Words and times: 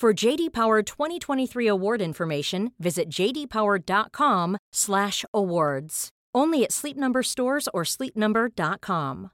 For 0.00 0.12
JD 0.26 0.52
Power 0.52 0.82
2023 0.82 1.66
award 1.68 2.02
information, 2.02 2.72
visit 2.78 3.08
jdpower.com/awards. 3.08 6.08
Only 6.36 6.64
at 6.64 6.72
Sleep 6.72 6.96
Number 6.96 7.22
stores 7.22 7.68
or 7.72 7.84
sleepnumber.com. 7.84 9.28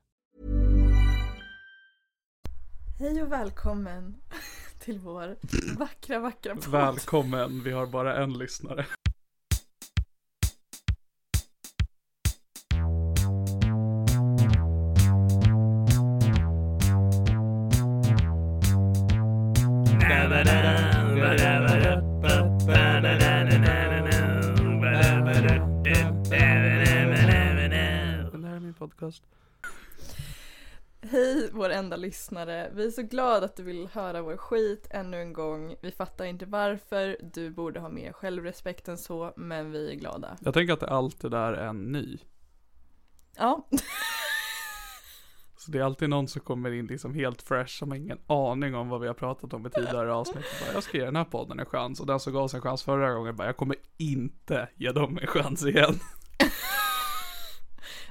Hej 2.99 3.23
och 3.23 3.33
välkommen 3.33 4.17
till 4.79 4.99
vår 4.99 5.37
vackra, 5.79 6.19
vackra 6.19 6.55
podd. 6.55 6.67
Välkommen, 6.67 7.63
vi 7.63 7.73
har 7.73 7.87
bara 7.87 8.23
en 8.23 8.39
lyssnare. 8.39 8.87
Podcast. 28.91 29.23
Hej 31.03 31.51
vår 31.53 31.71
enda 31.71 31.97
lyssnare. 31.97 32.71
Vi 32.75 32.87
är 32.87 32.91
så 32.91 33.03
glada 33.03 33.47
att 33.47 33.57
du 33.57 33.63
vill 33.63 33.89
höra 33.93 34.23
vår 34.23 34.37
skit 34.37 34.87
ännu 34.91 35.21
en 35.21 35.33
gång. 35.33 35.77
Vi 35.83 35.91
fattar 35.91 36.25
inte 36.25 36.47
varför. 36.47 37.17
Du 37.23 37.51
borde 37.51 37.81
ha 37.81 37.89
mer 37.89 38.13
självrespekt 38.13 38.89
än 38.89 38.99
så, 38.99 39.33
men 39.37 39.71
vi 39.71 39.91
är 39.91 39.95
glada. 39.95 40.37
Jag 40.41 40.55
tänker 40.55 40.73
att 40.73 40.83
allt 40.83 41.21
det 41.21 41.29
där 41.29 41.53
är 41.53 41.67
en 41.67 41.93
ny. 41.93 42.19
Ja, 43.37 43.69
Så 45.57 45.71
det 45.71 45.79
är 45.79 45.83
alltid 45.83 46.09
någon 46.09 46.29
som 46.29 46.41
kommer 46.41 46.71
in 46.71 46.87
liksom 46.87 47.15
helt 47.15 47.43
fresh 47.43 47.79
som 47.79 47.91
har 47.91 47.97
ingen 47.97 48.19
aning 48.27 48.75
om 48.75 48.89
vad 48.89 49.01
vi 49.01 49.07
har 49.07 49.15
pratat 49.15 49.53
om 49.53 49.67
i 49.67 49.71
tidigare 49.71 50.15
avsnitt. 50.15 50.45
Bara, 50.61 50.75
jag 50.75 50.83
ska 50.83 50.99
ge 50.99 51.05
den 51.05 51.17
här 51.17 51.25
podden 51.25 51.61
en 51.61 51.67
chans 51.67 52.01
och 52.01 52.07
den 52.07 52.21
som 52.21 52.33
gav 52.33 52.45
oss 52.45 52.55
en 52.55 52.61
chans 52.61 52.83
förra 52.83 53.13
gången 53.13 53.37
bara, 53.37 53.49
jag 53.49 53.57
kommer 53.57 53.77
inte 53.97 54.69
ge 54.77 54.93
dem 54.93 55.19
en 55.23 55.27
chans 55.27 55.67
igen. 55.67 55.95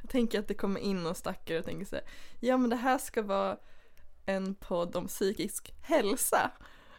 Tänker 0.09 0.40
att 0.40 0.47
det 0.47 0.53
kommer 0.53 0.80
in 0.80 1.03
någon 1.03 1.16
stackare 1.16 1.59
och 1.59 1.66
tänker 1.66 1.86
så 1.86 1.96
här, 1.96 2.06
ja 2.40 2.58
men 2.58 2.70
det 2.70 2.75
här 2.75 2.97
ska 2.97 3.22
vara 3.22 3.58
en 4.25 4.56
podd 4.56 4.96
om 4.96 5.08
psykisk 5.08 5.74
hälsa. 5.81 6.52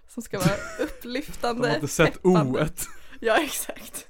Som 0.08 0.22
ska 0.22 0.38
vara 0.38 0.56
upplyftande. 0.80 1.62
De 1.62 1.68
har 1.68 1.74
inte 1.74 1.88
sett 1.88 2.18
o-et. 2.22 2.86
Ja, 3.20 3.42
exakt. 3.42 4.08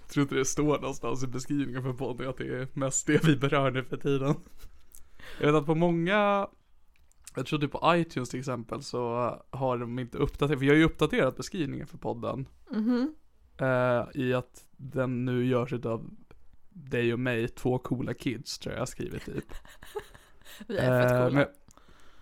Jag 0.00 0.08
tror 0.08 0.22
inte 0.22 0.34
det 0.34 0.44
står 0.44 0.80
någonstans 0.80 1.24
i 1.24 1.26
beskrivningen 1.26 1.82
för 1.82 1.92
podden 1.92 2.28
att 2.28 2.36
det 2.36 2.44
är 2.44 2.68
mest 2.72 3.06
det 3.06 3.24
vi 3.24 3.36
berör 3.36 3.70
nu 3.70 3.84
för 3.84 3.96
tiden. 3.96 4.34
Jag 5.40 5.46
vet 5.46 5.54
att 5.54 5.66
på 5.66 5.74
många, 5.74 6.48
jag 7.34 7.46
tror 7.46 7.58
typ 7.58 7.72
på 7.72 7.96
iTunes 7.96 8.28
till 8.30 8.38
exempel 8.38 8.82
så 8.82 9.00
har 9.50 9.78
de 9.78 9.98
inte 9.98 10.18
uppdaterat, 10.18 10.58
för 10.58 10.66
jag 10.66 10.72
har 10.72 10.78
ju 10.78 10.84
uppdaterat 10.84 11.36
beskrivningen 11.36 11.86
för 11.86 11.98
podden. 11.98 12.48
Mhm. 12.70 13.14
Eh, 13.56 14.04
I 14.14 14.34
att 14.34 14.64
den 14.76 15.24
nu 15.24 15.46
görs 15.46 15.72
av 15.72 16.10
dig 16.74 17.12
och 17.12 17.18
mig, 17.20 17.48
två 17.48 17.78
coola 17.78 18.14
kids 18.14 18.58
tror 18.58 18.72
jag 18.72 18.76
jag 18.76 18.80
har 18.82 18.86
skrivit 18.86 19.24
typ. 19.24 19.44
Vi 20.66 20.76
är 20.78 21.02
fett 21.02 21.12
Eh, 21.12 21.18
coola. 21.18 21.30
men- 21.30 21.46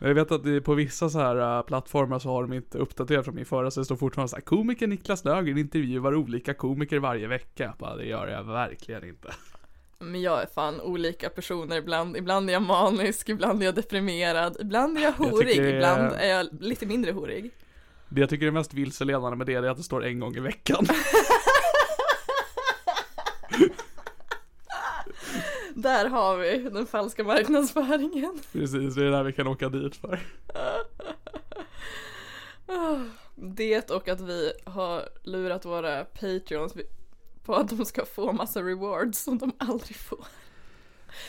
jag 0.08 0.14
vet 0.14 0.32
att 0.32 0.64
på 0.64 0.74
vissa 0.74 1.10
så 1.10 1.18
här 1.18 1.58
uh, 1.58 1.62
plattformar 1.66 2.18
så 2.18 2.28
har 2.28 2.42
de 2.42 2.52
inte 2.52 2.78
uppdaterat 2.78 3.24
från 3.24 3.34
min 3.34 3.44
förra, 3.46 3.70
så 3.70 3.80
det 3.80 3.84
står 3.84 3.96
fortfarande 3.96 4.28
så 4.28 4.36
här 4.36 4.40
komiker 4.42 4.86
Niklas 4.86 5.24
Löfgren 5.24 5.58
intervjuar 5.58 6.14
olika 6.14 6.54
komiker 6.54 6.98
varje 6.98 7.26
vecka. 7.26 7.74
Bara, 7.78 7.96
det 7.96 8.04
gör 8.06 8.28
jag 8.28 8.44
verkligen 8.44 9.04
inte. 9.08 9.28
Men 9.98 10.22
jag 10.22 10.42
är 10.42 10.46
fan 10.46 10.80
olika 10.80 11.28
personer 11.28 11.76
ibland. 11.76 12.16
Ibland 12.16 12.48
är 12.48 12.52
jag 12.52 12.62
manisk, 12.62 13.28
ibland 13.28 13.62
är 13.62 13.66
jag 13.66 13.74
deprimerad, 13.74 14.56
ibland 14.60 14.98
är 14.98 15.02
jag 15.02 15.12
horig, 15.12 15.48
tycker 15.48 15.62
det 15.62 15.68
är- 15.70 15.74
ibland 15.76 16.12
är 16.12 16.28
jag 16.28 16.48
lite 16.60 16.86
mindre 16.86 17.12
horig. 17.12 17.50
Det 18.08 18.20
jag 18.20 18.30
tycker 18.30 18.46
är 18.46 18.50
mest 18.50 18.74
vilseledande 18.74 19.36
med 19.36 19.46
det 19.46 19.54
är 19.54 19.62
att 19.62 19.76
det 19.76 19.82
står 19.82 20.04
en 20.04 20.20
gång 20.20 20.36
i 20.36 20.40
veckan. 20.40 20.86
Där 25.82 26.08
har 26.08 26.36
vi 26.36 26.58
den 26.58 26.86
falska 26.86 27.24
marknadsföringen. 27.24 28.40
Precis, 28.52 28.94
det 28.94 29.06
är 29.06 29.10
där 29.10 29.22
vi 29.22 29.32
kan 29.32 29.46
åka 29.46 29.68
dit 29.68 29.96
för. 29.96 30.20
Det 33.34 33.90
och 33.90 34.08
att 34.08 34.20
vi 34.20 34.52
har 34.64 35.08
lurat 35.22 35.64
våra 35.64 36.04
patreons 36.04 36.74
på 37.44 37.54
att 37.54 37.68
de 37.68 37.84
ska 37.84 38.04
få 38.04 38.32
massa 38.32 38.62
rewards 38.62 39.18
som 39.18 39.38
de 39.38 39.52
aldrig 39.58 39.96
får. 39.96 40.26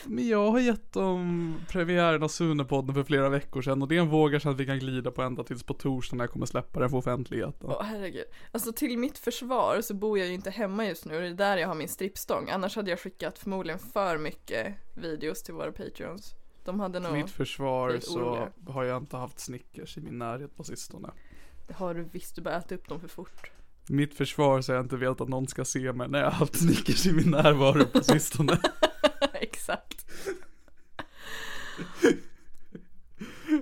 Men 0.06 0.28
jag 0.28 0.50
har 0.50 0.60
gett 0.60 0.92
dem 0.92 1.54
premiären 1.68 2.22
av 2.22 2.28
Sunepodden 2.28 2.94
för 2.94 3.04
flera 3.04 3.28
veckor 3.28 3.62
sedan 3.62 3.82
och 3.82 3.88
det 3.88 3.96
är 3.96 4.00
en 4.00 4.08
våg 4.08 4.34
jag 4.34 4.46
att 4.46 4.56
vi 4.56 4.66
kan 4.66 4.78
glida 4.78 5.10
på 5.10 5.22
ända 5.22 5.44
tills 5.44 5.62
på 5.62 5.74
torsdag 5.74 6.16
när 6.16 6.24
jag 6.24 6.30
kommer 6.30 6.46
släppa 6.46 6.80
den 6.80 6.90
för 6.90 6.96
offentligheten. 6.96 7.70
Åh 7.70 7.82
herregud. 7.82 8.24
Alltså 8.52 8.72
till 8.72 8.98
mitt 8.98 9.18
försvar 9.18 9.80
så 9.80 9.94
bor 9.94 10.18
jag 10.18 10.28
ju 10.28 10.34
inte 10.34 10.50
hemma 10.50 10.86
just 10.86 11.04
nu 11.04 11.14
och 11.14 11.20
det 11.20 11.28
är 11.28 11.34
där 11.34 11.56
jag 11.56 11.68
har 11.68 11.74
min 11.74 11.88
strippstång. 11.88 12.50
Annars 12.50 12.76
hade 12.76 12.90
jag 12.90 13.00
skickat 13.00 13.38
förmodligen 13.38 13.78
för 13.78 14.18
mycket 14.18 14.74
videos 14.94 15.42
till 15.42 15.54
våra 15.54 15.72
patreons. 15.72 16.34
De 16.64 16.80
hade 16.80 17.00
Till 17.00 17.08
nog, 17.08 17.12
mitt 17.16 17.30
försvar 17.30 17.98
så 18.00 18.48
har 18.66 18.84
jag 18.84 18.96
inte 19.02 19.16
haft 19.16 19.38
Snickers 19.40 19.98
i 19.98 20.00
min 20.00 20.18
närhet 20.18 20.56
på 20.56 20.64
sistone. 20.64 21.10
det 21.68 21.74
har 21.74 21.94
du 21.94 22.02
visst, 22.12 22.36
du 22.36 22.42
bara 22.42 22.56
ätit 22.56 22.72
upp 22.72 22.88
dem 22.88 23.00
för 23.00 23.08
fort. 23.08 23.50
Mitt 23.88 24.14
försvar 24.14 24.60
så 24.60 24.72
har 24.72 24.76
jag 24.76 24.84
inte 24.84 24.96
velat 24.96 25.20
att 25.20 25.28
någon 25.28 25.48
ska 25.48 25.64
se 25.64 25.92
mig 25.92 26.08
när 26.08 26.18
jag 26.18 26.26
har 26.26 26.32
haft 26.32 26.56
Snickers 26.56 27.06
i 27.06 27.12
min 27.12 27.30
närvaro 27.30 27.84
på 27.84 28.00
sistone. 28.04 28.58
Exakt. 29.68 30.06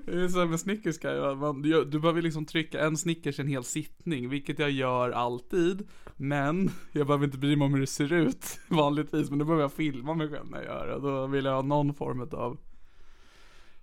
Det 0.06 0.20
är 0.22 0.28
så 0.28 0.38
här 0.38 0.46
med 0.46 0.60
Snickers 0.60 0.98
kan 0.98 1.10
jag, 1.16 1.38
man, 1.38 1.62
du, 1.62 2.00
behöver 2.00 2.22
liksom 2.22 2.46
trycka 2.46 2.80
en 2.80 2.96
Snickers 2.96 3.40
en 3.40 3.46
hel 3.48 3.64
sittning, 3.64 4.28
vilket 4.28 4.58
jag 4.58 4.70
gör 4.70 5.10
alltid. 5.10 5.88
Men 6.16 6.70
jag 6.92 7.06
behöver 7.06 7.24
inte 7.24 7.38
bry 7.38 7.56
mig 7.56 7.64
om 7.66 7.74
hur 7.74 7.80
det 7.80 7.86
ser 7.86 8.12
ut 8.12 8.60
vanligtvis, 8.68 9.30
men 9.30 9.38
då 9.38 9.44
behöver 9.44 9.62
jag 9.62 9.72
filma 9.72 10.14
mig 10.14 10.28
själv 10.28 10.50
när 10.50 10.58
jag 10.62 10.66
gör 10.66 10.86
det. 10.86 11.00
Då 11.00 11.26
vill 11.26 11.44
jag 11.44 11.52
ha 11.54 11.62
någon 11.62 11.94
form 11.94 12.28
av 12.32 12.58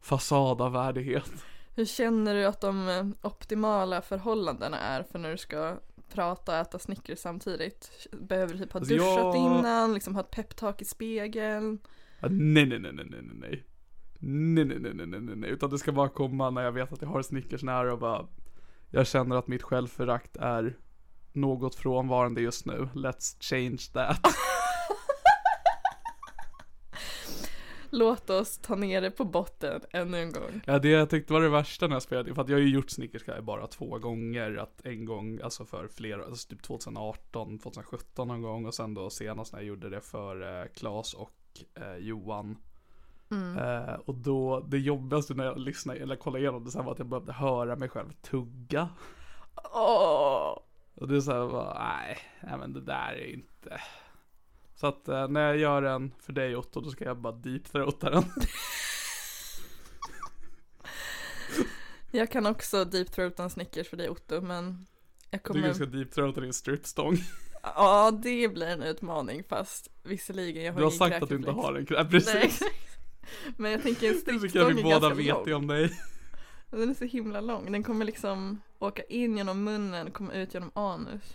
fasad 0.02 0.62
av 0.62 0.72
värdighet. 0.72 1.32
Hur 1.76 1.86
känner 1.86 2.36
du 2.36 2.46
att 2.46 2.62
de 2.62 2.90
eh, 2.90 3.06
optimala 3.28 4.02
förhållandena 4.02 4.80
är 4.80 5.04
för 5.04 5.20
när 5.20 5.32
du 5.32 5.38
ska 5.38 5.78
prata 6.14 6.52
och 6.52 6.58
äta 6.58 6.80
Snickers 6.80 7.20
samtidigt? 7.20 8.08
Behöver 8.12 8.54
du 8.54 8.60
typ 8.60 8.74
ha 8.74 8.80
Alltså, 8.80 8.94
duschat 8.96 9.18
jag- 9.18 9.36
innan, 9.38 9.94
liksom 9.94 10.16
ha 10.16 10.22
ett 10.22 10.32
peptalk 10.32 10.82
i 10.82 10.86
spegeln? 10.86 11.80
Nej, 12.22 12.66
nej, 12.66 12.80
nej, 12.80 12.80
nej, 12.80 12.94
nej, 12.94 13.22
nej, 13.22 13.36
nej. 13.40 13.64
Nej, 14.20 14.66
nej, 14.66 14.80
nej, 14.80 14.94
nej, 14.94 15.08
nej, 15.08 15.20
nej, 15.20 15.36
nej, 15.36 15.50
utan 15.50 15.70
det 15.70 15.78
ska 15.78 15.92
bara 15.92 16.10
komma 16.10 16.50
när 16.50 16.62
jag 16.62 16.72
vet 16.72 16.94
att 16.94 17.02
jag 17.02 17.10
har 17.10 17.22
Snickers 17.22 17.64
nära 17.64 17.94
och 17.94 18.00
bara 18.00 18.28
Jag 18.90 19.08
känner 19.08 19.36
att 19.36 19.48
mitt 19.48 19.64
självförakt 19.64 20.38
är 20.38 20.78
något 21.34 21.76
frånvarande 21.76 22.42
just 22.42 22.66
nu. 22.66 22.90
Let's 22.94 23.38
change 23.40 23.78
that. 23.94 24.20
Låt 27.90 28.30
oss 28.30 28.58
ta 28.58 28.76
ner 28.76 29.02
det 29.02 29.12
på 29.12 29.26
botten 29.26 29.82
ännu 29.92 30.18
en 30.18 30.32
gång. 30.32 30.62
Ja, 30.66 30.80
det 30.80 30.90
jag 30.90 31.10
tyckte 31.10 31.34
var 31.34 31.42
det 31.42 31.50
värsta 31.50 31.88
när 31.88 31.96
jag 31.96 32.04
spelade, 32.04 32.34
för 32.34 32.42
att 32.42 32.50
jag 32.50 32.56
har 32.58 32.62
ju 32.62 32.70
gjort 32.70 32.90
Snickers 32.90 33.24
Guy 33.24 33.42
bara 33.42 33.68
två 33.68 34.00
gånger. 34.00 34.58
Att 34.58 34.86
en 34.86 35.06
gång, 35.06 35.40
alltså 35.44 35.66
för 35.66 35.88
flera, 35.88 36.26
alltså 36.26 36.50
typ 36.50 36.64
2018, 36.64 37.60
2017 37.60 38.28
någon 38.28 38.42
gång 38.42 38.66
och 38.66 38.74
sen 38.74 38.94
då 38.94 39.10
senast 39.10 39.54
när 39.54 39.60
jag 39.60 39.68
gjorde 39.68 39.90
det 39.90 40.02
för 40.02 40.62
eh, 40.62 40.68
Klas 40.76 41.14
och 41.14 41.32
eh, 41.76 41.96
Johan. 41.98 42.58
Eh, 43.32 43.94
och 43.94 44.16
då, 44.16 44.60
det 44.60 44.78
jobbigaste 44.78 45.34
när 45.34 45.46
jag 45.46 45.60
lyssnade, 45.60 46.00
eller 46.00 46.16
kollade 46.16 46.40
igenom 46.44 46.64
det 46.64 46.72
sen 46.72 46.86
var 46.86 46.92
att 46.92 47.00
jag 47.00 47.08
behövde 47.08 47.34
höra 47.34 47.76
mig 47.76 47.90
själv 47.90 48.12
tugga. 48.12 48.90
Åh! 49.74 50.60
Och 50.96 51.08
det 51.08 51.16
är 51.16 51.22
såhär, 51.22 51.48
bara, 51.48 51.80
nej, 51.80 52.18
nej 52.42 52.58
men 52.58 52.74
det 52.74 52.82
där 52.82 53.14
är 53.14 53.34
inte. 53.34 53.82
Så 54.76 54.88
att 54.88 55.08
eh, 55.08 55.28
när 55.28 55.42
jag 55.42 55.58
gör 55.58 55.84
en 55.84 56.14
för 56.20 56.34
dig 56.34 56.56
Otto, 56.56 56.82
då 56.82 56.90
ska 56.90 57.06
jag 57.06 57.18
bara 57.18 57.34
deep-throata 57.34 58.10
den. 58.10 58.24
Jag 62.12 62.32
kan 62.32 62.46
också 62.46 62.86
deep-throata 62.86 63.44
en 63.44 63.50
Snickers 63.50 63.90
för 63.90 63.98
dig 63.98 64.10
Otto, 64.10 64.42
men 64.42 64.86
jag 65.30 65.44
tycker 65.44 65.68
du 65.68 65.74
ska 65.74 65.86
kommer... 65.86 65.98
deep-throata 65.98 66.42
din 66.42 66.54
stripstång. 66.54 67.18
Ja, 67.76 68.12
det 68.12 68.48
blir 68.48 68.68
en 68.68 68.82
utmaning 68.84 69.44
fast 69.44 69.88
visserligen 70.04 70.64
jag 70.64 70.74
har 70.74 70.80
Du 70.80 70.86
har 70.86 70.92
sagt 70.92 71.24
att 71.24 71.30
du 71.30 71.36
inte 71.36 71.52
har 71.52 71.74
en, 71.74 71.88
ja, 71.90 72.06
precis. 72.12 72.62
Nej. 72.62 72.72
Men 73.58 73.72
jag 73.72 73.84
tänker 73.84 74.10
en 74.10 74.40
vi 74.40 74.60
är 74.60 74.84
båda 74.84 75.00
ganska 75.00 75.14
vet 75.14 75.28
lång. 75.28 75.46
det 75.46 75.54
om 75.54 75.68
dig. 75.68 75.92
Den 76.72 76.90
är 76.90 76.94
så 76.94 77.06
himla 77.06 77.42
lång. 77.42 77.72
Den 77.72 77.84
kommer 77.84 78.06
liksom 78.06 78.62
åka 78.80 79.04
in 79.04 79.38
genom 79.38 79.64
munnen 79.64 80.08
och 80.08 80.14
komma 80.14 80.34
ut 80.34 80.54
genom 80.54 80.72
anus. 80.76 81.34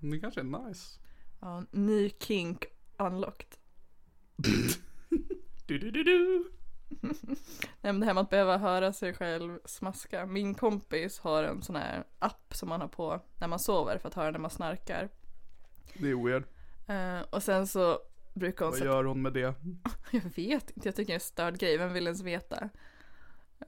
Det 0.00 0.18
kanske 0.20 0.40
är 0.40 0.44
nice. 0.44 0.98
Ja, 1.40 1.64
ny 1.70 2.10
kink 2.20 2.64
unlocked. 2.98 3.48
Du, 5.66 5.78
du, 5.78 5.90
du, 5.90 6.02
du. 6.02 6.44
Nej 7.80 7.92
men 7.92 8.00
det 8.00 8.06
här 8.06 8.14
med 8.14 8.22
att 8.22 8.30
behöva 8.30 8.58
höra 8.58 8.92
sig 8.92 9.14
själv 9.14 9.58
smaska. 9.64 10.26
Min 10.26 10.54
kompis 10.54 11.18
har 11.18 11.42
en 11.44 11.62
sån 11.62 11.76
här 11.76 12.04
app 12.18 12.54
som 12.54 12.68
man 12.68 12.80
har 12.80 12.88
på 12.88 13.20
när 13.40 13.48
man 13.48 13.58
sover 13.58 13.98
för 13.98 14.08
att 14.08 14.14
höra 14.14 14.30
när 14.30 14.38
man 14.38 14.50
snarkar. 14.50 15.08
Det 15.94 16.10
är 16.10 16.24
weird. 16.24 16.44
Eh, 16.86 17.26
och 17.30 17.42
sen 17.42 17.66
så 17.66 17.98
brukar 18.34 18.64
hon 18.64 18.70
Vad 18.70 18.78
sätta, 18.78 18.90
gör 18.90 19.04
hon 19.04 19.22
med 19.22 19.32
det? 19.32 19.54
jag 20.10 20.22
vet 20.36 20.70
inte, 20.70 20.88
jag 20.88 20.96
tycker 20.96 21.06
det 21.06 21.12
är 21.12 21.14
en 21.14 21.20
störd 21.20 21.58
grej, 21.58 21.78
vem 21.78 21.92
vill 21.92 22.04
ens 22.06 22.22
veta? 22.22 22.68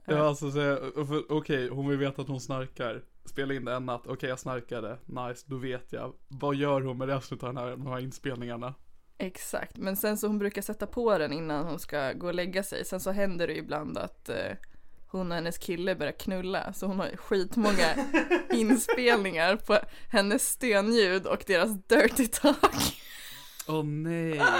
Ja 0.05 0.27
alltså 0.27 0.51
så, 0.51 0.75
för- 1.05 1.31
okej 1.31 1.69
hon 1.69 1.87
vill 1.87 1.97
veta 1.97 2.21
att 2.21 2.27
hon 2.27 2.41
snarkar. 2.41 3.03
Spela 3.25 3.53
in 3.53 3.65
det 3.65 3.73
en 3.73 3.85
natt, 3.85 4.07
okej 4.07 4.29
jag 4.29 4.39
snarkade, 4.39 4.97
nice, 5.05 5.45
då 5.47 5.57
vet 5.57 5.93
jag. 5.93 6.13
Vad 6.27 6.55
gör 6.55 6.81
hon 6.81 6.97
med 6.97 7.07
resten 7.07 7.39
av 7.41 7.53
den 7.53 7.57
här, 7.57 7.71
de 7.71 7.87
här 7.87 7.99
inspelningarna? 7.99 8.73
Exakt, 9.17 9.77
men 9.77 9.95
sen 9.95 10.17
så 10.17 10.27
hon 10.27 10.39
brukar 10.39 10.61
sätta 10.61 10.87
på 10.87 11.17
den 11.17 11.33
innan 11.33 11.65
hon 11.65 11.79
ska 11.79 12.13
gå 12.13 12.27
och 12.27 12.33
lägga 12.33 12.63
sig. 12.63 12.85
Sen 12.85 12.99
så 12.99 13.11
händer 13.11 13.47
det 13.47 13.57
ibland 13.57 13.97
att 13.97 14.29
eh, 14.29 14.51
hon 15.11 15.31
och 15.31 15.35
hennes 15.35 15.57
kille 15.57 15.95
börjar 15.95 16.11
knulla. 16.19 16.73
Så 16.73 16.85
hon 16.85 16.99
har 16.99 17.09
skitmånga 17.15 17.95
inspelningar 18.53 19.55
på 19.55 19.77
hennes 20.11 20.49
stönljud 20.49 21.25
och 21.27 21.43
deras 21.47 21.69
dirty 21.87 22.27
talk. 22.27 23.01
Åh 23.67 23.83
nej. 23.83 24.41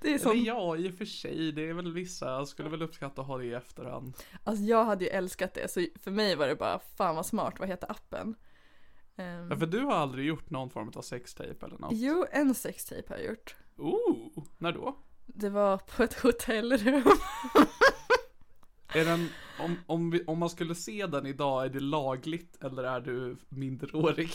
Det 0.00 0.08
är 0.08 0.14
Eller 0.14 0.18
som, 0.18 0.38
ja, 0.38 0.76
i 0.76 0.90
och 0.90 0.94
för 0.94 1.04
sig, 1.04 1.52
det 1.52 1.68
är 1.68 1.72
väl 1.74 1.92
vissa, 1.92 2.26
jag 2.26 2.48
skulle 2.48 2.68
väl 2.68 2.82
uppskatta 2.82 3.20
att 3.20 3.26
ha 3.26 3.38
det 3.38 3.44
i 3.44 3.52
efterhand. 3.54 4.14
alltså 4.44 4.64
jag 4.64 4.84
hade 4.84 5.04
ju 5.04 5.10
älskat 5.10 5.54
det. 5.54 5.70
Så 5.70 5.86
för 6.02 6.10
mig 6.10 6.36
var 6.36 6.46
det 6.48 6.54
bara, 6.56 6.78
fan 6.98 7.16
vad 7.16 7.26
smart, 7.26 7.54
vad 7.58 7.68
heter 7.68 7.90
appen? 7.90 8.34
Ehm, 9.16 9.50
Ja, 9.50 9.56
för 9.58 9.66
du 9.66 9.80
har 9.80 9.92
aldrig 9.92 10.26
gjort 10.26 10.50
någon 10.50 10.70
form 10.70 10.92
av 10.96 11.02
sextape 11.02 11.66
eller 11.66 11.78
något? 11.78 11.90
Jo, 11.92 12.26
en 12.32 12.54
sextape 12.54 13.04
har 13.08 13.16
jag 13.16 13.26
gjort. 13.26 13.54
Ooh, 13.76 14.44
när 14.58 14.72
då? 14.72 14.96
Det 15.26 15.50
var 15.50 15.76
på 15.78 16.02
ett 16.02 16.20
hotellrum. 16.20 17.02
Är 18.94 19.04
den, 19.04 19.28
om, 19.58 19.76
om, 19.86 20.10
vi, 20.10 20.24
om 20.26 20.38
man 20.38 20.50
skulle 20.50 20.74
se 20.74 21.06
den 21.06 21.26
idag, 21.26 21.64
är 21.64 21.68
det 21.68 21.80
lagligt 21.80 22.64
eller 22.64 22.84
är 22.84 23.00
du 23.00 23.36
minderårig? 23.48 24.30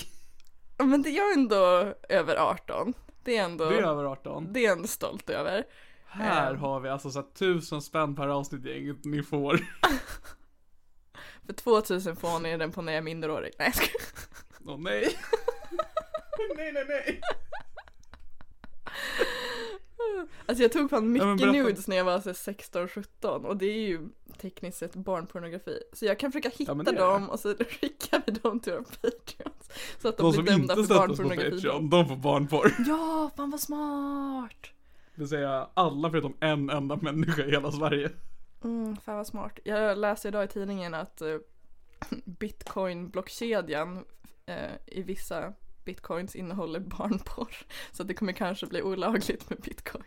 Men 0.78 1.02
det 1.02 1.10
är 1.18 1.34
ändå 1.34 1.94
över 2.10 2.36
18. 2.36 2.94
Det 3.24 3.38
är 3.38 3.44
ändå, 3.44 3.70
Du 3.70 3.78
är 3.78 3.84
över 3.84 4.04
18. 4.06 4.54
det 4.54 4.60
är 4.60 4.64
jag 4.64 4.72
ändå 4.72 4.88
stolt 4.88 5.30
över. 5.30 5.64
Här 6.06 6.52
Ehm. 6.54 6.60
har 6.60 6.80
vi 6.80 6.90
alltså 6.90 7.12
så 7.12 7.22
tusen 7.24 7.82
spänn 7.82 8.16
per 8.16 8.28
avsnitt 8.28 8.66
gänget 8.66 9.06
ni 9.06 9.24
får. 9.24 9.58
För 11.46 11.54
2000 11.54 12.16
får 12.16 12.40
ni 12.40 12.58
den 12.58 12.72
på 12.72 12.82
när 12.82 12.94
jag 12.94 12.98
är 12.98 13.04
minderårig. 13.04 13.52
Nej 13.60 13.68
jag 13.68 13.76
skojar. 13.76 14.02
Åh 14.66 14.80
nej. 14.80 15.02
nej, 16.58 16.72
nej, 16.74 16.86
nej. 16.88 17.22
Alltså 20.46 20.64
jag 20.64 20.72
tog 20.72 20.90
fan 20.90 21.04
Ja, 21.16 21.26
mycket 21.26 21.38
berätta. 21.52 21.52
nudes 21.68 21.88
när 21.88 21.96
jag 21.98 22.06
var 22.06 22.20
så 22.20 22.30
16-17 22.30 23.46
och 23.46 23.58
det 23.58 23.66
är 23.66 23.88
ju 23.88 24.10
tekniskt 24.38 24.78
sett 24.78 24.96
barnpornografi. 24.96 25.80
Så 25.94 26.06
jag 26.06 26.20
kan 26.20 26.32
försöka 26.32 26.50
hitta 26.50 26.74
det. 26.74 26.92
dem 26.92 27.30
och 27.30 27.40
så 27.40 27.56
skickar 27.70 28.22
vi 28.26 28.32
dem 28.32 28.60
till 28.60 28.74
våra 28.74 28.84
patreons. 28.84 29.70
Så 30.02 30.08
att 30.08 30.18
de, 30.18 30.24
De 30.24 30.34
som 30.34 30.44
blir 30.44 30.54
dömda 30.54 30.74
inte 30.74 30.76
för 30.76 30.84
stöttas 30.96 31.18
på 31.18 31.24
barnpornografi. 31.24 31.52
Patreon, 31.52 31.90
de 31.90 32.08
får 32.08 32.16
barnporr. 32.16 32.74
Ja, 32.88 33.32
fan 33.38 33.50
vad 33.52 33.60
smart! 33.60 34.62
Det 35.16 35.22
vill 35.22 35.30
säga 35.30 35.70
alla 35.74 36.10
förutom 36.10 36.34
en 36.40 36.70
enda 36.70 36.96
människa 36.96 37.44
i 37.44 37.52
hela 37.52 37.72
Sverige. 37.72 38.10
Mm, 38.64 38.98
fan 38.98 39.16
vad 39.18 39.28
smart. 39.28 39.60
Jag 39.64 39.98
läste 39.98 40.28
idag 40.28 40.44
i 40.44 40.48
tidningen 40.48 40.94
att 40.94 41.22
eh, 41.22 41.36
bitcoin-blockkedjan 42.26 44.06
eh, 44.46 44.72
i 44.86 45.02
vissa 45.02 45.54
bitcoins 45.90 46.36
innehåller 46.36 46.80
barnporr. 46.80 47.56
Så 47.92 48.04
det 48.04 48.14
kommer 48.14 48.34
kanske 48.34 48.68
bli 48.68 48.82
olagligt 48.82 49.50
med 49.50 49.60
bitcoin. 49.60 50.04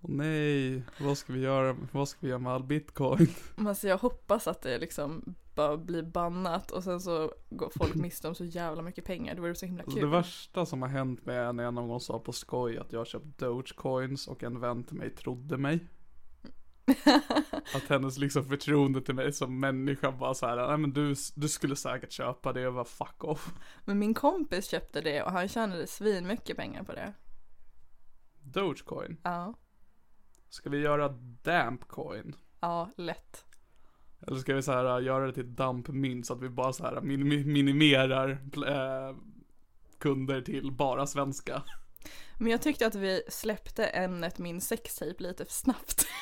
Åh 0.00 0.10
nej, 0.10 0.82
vad 1.00 1.18
ska 1.18 1.32
vi 1.32 1.40
göra, 1.40 1.76
vad 1.92 2.08
ska 2.08 2.18
vi 2.20 2.28
göra 2.28 2.38
med 2.38 2.52
all 2.52 2.64
bitcoin? 2.64 3.28
Alltså 3.56 3.88
jag 3.88 3.98
hoppas 3.98 4.46
att 4.48 4.62
det 4.62 4.78
liksom 4.78 5.34
bara 5.54 5.76
blir 5.76 6.02
bannat 6.02 6.70
och 6.70 6.84
sen 6.84 7.00
så 7.00 7.32
går 7.50 7.70
folk 7.76 7.94
miste 8.04 8.28
om 8.28 8.34
så 8.34 8.44
jävla 8.44 8.82
mycket 8.82 9.04
pengar. 9.04 9.34
Det 9.34 9.40
vore 9.40 9.54
så 9.54 9.66
himla 9.66 9.82
Alltså 9.82 9.98
kul. 9.98 10.10
det 10.10 10.16
värsta 10.16 10.66
som 10.66 10.82
har 10.82 10.88
hänt 10.88 11.26
med 11.26 11.36
är 11.48 11.52
när 11.52 11.64
jag 11.64 11.74
någon 11.74 11.88
gång 11.88 12.00
sa 12.00 12.18
på 12.18 12.32
skoj 12.32 12.78
att 12.78 12.92
jag 12.92 13.00
har 13.00 13.04
köpt 13.04 13.38
Dogecoins 13.38 14.28
och 14.28 14.42
en 14.42 14.60
vän 14.60 14.84
till 14.84 14.96
mig 14.96 15.10
trodde 15.10 15.56
mig. 15.56 15.86
Att 17.74 17.88
hennes 17.88 18.18
liksom 18.18 18.44
förtroende 18.44 19.00
till 19.02 19.14
mig 19.14 19.32
som 19.32 19.60
människa 19.60 20.12
bara 20.12 20.34
så 20.34 20.46
här, 20.46 20.68
nej 20.68 20.78
men 20.78 20.92
du, 20.92 21.14
du 21.34 21.48
skulle 21.48 21.76
säkert 21.76 22.12
köpa 22.12 22.52
det 22.52 22.66
och 22.66 22.74
bara 22.74 22.84
fuck 22.84 23.24
off. 23.24 23.48
Men 23.84 23.98
min 23.98 24.14
kompis 24.14 24.68
köpte 24.70 25.00
det 25.00 25.22
och 25.22 25.32
han 25.32 25.48
tjänade 25.48 25.86
svin 25.86 26.26
mycket 26.26 26.56
pengar 26.56 26.82
på 26.82 26.92
det. 26.92 27.12
Dogecoin. 28.40 29.16
Ja, 29.22 29.54
Ska 30.48 30.70
vi 30.70 30.78
göra 30.78 31.08
Dampcoin? 31.42 32.36
ja 32.60 32.90
lätt. 32.96 33.44
Eller 34.26 34.38
ska 34.38 34.54
vi 34.54 34.62
så 34.62 34.72
här 34.72 35.00
göra 35.00 35.26
det 35.26 35.32
till 35.32 35.54
dampmynt 35.54 36.26
så 36.26 36.32
att 36.34 36.42
vi 36.42 36.48
bara 36.48 36.72
så 36.72 36.84
här 36.84 37.00
minim- 37.00 37.44
minimerar 37.46 38.30
äh, 38.68 39.16
kunder 39.98 40.40
till 40.42 40.72
bara 40.72 41.06
svenska? 41.06 41.62
Men 42.38 42.50
jag 42.50 42.62
tyckte 42.62 42.86
att 42.86 42.94
vi 42.94 43.22
släppte 43.28 43.84
ämnet 43.86 44.38
min 44.38 44.60
sextape 44.60 45.14
lite 45.22 45.44
för 45.44 45.52
snabbt. 45.52 46.06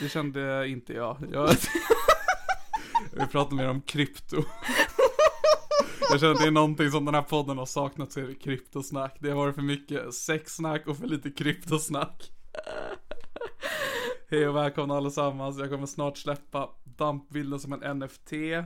Det 0.00 0.08
kände 0.08 0.68
inte 0.68 0.92
jag. 0.92 1.16
jag 1.32 1.48
vill 3.12 3.26
pratar 3.26 3.56
mer 3.56 3.68
om 3.68 3.80
krypto. 3.82 4.44
Jag 6.10 6.20
känner 6.20 6.32
att 6.32 6.40
det 6.40 6.46
är 6.46 6.50
någonting 6.50 6.90
som 6.90 7.04
den 7.04 7.14
här 7.14 7.22
podden 7.22 7.58
har 7.58 7.66
saknat 7.66 8.12
så 8.12 8.20
är 8.20 8.24
det 8.24 8.34
kryptosnack. 8.34 9.16
Det 9.20 9.28
har 9.28 9.36
varit 9.36 9.54
för 9.54 9.62
mycket 9.62 10.14
sexsnack 10.14 10.86
och 10.86 10.96
för 10.96 11.06
lite 11.06 11.30
kryptosnack. 11.30 12.30
Hej 14.30 14.48
och 14.48 14.56
välkomna 14.56 14.96
allesammans. 14.96 15.58
Jag 15.58 15.70
kommer 15.70 15.86
snart 15.86 16.18
släppa 16.18 16.68
dampbilden 16.84 17.60
som 17.60 17.72
en 17.72 17.98
NFT. 17.98 18.32
Eh, 18.32 18.58
eh, 18.58 18.64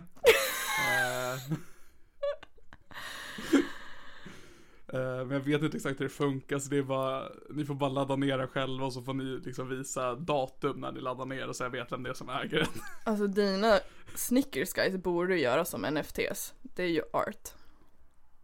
men 4.93 5.31
jag 5.31 5.41
vet 5.41 5.63
inte 5.63 5.77
exakt 5.77 6.01
hur 6.01 6.05
det 6.05 6.11
funkar 6.11 6.59
så 6.59 6.71
det 6.71 6.77
är 6.79 6.83
bara, 6.83 7.29
ni 7.51 7.65
får 7.65 7.75
bara 7.75 7.91
ladda 7.91 8.17
ner 8.17 8.39
den 8.39 8.49
själva 8.49 8.87
och 8.87 8.93
så 8.93 9.03
får 9.03 9.15
ni 9.15 9.25
liksom 9.25 9.69
visa 9.69 10.15
datum 10.15 10.81
när 10.81 10.93
ni 10.93 11.01
laddar 11.01 11.25
ner 11.25 11.49
och 11.49 11.57
så 11.57 11.65
jag 11.65 11.71
vet 11.71 11.93
vem 11.93 12.03
det 12.03 12.11
är 12.11 12.15
som 12.15 12.29
äger 12.29 12.59
den. 12.59 12.69
Alltså 13.05 13.27
dina 13.27 13.79
Snickers 14.15 14.73
guys 14.73 14.97
borde 14.97 15.29
du 15.29 15.41
göra 15.41 15.65
som 15.65 15.83
NFTs. 15.83 16.55
Det 16.63 16.83
är 16.83 16.89
ju 16.89 17.03
art. 17.13 17.49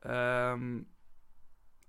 Ehm, 0.04 0.84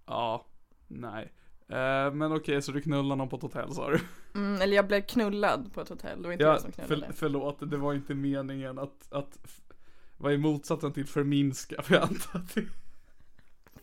ja, 0.06 0.46
nej. 0.88 1.34
Eh, 1.70 2.14
men 2.14 2.32
okej, 2.36 2.62
så 2.62 2.72
du 2.72 2.82
knullar 2.82 3.16
någon 3.16 3.30
på 3.30 3.36
ett 3.36 3.42
hotell 3.42 3.74
sa 3.74 3.90
du? 3.90 4.00
Mm, 4.36 4.62
eller 4.62 4.76
jag 4.76 4.88
blev 4.88 5.02
knullad 5.02 5.74
på 5.74 5.82
ett 5.82 5.90
hotell, 5.90 6.22
det 6.22 6.28
var 6.28 6.34
inte 6.34 6.44
Ja, 6.44 6.52
jag 6.52 6.62
som 6.62 6.72
knullade. 6.72 7.14
för, 7.14 7.14
förlåt, 7.20 7.58
det 7.72 7.78
var 7.78 7.94
inte 7.94 8.16
meningen 8.16 8.80
att, 8.80 9.08
att 9.14 9.38
vara 10.18 10.34
i 10.34 10.38
motsatsen 10.38 10.94
till 10.94 11.06
förminska, 11.06 11.82
för 11.82 11.94
jag 11.94 12.04
antar 12.04 12.40
att 12.40 12.56
det, 12.56 12.66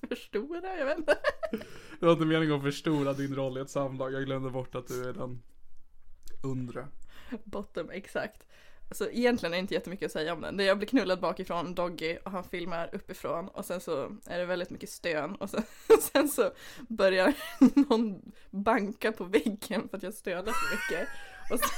Förstora, 0.08 0.76
jag 0.78 0.86
vet 0.86 0.98
inte. 0.98 1.18
det 2.00 2.06
var 2.06 2.12
inte 2.12 2.24
meningen 2.24 2.54
att 2.54 2.62
förstora 2.62 3.12
din 3.12 3.34
roll 3.34 3.58
i 3.58 3.60
ett 3.60 3.70
samlag. 3.70 4.12
Jag 4.12 4.24
glömde 4.24 4.50
bort 4.50 4.74
att 4.74 4.88
du 4.88 5.08
är 5.08 5.12
den 5.12 5.42
undre. 6.42 6.86
Bottom, 7.44 7.90
exakt. 7.90 8.46
Så 8.92 9.08
egentligen 9.08 9.52
är 9.52 9.56
det 9.56 9.60
inte 9.60 9.74
jättemycket 9.74 10.06
att 10.06 10.12
säga 10.12 10.32
om 10.32 10.40
den. 10.40 10.58
Jag 10.58 10.78
blir 10.78 10.88
knullad 10.88 11.20
bakifrån, 11.20 11.74
Doggy, 11.74 12.16
och 12.24 12.30
han 12.30 12.44
filmar 12.44 12.90
uppifrån 12.92 13.48
och 13.48 13.64
sen 13.64 13.80
så 13.80 14.16
är 14.26 14.38
det 14.38 14.44
väldigt 14.44 14.70
mycket 14.70 14.90
stön 14.90 15.34
och 15.34 15.50
sen, 15.50 15.62
sen 16.12 16.28
så 16.28 16.50
börjar 16.88 17.34
någon 17.88 18.32
banka 18.50 19.12
på 19.12 19.24
väggen 19.24 19.88
för 19.88 19.96
att 19.96 20.02
jag 20.02 20.14
stönar 20.14 20.52
så 20.52 20.74
mycket. 20.74 21.08
Och 21.50 21.58
sen, 21.58 21.68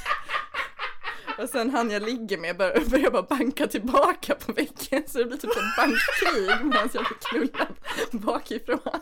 och 1.38 1.48
sen 1.48 1.70
han 1.70 1.90
jag 1.90 2.02
ligger 2.02 2.38
med 2.38 2.56
bör, 2.56 2.90
börjar 2.90 3.10
bara 3.10 3.22
banka 3.22 3.66
tillbaka 3.66 4.34
på 4.34 4.52
väggen 4.52 5.02
så 5.06 5.18
det 5.18 5.24
blir 5.24 5.36
typ 5.36 5.50
ett 5.50 5.76
bankkrig 5.76 6.66
medan 6.66 6.88
jag 6.94 7.04
blir 7.04 7.18
knullad 7.30 7.74
bakifrån. 8.12 9.00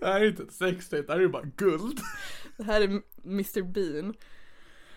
Det 0.00 0.06
här 0.06 0.20
är 0.20 0.28
inte 0.28 0.42
ett 0.42 0.52
sextape, 0.52 1.02
det 1.02 1.12
här 1.12 1.20
är 1.20 1.28
bara 1.28 1.44
guld. 1.56 2.00
Det 2.56 2.64
här 2.64 2.80
är 2.80 3.02
Mr 3.24 3.62
Bean. 3.62 4.14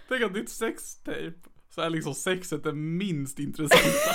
Tänk 0.08 0.24
att 0.24 0.34
ditt 0.34 0.50
sextape, 0.50 1.34
så 1.70 1.82
är 1.82 1.90
liksom 1.90 2.14
sexet 2.14 2.64
det 2.64 2.74
minst 2.74 3.40
intressanta. 3.40 4.12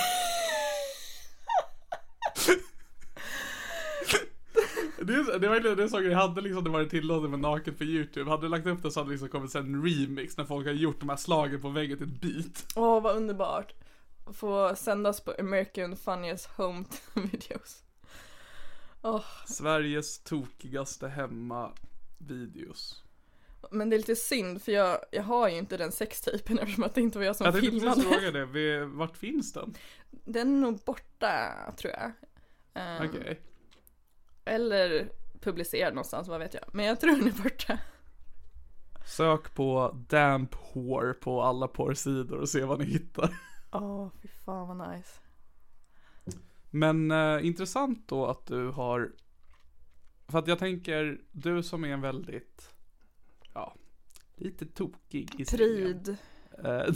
Det 5.11 5.47
är 5.47 5.51
verkligen 5.51 5.77
det 5.77 5.89
saker 5.89 6.09
jag 6.11 6.19
hade 6.19 6.41
liksom 6.41 6.65
det 6.65 6.71
varit 6.71 6.91
tillåtet 6.91 7.31
med 7.31 7.41
naket 7.41 7.79
på 7.79 7.85
youtube. 7.85 8.31
Hade 8.31 8.43
du 8.43 8.49
lagt 8.49 8.67
upp 8.67 8.83
det 8.83 8.91
så 8.91 9.01
hade 9.01 9.09
det 9.11 9.13
liksom 9.13 9.29
kommit 9.29 9.55
en 9.55 9.83
remix 9.85 10.37
när 10.37 10.45
folk 10.45 10.67
har 10.67 10.73
gjort 10.73 11.01
de 11.01 11.09
här 11.09 11.17
slagen 11.17 11.61
på 11.61 11.69
väggen 11.69 11.99
till 11.99 12.07
ett 12.07 12.21
beat. 12.21 12.67
Åh, 12.77 13.03
vad 13.03 13.17
underbart. 13.17 13.73
Få 14.33 14.75
sändas 14.77 15.21
på 15.21 15.35
American 15.39 15.97
Funniest 15.97 16.47
Home 16.47 16.85
Videos. 17.15 17.83
Åh, 19.03 19.25
Sveriges 19.47 20.19
tokigaste 20.19 21.09
hemma 21.09 21.73
videos. 22.19 23.03
men 23.71 23.91
det 23.91 23.97
är 23.97 23.99
lite 23.99 24.17
synd 24.17 24.63
för 24.63 24.73
jag, 24.73 24.99
jag 25.13 25.23
har 25.23 25.49
ju 25.49 25.57
inte 25.59 25.77
den 25.77 25.93
sextapen 25.93 26.59
eftersom 26.63 26.85
att 26.85 26.95
det 26.95 27.01
inte 27.01 27.19
var 27.19 27.25
jag 27.25 27.37
som 27.37 27.45
Jag 27.45 27.55
tänkte 27.55 27.71
precis 27.71 27.95
filmade. 27.95 28.21
fråga 28.21 28.47
det, 28.47 28.85
vart 28.85 29.17
finns 29.17 29.53
den? 29.53 29.75
Den 30.11 30.57
är 30.57 30.61
nog 30.61 30.79
borta, 30.85 31.53
tror 31.79 31.93
jag. 31.93 32.13
Ehm, 32.75 33.09
Okej. 33.09 33.41
Eller 34.51 35.13
publicerad 35.41 35.95
någonstans, 35.95 36.29
vad 36.29 36.41
vet 36.41 36.55
jag. 36.55 36.65
Men 36.73 36.87
jag 36.87 37.01
tror 37.01 37.17
den 37.17 37.27
är 37.27 37.43
borta. 37.43 37.79
Sök 39.07 39.55
på 39.55 39.97
damp 40.09 40.55
whore 40.75 41.13
på 41.13 41.43
alla 41.43 41.69
porrsidor 41.69 42.39
och 42.39 42.49
se 42.49 42.65
vad 42.65 42.79
ni 42.79 42.85
hittar. 42.85 43.39
Åh, 43.73 44.09
fy 44.23 44.29
fan 44.29 44.79
vad 44.79 44.91
nice. 44.91 45.21
Men 46.71 47.11
eh, 47.11 47.47
intressant 47.47 48.09
då 48.09 48.27
att 48.27 48.47
du 48.47 48.69
har 48.69 49.13
För 50.29 50.39
att 50.39 50.49
jag 50.49 50.59
tänker, 50.59 51.21
du 51.33 51.63
som 51.63 51.85
är 51.85 51.89
en 51.89 52.01
väldigt 52.01 52.75
Ja 53.55 53.77
Lite 54.35 54.67
tokig 54.67 55.41
i. 55.41 55.45
Pryd. 55.45 56.17
Eh, 56.65 56.65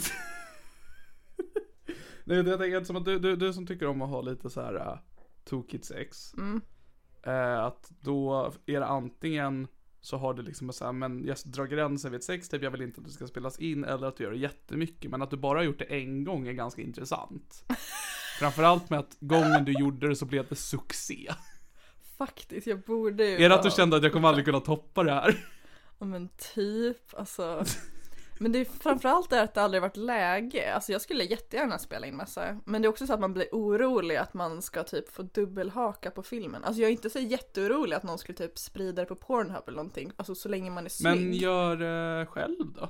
Nej 2.23 2.37
jag 2.37 2.59
tänker 2.59 2.83
som 2.83 2.95
att 2.95 3.05
du, 3.05 3.19
du, 3.19 3.35
du 3.35 3.53
som 3.53 3.67
tycker 3.67 3.87
om 3.87 4.01
att 4.01 4.09
ha 4.09 4.21
lite 4.21 4.49
så 4.49 4.61
här 4.61 4.75
uh, 4.75 4.99
tokigt 5.43 5.85
sex 5.85 6.33
Mm. 6.33 6.61
Eh, 7.25 7.63
Att 7.63 7.91
då 7.99 8.51
är 8.65 8.79
det 8.79 8.85
antingen 8.85 9.67
så 10.01 10.17
har 10.17 10.33
du 10.33 10.41
liksom 10.41 10.73
så 10.73 10.85
här, 10.85 10.91
men 10.91 11.25
jag 11.25 11.37
drar 11.45 11.65
gränsen 11.65 12.11
vid 12.11 12.17
ett 12.17 12.23
sextape, 12.23 12.63
jag 12.63 12.71
vill 12.71 12.81
inte 12.81 13.01
att 13.01 13.07
det 13.07 13.13
ska 13.13 13.27
spelas 13.27 13.59
in 13.59 13.83
eller 13.83 14.07
att 14.07 14.17
du 14.17 14.23
gör 14.23 14.31
det 14.31 14.37
jättemycket. 14.37 15.11
Men 15.11 15.21
att 15.21 15.29
du 15.29 15.37
bara 15.37 15.59
har 15.59 15.63
gjort 15.63 15.79
det 15.79 15.85
en 15.85 16.23
gång 16.23 16.47
är 16.47 16.53
ganska 16.53 16.81
intressant. 16.81 17.65
Framförallt 18.39 18.89
med 18.89 18.99
att 18.99 19.17
gången 19.19 19.65
du 19.65 19.71
gjorde 19.71 20.07
det 20.07 20.15
så 20.15 20.25
blev 20.25 20.47
det 20.47 20.55
succé. 20.55 21.31
Faktiskt, 22.17 22.67
jag 22.67 22.81
borde 22.81 23.25
ju 23.25 23.43
Är 23.43 23.49
det 23.49 23.55
att 23.55 23.63
du 23.63 23.71
kände 23.71 23.97
att 23.97 24.03
jag 24.03 24.13
kommer 24.13 24.27
aldrig 24.27 24.45
kunna 24.45 24.59
toppa 24.59 25.03
det 25.03 25.11
här? 25.11 25.45
Ja 25.99 26.05
men 26.05 26.29
typ, 26.55 27.13
alltså. 27.17 27.65
Men 28.39 28.51
det 28.51 28.59
är 28.59 28.65
framförallt 28.65 29.29
det 29.29 29.41
att 29.41 29.53
det 29.53 29.61
aldrig 29.61 29.81
varit 29.81 29.97
läge. 29.97 30.73
Alltså 30.75 30.91
jag 30.91 31.01
skulle 31.01 31.23
jättegärna 31.23 31.79
spela 31.79 32.07
in 32.07 32.15
massa. 32.15 32.59
Men 32.65 32.81
det 32.81 32.85
är 32.85 32.89
också 32.89 33.07
så 33.07 33.13
att 33.13 33.19
man 33.19 33.33
blir 33.33 33.47
orolig 33.51 34.15
att 34.15 34.33
man 34.33 34.61
ska 34.61 34.83
typ 34.83 35.09
få 35.09 35.21
dubbelhaka 35.23 36.11
på 36.11 36.23
filmen. 36.23 36.63
Alltså 36.63 36.81
jag 36.81 36.87
är 36.87 36.91
inte 36.91 37.09
så 37.09 37.19
jätteorolig 37.19 37.95
att 37.95 38.03
någon 38.03 38.17
skulle 38.17 38.37
typ 38.37 38.57
sprida 38.57 39.01
det 39.01 39.05
på 39.05 39.15
Pornhub 39.15 39.63
eller 39.67 39.75
någonting. 39.75 40.11
Alltså 40.15 40.35
så 40.35 40.49
länge 40.49 40.69
man 40.71 40.85
är 40.85 40.89
snygg. 40.89 41.21
Men 41.21 41.33
gör 41.33 41.75
det 41.77 42.25
själv 42.25 42.73
då? 42.73 42.89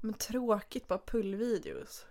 Men 0.00 0.14
tråkigt, 0.14 0.88
bara 0.88 0.98
pullvideos. 1.06 2.06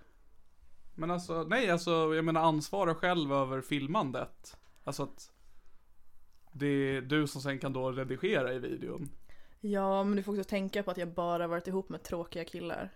Men 0.96 1.12
alltså, 1.12 1.44
nej 1.44 1.70
alltså, 1.70 1.91
jag 1.91 2.25
menar 2.25 2.41
ansvara 2.41 2.96
själv 2.96 3.34
över 3.34 3.62
filmandet. 3.62 4.58
Alltså 4.84 5.03
att 5.03 5.32
det 6.51 6.68
är 6.68 7.01
du 7.01 7.27
som 7.27 7.41
sen 7.41 7.60
kan 7.60 7.74
då 7.74 7.91
redigera 7.91 8.53
i 8.53 8.60
videon. 8.60 9.10
Ja, 9.62 10.03
men 10.03 10.15
du 10.15 10.24
får 10.24 10.32
också 10.32 10.44
tänka 10.44 10.84
på 10.84 10.91
att 10.91 10.98
jag 10.98 11.13
bara 11.13 11.48
varit 11.48 11.68
ihop 11.68 11.89
med 11.89 12.03
tråkiga 12.03 12.46
killar. 12.46 12.89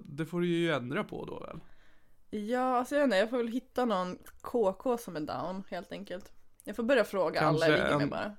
Det 0.00 0.26
får 0.26 0.40
du 0.40 0.46
ju 0.46 0.72
ändra 0.72 1.04
på 1.04 1.24
då 1.24 1.40
väl? 1.40 1.60
Ja, 2.30 2.78
alltså 2.78 2.94
jag 2.94 3.00
vet 3.00 3.06
inte, 3.06 3.16
jag 3.16 3.30
får 3.30 3.36
väl 3.36 3.48
hitta 3.48 3.84
någon 3.84 4.18
KK 4.40 4.98
som 4.98 5.16
är 5.16 5.20
down 5.20 5.64
helt 5.68 5.92
enkelt. 5.92 6.32
Jag 6.64 6.76
får 6.76 6.82
börja 6.82 7.04
fråga 7.04 7.40
alla 7.40 7.50
Kanske 7.58 7.70
jag 7.70 7.84
ligger 7.84 7.98
med 7.98 8.08
bara. 8.08 8.36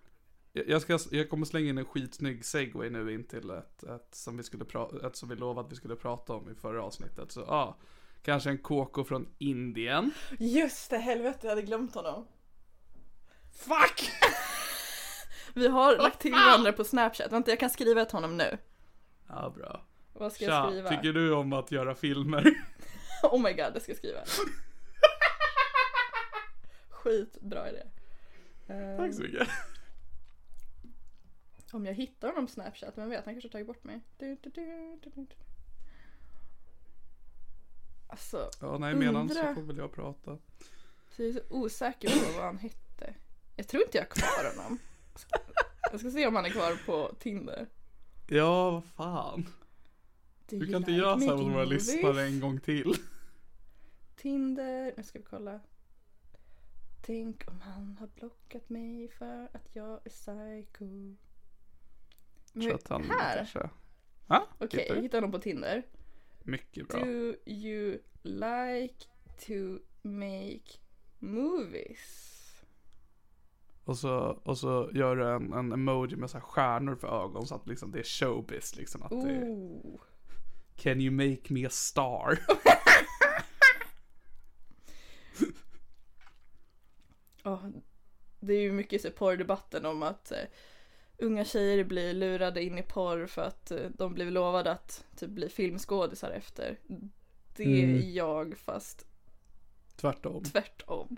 Jag, 0.52 0.82
ska, 0.82 1.00
jag 1.12 1.30
kommer 1.30 1.46
slänga 1.46 1.70
in 1.70 1.78
en 1.78 1.86
skitsnygg 1.86 2.46
segway 2.46 2.90
nu 2.90 3.14
in 3.14 3.24
till 3.24 3.50
ett, 3.50 3.84
ett 3.84 4.16
som 4.16 4.38
vi 4.38 4.44
skulle 4.44 4.66
ett 5.04 5.16
som 5.16 5.30
vi 5.30 5.36
lovade 5.36 5.66
att 5.66 5.72
vi 5.72 5.76
skulle 5.76 5.96
prata 5.96 6.34
om 6.34 6.52
i 6.52 6.56
förra 6.56 6.84
avsnittet. 6.84 7.32
Så 7.32 7.40
ja, 7.48 7.78
kanske 8.22 8.50
en 8.50 8.58
KK 8.58 9.04
från 9.04 9.28
Indien. 9.38 10.12
Just 10.40 10.90
det, 10.90 10.98
helvete 10.98 11.40
jag 11.42 11.50
hade 11.50 11.62
glömt 11.62 11.96
honom. 11.96 12.28
Fuck! 13.52 14.12
Vi 15.58 15.68
har 15.68 15.98
lagt 15.98 16.20
till 16.20 16.32
varandra 16.32 16.74
på 16.74 16.84
snapchat, 16.84 17.32
vänta 17.32 17.52
jag 17.52 17.60
kan 17.60 17.70
skriva 17.70 18.06
till 18.06 18.16
honom 18.16 18.38
nu. 18.38 18.58
Ja, 19.28 19.54
bra. 19.56 19.82
Vad 20.14 20.34
ska 20.34 20.46
jag 20.46 20.52
Tja, 20.64 20.70
skriva? 20.70 20.90
tycker 20.90 21.14
du 21.14 21.34
om 21.34 21.54
att 21.54 21.72
göra 21.72 21.96
filmer? 21.96 22.44
Oh 23.24 23.42
my 23.42 23.54
god, 23.54 23.74
det 23.74 23.80
ska 23.80 23.92
jag 23.92 23.98
skriva. 23.98 24.20
Skitbra 26.90 27.70
idé. 27.70 27.84
Eh, 28.68 28.98
Tack 28.98 29.14
så 29.14 29.22
mycket. 29.22 29.48
om 31.72 31.86
jag 31.86 31.94
hittar 31.94 32.28
honom 32.28 32.46
på 32.46 32.52
snapchat, 32.52 32.94
vem 32.98 33.10
vet, 33.10 33.26
han 33.26 33.34
kanske 33.34 33.48
har 33.48 33.52
tagit 33.52 33.68
bort 33.68 33.84
mig. 33.84 34.02
Du, 34.18 34.38
du, 34.44 34.50
du, 34.50 35.00
du, 35.04 35.10
du. 35.16 35.28
Alltså, 38.08 38.50
Ja, 38.62 38.78
nej, 38.78 38.96
medan 38.96 39.30
så 39.30 39.54
får 39.54 39.62
väl 39.62 39.78
jag 39.78 39.92
prata. 39.94 40.38
så 41.12 41.22
jag 41.24 41.30
är 41.30 41.34
så 41.34 41.42
osäker 41.50 42.10
på 42.10 42.32
vad 42.38 42.46
han 42.46 42.58
hette. 42.58 43.14
Jag 43.56 43.68
tror 43.68 43.84
inte 43.84 43.98
jag 43.98 44.06
har 44.06 44.10
kvar 44.10 44.56
honom. 44.56 44.80
Jag 45.92 46.00
ska 46.00 46.12
se 46.12 46.28
om 46.28 46.36
han 46.36 46.46
är 46.46 46.50
kvar 46.50 46.86
på 46.86 47.16
Tinder. 47.20 47.68
Ja, 48.28 48.72
vad 48.72 48.86
fan. 48.86 49.48
Du 50.50 50.56
you 50.58 50.66
kan 50.72 50.76
inte 50.76 50.92
göra 50.92 51.20
så 51.20 51.26
här 51.26 51.38
mot 51.38 51.54
våra 51.54 51.66
lyssnare 51.66 52.24
en 52.24 52.40
gång 52.40 52.60
till. 52.60 52.96
Tinder, 54.16 54.94
nu 54.98 55.06
ska 55.06 55.20
vi 55.20 55.26
kolla. 55.26 55.60
Tänk 57.02 57.48
om 57.48 57.62
han 57.62 57.98
har 58.00 58.08
blockat 58.08 58.70
mig 58.70 59.10
för 59.10 59.50
att 59.54 59.76
jag 59.76 60.00
är 60.06 60.10
psycho. 60.10 61.16
Men, 62.54 62.80
han 62.88 63.04
här. 63.10 63.70
Ja, 64.28 64.48
okej, 64.58 64.80
hittar 64.80 64.94
jag 64.94 64.98
du? 64.98 65.02
hittade 65.02 65.18
honom 65.18 65.32
på 65.32 65.40
Tinder. 65.40 65.84
Mycket 66.44 66.88
bra. 66.88 67.00
Do 67.00 67.36
you 67.46 68.00
like 68.24 69.06
to 69.48 69.80
make 70.02 70.80
movies? 71.20 72.37
Och 73.88 73.98
så, 73.98 74.40
och 74.44 74.58
så 74.58 74.90
gör 74.94 75.16
du 75.16 75.30
en, 75.30 75.54
en 75.54 75.72
emoji 75.72 76.16
med 76.16 76.30
så 76.30 76.38
här 76.38 76.46
stjärnor 76.46 76.96
för 76.96 77.24
ögon 77.24 77.48
så 77.48 77.56
att 77.56 77.68
liksom 77.68 77.92
det 77.92 78.00
är 78.00 78.04
showbiz 78.04 78.76
liksom. 78.76 79.04
Att 79.04 79.10
det 79.10 79.30
är. 79.32 79.72
Can 80.76 81.02
you 81.02 81.12
make 81.12 81.54
me 81.54 81.66
a 81.66 81.70
star? 81.70 82.40
Ja, 87.44 87.62
det 88.40 88.54
är 88.54 88.62
ju 88.62 88.72
mycket 88.72 89.02
så 89.02 89.12
porrdebatten 89.12 89.86
om 89.86 90.04
att 90.04 90.32
eh, 90.32 90.38
unga 91.18 91.46
tjejer 91.46 91.84
blir 91.84 92.14
lurade 92.14 92.64
in 92.64 92.78
i 92.78 92.84
porr 92.84 93.26
för 93.26 93.42
att 93.42 93.72
eh, 93.72 93.90
de 93.98 94.14
blev 94.14 94.32
lovade 94.32 94.72
att 94.72 95.06
typ 95.16 95.30
bli 95.30 95.50
filmskådisar 95.50 96.30
efter. 96.32 96.80
Det 97.56 97.64
Mm. 97.64 97.96
är 97.96 98.00
jag 98.16 98.58
fast 98.58 99.06
Tvärtom. 99.98 100.44
tvärtom. 100.44 101.18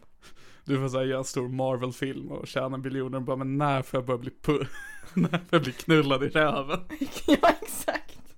Du 0.66 0.78
får 0.78 0.90
säga 0.90 1.18
en 1.18 1.24
stor 1.24 1.48
Marvel-film 1.48 2.32
och 2.32 2.48
tjäna 2.48 2.78
miljoner 2.78 3.18
och 3.18 3.24
bara 3.24 3.36
men 3.36 3.58
när 3.58 3.82
får 3.82 3.98
jag 3.98 4.06
börja 4.06 4.18
bli 4.18 4.32
pu- 4.42 4.68
när 5.14 5.30
får 5.30 5.48
jag 5.50 5.62
bli 5.62 5.72
knullad 5.72 6.24
i 6.24 6.30
röven? 6.30 6.80
ja 7.28 7.50
exakt. 7.62 8.36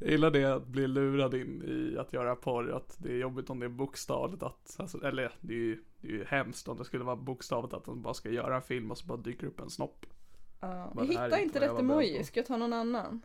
Jag 0.00 0.10
gillar 0.10 0.30
det 0.30 0.44
att 0.44 0.66
bli 0.66 0.86
lurad 0.86 1.34
in 1.34 1.62
i 1.62 1.98
att 1.98 2.12
göra 2.12 2.36
porr, 2.36 2.72
att 2.72 2.96
det 2.98 3.12
är 3.12 3.16
jobbigt 3.16 3.50
om 3.50 3.58
det 3.60 3.66
är 3.66 3.70
bokstavligt 3.70 4.42
att, 4.42 4.76
alltså, 4.78 5.04
eller 5.04 5.32
det 5.40 5.52
är 5.52 5.58
ju, 5.58 5.82
det 6.00 6.08
är 6.08 6.12
ju 6.12 6.24
hemskt 6.24 6.68
om 6.68 6.76
det 6.78 6.84
skulle 6.84 7.04
vara 7.04 7.16
bokstavligt 7.16 7.74
att 7.74 7.84
de 7.84 8.02
bara 8.02 8.14
ska 8.14 8.30
göra 8.30 8.56
en 8.56 8.62
film 8.62 8.90
och 8.90 8.98
så 8.98 9.06
bara 9.06 9.18
dyker 9.18 9.46
upp 9.46 9.60
en 9.60 9.70
snopp. 9.70 10.06
Jag 10.60 10.90
det 10.94 11.00
här 11.00 11.06
hittar 11.24 11.38
inte 11.38 11.60
rätt 11.60 11.78
emoji, 11.78 12.24
ska 12.24 12.40
jag 12.40 12.46
ta 12.46 12.56
någon 12.56 12.72
annan? 12.72 13.22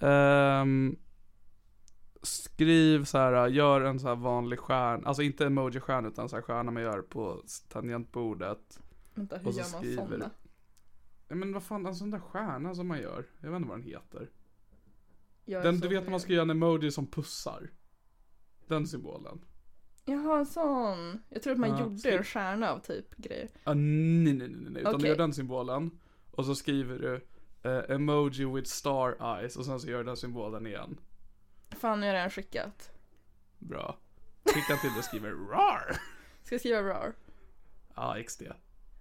Ehm, 0.00 0.96
skriv 2.24 3.04
så 3.04 3.18
här, 3.18 3.48
gör 3.48 3.80
en 3.80 4.00
så 4.00 4.08
här 4.08 4.16
vanlig 4.16 4.58
stjärna, 4.58 5.08
alltså 5.08 5.22
inte 5.22 5.46
emoji-stjärna 5.46 6.08
utan 6.08 6.28
så 6.28 6.36
här 6.36 6.42
stjärna 6.42 6.70
man 6.70 6.82
gör 6.82 7.02
på 7.02 7.42
tangentbordet. 7.68 8.80
Vänta, 9.14 9.36
hur 9.36 9.46
Och 9.46 9.54
så 9.54 9.60
gör 9.60 9.66
man 9.72 9.80
skriver 9.80 10.04
sådana? 10.06 10.30
Ja, 11.28 11.34
men 11.34 11.52
vad 11.52 11.62
fan, 11.62 11.86
en 11.86 11.94
sån 11.94 12.10
där 12.10 12.18
stjärna 12.20 12.74
som 12.74 12.88
man 12.88 13.00
gör, 13.00 13.24
jag 13.40 13.50
vet 13.50 13.56
inte 13.56 13.68
vad 13.68 13.78
den 13.78 13.86
heter. 13.86 14.30
Den, 15.44 15.80
du 15.80 15.88
vet 15.88 16.02
när 16.04 16.10
man 16.10 16.20
ska 16.20 16.32
göra 16.32 16.42
en 16.42 16.50
emoji 16.50 16.90
som 16.90 17.06
pussar. 17.06 17.70
Den 18.66 18.86
symbolen. 18.86 19.44
Jaha, 20.04 20.38
en 20.38 20.46
sån. 20.46 21.22
Jag 21.28 21.42
tror 21.42 21.52
att 21.52 21.58
man 21.58 21.70
Ja, 21.70 21.80
gjorde 21.80 21.96
skriv- 21.98 22.16
en 22.18 22.24
stjärna 22.24 22.70
av 22.70 22.78
typ 22.78 23.16
grejer. 23.16 23.48
Ah, 23.64 23.74
nej, 23.74 24.32
nej, 24.34 24.48
nej, 24.48 24.70
nej, 24.70 24.80
utan 24.82 24.94
Okej. 24.94 25.02
du 25.02 25.08
gör 25.08 25.16
den 25.16 25.32
symbolen. 25.32 25.90
Och 26.30 26.44
så 26.46 26.54
skriver 26.54 26.98
du 26.98 27.14
eh, 27.70 27.94
emoji 27.96 28.44
with 28.44 28.68
star 28.70 29.36
eyes 29.38 29.56
och 29.56 29.64
sen 29.64 29.80
så 29.80 29.88
gör 29.88 29.98
du 29.98 30.04
den 30.04 30.16
symbolen 30.16 30.66
igen. 30.66 30.96
Fan, 31.74 32.00
nu 32.00 32.06
har 32.06 32.12
jag 32.14 32.18
redan 32.18 32.30
skickat. 32.30 32.90
Bra. 33.58 33.98
Skicka 34.44 34.76
till 34.76 34.90
och 34.98 35.04
skriver 35.04 35.30
RAR. 35.30 35.96
Ska 36.44 36.54
jag 36.54 36.60
skriva 36.60 36.82
rar? 36.82 37.12
Ja, 37.94 38.16
XD. 38.26 38.42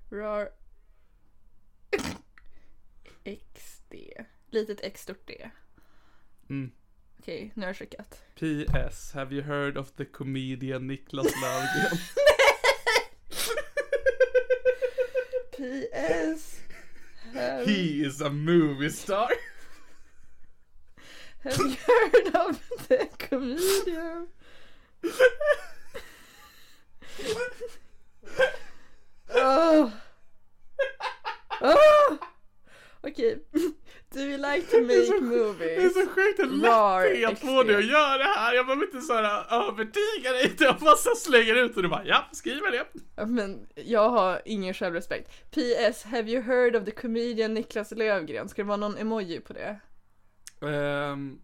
Rar. 0.09 0.49
XD. 3.53 3.93
Litet 4.49 4.79
X 4.83 5.01
stort 5.01 5.27
D. 5.27 5.49
Mm. 6.49 6.71
Okej, 7.19 7.51
nu 7.55 7.61
har 7.61 7.69
jag 7.69 7.77
skickat. 7.77 8.21
PS, 8.35 9.13
have 9.13 9.35
you 9.35 9.43
heard 9.43 9.77
of 9.77 9.91
the 9.91 10.05
comedian 10.05 10.87
Niklas 10.87 11.25
Löfgren? 11.41 11.97
PS. 15.51 16.59
Have, 17.33 17.65
He 17.65 18.03
is 18.05 18.21
a 18.21 18.29
movie 18.29 18.89
star. 18.89 19.29
Have 21.43 21.59
you 21.59 21.75
heard 21.87 22.35
of 22.49 22.59
the 22.87 23.05
comedian? 23.29 24.27
oh. 29.35 29.91
Oh. 31.61 32.17
Okej. 33.01 33.39
Do 34.13 34.19
you 34.19 34.37
like 34.37 34.67
to 34.67 34.77
är 34.77 35.05
så- 35.05 35.13
make 35.13 35.21
movies? 35.21 35.57
Det 35.59 35.75
är 35.83 35.89
så 35.89 36.07
sjukt 36.07 36.39
hur 36.39 36.45
lätt 36.45 36.61
det 37.13 37.23
är 37.23 37.27
att 37.27 37.39
få 37.39 37.63
dig 37.63 37.75
att 37.75 37.85
göra 37.85 38.17
det 38.17 38.23
här. 38.23 38.53
Jag 38.53 38.65
behöver 38.65 38.85
inte 38.85 39.01
såhär 39.01 39.45
övertyga 39.69 40.31
dig, 40.31 40.45
utan 40.45 40.67
jag 40.67 40.75
bara 40.79 40.95
slänger 40.95 41.55
ut 41.55 41.77
och 41.77 41.83
du 41.83 41.89
bara 41.89 42.05
ja, 42.05 42.25
skriver 42.31 42.71
det. 42.71 42.85
Ja, 43.15 43.25
Men 43.25 43.67
jag 43.75 44.09
har 44.09 44.41
ingen 44.45 44.73
självrespekt. 44.73 45.31
PS, 45.51 46.03
have 46.03 46.31
you 46.31 46.41
heard 46.41 46.75
of 46.75 46.85
the 46.85 46.91
comedian 46.91 47.53
Niklas 47.53 47.91
Löfgren? 47.91 48.49
Ska 48.49 48.61
det 48.61 48.67
vara 48.67 48.77
någon 48.77 48.97
emoji 48.97 49.39
på 49.39 49.53
det? 49.53 49.79
Ehm, 50.67 51.39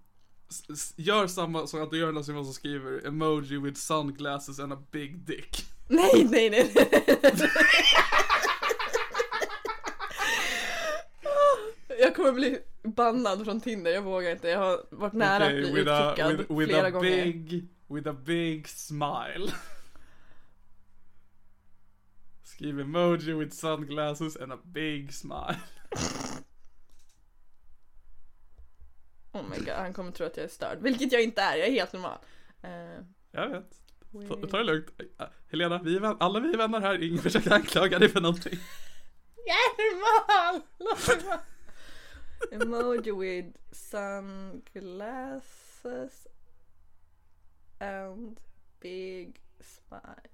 gör 0.96 1.28
samma 1.28 1.68
som 1.68 1.84
att 1.84 1.92
du 1.92 1.98
gör 1.98 2.12
någon 2.12 2.24
som 2.24 2.46
som 2.46 2.54
skriver 2.54 3.08
emoji 3.08 3.58
with 3.58 3.80
sunglasses 3.80 4.60
and 4.60 4.74
a 4.74 4.84
big 4.92 5.18
dick. 5.18 5.66
Nej, 5.88 6.28
nej, 6.30 6.50
nej. 6.50 6.74
Jag 12.00 12.16
kommer 12.16 12.32
bli 12.32 12.60
bannad 12.84 13.46
från 13.46 13.62
Tinder, 13.62 13.92
jag 13.92 14.02
vågar 14.02 14.32
inte. 14.32 14.48
Jag 14.48 14.60
har 14.60 14.86
varit 14.90 15.14
nära 15.14 15.46
Okej, 15.46 15.64
att 15.66 15.72
bli 15.72 15.82
utkickad 15.82 16.38
with, 16.38 16.52
with 16.52 16.70
flera 16.72 16.88
a 16.88 16.92
gånger. 16.92 17.26
big, 17.26 17.68
with 17.88 18.10
a 18.10 18.14
big 18.14 18.68
smile. 18.68 19.52
Skriv 22.44 22.80
emoji 22.80 23.34
with 23.34 23.56
sunglasses 23.56 24.38
and 24.38 24.54
a 24.54 24.58
big 24.64 25.14
smile. 25.14 25.58
Oh 29.32 29.44
my 29.50 29.58
god, 29.58 29.70
han 29.76 29.94
kommer 29.94 30.12
tro 30.12 30.26
att 30.26 30.38
jag 30.38 30.44
är 30.44 30.48
störd. 30.50 30.78
Vilket 30.82 31.12
jag 31.12 31.24
inte 31.24 31.42
är, 31.42 31.58
jag 31.58 31.68
är 31.68 31.72
helt 31.72 31.94
normal. 31.94 32.18
Uh, 32.64 32.70
Jag 33.32 33.50
vet. 33.50 33.82
Ta, 34.30 34.48
ta 34.48 34.58
det 34.58 34.64
lugnt. 34.64 34.88
Helena, 35.52 35.82
vi 35.84 35.96
är 35.96 36.24
alla 36.24 36.40
vi 36.40 36.54
är 36.54 36.58
vänner 36.58 36.80
här. 36.80 37.04
Ingen 37.04 37.22
försöker 37.22 37.54
anklaga 37.54 38.00
dig 38.00 38.10
för 38.10 38.22
någonting. 38.22 38.60
Jag 39.46 39.56
är 39.56 39.96
normal! 39.96 40.62
Låt. 40.78 41.10
Emoji 42.52 43.12
with 43.12 43.58
sunglasses 43.72 46.28
and 47.80 48.40
big 48.80 49.42
smile. 49.60 50.30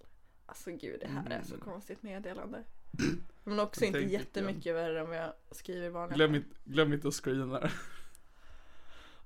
Alltså 0.46 0.72
gud, 0.72 1.00
det 1.00 1.08
här 1.08 1.30
är 1.30 1.42
så 1.44 1.58
konstigt 1.58 2.04
meddelande. 2.04 2.64
Men 3.44 3.60
också 3.60 3.86
Jag 3.86 3.88
inte 3.88 4.00
jättemycket 4.14 4.76
värre 4.76 5.00
än 5.00 5.08
vad 5.08 5.18
jag 5.18 5.34
skriver 5.52 5.86
i 5.86 5.90
vanliga 5.90 6.28
Glöm 6.28 6.44
glöm 6.64 6.94
inte 6.94 7.08
att 7.08 7.14
screena 7.14 7.70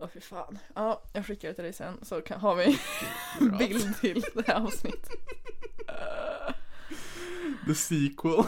Åh 0.01 0.07
fy 0.13 0.19
fan. 0.19 0.59
Ja, 0.75 1.01
jag 1.13 1.25
skickar 1.25 1.47
det 1.47 1.53
till 1.53 1.63
dig 1.63 1.73
sen 1.73 1.99
så 2.01 2.21
kan, 2.21 2.39
har 2.41 2.55
vi 2.55 2.79
en 3.39 3.57
bild 3.57 3.97
till 4.01 4.25
det 4.33 4.47
här 4.47 4.55
avsnittet. 4.65 5.09
The 7.65 7.75
sequel. 7.75 8.43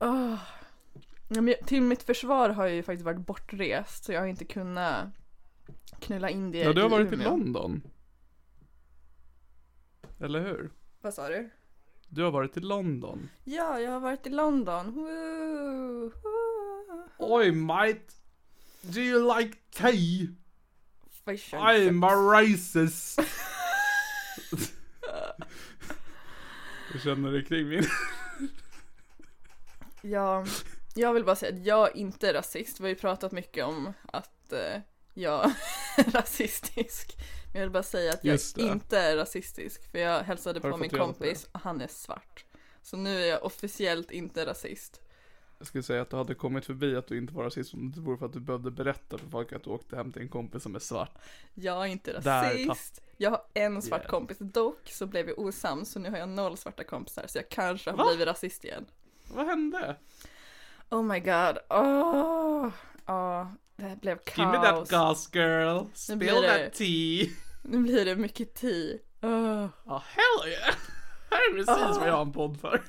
Åh. 0.00 0.34
Ja, 1.28 1.54
till 1.66 1.82
mitt 1.82 2.02
försvar 2.02 2.48
har 2.48 2.66
jag 2.66 2.74
ju 2.74 2.82
faktiskt 2.82 3.04
varit 3.04 3.26
bortrest 3.26 4.04
så 4.04 4.12
jag 4.12 4.20
har 4.20 4.26
inte 4.26 4.44
kunnat 4.44 5.06
knulla 6.00 6.30
in 6.30 6.50
det 6.52 6.58
Ja, 6.58 6.72
du 6.72 6.82
har 6.82 6.88
varit 6.88 7.12
i. 7.12 7.16
London. 7.16 7.82
Eller 10.20 10.40
hur? 10.40 10.70
Vad 11.00 11.14
sa 11.14 11.28
du? 11.28 11.50
Du 12.08 12.22
har 12.22 12.30
varit 12.30 12.56
i 12.56 12.60
London. 12.60 13.28
Ja, 13.44 13.80
jag 13.80 13.90
har 13.90 14.00
varit 14.00 14.26
i 14.26 14.30
London. 14.30 14.92
Woo, 14.94 16.12
woo. 16.22 17.02
Oj 17.18 17.52
mate! 17.52 18.00
Do 18.82 19.00
you 19.00 19.38
like 19.38 19.56
tea? 19.70 20.26
And 21.26 21.38
I'm 21.68 22.04
a 22.04 22.14
racist! 22.14 23.20
Hur 26.92 27.00
känner 27.00 27.32
du 27.32 27.44
kring 27.44 27.68
min? 27.68 27.84
Ja, 30.02 30.44
jag 30.94 31.14
vill 31.14 31.24
bara 31.24 31.36
säga 31.36 31.52
att 31.52 31.66
jag 31.66 31.96
inte 31.96 32.28
är 32.28 32.34
rasist. 32.34 32.80
Vi 32.80 32.84
har 32.84 32.88
ju 32.88 32.94
pratat 32.94 33.32
mycket 33.32 33.64
om 33.64 33.92
att 34.06 34.52
eh, 34.52 34.80
jag 35.14 35.44
är 35.44 36.10
rasistisk. 36.12 37.16
Men 37.52 37.60
jag 37.60 37.66
vill 37.66 37.72
bara 37.72 37.82
säga 37.82 38.12
att 38.12 38.24
jag 38.24 38.40
inte 38.56 38.98
är 38.98 39.16
rasistisk. 39.16 39.90
För 39.90 39.98
jag 39.98 40.22
hälsade 40.22 40.60
på 40.60 40.76
min 40.76 40.90
kompis 40.90 41.48
och 41.52 41.60
han 41.60 41.80
är 41.80 41.88
svart. 41.88 42.44
Så 42.82 42.96
nu 42.96 43.22
är 43.22 43.26
jag 43.26 43.44
officiellt 43.44 44.10
inte 44.10 44.46
rasist. 44.46 45.00
Jag 45.62 45.66
skulle 45.66 45.82
säga 45.82 46.02
att 46.02 46.10
du 46.10 46.16
hade 46.16 46.34
kommit 46.34 46.66
förbi 46.66 46.96
att 46.96 47.06
du 47.06 47.18
inte 47.18 47.34
var 47.34 47.44
rasist 47.44 47.74
om 47.74 47.92
det 47.92 48.00
vore 48.00 48.16
för 48.18 48.26
att 48.26 48.32
du 48.32 48.40
behövde 48.40 48.70
berätta 48.70 49.18
för 49.18 49.26
folk 49.26 49.52
att 49.52 49.64
du 49.64 49.70
åkte 49.70 49.96
hem 49.96 50.12
till 50.12 50.22
en 50.22 50.28
kompis 50.28 50.62
som 50.62 50.74
är 50.74 50.78
svart. 50.78 51.18
Jag 51.54 51.82
är 51.82 51.86
inte 51.86 52.20
Där 52.20 52.42
rasist. 52.68 53.00
Jag 53.16 53.30
har 53.30 53.40
en 53.54 53.82
svart 53.82 54.00
Yeah. 54.00 54.10
kompis. 54.10 54.38
Dock 54.40 54.88
så 54.88 55.06
blev 55.06 55.26
vi 55.26 55.32
osams 55.36 55.90
så 55.92 55.98
nu 55.98 56.10
har 56.10 56.18
jag 56.18 56.28
noll 56.28 56.56
svarta 56.56 56.84
kompisar. 56.84 57.24
Så 57.26 57.38
jag 57.38 57.48
kanske 57.48 57.90
har 57.90 57.96
Va? 57.96 58.04
blivit 58.08 58.26
rasist 58.26 58.64
igen. 58.64 58.86
Vad 59.34 59.46
hände? 59.46 59.96
Oh 60.90 61.02
my 61.02 61.20
god. 61.20 61.58
Åh, 61.70 62.68
oh, 63.06 63.46
det 63.76 63.98
blev 64.00 64.18
Give 64.36 64.46
me 64.48 64.56
that 64.56 64.64
kaos. 64.74 64.90
gas 64.90 65.30
girl. 65.34 65.84
Spill 65.94 66.18
blir 66.18 66.42
det- 66.42 66.64
that 66.64 66.74
tea. 66.74 67.26
Nu 67.62 67.78
blir 67.78 68.04
det 68.04 68.16
mycket 68.16 68.54
tea. 68.54 68.98
Åh. 69.22 69.66
Ja, 69.86 70.02
hell 70.06 70.50
yeah! 70.52 70.74
Det 71.28 71.34
här 71.36 71.50
är 71.50 71.54
precis 71.54 71.98
vad 71.98 72.08
jag 72.08 72.12
har 72.14 72.22
en 72.22 72.32
podd 72.32 72.60
för. 72.60 72.82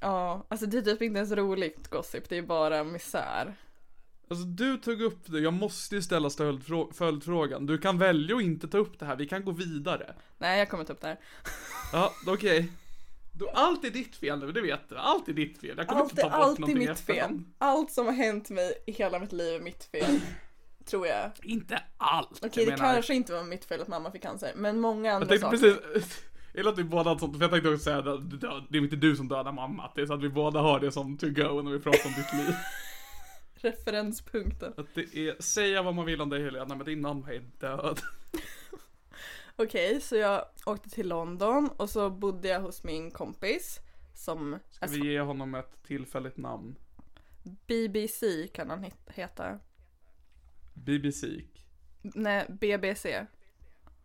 Ja, 0.00 0.46
alltså 0.48 0.66
det 0.66 0.78
är 0.78 0.82
typ 0.82 1.02
inte 1.02 1.18
ens 1.18 1.32
roligt 1.32 1.88
gossip, 1.90 2.28
det 2.28 2.38
är 2.38 2.42
bara 2.42 2.84
misär. 2.84 3.54
Alltså 4.28 4.44
du 4.46 4.76
tog 4.76 5.00
upp 5.02 5.18
det, 5.26 5.38
jag 5.40 5.52
måste 5.52 5.94
ju 5.94 6.02
ställa 6.02 6.30
följdfrågan. 6.92 7.66
Du 7.66 7.78
kan 7.78 7.98
välja 7.98 8.36
att 8.36 8.42
inte 8.42 8.68
ta 8.68 8.78
upp 8.78 8.98
det 8.98 9.06
här, 9.06 9.16
vi 9.16 9.26
kan 9.28 9.44
gå 9.44 9.50
vidare. 9.52 10.14
Nej, 10.38 10.58
jag 10.58 10.68
kommer 10.68 10.84
ta 10.84 10.92
upp 10.92 11.00
det 11.00 11.06
här. 11.06 11.18
Ja, 11.92 12.12
okej. 12.26 12.72
Då, 13.32 13.48
allt 13.54 13.84
är 13.84 13.90
ditt 13.90 14.16
fel 14.16 14.38
nu, 14.38 14.52
det 14.52 14.60
vet 14.60 14.88
du. 14.88 14.96
Allt 14.96 15.28
är 15.28 15.32
ditt 15.32 15.60
fel. 15.60 15.74
Jag 15.76 15.88
kommer 15.88 16.00
Allt 16.02 16.10
inte 16.12 16.22
är 16.22 16.30
ta 16.30 16.36
bort 16.36 16.46
alltid 16.46 16.60
någonting 16.60 16.82
i 16.84 16.88
mitt 16.88 17.00
fel. 17.00 17.40
Allt 17.58 17.92
som 17.92 18.06
har 18.06 18.12
hänt 18.12 18.50
mig 18.50 18.74
i 18.86 18.92
hela 18.92 19.18
mitt 19.18 19.32
liv 19.32 19.54
är 19.54 19.60
mitt 19.60 19.84
fel. 19.84 20.20
Tror 20.84 21.06
jag. 21.06 21.30
Inte 21.42 21.82
allt. 21.96 22.30
Okej, 22.44 22.50
jag 22.54 22.66
det 22.66 22.70
menar- 22.82 22.92
kanske 22.94 23.14
inte 23.14 23.32
var 23.32 23.44
mitt 23.44 23.64
fel 23.64 23.80
att 23.80 23.88
mamma 23.88 24.10
fick 24.10 24.22
cancer, 24.22 24.52
men 24.56 24.80
många 24.80 25.12
andra 25.12 25.28
Jag 25.34 25.40
saker. 25.40 25.58
precis, 25.58 26.20
gillar 26.54 26.72
att 26.72 26.78
vi 26.78 26.84
båda 26.84 27.10
har 27.10 27.18
sånt, 27.18 27.36
för 27.36 27.42
jag 27.44 27.50
tänkte 27.50 27.68
också 27.70 27.84
säga 27.84 27.98
att 27.98 28.30
det 28.70 28.78
är 28.78 28.82
inte 28.82 28.96
du 28.96 29.16
som 29.16 29.28
dödar 29.28 29.52
mamma. 29.52 29.92
Det 29.94 30.02
är 30.02 30.06
så 30.06 30.14
att 30.14 30.22
vi 30.22 30.28
båda 30.28 30.60
har 30.60 30.80
det 30.80 30.92
som 30.92 31.16
to 31.18 31.26
go 31.26 31.62
när 31.62 31.70
vi 31.70 31.80
pratar 31.80 32.06
om 32.08 32.14
ditt 32.16 32.32
liv. 32.46 32.54
Referenspunkten. 33.54 34.74
Att 34.76 34.94
det 34.94 35.16
är, 35.16 35.42
säga 35.42 35.82
vad 35.82 35.94
man 35.94 36.06
vill 36.06 36.20
om 36.20 36.28
dig 36.30 36.42
Helena, 36.44 36.74
men 36.74 36.86
din 36.86 37.00
mamma 37.00 37.32
är 37.32 37.42
död. 37.60 38.00
Okej, 39.56 40.00
så 40.00 40.16
jag 40.16 40.44
åkte 40.66 40.90
till 40.90 41.08
London 41.08 41.70
och 41.76 41.90
så 41.90 42.10
bodde 42.10 42.48
jag 42.48 42.60
hos 42.60 42.84
min 42.84 43.10
kompis 43.10 43.80
som 44.14 44.58
Ska 44.70 44.86
vi 44.86 45.12
ge 45.12 45.20
honom 45.20 45.54
ett 45.54 45.82
tillfälligt 45.86 46.36
namn? 46.36 46.76
BBC 47.66 48.48
kan 48.54 48.70
han 48.70 48.84
het- 48.84 49.10
heta. 49.14 49.58
BBC. 50.74 51.26
Nej, 52.02 52.46
BBC. 52.60 53.26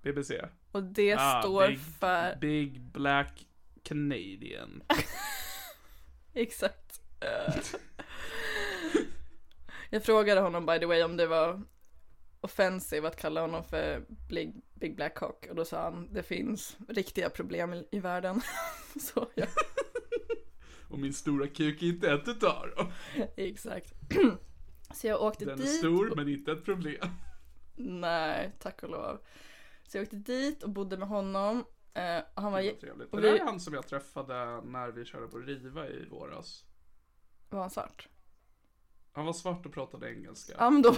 BBC. 0.01 0.31
Och 0.71 0.83
det 0.83 1.13
Ah, 1.19 1.41
står 1.41 1.67
big, 1.67 1.79
för... 1.79 2.35
Big 2.35 2.81
Black 2.81 3.47
Canadian. 3.83 4.83
Exakt. 6.33 7.01
Jag 9.89 10.03
frågade 10.03 10.41
honom 10.41 10.65
by 10.65 10.79
the 10.79 10.85
way 10.85 11.03
om 11.03 11.17
det 11.17 11.27
var 11.27 11.61
offensive 12.41 13.07
att 13.07 13.15
kalla 13.21 13.41
honom 13.41 13.63
för 13.63 14.05
Big, 14.29 14.61
Big 14.73 14.95
Black 14.95 15.15
Cock 15.15 15.45
och 15.49 15.55
då 15.55 15.65
sa 15.65 15.83
han 15.83 16.13
det 16.13 16.23
finns 16.23 16.77
riktiga 16.89 17.29
problem 17.29 17.73
i, 17.73 17.87
i 17.91 17.99
världen. 17.99 18.41
Så 18.99 19.27
ja, 19.35 19.45
Och 20.89 20.99
min 20.99 21.13
stora 21.13 21.47
kuk 21.47 21.81
är 21.81 21.85
inte 21.87 22.11
ett 22.11 22.27
utav 22.27 22.69
dem. 22.75 22.91
exakt. 23.37 23.93
Så 24.93 25.07
jag 25.07 25.21
åkte 25.21 25.45
Den 25.45 25.59
är 25.59 25.63
dit. 25.63 25.77
stor 25.77 26.13
men 26.15 26.27
inte 26.29 26.51
ett 26.51 26.65
problem. 26.65 27.09
Nej, 27.75 28.51
tack 28.59 28.83
och 28.83 28.89
lov. 28.89 29.19
Så 29.91 29.97
jag 29.97 30.03
åkte 30.03 30.15
dit 30.15 30.63
och 30.63 30.69
bodde 30.69 30.97
med 30.97 31.07
honom. 31.07 31.65
Eh, 31.93 32.17
och 32.35 32.41
han 32.41 32.51
var, 32.51 32.61
Det 32.61 32.71
var 32.71 32.79
trevligt. 32.79 33.09
och 33.13 33.21
Det 33.21 33.29
där 33.31 33.35
är 33.39 33.43
han 33.43 33.59
som 33.59 33.73
jag 33.73 33.87
träffade 33.87 34.61
när 34.61 34.91
vi 34.91 35.05
körde 35.05 35.27
på 35.27 35.37
Riva 35.37 35.87
i 35.87 36.05
våras. 36.05 36.63
var 37.49 37.59
han 37.59 37.69
svart? 37.69 38.07
Han 39.11 39.25
var 39.25 39.33
svart 39.33 39.65
och 39.65 39.73
pratade 39.73 40.11
engelska. 40.13 40.53
Ja 40.57 40.69
men 40.69 40.81
då, 40.81 40.91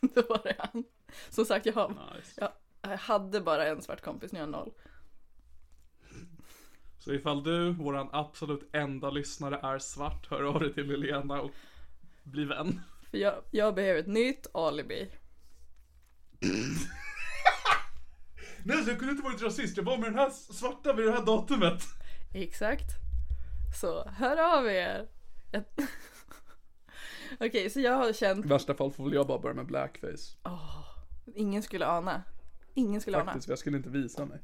då 0.00 0.22
var 0.28 0.40
det 0.44 0.56
han. 0.58 0.84
Som 1.30 1.44
sagt 1.44 1.66
jag, 1.66 1.72
har, 1.72 1.88
Nice. 2.16 2.32
jag, 2.40 2.52
jag 2.90 2.98
hade 2.98 3.40
bara 3.40 3.66
en 3.66 3.82
svart 3.82 4.00
kompis, 4.00 4.32
nu 4.32 4.38
har 4.38 4.46
jag 4.46 4.50
noll. 4.52 4.72
Så 6.98 7.12
ifall 7.12 7.42
du, 7.42 7.72
våran 7.72 8.08
absolut 8.12 8.68
enda 8.72 9.10
lyssnare, 9.10 9.56
är 9.62 9.78
svart, 9.78 10.26
hör 10.30 10.42
av 10.42 10.60
dig 10.60 10.74
till 10.74 10.90
Helena 10.90 11.40
och 11.40 11.50
bli 12.22 12.44
vän. 12.44 12.80
För 13.10 13.18
jag, 13.18 13.34
jag 13.50 13.74
behöver 13.74 14.00
ett 14.00 14.06
nytt 14.06 14.46
alibi. 14.54 15.10
Nej, 18.66 18.84
så 18.84 18.90
jag 18.90 18.98
kunde 18.98 19.12
inte 19.12 19.24
varit 19.24 19.42
rasist. 19.42 19.76
Jag 19.76 19.84
var 19.84 19.98
med 19.98 20.08
den 20.08 20.18
här 20.18 20.30
svarta 20.30 20.92
vid 20.92 21.06
det 21.06 21.12
här 21.12 21.26
datumet. 21.26 21.82
Exakt. 22.34 22.86
Så 23.80 24.08
hör 24.08 24.58
av 24.58 24.66
er. 24.66 25.08
Jag- 25.52 25.64
Okej, 27.40 27.70
så 27.70 27.80
jag 27.80 27.92
har 27.92 28.12
känt, 28.12 28.44
I 28.44 28.48
värsta 28.48 28.74
fall 28.74 28.92
får 28.92 29.04
väl 29.04 29.12
jag 29.12 29.26
bara 29.26 29.38
börja 29.38 29.54
med 29.54 29.66
blackface. 29.66 30.36
ingen 31.34 31.62
skulle 31.62 31.86
ana. 31.86 32.22
Ingen 32.74 33.00
skulle 33.00 33.16
ana. 33.16 33.24
Faktiskt, 33.26 33.48
jag 33.48 33.58
skulle 33.58 33.76
inte 33.76 33.88
visa 33.88 34.24
mig. 34.26 34.38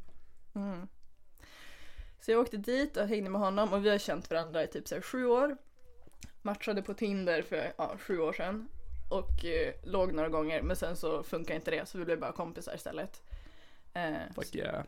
Så 2.20 2.30
jag 2.30 2.40
åkte 2.40 2.56
dit 2.56 2.96
och 2.96 3.08
hängde 3.08 3.30
med 3.30 3.40
honom 3.40 3.72
och 3.72 3.84
vi 3.84 3.90
har 3.90 3.98
känt 3.98 4.30
varandra 4.30 4.62
i 4.64 4.66
typ 4.66 4.88
så 4.88 4.94
här 4.94 5.02
sju 5.02 5.26
år. 5.26 5.56
Matchade 6.42 6.82
på 6.82 6.94
Tinder 6.94 7.42
för 7.42 7.72
ja, 7.78 7.96
sju 7.98 8.18
år 8.18 8.32
sedan. 8.32 8.68
Och 9.10 9.44
eh, 9.44 9.74
låg 9.84 10.12
några 10.12 10.28
gånger 10.28 10.62
men 10.62 10.76
sen 10.76 10.96
så 10.96 11.22
funkar 11.22 11.54
inte 11.54 11.70
det 11.70 11.88
så 11.88 11.98
vi 11.98 12.04
blev 12.04 12.20
bara 12.20 12.32
kompisar 12.32 12.74
istället. 12.74 13.22
Eh, 13.94 14.32
Fuck 14.34 14.54
yeah. 14.54 14.84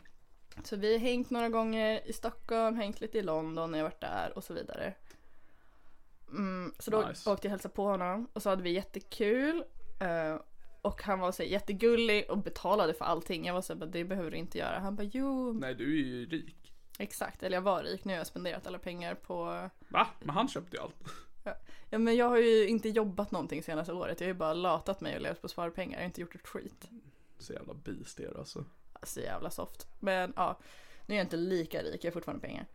Så 0.65 0.77
vi 0.77 0.93
har 0.93 0.99
hängt 1.01 1.31
några 1.31 1.49
gånger 1.49 2.09
i 2.09 2.13
Stockholm, 2.13 2.77
hängt 2.77 3.01
lite 3.01 3.19
i 3.19 3.23
London 3.23 3.71
när 3.71 3.79
jag 3.79 3.85
varit 3.85 4.01
där 4.01 4.33
och 4.37 4.45
så 4.45 4.55
vidare. 4.55 4.95
Mm, 6.31 6.75
så 6.79 6.91
då 6.91 7.01
Nice. 7.09 7.31
åkte 7.31 7.47
jag 7.47 7.51
hälsa 7.51 7.69
på 7.69 7.85
honom 7.85 8.29
och 8.33 8.43
så 8.43 8.51
hade 8.51 8.63
vi 8.63 8.71
jättekul. 8.71 9.65
eh, 10.01 10.37
och 10.83 11.03
han 11.03 11.21
var 11.21 11.33
så 11.33 11.43
här 11.43 11.51
jättegullig 11.51 12.31
och 12.31 12.39
betalade 12.39 12.95
för 12.95 13.05
allting. 13.05 13.47
Jag 13.47 13.55
var 13.55 13.63
så 13.63 13.75
här, 13.79 13.87
det 13.87 14.05
behöver 14.05 14.31
du 14.31 14.37
inte 14.37 14.59
göra. 14.59 14.79
Han 14.79 14.97
bara, 14.97 15.03
jo, 15.13 15.53
Nej, 15.53 15.75
du 15.75 15.85
är 16.01 16.05
ju 16.05 16.27
rik. 16.27 16.73
exakt. 16.99 17.43
Eller 17.43 17.57
jag 17.57 17.63
var 17.63 17.83
rik, 17.83 18.05
nu 18.05 18.13
har 18.13 18.19
jag 18.19 18.27
spenderat 18.27 18.67
alla 18.67 18.79
pengar 18.79 19.15
på... 19.15 19.69
Va? 19.89 20.07
Men 20.21 20.31
han 20.31 20.49
köpte 20.49 20.77
ju 20.77 20.83
allt. 20.83 20.97
Ja 21.91 21.99
men 21.99 22.17
jag 22.17 22.29
har 22.29 22.37
ju 22.39 22.69
inte 22.69 22.89
jobbat 22.89 23.31
någonting 23.31 23.63
senaste 23.63 23.93
året. 23.93 24.21
Jag 24.21 24.27
har 24.27 24.33
ju 24.33 24.39
bara 24.39 24.55
latat 24.55 25.01
mig 25.01 25.17
och 25.17 25.23
levt 25.23 25.43
på 25.43 25.49
sparpengar. 25.49 25.93
Jag 25.93 26.01
har 26.01 26.07
inte 26.07 26.21
gjort 26.21 26.35
ett 26.35 26.47
skit. 26.47 26.89
Så 27.39 27.53
jävla 27.53 27.75
bister 27.75 28.39
alltså. 28.39 28.65
Så 29.07 29.21
jävla 29.21 29.51
soft. 29.51 29.87
Men 30.01 30.33
ja, 30.37 30.59
nu 31.07 31.15
är 31.15 31.19
jag 31.19 31.25
inte 31.25 31.37
lika 31.37 31.83
rik, 31.83 32.05
jag 32.05 32.11
har 32.11 32.13
fortfarande 32.13 32.47
pengar. 32.47 32.67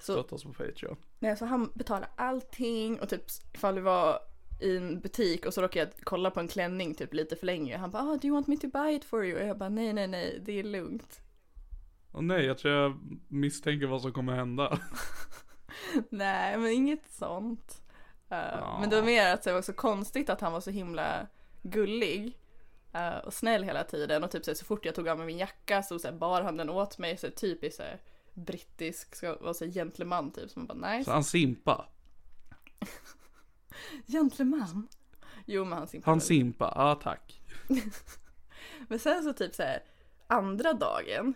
Så 0.00 0.12
Stötta 0.12 0.34
oss 0.34 0.44
på 0.44 0.52
Patreon. 0.52 0.96
Nej, 1.18 1.36
så 1.36 1.44
han 1.44 1.72
betalar 1.74 2.08
allting 2.16 3.00
och 3.00 3.08
typ 3.08 3.24
ifall 3.54 3.74
vi 3.74 3.80
var 3.80 4.18
i 4.60 4.76
en 4.76 5.00
butik 5.00 5.46
och 5.46 5.54
så 5.54 5.62
råkade 5.62 5.80
jag 5.80 6.04
kolla 6.04 6.30
på 6.30 6.40
en 6.40 6.48
klänning 6.48 6.94
typ 6.94 7.14
lite 7.14 7.36
för 7.36 7.46
länge. 7.46 7.76
Han 7.76 7.90
bara, 7.90 8.02
ah, 8.02 8.16
do 8.16 8.26
you 8.26 8.34
want 8.34 8.46
me 8.46 8.56
to 8.56 8.68
buy 8.68 8.94
it 8.94 9.04
for 9.04 9.24
you? 9.24 9.40
Och 9.40 9.46
jag 9.46 9.58
bara, 9.58 9.68
nej, 9.68 9.92
nej, 9.92 10.06
nej, 10.06 10.42
det 10.44 10.58
är 10.58 10.62
lugnt. 10.62 11.20
Och 12.10 12.24
nej, 12.24 12.44
jag 12.44 12.58
tror 12.58 12.74
jag 12.74 13.00
misstänker 13.28 13.86
vad 13.86 14.02
som 14.02 14.12
kommer 14.12 14.32
hända. 14.32 14.78
nej, 16.08 16.58
men 16.58 16.70
inget 16.70 17.10
sånt. 17.10 17.82
Uh, 18.32 18.80
Men 18.80 18.90
det 18.90 18.96
var 18.96 19.06
mer 19.06 19.34
att 19.34 19.42
det 19.42 19.52
var 19.52 19.62
så 19.62 19.72
konstigt 19.72 20.30
att 20.30 20.40
han 20.40 20.52
var 20.52 20.60
så 20.60 20.70
himla 20.70 21.26
gullig. 21.62 22.38
Eh, 22.94 23.16
och 23.16 23.34
snäll 23.34 23.62
hela 23.62 23.84
tiden 23.84 24.24
och 24.24 24.30
typ 24.30 24.44
så, 24.44 24.54
så 24.54 24.64
fort 24.64 24.84
jag 24.84 24.94
tog 24.94 25.08
av 25.08 25.18
mig 25.18 25.26
min 25.26 25.38
jacka 25.38 25.82
så, 25.82 25.98
så 25.98 26.12
bar 26.12 26.42
han 26.42 26.56
den 26.56 26.70
åt 26.70 26.98
mig 26.98 27.16
så 27.16 27.30
typiskt 27.30 27.76
så 27.76 27.82
brittisk, 28.34 29.14
ska 29.14 29.36
vara 29.36 29.54
så 29.54 29.66
gentleman 29.66 30.30
typ. 30.30 30.50
Så 30.50 30.58
man 30.58 30.66
bara 30.66 30.96
nice. 30.96 31.04
Så 31.04 31.10
han 31.10 31.24
simpa. 31.24 31.88
Gentleman? 34.06 34.88
Jo 35.46 35.64
men 35.64 35.78
han 35.78 35.86
simpade 35.86 36.10
Han 36.10 36.20
simpa, 36.20 36.72
ja 36.76 36.94
tack. 36.94 37.40
Men 38.88 38.98
sen 38.98 39.24
så 39.24 39.32
typ 39.32 39.54
så 39.54 39.62
här 39.62 39.82
andra 40.26 40.72
dagen 40.72 41.34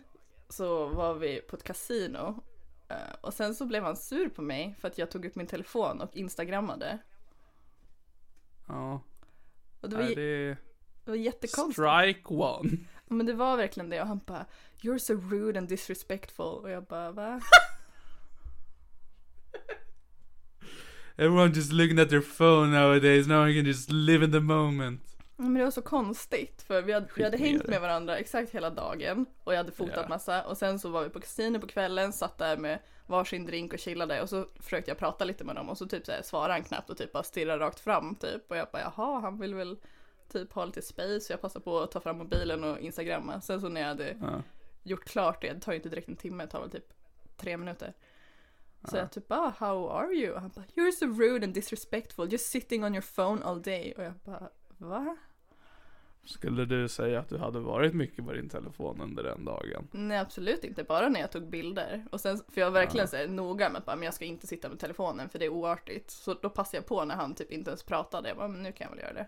så 0.49 0.87
var 0.87 1.14
vi 1.14 1.40
på 1.40 1.57
ett 1.57 1.62
kasino 1.62 2.42
eh, 2.88 3.14
och 3.21 3.35
sen 3.35 3.55
så 3.55 3.66
blev 3.66 3.83
han 3.83 3.97
sur 3.97 4.29
på 4.29 4.42
mig 4.42 4.75
för 4.81 4.88
att 4.88 4.99
jag 4.99 5.11
tog 5.11 5.25
upp 5.25 5.35
min 5.35 5.47
telefon 5.47 6.01
och 6.01 6.16
instagrammade. 6.16 6.99
Ja. 8.66 9.03
Och 9.81 9.88
det 9.88 9.97
var, 9.97 10.03
Nej, 10.03 10.14
det 10.14 10.57
det 11.12 11.18
var 11.18 11.25
jättekonstigt. 11.25 11.75
strike 11.75 12.21
one. 12.35 12.71
Men 13.07 13.27
det 13.27 13.33
var 13.33 13.57
verkligen 13.57 13.90
det 13.90 14.01
och 14.01 14.07
han 14.09 14.21
bara 14.27 14.47
You're 14.83 14.99
so 14.99 15.14
rude 15.14 15.59
and 15.59 15.68
disrespectful 15.68 16.47
och 16.47 16.71
jag 16.71 16.85
bara 16.85 17.11
va? 17.12 17.40
Everyone 21.16 21.53
just 21.55 21.73
looking 21.73 21.99
at 21.99 22.09
their 22.11 22.21
phone 22.21 22.71
nowadays. 22.81 23.27
No 23.27 23.35
one 23.35 23.55
can 23.55 23.64
just 23.64 23.90
live 23.90 24.25
in 24.25 24.33
the 24.33 24.40
moment. 24.40 25.03
Men 25.37 25.55
det 25.55 25.64
var 25.64 25.71
så 25.71 25.83
konstigt 25.83 26.62
för 26.62 26.83
vi 26.83 26.92
hade, 26.92 27.09
vi 27.16 27.25
hade 27.25 27.37
hängt 27.37 27.66
med 27.66 27.81
varandra 27.81 28.18
exakt 28.18 28.51
hela 28.51 28.71
dagen 28.71 29.27
och 29.44 29.53
jag 29.53 29.57
hade 29.59 29.73
fotat 29.73 29.99
Ja. 30.03 30.09
massa 30.09 30.42
och 30.44 30.57
sen 30.57 30.79
så 30.79 30.88
var 30.88 31.05
vi 31.05 31.11
på 31.11 31.21
kasino 31.21 31.61
på 31.61 31.66
kvällen, 31.66 32.12
satt 32.12 32.38
där 32.38 32.57
med 32.57 32.79
varsin 33.07 33.47
drink 33.47 33.73
och 33.73 33.79
chillade 33.81 34.23
och 34.23 34.29
så 34.29 34.47
försökte 34.61 34.90
jag 34.90 34.99
prata 34.99 35.25
lite 35.25 35.44
med 35.44 35.57
dem 35.57 35.68
och 35.68 35.79
så 35.79 35.87
typ 35.87 36.07
så 36.07 36.12
här, 36.12 36.23
svarade 36.23 36.53
han 36.53 36.62
knappt 36.64 36.90
och 36.90 36.97
typ 36.97 37.12
bara 37.12 37.23
stirrade 37.23 37.64
rakt 37.64 37.81
fram 37.81 38.14
typ 38.14 38.51
och 38.51 38.57
jag 38.57 38.66
bara 38.73 38.83
jaha 38.83 39.21
han 39.21 39.40
vill 39.40 39.55
väl 39.55 39.77
typ 40.29 40.53
ha 40.53 40.64
lite 40.64 40.83
space 40.83 41.21
så 41.21 41.33
jag 41.33 41.41
passade 41.41 41.64
på 41.64 41.79
att 41.81 41.91
ta 41.91 42.01
fram 42.01 42.19
mobilen 42.19 42.64
och 42.64 42.79
instagramma. 42.79 43.41
Sen 43.41 43.61
så 43.61 43.69
när 43.69 43.81
jag 43.81 43.88
hade 43.88 44.17
Ja. 44.21 44.43
gjort 44.83 45.05
klart 45.05 45.43
det, 45.43 45.53
det 45.53 45.61
tar 45.61 45.73
ju 45.73 45.77
inte 45.77 45.88
direkt 45.88 46.09
en 46.09 46.17
timme, 46.17 46.45
det 46.45 46.51
tar 46.51 46.61
väl 46.61 46.71
typ 46.71 46.93
tre 47.37 47.57
minuter. 47.57 47.93
Så 48.85 48.97
jag 48.97 49.11
typ 49.12 49.29
bara 49.29 49.51
how 49.59 49.91
are 49.91 50.12
you? 50.14 50.35
Och 50.35 50.41
han 50.41 50.51
bara 50.55 50.64
you're 50.75 50.91
so 50.93 51.07
rude 51.07 51.45
and 51.47 51.55
disrespectful 51.55 52.33
just 52.33 52.47
sitting 52.47 52.85
on 52.85 52.95
your 52.95 53.14
phone 53.14 53.45
all 53.45 53.62
day 53.62 53.95
och 53.97 54.05
jag 54.05 54.12
bara 54.25 54.49
va? 54.79 55.17
Skulle 56.25 56.64
du 56.64 56.88
säga 56.88 57.21
att 57.21 57.29
du 57.29 57.38
hade 57.38 57.61
varit 57.61 57.95
mycket 57.95 58.25
på 58.27 58.33
din 58.33 58.49
telefon 58.49 59.01
under 59.01 59.23
den 59.23 59.45
dagen? 59.45 59.88
Nej 59.91 60.19
absolut 60.19 60.64
inte, 60.64 60.85
bara 60.85 61.09
när 61.09 61.21
jag 61.21 61.31
tog 61.33 61.49
bilder. 61.51 62.05
Och 62.12 62.21
sen, 62.21 62.38
för 62.49 62.61
jag 62.61 62.71
var 62.71 62.81
verkligen 62.81 63.09
så 63.09 63.17
här, 63.17 63.29
noga 63.29 63.69
med 63.69 63.79
att 63.79 63.85
bara, 63.87 63.97
men 63.97 64.05
jag 64.05 64.14
ska 64.14 64.25
inte 64.25 64.47
sitta 64.47 64.69
med 64.69 64.79
telefonen 64.79 65.29
för 65.29 65.38
det 65.38 65.45
är 65.45 65.49
oartigt. 65.49 66.11
Så 66.11 66.35
då 66.35 66.51
passade 66.51 66.77
jag 66.77 66.87
på 66.87 67.05
när 67.05 67.14
han 67.14 67.35
typ 67.35 67.51
inte 67.53 67.71
ens 67.71 67.83
pratade. 67.83 68.29
Jag 68.29 68.37
bara, 68.37 68.49
men 68.49 68.62
nu 68.62 68.73
kan 68.73 68.85
jag 68.85 68.91
väl 68.97 69.05
göra 69.05 69.12
det. 69.12 69.27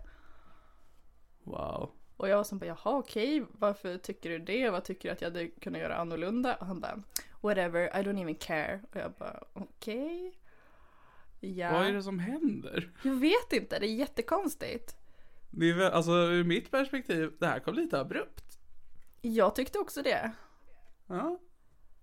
Wow. 1.45 1.91
Och 2.17 2.29
jag 2.29 2.37
var 2.37 2.45
som 2.45 2.59
bara, 2.59 2.67
jaha 2.67 2.99
okej, 2.99 3.45
varför 3.53 3.99
tycker 3.99 4.31
du 4.31 4.39
det? 4.39 4.71
Vad 4.71 4.85
tycker 4.85 5.09
du 5.09 5.13
att 5.13 5.21
jag 5.21 5.29
hade 5.31 5.49
kunnat 5.49 5.81
göra 5.81 5.97
annorlunda? 5.97 6.55
Och 6.55 6.67
han 6.67 6.81
bara, 6.81 7.03
whatever, 7.41 8.01
I 8.01 8.03
don't 8.03 8.23
even 8.23 8.35
care. 8.35 8.81
Och 8.91 8.97
jag 8.97 9.13
bara, 9.13 9.43
okej. 9.53 10.39
Ja, 11.41 11.73
Vad 11.73 11.87
är 11.87 11.93
det 11.93 12.03
som 12.03 12.19
händer? 12.19 12.91
jag 13.03 13.15
vet 13.15 13.53
inte, 13.53 13.79
det 13.79 13.87
är 13.87 13.95
jättekonstigt. 13.95 14.97
Det 15.51 15.71
är 15.71 15.75
väl, 15.75 15.93
alltså 15.93 16.11
ur 16.11 16.45
mitt 16.45 16.71
perspektiv, 16.71 17.33
det 17.39 17.47
här 17.47 17.61
kom 17.61 17.75
lite 17.75 18.01
abrupt. 18.01 18.59
Jag 19.21 19.55
tyckte 19.55 19.79
också 19.79 20.03
det. 20.03 20.33
Ja. 21.07 21.39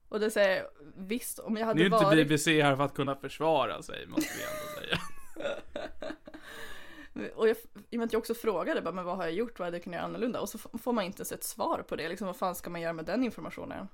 Och 0.10 0.20
det 0.20 0.32
säger 0.32 0.68
visst 0.96 1.40
om 1.40 1.58
jag 1.58 1.66
hade 1.66 1.80
Nu 1.80 1.86
är 1.86 1.94
inte 1.94 2.06
varit... 2.06 2.28
BBC 2.28 2.62
här 2.62 2.76
för 2.76 2.84
att 2.84 2.94
kunna 2.94 3.16
försvara 3.16 3.82
sig, 3.82 4.08
måste 4.08 4.34
vi 4.38 4.44
ändå 4.44 4.88
säga. 4.88 5.00
Och 7.36 7.48
jag, 7.48 7.58
i 7.90 7.96
och 7.96 8.00
med 8.00 8.06
att 8.06 8.14
jag 8.14 8.20
också 8.20 8.34
frågade 8.34 8.82
bara, 8.82 8.92
men 8.94 9.06
vad 9.06 9.18
har 9.18 9.24
jag 9.24 9.34
gjort, 9.34 9.60
vad 9.60 9.66
hade 9.66 9.78
jag 9.78 9.84
kunnat 9.84 9.98
göra 9.98 10.06
annorlunda? 10.06 10.42
Och 10.42 10.50
så 10.50 10.58
får 10.58 10.94
man 10.94 11.04
inte 11.04 11.20
ens 11.20 11.32
ett 11.32 11.44
svar 11.44 11.84
på 11.88 11.96
det, 11.96 12.10
liksom 12.10 12.28
vad 12.28 12.36
fan 12.36 12.56
ska 12.56 12.70
man 12.70 12.82
göra 12.82 12.94
med 12.94 13.06
den 13.06 13.24
informationen? 13.24 13.88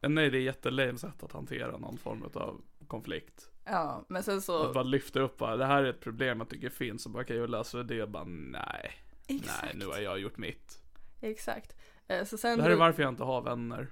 Nej, 0.00 0.30
det 0.30 0.38
är 0.38 0.42
jättelame 0.42 0.98
sätt 0.98 1.22
att 1.22 1.32
hantera 1.32 1.76
någon 1.76 1.98
form 1.98 2.22
av 2.34 2.60
konflikt. 2.86 3.50
Ja, 3.64 4.04
men 4.08 4.22
sen 4.22 4.36
Att 4.38 4.44
så, 4.44 4.72
bara 4.72 4.82
lyfta 4.84 5.20
upp 5.20 5.36
bara, 5.38 5.56
det 5.56 5.66
här 5.66 5.82
är 5.82 5.90
ett 5.90 6.00
problem 6.00 6.38
jag 6.38 6.48
tycker 6.48 6.70
finns 6.70 7.06
och 7.06 7.12
bara 7.12 7.24
kan 7.24 7.36
jag 7.36 7.50
lösa 7.50 7.82
det? 7.82 8.02
Och 8.02 8.08
bara 8.10 8.24
nej, 8.24 8.92
exakt, 9.26 9.62
nej 9.64 9.72
nu 9.74 9.86
har 9.86 9.98
jag 9.98 10.18
gjort 10.18 10.36
mitt. 10.38 10.82
exakt. 11.20 11.76
Eh, 12.08 12.24
Så 12.24 12.38
sen, 12.38 12.56
Det 12.58 12.62
här 12.64 12.70
är 12.70 12.76
varför 12.76 13.02
jag 13.02 13.08
inte 13.12 13.24
har 13.24 13.42
vänner. 13.42 13.86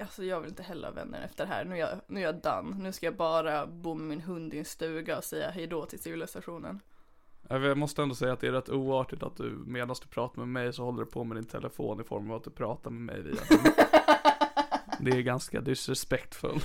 alltså 0.00 0.24
jag 0.24 0.40
vill 0.40 0.48
inte 0.50 0.62
heller 0.62 0.88
ha 0.88 0.94
vänner 0.94 1.22
efter 1.22 1.46
det 1.46 1.52
här, 1.52 1.64
nu 1.64 1.74
är, 1.74 1.78
jag, 1.78 2.00
nu 2.06 2.20
är 2.20 2.24
jag 2.24 2.34
done. 2.40 2.76
Nu 2.82 2.92
ska 2.92 3.06
jag 3.06 3.16
bara 3.16 3.66
bo 3.66 3.94
med 3.94 4.06
min 4.06 4.20
hund 4.20 4.54
i 4.54 4.58
en 4.58 4.64
stuga 4.64 5.18
och 5.18 5.24
säga 5.24 5.50
hejdå 5.50 5.86
till 5.86 5.98
civilisationen. 6.02 6.80
Jag 7.48 7.78
måste 7.78 8.02
ändå 8.02 8.14
säga 8.14 8.32
att 8.32 8.40
det 8.40 8.46
är 8.46 8.52
rätt 8.52 8.68
oartigt 8.68 9.22
att 9.22 9.36
du 9.36 9.62
medan 9.66 9.96
du 10.02 10.08
pratar 10.08 10.38
med 10.38 10.48
mig 10.48 10.72
så 10.72 10.84
håller 10.84 11.04
du 11.04 11.10
på 11.10 11.24
med 11.24 11.36
din 11.36 11.44
telefon 11.44 12.00
i 12.00 12.04
form 12.04 12.30
av 12.30 12.36
att 12.36 12.44
du 12.44 12.50
pratar 12.50 12.90
med 12.90 13.00
mig 13.00 13.22
via. 13.22 13.40
Det 15.00 15.10
är 15.10 15.20
ganska 15.20 15.60
disrespectful. 15.60 16.60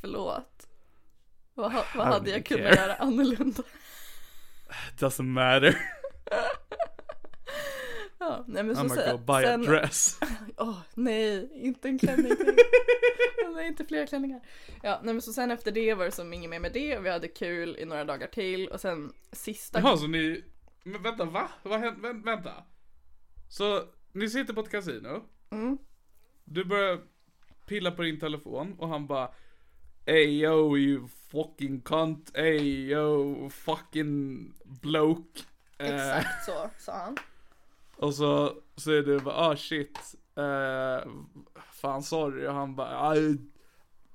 Förlåt. 0.00 0.66
Vad, 1.54 1.72
vad 1.96 2.06
hade 2.06 2.30
jag 2.30 2.46
kunnat 2.46 2.64
care. 2.64 2.74
göra 2.74 2.94
annorlunda? 2.94 3.62
Doesn't 4.98 5.22
matter. 5.22 5.76
Ja, 8.18 8.44
nej 8.48 8.62
men 8.62 8.76
så 8.76 8.82
I'm 8.82 8.88
gonna 8.88 9.02
sen, 9.02 9.16
go 9.16 9.18
buy 9.24 9.44
a 9.44 9.46
sen 9.46 9.62
dress. 9.62 10.20
Åh 10.56 10.78
nej, 10.94 11.50
inte 11.54 11.88
en 11.88 11.98
klänning 11.98 12.36
till. 12.36 12.54
nej, 13.54 13.66
inte 13.68 13.84
fler 13.84 14.06
klänningar. 14.06 14.40
Ja, 14.82 15.00
nej 15.02 15.14
men 15.14 15.22
så 15.22 15.32
sen 15.32 15.50
efter 15.50 15.72
det 15.72 15.94
var 15.94 16.04
det 16.04 16.10
som 16.10 16.32
inget 16.32 16.50
mer 16.50 16.60
med 16.60 16.72
det. 16.72 16.98
Vi 16.98 17.10
hade 17.10 17.28
kul 17.28 17.76
i 17.78 17.84
några 17.84 18.04
dagar 18.04 18.26
till 18.26 18.68
och 18.68 18.80
sen 18.80 19.12
sista 19.32 19.80
Jaha, 19.80 19.96
så 19.96 20.06
ni... 20.06 20.44
Men 20.84 21.02
vänta, 21.02 21.24
va? 21.24 21.48
Vad 21.62 21.80
hände? 21.80 22.08
Vä- 22.08 22.24
Vänta. 22.24 22.64
Så, 23.48 23.82
ni 24.12 24.28
sitter 24.28 24.54
på 24.54 24.60
ett 24.60 24.70
kasino. 24.70 25.24
Mm. 25.50 25.78
Du 26.44 26.64
börjar 26.64 26.98
pilla 27.66 27.90
på 27.90 28.02
din 28.02 28.20
telefon 28.20 28.74
och 28.78 28.88
han 28.88 29.06
bara 29.06 29.30
Ey 30.06 30.42
yo 30.42 30.76
you 30.78 31.08
fucking 31.30 31.80
cunt, 31.80 32.30
ey 32.36 32.90
yo 32.92 33.50
fucking 33.50 34.52
bloke. 34.64 35.40
Eh, 35.78 35.94
Exakt 35.94 36.44
så 36.44 36.70
sa 36.78 36.92
han. 36.92 37.16
Och 37.96 38.14
så 38.14 38.52
säger 38.76 39.02
du 39.02 39.18
bara 39.20 39.34
ah 39.34 39.56
shit. 39.56 39.98
Eh, 40.36 41.10
fan 41.72 42.02
sorry 42.02 42.46
och 42.46 42.54
han 42.54 42.76
bara 42.76 43.16
I 43.16 43.38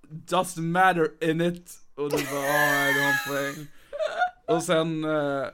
doesn't 0.09 0.61
matter 0.61 1.23
in 1.29 1.41
it. 1.41 1.79
Och 1.95 2.09
du 2.09 2.17
bara 2.17 2.39
ah 2.39 2.87
du 2.93 3.01
har 3.01 3.09
en 3.09 3.53
poäng. 3.55 3.67
Och 4.47 4.63
sen 4.63 5.03
eh, 5.03 5.47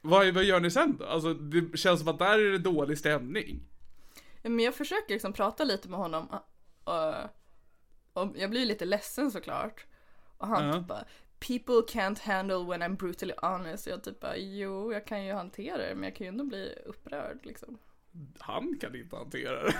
vad, 0.00 0.34
vad 0.34 0.44
gör 0.44 0.60
ni 0.60 0.70
sen 0.70 0.96
då? 0.96 1.06
Alltså 1.06 1.34
det 1.34 1.78
känns 1.78 2.00
som 2.00 2.08
att 2.08 2.18
där 2.18 2.38
är 2.38 2.50
det 2.52 2.58
dålig 2.58 2.98
stämning. 2.98 3.60
Men 4.42 4.60
jag 4.60 4.74
försöker 4.74 5.14
liksom 5.14 5.32
prata 5.32 5.64
lite 5.64 5.88
med 5.88 5.98
honom. 5.98 6.28
Och, 6.84 7.14
och 8.22 8.32
jag 8.36 8.50
blir 8.50 8.64
lite 8.66 8.84
ledsen 8.84 9.30
såklart. 9.30 9.86
Och 10.38 10.46
han 10.46 10.66
Ja. 10.66 10.72
typ 10.72 10.86
bara 10.86 11.04
People 11.46 11.82
can't 11.88 12.18
handle 12.18 12.64
when 12.64 12.82
I'm 12.82 12.96
brutally 12.96 13.34
honest. 13.42 13.86
Jag 13.86 14.04
typ 14.04 14.20
bara 14.20 14.36
jo 14.36 14.92
jag 14.92 15.06
kan 15.06 15.24
ju 15.24 15.32
hantera 15.32 15.76
det 15.78 15.94
men 15.94 16.04
jag 16.04 16.16
kan 16.16 16.24
ju 16.24 16.28
ändå 16.28 16.44
bli 16.44 16.74
upprörd 16.86 17.38
liksom. 17.42 17.78
Han 18.38 18.78
kan 18.80 18.96
inte 18.96 19.16
hantera 19.16 19.62
det. 19.62 19.74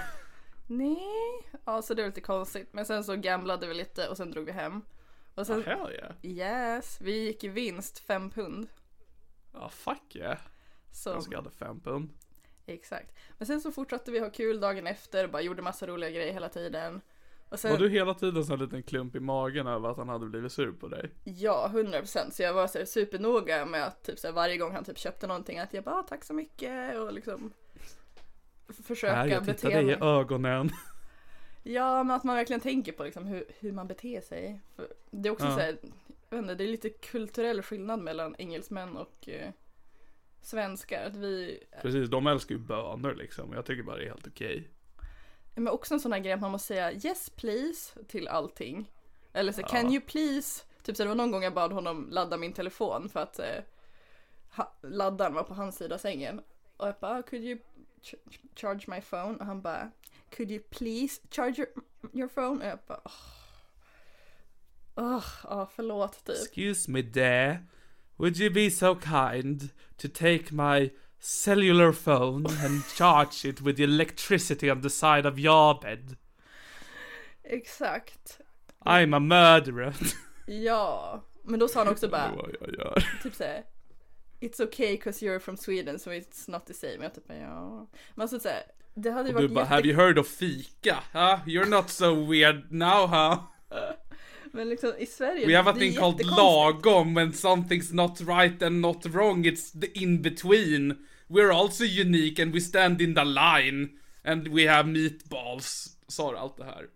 Nej. 0.67 1.51
Ja 1.65 1.83
så 1.83 1.95
det 1.95 2.03
var 2.03 2.09
lite 2.09 2.21
konstigt. 2.21 2.69
Men 2.73 2.87
sen 2.87 3.05
så 3.05 3.17
gamblade 3.17 3.67
vi 3.67 3.75
lite 3.75 4.09
och 4.09 4.17
sen 4.17 4.31
drog 4.31 4.47
vi 4.47 4.53
hem. 4.53 4.83
Och 5.35 5.47
sen, 5.47 5.63
Hell 5.65 5.91
yeah. 5.93 6.13
yes, 6.23 6.99
vi 7.01 7.25
gick 7.25 7.45
i 7.45 7.49
vinst 7.49 7.99
fem 7.99 8.31
pund. 8.31 8.69
Ja 9.53 9.69
fuck 9.69 10.17
yeah. 10.17 10.39
Så, 10.93 11.11
Jag 11.11 11.23
ska 11.23 11.37
hade 11.37 11.51
fem 11.51 11.81
pund. 11.81 12.11
exakt. 12.67 13.15
Men 13.39 13.47
sen 13.47 13.61
så 13.61 13.73
fortsatte 13.73 14.11
vi 14.13 14.19
ha 14.19 14.31
kul 14.31 14.61
dagen 14.61 14.87
efter, 14.87 15.29
bara 15.29 15.43
gjorde 15.43 15.63
massa 15.63 15.87
roliga 15.87 16.11
grejer 16.11 16.33
hela 16.33 16.49
tiden. 16.49 17.01
Och 17.49 17.61
sen, 17.61 17.71
Var 17.73 17.79
du 17.79 17.89
hela 17.89 18.15
tiden 18.15 18.45
så 18.45 18.53
en 18.53 18.59
liten 18.59 18.83
klump 18.83 19.17
i 19.17 19.21
magen 19.21 19.67
över 19.67 19.89
att 19.91 19.97
han 19.97 20.09
hade 20.09 20.27
blivit 20.27 20.53
sur 20.53 20.73
på 20.73 20.89
dig? 20.89 21.11
Ja, 21.25 21.71
100% 21.73 22.31
så 22.31 22.43
jag 22.43 22.53
var 22.55 22.67
så 22.67 22.79
här 22.79 22.85
supernoga 22.85 23.67
med 23.67 23.87
att 23.87 24.03
typ 24.03 24.19
så 24.19 24.27
här, 24.27 24.35
varje 24.35 24.57
gång 24.57 24.73
han 24.73 24.85
typ 24.85 24.99
köpte 24.99 25.27
någonting 25.27 25.59
att 25.59 25.75
jag 25.75 25.85
bara 25.85 25.95
"Ah, 25.95 26.03
tack 26.03 26.25
så 26.25 26.35
mycket 26.35 26.97
och 26.99 27.13
liksom 27.13 27.53
försöka 28.85 29.17
Nej, 29.17 29.31
jag 29.31 29.43
bete 29.45 29.55
tittar 29.55 29.71
dig 29.71 29.83
i 29.83 29.85
mig. 29.87 29.99
ögonen. 30.03 30.71
Ja, 31.67 32.03
men 32.05 32.17
att 32.17 32.25
man 32.25 32.37
verkligen 32.37 32.61
tänker 32.61 32.93
på 32.93 33.05
liksom 33.05 33.27
hur, 33.27 33.45
hur 33.61 33.73
man 33.73 33.87
beter 33.89 34.21
sig. 34.21 34.61
För 34.77 34.87
det 35.11 35.29
är 35.29 35.33
också 35.33 35.47
Ja. 35.47 35.55
så 35.55 35.61
här, 35.61 35.77
jag 36.31 36.37
vet 36.37 36.43
inte, 36.43 36.55
det 36.55 36.65
är 36.65 36.69
lite 36.69 36.91
kulturell 36.91 37.63
skillnad 37.63 38.01
mellan 38.01 38.35
engelsmän 38.39 38.97
och 38.97 39.29
eh, 39.29 39.51
svenskar. 40.43 41.05
Att 41.07 41.17
vi, 41.17 41.63
Precis, 41.83 42.09
de 42.11 42.27
älskar 42.27 42.55
ju 42.55 42.61
bönor 42.61 43.15
liksom. 43.15 43.53
Jag 43.53 43.65
tycker 43.67 43.83
bara 43.83 43.97
det 43.97 44.03
är 44.05 44.09
helt 44.09 44.27
okej. 44.27 44.69
Men 45.55 45.69
också 45.69 45.95
en 45.95 46.01
sån 46.01 46.13
här 46.13 46.21
grej 46.21 46.33
att 46.33 46.41
man 46.41 46.51
måste 46.51 46.67
säga 46.67 46.93
yes 46.93 47.31
please 47.31 48.05
till 48.09 48.29
allting. 48.29 48.91
Eller 49.33 49.53
så 49.53 49.61
Ja. 49.61 49.67
can 49.69 49.93
you 49.93 50.01
please? 50.01 50.65
Typ 50.83 50.97
så 50.97 51.03
det 51.03 51.09
var 51.09 51.15
någon 51.17 51.31
gång 51.31 51.43
jag 51.43 51.55
bad 51.55 51.73
honom 51.73 52.09
ladda 52.11 52.37
min 52.37 52.53
telefon 52.53 53.09
för 53.09 53.21
att 53.21 53.39
eh, 53.39 53.47
ha, 54.57 54.75
laddaren 54.83 55.35
var 55.35 55.43
på 55.43 55.55
hans 55.55 55.77
sida 55.77 55.95
av 55.95 55.99
sängen. 55.99 56.41
Och 56.77 56.89
jag 56.89 56.95
bara, 57.01 57.19
"Ah, 57.19 57.23
could 57.23 57.43
you 57.43 57.59
ch- 58.03 58.15
charge 58.57 58.85
my 58.89 59.01
phone? 59.01 59.37
Och 59.39 59.47
han 59.47 59.63
bara, 59.63 59.91
could 60.37 60.51
you 60.51 60.63
please 60.71 61.21
charge 61.31 61.55
your, 61.59 61.69
your 62.13 62.29
phone? 62.29 62.65
Och 62.65 62.71
jag 62.71 62.79
bara, 62.87 63.01
åh. 63.05 63.13
Åh, 64.97 65.25
ja 65.45 65.69
förlåt 65.75 66.25
typ. 66.25 66.37
Excuse 66.37 66.91
me 66.91 67.03
there. 67.03 67.65
Would 68.17 68.37
you 68.41 68.51
be 68.55 68.71
so 68.71 68.97
kind 69.01 69.69
to 69.97 70.09
take 70.09 70.45
my 70.55 70.91
cellular 71.25 71.93
phone 71.93 72.47
and 72.65 72.83
charge 72.97 73.45
it 73.49 73.61
with 73.61 73.77
the 73.77 73.85
electricity 73.85 74.71
on 74.71 74.83
the 74.83 74.91
side 74.91 75.27
of 75.27 75.39
your 75.39 75.75
bed? 75.81 76.17
Exakt. 77.45 78.41
I'm 78.87 79.15
a 79.15 79.21
murderer. 79.21 79.95
Ja, 80.47 81.25
men 81.45 81.61
då 81.61 81.69
sa 81.69 81.79
han 81.79 81.89
också 81.89 82.09
bara, 82.09 82.33
vad 82.37 82.55
jag 82.61 82.75
gör. 82.75 83.05
typ 83.23 83.35
såhär 83.35 83.63
It's 84.41 84.61
okay 84.61 84.97
cause 84.97 85.27
you're 85.27 85.39
from 85.39 85.57
Sweden 85.57 85.99
so 85.99 86.11
it's 86.11 86.51
not 86.51 86.67
the 86.67 86.75
same. 86.75 86.97
Jag 87.01 87.15
typ 87.15 87.25
ja. 87.29 87.89
Men 88.15 88.23
alltså 88.23 88.41
såhär, 88.41 88.63
det 88.95 89.11
hade 89.11 89.29
ju 89.29 89.35
Och 89.35 89.41
du 89.41 89.47
varit 89.47 89.55
bara, 89.55 89.65
have 89.65 89.89
you 89.89 89.97
heard 89.97 90.19
of 90.19 90.29
fika? 90.29 90.99
Huh? 91.13 91.39
You're 91.47 91.69
not 91.69 91.91
so 91.91 92.25
weird 92.25 92.73
now 92.73 93.07
huh? 93.07 93.39
Men 94.53 94.69
liksom 94.69 94.93
i 94.99 95.07
Sverige, 95.07 95.47
We 95.47 95.57
have 95.57 95.71
a 95.71 95.75
thing 95.75 95.95
called 95.95 96.27
lagom 96.27 97.15
when 97.15 97.33
something's 97.33 97.95
not 97.95 98.21
right 98.21 98.63
and 98.63 98.81
not 98.81 99.07
wrong. 99.07 99.47
It's 99.47 99.81
the 99.81 99.87
in 99.99 100.23
between. 100.23 101.07
We're 101.27 101.53
also 101.53 101.85
unique 101.85 102.43
and 102.43 102.53
we 102.55 102.61
stand 102.61 103.01
in 103.01 103.15
the 103.15 103.25
line. 103.25 103.89
And 104.25 104.49
we 104.49 104.71
have 104.71 104.89
meatballs. 104.89 105.97
Sa 106.09 106.33
du 106.33 106.39
allt 106.39 106.57
det 106.57 106.65
här? 106.65 106.89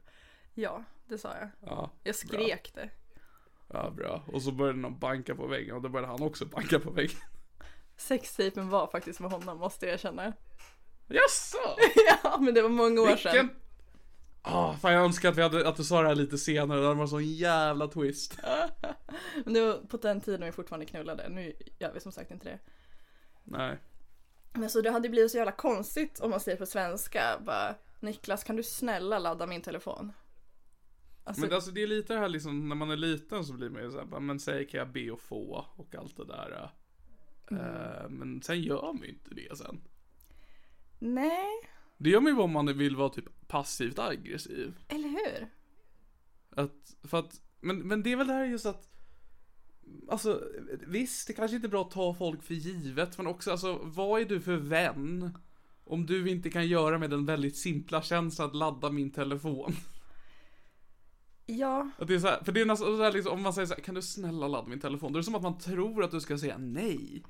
Ja, 0.54 0.84
det 1.08 1.18
sa 1.18 1.34
jag. 1.40 1.48
Ja, 1.60 1.90
Jag 2.02 2.14
skrek 2.14 2.70
det. 2.74 2.90
ja 3.72 3.90
bra. 3.90 4.22
Och 4.32 4.42
så 4.42 4.52
började 4.52 4.78
någon 4.78 4.98
banka 4.98 5.34
på 5.34 5.46
väggen 5.46 5.76
och 5.76 5.82
då 5.82 5.88
började 5.88 6.12
han 6.12 6.22
också 6.22 6.46
banka 6.46 6.78
på 6.78 6.90
väggen. 6.90 7.18
Sextapen 7.96 8.68
var 8.68 8.86
faktiskt 8.86 9.20
med 9.20 9.30
honom 9.30 9.58
måste 9.58 9.86
jag 9.86 9.94
erkänna. 9.94 10.32
Jaså? 11.08 11.58
ja, 12.22 12.38
men 12.40 12.54
det 12.54 12.62
var 12.62 12.68
många 12.68 13.00
år 13.00 13.16
sedan. 13.16 13.32
Vilken... 13.32 13.50
Ah, 14.42 14.74
fan 14.74 14.92
jag 14.92 15.04
önskar 15.04 15.28
att, 15.28 15.36
vi 15.36 15.42
hade, 15.42 15.68
att 15.68 15.76
du 15.76 15.84
sa 15.84 16.02
det 16.02 16.08
här 16.08 16.14
lite 16.14 16.38
senare, 16.38 16.80
det 16.80 16.86
hade 16.86 16.94
varit 16.98 17.06
en 17.06 17.08
sån 17.08 17.24
jävla 17.24 17.88
twist. 17.88 18.38
Men 19.44 19.54
det 19.54 19.60
var 19.60 19.74
på 19.74 19.96
den 19.96 20.20
tiden 20.20 20.44
vi 20.44 20.52
fortfarande 20.52 20.86
knullade. 20.86 21.28
Nu 21.28 21.52
gör 21.78 21.92
vi 21.92 22.00
som 22.00 22.12
sagt 22.12 22.30
inte 22.30 22.48
det. 22.48 22.58
Nej. 23.44 23.78
Men 24.58 24.70
så 24.70 24.80
det 24.80 24.90
hade 24.90 25.08
blivit 25.08 25.30
så 25.30 25.36
jävla 25.36 25.52
konstigt 25.52 26.20
om 26.20 26.30
man 26.30 26.40
säger 26.40 26.58
på 26.58 26.66
svenska 26.66 27.40
bara 27.46 27.74
Niklas 28.00 28.44
kan 28.44 28.56
du 28.56 28.62
snälla 28.62 29.18
ladda 29.18 29.46
min 29.46 29.62
telefon? 29.62 30.12
Alltså, 31.24 31.40
Men 31.40 31.52
alltså 31.52 31.70
det 31.70 31.82
är 31.82 31.86
lite 31.86 32.14
det 32.14 32.20
här 32.20 32.28
liksom, 32.28 32.68
när 32.68 32.76
man 32.76 32.90
är 32.90 32.96
liten 32.96 33.44
så 33.44 33.52
blir 33.52 33.70
man 33.70 33.82
ju 33.82 33.90
såhär, 33.90 34.04
bara, 34.04 34.20
men 34.20 34.40
säg 34.40 34.66
kan 34.66 34.78
jag 34.78 34.92
be 34.92 35.10
och 35.10 35.20
få 35.20 35.66
och 35.76 35.94
allt 35.94 36.16
det 36.16 36.24
där. 36.24 36.70
Eh, 37.50 38.08
men 38.08 38.42
sen 38.42 38.62
gör 38.62 38.92
man 38.92 39.02
ju 39.02 39.08
inte 39.08 39.34
det 39.34 39.58
sen. 39.58 39.80
nej, 40.98 41.70
Det 41.96 42.10
gör 42.10 42.20
man 42.20 42.32
ju 42.32 42.38
om 42.38 42.52
man 42.52 42.78
vill 42.78 42.96
vara 42.96 43.08
typ 43.08 43.48
passivt 43.48 43.98
aggressiv. 43.98 44.74
eller 44.88 45.08
hur? 45.08 45.48
Att, 46.50 46.96
för 47.02 47.18
att, 47.18 47.40
men, 47.60 47.78
men 47.78 48.02
det 48.02 48.12
är 48.12 48.16
väl 48.16 48.26
det 48.26 48.32
här 48.32 48.44
just 48.44 48.66
att 48.66 48.90
Alltså 50.08 50.42
visst, 50.86 51.26
det 51.26 51.32
kanske 51.32 51.56
inte 51.56 51.66
är 51.66 51.70
bra 51.70 51.82
att 51.82 51.90
ta 51.90 52.14
folk 52.14 52.42
för 52.42 52.54
givet 52.54 53.18
men 53.18 53.26
också 53.26 53.50
alltså 53.50 53.78
vad 53.82 54.20
är 54.20 54.24
du 54.24 54.40
för 54.40 54.56
vän? 54.56 55.38
Om 55.84 56.06
du 56.06 56.30
inte 56.30 56.50
kan 56.50 56.66
göra 56.66 56.98
med 56.98 57.10
den 57.10 57.26
väldigt 57.26 57.56
simpla 57.56 58.02
känslan 58.02 58.48
att 58.48 58.56
ladda 58.56 58.90
min 58.90 59.10
telefon. 59.10 59.76
Ja, 61.50 61.90
Att 61.98 62.08
det 62.08 62.14
är 62.14 62.18
så 62.18 62.26
här, 62.26 62.40
för 62.44 62.52
det 62.52 62.60
är 62.60 62.64
nästan 62.64 62.96
så 62.96 63.02
här 63.02 63.12
liksom, 63.12 63.32
om 63.32 63.42
man 63.42 63.52
säger 63.52 63.66
så 63.66 63.74
här, 63.74 63.80
kan 63.82 63.94
du 63.94 64.02
snälla 64.02 64.48
ladda 64.48 64.68
min 64.68 64.80
telefon? 64.80 65.12
Då 65.12 65.16
är 65.16 65.20
det 65.20 65.24
som 65.24 65.34
att 65.34 65.42
man 65.42 65.58
tror 65.58 66.04
att 66.04 66.10
du 66.10 66.20
ska 66.20 66.38
säga 66.38 66.58
nej. 66.58 67.22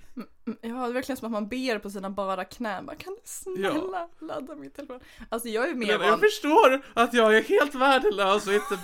ja, 0.44 0.54
det 0.60 0.68
är 0.68 0.92
verkligen 0.92 1.16
som 1.16 1.26
att 1.26 1.32
man 1.32 1.48
ber 1.48 1.78
på 1.78 1.90
sina 1.90 2.10
bara 2.10 2.44
knän. 2.44 2.86
Bara, 2.86 2.96
kan 2.96 3.12
du 3.14 3.20
snälla 3.24 4.08
ladda 4.18 4.54
min 4.54 4.70
telefon? 4.70 5.00
Alltså 5.28 5.48
jag 5.48 5.68
är 5.70 5.74
mer 5.74 5.88
Jag, 5.88 5.98
van... 5.98 6.08
jag 6.08 6.20
förstår 6.20 6.82
att 6.94 7.14
jag 7.14 7.36
är 7.36 7.42
helt 7.42 7.74
värdelös 7.74 8.46
och 8.46 8.52
inte 8.54 8.78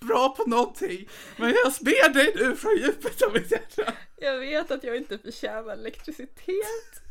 bra 0.00 0.28
på 0.28 0.44
någonting. 0.50 1.08
Men 1.36 1.48
jag 1.64 1.72
ber 1.80 2.14
dig 2.14 2.32
nu 2.36 2.56
från 2.56 2.76
djupet 2.76 3.22
av 3.22 3.32
mitt 3.32 3.50
hjärta. 3.50 3.92
Jag 4.16 4.38
vet 4.38 4.70
att 4.70 4.84
jag 4.84 4.96
inte 4.96 5.18
förtjänar 5.18 5.72
elektricitet. 5.72 7.02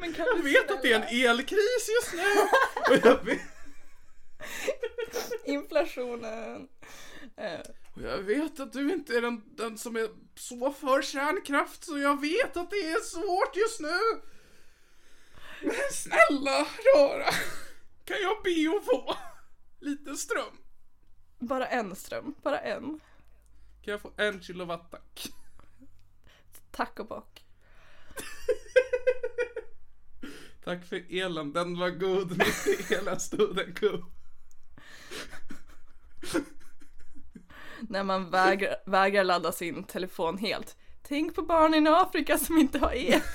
Men 0.00 0.12
kan 0.12 0.26
Jag 0.26 0.36
du 0.36 0.42
vet 0.42 0.70
att 0.70 0.82
det 0.82 0.92
är 0.92 1.00
snälla? 1.08 1.24
en 1.30 1.30
elkris 1.38 1.88
just 2.02 2.14
nu. 2.14 2.22
Och 2.96 3.06
jag 3.06 3.24
vet, 3.24 3.40
Inflationen. 5.44 6.68
Eh, 7.36 7.60
och 7.94 8.02
jag 8.02 8.18
vet 8.18 8.60
att 8.60 8.72
du 8.72 8.92
inte 8.92 9.16
är 9.16 9.22
den, 9.22 9.42
den 9.56 9.78
som 9.78 9.96
är 9.96 10.08
så 10.34 10.72
för 10.72 11.02
kärnkraft 11.02 11.84
så 11.84 11.98
jag 11.98 12.20
vet 12.20 12.56
att 12.56 12.70
det 12.70 12.90
är 12.90 13.00
svårt 13.00 13.56
just 13.56 13.80
nu. 13.80 14.20
Men 15.62 15.92
snälla 15.92 16.66
rara, 16.94 17.30
kan 18.04 18.16
jag 18.22 18.42
be 18.42 18.68
och 18.68 18.84
få 18.84 19.16
lite 19.80 20.16
ström? 20.16 20.56
bara 21.38 21.66
en 21.66 21.96
ström, 21.96 22.34
bara 22.42 22.58
en. 22.58 23.00
Kan 23.82 23.92
jag 23.92 24.00
få 24.00 24.12
en 24.16 24.42
kilowatt 24.42 24.90
tack? 24.90 25.32
Tack 26.70 27.00
och 27.00 27.06
bock. 27.06 27.44
Tack 30.64 30.86
för 30.86 31.04
elen, 31.10 31.52
den 31.52 31.78
var 31.78 31.90
god. 31.90 32.30
Mitt 32.38 32.90
i 32.90 32.94
en 32.94 33.18
ko. 33.74 34.04
När 37.80 38.04
man 38.04 38.30
vägrar, 38.30 38.76
vägrar 38.86 39.24
ladda 39.24 39.52
sin 39.52 39.84
telefon 39.84 40.38
helt. 40.38 40.76
Tänk 41.02 41.34
på 41.34 41.42
barnen 41.42 41.86
i 41.86 41.90
Afrika 41.90 42.38
som 42.38 42.58
inte 42.58 42.78
har 42.78 42.92
el. 42.92 43.20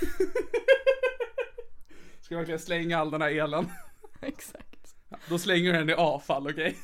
Ska 2.22 2.38
verkligen 2.38 2.60
slänga 2.60 3.00
all 3.00 3.12
den 3.12 3.22
här 3.22 3.30
elen. 3.30 3.72
Exakt. 4.22 4.96
Då 5.30 5.40
slänger 5.40 5.74
du 5.74 5.80
den 5.80 5.90
i 5.90 5.94
avfall, 5.94 6.48
okej? 6.48 6.78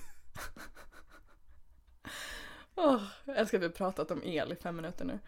Åh, 2.76 3.04
jag 3.26 3.38
älskar 3.38 3.58
att 3.58 3.62
vi 3.62 3.67
har 3.67 3.73
pratat 3.73 4.12
om 4.12 4.23
el 4.23 4.52
i 4.52 4.56
fem 4.56 4.76
minuter 4.76 5.06
nu. 5.06 5.19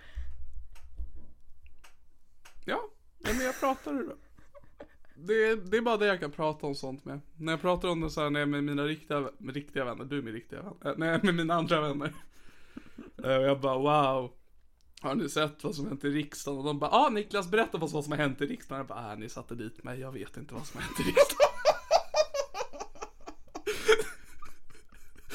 Ja, 2.65 2.89
ja, 3.17 3.33
men 3.33 3.45
jag 3.45 3.59
pratar 3.59 3.93
då. 3.93 4.15
Det, 5.27 5.55
det 5.55 5.77
är 5.77 5.81
bara 5.81 5.97
det 5.97 6.05
jag 6.07 6.19
kan 6.19 6.31
prata 6.31 6.67
om 6.67 6.75
sånt 6.75 7.05
med. 7.05 7.19
När 7.37 7.53
jag 7.53 7.61
pratar 7.61 7.87
om 7.89 8.01
det 8.01 8.09
så 8.09 8.21
här 8.21 8.29
när 8.29 8.39
jag 8.39 8.47
är 8.47 8.51
med 8.51 8.63
mina 8.63 8.83
riktiga, 8.83 9.29
med 9.37 9.55
riktiga 9.55 9.85
vänner, 9.85 10.05
du 10.05 10.17
är 10.17 10.21
min 10.21 10.33
riktiga 10.33 10.61
vän, 10.61 10.73
äh, 10.85 10.91
när 10.97 11.07
jag 11.07 11.15
är 11.15 11.23
med 11.25 11.35
mina 11.35 11.53
andra 11.53 11.81
vänner. 11.81 12.13
Eh, 13.23 13.35
Och 13.35 13.43
jag 13.43 13.59
bara 13.61 13.77
wow. 13.77 14.31
Har 15.01 15.15
ni 15.15 15.29
sett 15.29 15.63
vad 15.63 15.75
som 15.75 15.87
hänt 15.87 16.03
i 16.03 16.09
riksdagen? 16.09 16.57
Och 16.59 16.65
de 16.65 16.79
bara 16.79 16.91
ah 16.91 17.09
Niklas 17.09 17.51
berätta 17.51 17.77
vad 17.77 17.89
som 17.89 18.11
har 18.11 18.17
hänt 18.17 18.41
i 18.41 18.45
riksdagen. 18.45 18.77
Jag 18.77 18.87
bara 18.87 19.11
ah 19.11 19.15
ni 19.15 19.29
satte 19.29 19.55
dit 19.55 19.83
mig, 19.83 19.99
jag 19.99 20.11
vet 20.11 20.37
inte 20.37 20.53
vad 20.53 20.67
som 20.67 20.79
har 20.79 20.83
hänt 20.87 20.99
i 20.99 21.03
riksdagen. 21.03 21.49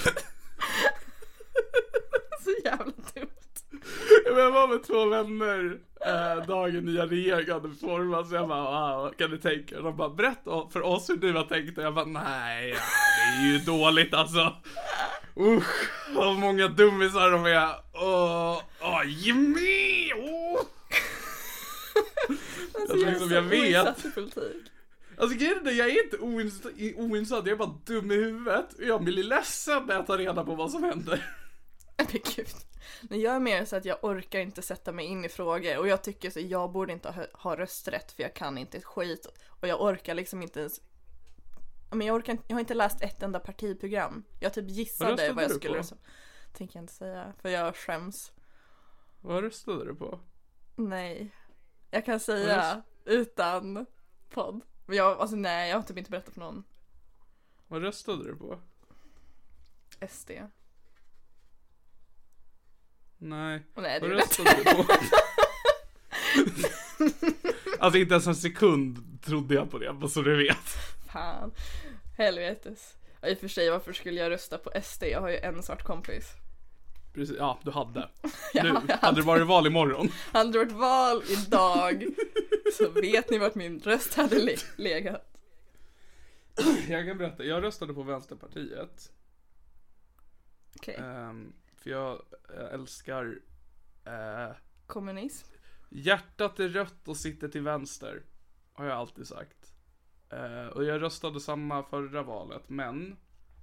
Så 2.45 2.51
jävla 2.65 2.85
dumt. 2.85 3.85
Jag 4.25 4.51
var 4.53 4.69
med 4.69 4.83
två 4.85 5.07
vänner 5.07 5.79
eh, 6.07 6.47
dagen 6.47 6.85
nya 6.85 7.07
regeringen 7.07 7.53
hade 7.53 7.75
formats. 7.75 8.33
Jag 8.33 8.49
bara, 8.49 8.63
wow, 8.63 9.13
kan 9.19 9.31
du 9.31 9.39
tänka? 9.39 9.81
De 9.81 9.97
bara, 9.97 10.11
berätta 10.11 10.69
för 10.73 10.83
oss 10.83 11.11
hur 11.11 11.17
du 11.17 11.33
har 11.33 11.45
tänkt. 11.45 11.79
Och 11.79 11.85
jag 11.85 11.95
bara, 11.95 12.05
nej, 12.05 12.69
ja, 12.71 12.77
det 13.41 13.47
är 13.47 13.53
ju 13.53 13.59
dåligt 13.59 14.15
alltså. 14.15 14.53
Usch, 15.37 15.91
vad 16.15 16.37
många 16.37 16.69
dummisar 16.69 17.31
de 17.31 17.47
är. 17.47 17.69
Åh, 17.93 18.63
åh, 18.81 19.03
Jimmy! 19.07 20.13
Åh. 20.13 20.61
Alltså, 22.81 22.97
Jag 22.97 23.07
jag, 23.07 23.13
liksom, 23.13 23.31
jag 23.31 23.43
vet. 23.43 23.87
Alltså 25.19 25.37
grejen 25.39 25.67
är 25.67 25.73
jag 25.73 25.89
är 25.91 26.05
inte 26.05 26.19
oinsatt, 26.97 27.47
jag 27.47 27.53
är 27.53 27.57
bara 27.57 27.79
dum 27.87 28.11
i 28.11 28.15
huvudet. 28.15 28.73
Och 28.73 28.85
jag 28.85 29.05
blir 29.05 29.25
ledsen 29.25 29.83
när 29.87 29.95
jag 29.95 30.07
tar 30.07 30.19
reda 30.19 30.45
på 30.45 30.55
vad 30.55 30.71
som 30.71 30.83
händer. 30.83 31.27
Men 31.97 32.07
gud. 32.37 32.47
Men 33.03 33.21
jag 33.21 33.35
är 33.35 33.41
mer 33.41 33.65
så 33.65 33.77
att 33.77 33.85
jag 33.85 34.05
orkar 34.05 34.41
inte 34.41 34.63
sätta 34.63 34.93
mig 34.93 35.07
in 35.07 35.25
i 35.25 35.29
frågor 35.29 35.79
och 35.79 35.89
jag 35.89 36.03
tycker 36.03 36.31
så 36.31 36.41
jag 36.41 36.73
borde 36.73 36.93
inte 36.93 37.11
ha, 37.11 37.27
ha 37.33 37.57
rösträtt 37.57 38.13
för 38.13 38.23
jag 38.23 38.35
kan 38.35 38.59
inte 38.59 38.79
ett 38.79 38.85
skit 38.85 39.27
och 39.49 39.69
jag 39.69 39.83
orkar 39.83 40.15
liksom 40.15 40.43
inte 40.43 40.61
ens 40.61 40.81
men 41.91 42.07
jag 42.07 42.17
orkar 42.17 42.33
inte, 42.33 42.45
jag 42.49 42.57
har 42.57 42.61
inte 42.61 42.75
läst 42.75 43.03
ett 43.03 43.23
enda 43.23 43.41
partiprogram. 43.41 44.25
Jag 44.41 44.55
typ 44.55 44.69
gissade 44.69 45.11
röstade 45.11 45.33
vad 45.33 45.45
jag 45.45 45.51
du 45.51 45.55
skulle 45.55 45.75
på? 45.75 45.79
rösta 45.79 45.97
Tänker 46.53 46.77
jag 46.77 46.83
inte 46.83 46.93
säga 46.93 47.33
för 47.43 47.49
jag 47.49 47.77
skäms. 47.77 48.33
Vad 49.21 49.45
röstade 49.45 49.85
du 49.85 49.95
på? 49.95 50.21
Nej. 50.77 51.35
Jag 51.91 52.05
kan 52.05 52.21
säga 52.21 52.83
utan 53.05 53.87
podd. 54.31 54.61
Men 54.87 54.97
jag, 54.97 55.19
alltså 55.19 55.37
nej 55.37 55.71
jag 55.71 55.77
har 55.77 55.83
typ 55.83 55.99
inte 55.99 56.11
berättat 56.11 56.35
för 56.35 56.41
någon. 56.41 56.65
Vad 57.69 57.83
röstade 57.83 58.25
du 58.25 58.37
på? 58.37 58.59
SD. 60.09 60.31
Nej. 63.25 63.63
Och 63.75 63.83
nej 63.83 64.01
det 64.01 64.09
röstade 64.09 64.51
du 64.57 64.65
på? 64.65 64.85
alltså 67.79 67.99
inte 67.99 68.15
ens 68.15 68.27
en 68.27 68.35
sekund 68.37 69.19
trodde 69.23 69.55
jag 69.55 69.71
på 69.71 69.79
det, 69.79 69.93
bara 69.93 70.09
så 70.09 70.23
du 70.23 70.37
vet. 70.37 70.69
Fan. 71.13 71.53
Helvetes. 72.17 72.95
Ja, 73.21 73.29
I 73.29 73.35
och 73.35 73.39
för 73.39 73.49
sig 73.49 73.71
varför 73.71 73.93
skulle 73.93 74.21
jag 74.21 74.31
rösta 74.31 74.59
på 74.59 74.71
SD? 74.83 75.03
Jag 75.05 75.21
har 75.21 75.29
ju 75.29 75.37
en 75.37 75.63
svart 75.63 75.83
kompis. 75.83 76.25
Precis, 77.15 77.37
ja 77.39 77.59
du 77.63 77.71
hade. 77.71 78.09
Ja, 78.55 78.63
Nu, 78.63 78.69
hade 78.71 78.95
hade. 79.03 79.21
det 79.21 79.27
varit 79.27 79.47
val 79.47 79.67
imorgon? 79.67 80.09
Hade 80.33 80.53
det 80.53 80.59
varit 80.59 80.73
val 80.73 81.23
idag 81.29 82.07
så 82.79 82.89
vet 82.91 83.31
ni 83.31 83.39
vart 83.39 83.55
min 83.55 83.81
röst 83.81 84.15
hade 84.15 84.39
le- 84.39 84.57
legat. 84.77 85.31
Jag 86.89 87.07
kan 87.07 87.19
berätta, 87.19 87.45
jag 87.45 87.63
röstade 87.63 87.95
på 87.95 88.03
Vänsterpartiet. 88.03 89.11
Okej. 90.77 90.95
ehm, 90.95 91.53
för 91.85 91.91
jag 91.91 92.23
eh, 92.55 92.75
älskar 92.75 93.41
eh, 94.05 94.57
Kommunism. 94.87 95.49
Hjärtat 95.91 96.61
är 96.61 96.69
rött 96.69 97.09
och 97.09 97.17
sitter 97.17 97.49
till 97.49 97.63
vänster. 97.63 98.23
Har 98.73 98.85
jag 98.85 98.97
alltid 98.97 99.27
sagt. 99.27 99.75
Eh, 100.31 100.67
och 100.67 100.85
jag 100.85 101.03
röstade 101.03 101.41
samma 101.41 101.83
förra 101.83 102.23
valet, 102.23 102.69
men 102.69 103.17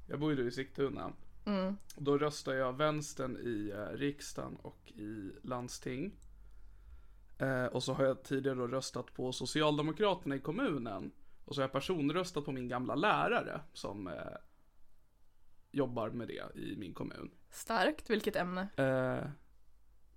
jag 0.08 0.20
bor 0.20 0.34
ju 0.34 0.48
i 0.48 0.52
Sigtuna. 0.52 1.14
Mm. 1.46 1.78
Då 1.96 2.18
röstar 2.18 2.54
jag 2.54 2.78
vänstern 2.78 3.38
i 3.38 3.70
eh, 3.70 3.98
riksdagen 3.98 4.56
och 4.56 4.92
i 4.92 5.32
landsting. 5.44 6.16
Eh, 7.38 7.66
och 7.66 7.84
så 7.84 7.94
har 7.94 8.06
jag 8.06 8.24
tidigare 8.24 8.58
då 8.58 8.68
röstat 8.68 9.14
på 9.14 9.32
Socialdemokraterna 9.32 10.36
i 10.36 10.40
kommunen. 10.40 11.12
Och 11.46 11.56
så 11.56 11.62
har 11.62 11.64
jag 11.64 11.72
personröstat 11.72 12.46
på 12.46 12.52
min 12.52 12.68
gamla 12.68 12.96
lärare 12.96 13.62
som 13.74 14.08
eh, 14.08 14.14
jobbar 15.72 16.10
med 16.10 16.28
det 16.28 16.60
i 16.60 16.76
min 16.78 16.94
kommun. 16.94 17.32
Starkt. 17.52 18.10
Vilket 18.10 18.36
ämne? 18.36 18.68
Eh, 18.76 19.30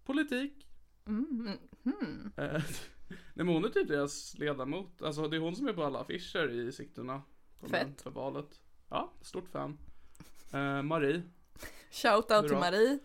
politik. 0.05 0.69
Mm. 1.07 1.59
Mm. 1.85 2.33
Eh, 2.37 2.53
nej 3.09 3.45
men 3.45 3.49
hon 3.49 3.65
är 3.65 3.69
typ 3.69 3.89
deras 3.89 4.39
ledamot. 4.39 5.03
Alltså 5.03 5.29
det 5.29 5.37
är 5.37 5.41
hon 5.41 5.57
som 5.57 5.69
är 5.69 5.73
på 5.73 5.85
alla 5.85 6.01
affischer 6.01 6.51
i 6.51 6.73
Sigtuna. 6.73 7.23
Fett. 7.71 8.03
För 8.03 8.11
valet. 8.11 8.61
Ja, 8.89 9.13
stort 9.23 9.49
fan. 9.49 9.79
Eh, 10.53 10.83
Marie. 10.83 11.23
Shoutout 11.91 12.49
till. 12.49 12.57
Marie. 12.57 12.99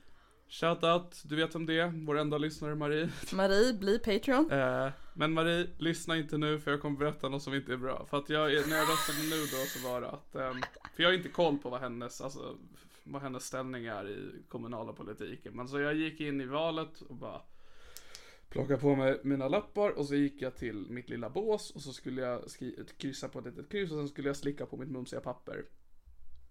Shoutout, 0.50 1.22
du 1.26 1.36
vet 1.36 1.56
om 1.56 1.65
det 1.65 1.80
är. 1.80 2.06
Vår 2.06 2.18
enda 2.18 2.38
lyssnare 2.38 2.76
Marie. 2.76 3.10
Marie, 3.34 3.74
bli 3.74 4.00
Patreon. 4.00 4.52
Eh, 4.52 4.92
men 5.13 5.34
Marie, 5.34 5.68
lyssna 5.78 6.18
inte 6.18 6.38
nu 6.38 6.60
för 6.60 6.72
jag 6.72 6.82
kommer 6.82 6.98
berätta 6.98 7.30
något 7.30 7.44
som 7.44 7.54
inte 7.54 7.74
är 7.74 7.78
bra. 7.78 8.06
För 8.06 8.18
att 8.18 8.30
jag, 8.30 8.70
när 8.70 8.78
jag 8.78 8.89
röstade 8.89 9.20
nu 9.30 9.42
då 9.42 9.65
så 9.65 9.89
var 9.89 10.02
det 10.02 10.10
att, 10.10 10.36
ehm, 10.36 10.62
för 10.96 11.04
jag 11.04 11.10
har 11.10 11.13
inte 11.13 11.30
koll 11.30 11.58
på 11.58 11.70
vad 11.70 11.82
hennes, 11.82 12.22
alltså, 12.22 12.58
vad 13.04 13.22
hennes 13.22 13.46
ställning 13.46 13.86
är 13.86 14.10
i 14.10 14.44
kommunala 14.48 14.94
politiken. 14.94 15.56
Men 15.56 15.68
så 15.68 15.80
jag 15.80 15.96
gick 15.96 16.20
in 16.20 16.42
i 16.42 16.46
valet 16.46 17.02
och 17.02 17.16
bara 17.16 17.42
plockade 18.50 18.80
på 18.80 18.96
mig 18.96 19.20
mina 19.24 19.48
lappar 19.48 19.90
och 19.90 20.06
så 20.06 20.16
gick 20.16 20.42
jag 20.42 20.56
till 20.56 20.88
mitt 20.90 21.10
lilla 21.10 21.30
bås 21.30 21.72
och 21.72 21.82
så 21.82 21.94
skulle 21.94 22.22
jag 22.22 22.44
kryssa 22.98 23.30
på 23.30 23.40
ett 23.40 23.46
litet 23.46 23.70
kryss 23.70 23.92
och 23.92 23.98
sen 23.98 24.08
skulle 24.08 24.30
jag 24.30 24.38
slicka 24.38 24.66
på 24.66 24.78
mitt 24.78 24.90
mumsiga 24.90 25.22
papper. 25.22 25.66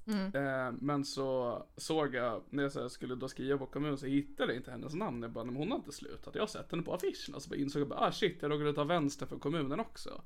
Eh, 0.08 0.72
men 0.80 1.04
så 1.04 1.62
såg 1.76 2.14
jag, 2.14 2.42
när 2.50 2.62
jag 2.62 2.72
så 2.72 2.88
skulle 2.88 3.14
då 3.14 3.28
skriva 3.28 3.58
på 3.58 3.66
kommun 3.66 3.98
så 3.98 4.06
hittade 4.06 4.52
jag 4.52 4.60
inte 4.60 4.70
hennes 4.70 4.94
namn. 4.94 5.22
Jag 5.22 5.32
bara, 5.32 5.44
men 5.44 5.56
hon 5.56 5.70
har 5.70 5.78
inte 5.78 5.92
slutat. 5.92 6.34
Jag 6.34 6.42
har 6.42 6.46
sett 6.46 6.70
henne 6.70 6.82
på 6.82 6.94
affischen. 6.94 7.34
Och 7.34 7.42
så 7.42 7.50
bara 7.50 7.56
insåg 7.56 7.80
jag 7.82 7.88
bara, 7.88 8.00
ah 8.00 8.12
shit, 8.12 8.38
jag 8.40 8.50
råkade 8.50 8.72
ta 8.72 8.84
vänster 8.84 9.26
för 9.26 9.38
kommunen 9.38 9.80
också. 9.80 10.22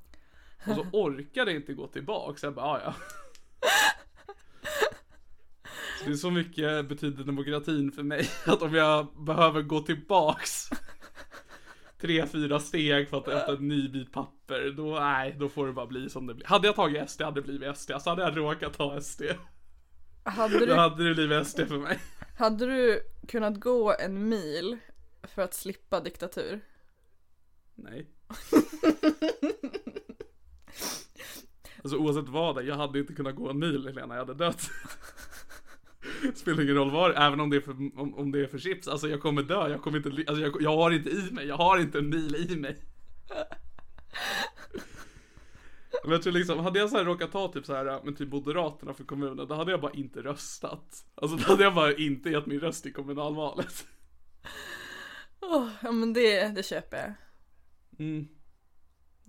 Och 0.67 0.75
så 0.75 0.85
orkade 0.93 1.51
jag 1.51 1.61
inte 1.61 1.73
gå 1.73 1.87
tillbaka. 1.87 2.39
Så 2.39 2.45
jag 2.45 2.53
bara, 2.53 2.65
ah, 2.65 2.81
ja. 2.85 2.95
Det 6.05 6.11
är 6.11 6.15
så 6.15 6.31
mycket 6.31 6.89
betyder 6.89 7.23
demokratin 7.23 7.91
för 7.91 8.03
mig. 8.03 8.29
Att 8.45 8.61
om 8.61 8.73
jag 8.73 9.07
behöver 9.25 9.61
gå 9.61 9.79
tillbaks 9.79 10.69
tre, 12.01 12.27
fyra 12.27 12.59
steg 12.59 13.09
för 13.09 13.17
att 13.17 13.27
äta 13.27 13.51
en 13.51 13.67
ny 13.67 13.89
bit 13.89 14.11
papper. 14.11 14.73
Då, 14.77 14.99
nej, 14.99 15.35
då 15.39 15.49
får 15.49 15.67
det 15.67 15.73
bara 15.73 15.87
bli 15.87 16.09
som 16.09 16.27
det 16.27 16.33
blir. 16.33 16.45
Hade 16.45 16.67
jag 16.67 16.75
tagit 16.75 17.09
SD 17.09 17.21
hade 17.21 17.41
det 17.41 17.47
blivit 17.47 17.77
SD. 17.77 17.91
Alltså 17.91 18.09
hade 18.09 18.21
jag 18.21 18.37
råkat 18.37 18.73
ta 18.73 19.01
SD. 19.01 19.21
Hade 20.23 20.59
Då 20.59 20.65
du, 20.65 20.73
hade 20.73 21.07
det 21.07 21.13
blivit 21.15 21.47
SD 21.47 21.59
för 21.67 21.77
mig. 21.77 21.99
hade 22.37 22.65
du 22.65 23.01
kunnat 23.27 23.59
gå 23.59 23.95
en 23.99 24.29
mil 24.29 24.77
för 25.23 25.41
att 25.41 25.53
slippa 25.53 25.99
diktatur? 25.99 26.61
Nej. 27.75 28.07
Alltså 31.83 31.97
oavsett 31.97 32.29
vad, 32.29 32.65
jag 32.65 32.75
hade 32.75 32.99
inte 32.99 33.13
kunnat 33.13 33.35
gå 33.35 33.49
en 33.49 33.59
mil 33.59 33.87
Helena, 33.87 34.15
jag 34.15 34.25
hade 34.25 34.33
dött. 34.33 34.69
Spelar 36.35 36.63
ingen 36.63 36.75
roll 36.75 36.91
var, 36.91 37.09
även 37.09 37.39
om 37.39 37.49
det 37.49 37.57
är 37.57 37.61
för, 37.61 37.71
om, 37.71 38.13
om 38.15 38.31
det 38.31 38.39
är 38.39 38.47
för 38.47 38.57
chips. 38.57 38.87
Alltså 38.87 39.07
jag 39.07 39.21
kommer 39.21 39.43
dö, 39.43 39.69
jag 39.69 39.81
kommer 39.81 39.97
inte, 39.97 40.09
alltså 40.09 40.43
jag, 40.43 40.61
jag 40.61 40.77
har 40.77 40.91
inte 40.91 41.09
i 41.09 41.29
mig, 41.31 41.47
jag 41.47 41.57
har 41.57 41.77
inte 41.77 41.97
en 41.97 42.09
mil 42.09 42.35
i 42.35 42.55
mig. 42.55 42.81
Men 46.03 46.11
jag 46.11 46.21
tror 46.23 46.33
liksom, 46.33 46.59
hade 46.59 46.79
jag 46.79 46.89
så 46.89 46.97
här 46.97 47.05
råkat 47.05 47.31
ta 47.31 47.47
typ 47.47 47.65
så 47.65 47.75
här, 47.75 48.01
men 48.03 48.15
typ 48.15 48.31
Moderaterna 48.31 48.93
för 48.93 49.03
kommunen, 49.03 49.47
då 49.47 49.55
hade 49.55 49.71
jag 49.71 49.81
bara 49.81 49.91
inte 49.91 50.21
röstat. 50.21 51.05
Alltså 51.15 51.37
då 51.37 51.43
hade 51.43 51.63
jag 51.63 51.75
bara 51.75 51.93
inte 51.93 52.29
gett 52.29 52.45
min 52.45 52.59
röst 52.59 52.85
i 52.85 52.91
kommunalvalet. 52.91 53.87
Åh, 55.39 55.69
ja 55.81 55.91
men 55.91 56.13
det, 56.13 56.47
det 56.47 56.63
köper 56.63 56.97
jag. 56.97 57.13
Mm. 57.99 58.27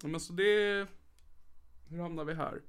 Ja, 0.03 0.09
men 0.09 0.21
så 0.21 0.33
det... 0.33 0.87
Hur 1.89 2.01
hamnar 2.01 2.25
vi 2.25 2.35
här? 2.35 2.63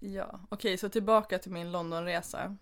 Ja, 0.00 0.40
okej 0.48 0.78
så 0.78 0.88
tillbaka 0.88 1.38
till 1.38 1.52
min 1.52 1.72
Londonresa. 1.72 2.56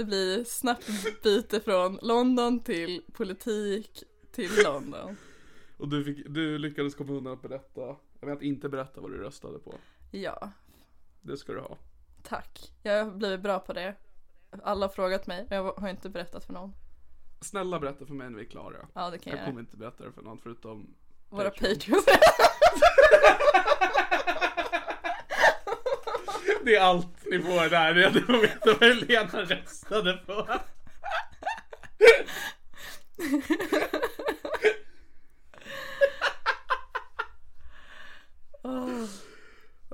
Det 0.00 0.04
blir 0.04 0.44
snabbt 0.44 1.22
byte 1.22 1.60
från 1.60 1.98
London 2.02 2.60
till 2.62 3.02
politik 3.12 4.02
till 4.32 4.50
London. 4.64 5.16
Och 5.76 5.88
du, 5.88 6.04
fick, 6.04 6.26
du 6.28 6.58
lyckades 6.58 6.94
komma 6.94 7.12
undan 7.12 7.32
att 7.32 7.42
berätta, 7.42 7.96
jag 8.20 8.28
vet 8.28 8.42
inte 8.42 8.68
berätta 8.68 9.00
vad 9.00 9.10
du 9.10 9.18
röstade 9.18 9.58
på. 9.58 9.74
Ja, 10.10 10.50
Det 11.20 11.36
ska 11.36 11.52
du 11.52 11.60
ha. 11.60 11.78
tack. 12.22 12.72
Jag 12.82 13.04
har 13.04 13.10
blivit 13.10 13.40
bra 13.40 13.58
på 13.58 13.72
det. 13.72 13.94
Alla 14.62 14.86
har 14.86 14.92
frågat 14.92 15.26
mig 15.26 15.46
jag 15.50 15.72
har 15.72 15.88
inte 15.88 16.08
berättat 16.10 16.44
för 16.44 16.52
någon. 16.52 16.72
Snälla 17.40 17.78
berätta 17.80 18.06
för 18.06 18.14
mig 18.14 18.30
när 18.30 18.36
vi 18.38 18.44
är 18.44 18.48
klara. 18.50 18.88
Ja, 18.94 19.10
det 19.10 19.18
kan 19.18 19.30
jag, 19.30 19.40
Jag 19.40 19.46
kommer 19.46 19.60
inte 19.60 19.76
berätta 19.76 20.04
det 20.04 20.12
för 20.12 20.22
någon 20.22 20.38
förutom 20.38 20.94
Våra 21.28 21.50
Patreon. 21.50 22.02
Det 26.64 26.76
är 26.76 26.80
allt 26.80 27.24
ni 27.30 27.42
får 27.42 27.70
där, 27.70 27.94
ni 28.14 28.20
får 28.20 28.40
veta 28.40 28.60
vad 28.64 28.82
Helena 28.82 29.42
röstade 29.44 30.16
på. 30.26 30.46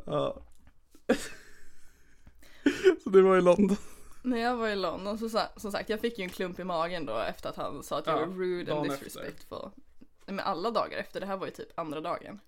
Ja. 0.07 0.43
Så 3.05 3.11
det 3.11 3.23
var 3.23 3.37
i 3.37 3.41
London. 3.41 3.77
När 4.23 4.39
jag 4.39 4.57
var 4.57 4.69
i 4.69 4.77
London 4.77 5.19
så 5.19 5.41
som 5.57 5.73
sagt, 5.73 5.89
jag 5.89 6.01
fick 6.01 6.19
ju 6.19 6.23
en 6.25 6.31
klump 6.31 6.59
i 6.59 6.65
magen 6.65 7.07
då 7.07 7.19
efter 7.19 7.49
att 7.49 7.57
han 7.57 7.83
sa 7.83 7.99
att 7.99 8.07
jag 8.07 8.21
Ja, 8.23 8.27
var 8.27 8.35
rude 8.35 8.75
and 8.75 8.87
efter. 8.93 9.05
disrespectful. 9.05 9.71
Nej, 9.99 10.35
Men 10.35 10.41
alla 10.41 10.71
dagar 10.71 10.99
efter, 10.99 11.21
det 11.21 11.27
här 11.27 11.37
var 11.37 11.47
ju 11.47 11.53
typ 11.53 11.79
andra 11.79 12.01
dagen. 12.01 12.41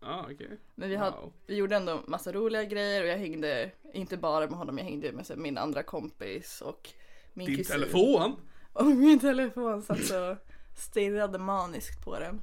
Ja, 0.00 0.26
okej. 0.32 0.58
Men 0.74 0.88
vi, 0.88 0.96
hade, 0.96 1.16
Wow. 1.16 1.32
vi 1.46 1.54
gjorde 1.56 1.76
ändå 1.76 2.02
massa 2.06 2.32
roliga 2.32 2.64
grejer 2.64 3.02
och 3.02 3.08
jag 3.08 3.18
hängde 3.18 3.70
inte 3.92 4.16
bara 4.16 4.46
med 4.46 4.58
honom, 4.58 4.78
jag 4.78 4.84
hängde 4.84 5.12
med 5.12 5.38
min 5.38 5.58
andra 5.58 5.82
kompis 5.82 6.60
och 6.60 6.90
min 7.34 7.46
Din 7.46 7.56
kusin. 7.56 7.72
telefon. 7.72 8.36
Och 8.72 8.86
min 8.86 9.18
telefon 9.20 9.82
satt 9.82 10.04
så 10.04 10.36
stirrade 10.76 11.38
maniskt 11.38 12.04
på 12.04 12.18
den. 12.18 12.40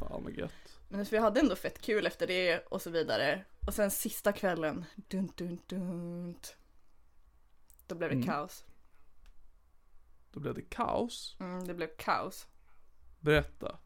Fan 0.00 0.24
vad 0.24 0.32
gött. 0.32 0.52
Men 0.88 1.04
vi 1.04 1.18
hade 1.18 1.40
ändå 1.40 1.56
fett 1.56 1.80
kul 1.80 2.06
efter 2.06 2.26
det 2.26 2.58
och 2.66 2.82
så 2.82 2.90
vidare. 2.90 3.44
Och 3.66 3.74
sen 3.74 3.90
sista 3.90 4.32
kvällen, 4.32 4.84
dun 4.96 5.32
dun 5.36 5.58
dun. 5.66 6.36
Då 7.86 7.94
blev 7.94 8.10
det 8.10 8.14
Mm. 8.16 8.26
kaos. 8.26 8.64
Då 10.32 10.40
blev 10.40 10.54
det 10.54 10.62
kaos. 10.62 11.36
Mm, 11.40 11.64
det 11.66 11.74
blev 11.74 11.88
kaos. 11.96 12.46
Berätta. 13.20 13.78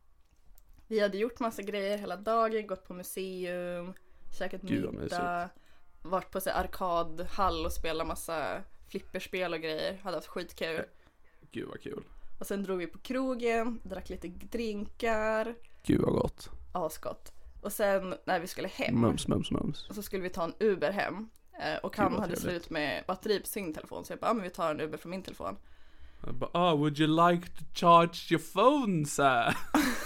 Vi 0.88 1.00
hade 1.00 1.18
gjort 1.18 1.40
massa 1.40 1.62
grejer 1.62 1.98
hela 1.98 2.16
dagen, 2.16 2.66
gått 2.66 2.88
på 2.88 2.94
museum, 2.94 3.92
käkat 4.38 4.60
Gud, 4.62 4.94
middag, 4.94 5.48
varit 6.02 6.30
på 6.30 6.40
så 6.40 6.50
här 6.50 6.60
arkadhall 6.64 7.66
och 7.66 7.72
spelat 7.72 8.06
massa 8.06 8.62
flipperspel 8.88 9.52
och 9.54 9.60
grejer. 9.60 9.98
Hade 10.02 10.16
haft 10.16 10.26
skitkul. 10.28 10.84
Gud 11.52 11.68
vad 11.68 11.80
kul. 11.80 12.04
Och 12.40 12.46
sen 12.46 12.62
drog 12.62 12.78
vi 12.78 12.86
på 12.86 12.98
krogen, 12.98 13.80
drack 13.84 14.08
lite 14.08 14.28
drinkar, 14.28 15.54
Gud 15.86 16.00
vad 16.00 16.12
gott. 16.12 16.50
asgott. 16.72 17.32
Och 17.62 17.72
sen 17.72 18.14
när 18.24 18.40
vi 18.40 18.46
skulle 18.46 18.68
hem 18.68 19.00
Mums, 19.00 19.28
mums, 19.28 19.50
mums. 19.50 19.86
så 19.90 20.02
skulle 20.02 20.22
vi 20.22 20.30
ta 20.30 20.44
en 20.44 20.54
Uber 20.60 20.90
hem. 20.92 21.28
Eh, 21.60 21.76
Och 21.82 21.96
han 21.96 22.18
hade 22.18 22.36
slut 22.36 22.70
med 22.70 23.04
batteri 23.06 23.40
på 23.40 23.46
sin 23.46 23.74
telefon 23.74 24.04
så 24.04 24.12
jag 24.12 24.20
bara, 24.20 24.30
ah, 24.30 24.34
men 24.34 24.42
vi 24.42 24.50
tar 24.50 24.70
en 24.70 24.80
Uber 24.80 24.98
från 24.98 25.10
min 25.10 25.22
telefon. 25.22 25.56
Jag 26.26 26.34
bara, 26.34 26.50
ah, 26.52 26.74
would 26.74 26.98
you 27.00 27.30
like 27.30 27.46
to 27.48 27.64
charge 27.74 28.32
your 28.32 28.42
phone 28.52 29.06
sir? 29.06 29.56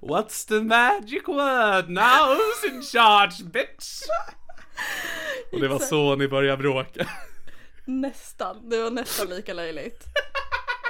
What's 0.00 0.44
the 0.44 0.60
magic 0.60 1.28
word? 1.28 1.88
Now 1.88 2.34
who's 2.34 2.64
in 2.64 2.82
charge 2.82 3.44
bitch? 3.44 4.02
Och 5.52 5.60
det 5.60 5.68
var 5.68 5.78
så 5.78 6.16
ni 6.16 6.28
började 6.28 6.62
bråka. 6.62 7.08
Nästan, 7.84 8.68
det 8.68 8.82
var 8.82 8.90
nästan 8.90 9.28
lika 9.28 9.54
löjligt. 9.54 10.04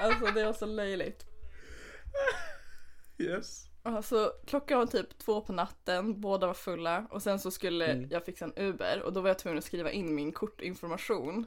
Alltså 0.01 0.27
det 0.27 0.45
var 0.45 0.53
så 0.53 0.67
löjligt. 0.67 1.27
Yes. 3.19 3.69
Alltså 3.83 4.33
klockan 4.47 4.79
var 4.79 4.87
typ 4.87 5.19
två 5.19 5.41
på 5.41 5.53
natten, 5.53 6.21
båda 6.21 6.47
var 6.47 6.55
fulla 6.55 7.07
och 7.11 7.23
sen 7.23 7.39
så 7.39 7.51
skulle 7.51 8.07
jag 8.11 8.25
fixa 8.25 8.45
en 8.45 8.53
Uber 8.57 9.03
och 9.03 9.13
då 9.13 9.21
var 9.21 9.29
jag 9.29 9.39
tvungen 9.39 9.59
att 9.59 9.65
skriva 9.65 9.91
in 9.91 10.15
min 10.15 10.33
kortinformation 10.33 11.47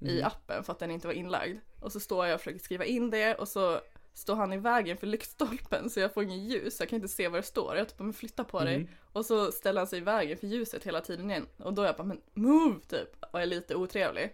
i 0.00 0.22
appen 0.22 0.64
för 0.64 0.72
att 0.72 0.78
den 0.78 0.90
inte 0.90 1.06
var 1.06 1.14
inlagd. 1.14 1.58
Och 1.80 1.92
så 1.92 2.00
står 2.00 2.26
jag 2.26 2.34
och 2.34 2.40
försöker 2.40 2.58
skriva 2.58 2.84
in 2.84 3.10
det 3.10 3.34
och 3.34 3.48
så 3.48 3.80
står 4.14 4.34
han 4.34 4.52
i 4.52 4.56
vägen 4.56 4.96
för 4.96 5.06
lyktstolpen 5.06 5.90
så 5.90 6.00
jag 6.00 6.14
får 6.14 6.22
ingen 6.22 6.46
ljus, 6.46 6.80
jag 6.80 6.88
kan 6.88 6.96
inte 6.96 7.08
se 7.08 7.28
vad 7.28 7.38
det 7.38 7.46
står. 7.46 7.76
Jag 7.76 7.88
typ 7.88 7.98
bara, 7.98 8.04
men 8.04 8.12
flytta 8.12 8.44
på 8.44 8.64
dig. 8.64 8.88
Och 9.12 9.26
så 9.26 9.52
ställer 9.52 9.80
han 9.80 9.86
sig 9.86 9.98
i 9.98 10.02
vägen 10.02 10.38
för 10.38 10.46
ljuset 10.46 10.84
hela 10.84 11.00
tiden 11.00 11.30
igen. 11.30 11.46
Och 11.56 11.74
då 11.74 11.82
är 11.82 11.86
jag 11.86 11.96
bara, 11.96 12.04
men 12.04 12.20
move 12.34 12.80
typ. 12.80 13.24
Och 13.32 13.40
är 13.40 13.46
lite 13.46 13.74
otrevlig. 13.74 14.32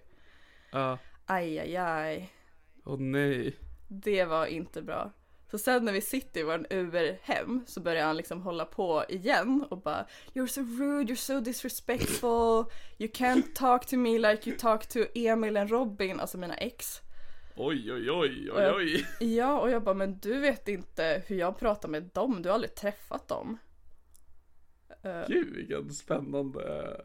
Ja. 0.70 0.98
Aj, 1.26 1.58
aj, 1.58 1.76
aj. 1.76 2.32
Åh 2.84 2.98
nej. 2.98 3.56
Det 3.88 4.24
var 4.24 4.46
inte 4.46 4.82
bra. 4.82 5.12
Så 5.50 5.58
sen 5.58 5.84
när 5.84 5.92
vi 5.92 6.00
sitter 6.00 6.40
i 6.40 6.42
vår 6.42 6.66
Uber 6.70 7.18
hem 7.22 7.64
så 7.66 7.80
börjar 7.80 8.06
han 8.06 8.16
liksom 8.16 8.42
hålla 8.42 8.64
på 8.64 9.04
igen 9.08 9.64
och 9.70 9.78
bara 9.82 10.06
You're 10.32 10.46
so 10.46 10.60
rude, 10.60 11.12
you're 11.12 11.16
so 11.16 11.40
disrespectful, 11.40 12.64
you 12.98 13.10
can't 13.10 13.54
talk 13.54 13.86
to 13.86 13.96
me 13.96 14.18
like 14.18 14.50
you 14.50 14.58
talk 14.58 14.86
to 14.86 14.98
Emil 15.14 15.56
and 15.56 15.70
Robin, 15.70 16.20
alltså 16.20 16.38
mina 16.38 16.54
ex. 16.54 17.00
Oj, 17.60 17.92
oj, 17.92 18.10
oj, 18.10 18.10
oj, 18.10 18.62
jag- 18.62 18.76
oj. 18.76 19.06
Ja, 19.20 19.60
och 19.60 19.70
jag 19.70 19.82
bara 19.82 19.94
men 19.94 20.18
du 20.18 20.38
vet 20.40 20.68
inte 20.68 21.22
hur 21.26 21.36
jag 21.36 21.58
pratar 21.58 21.88
med 21.88 22.02
dem, 22.02 22.42
du 22.42 22.48
har 22.48 22.54
aldrig 22.54 22.74
träffat 22.74 23.28
dem. 23.28 23.58
Gud 25.28 25.56
vilken 25.56 25.90
spännande. 25.90 26.96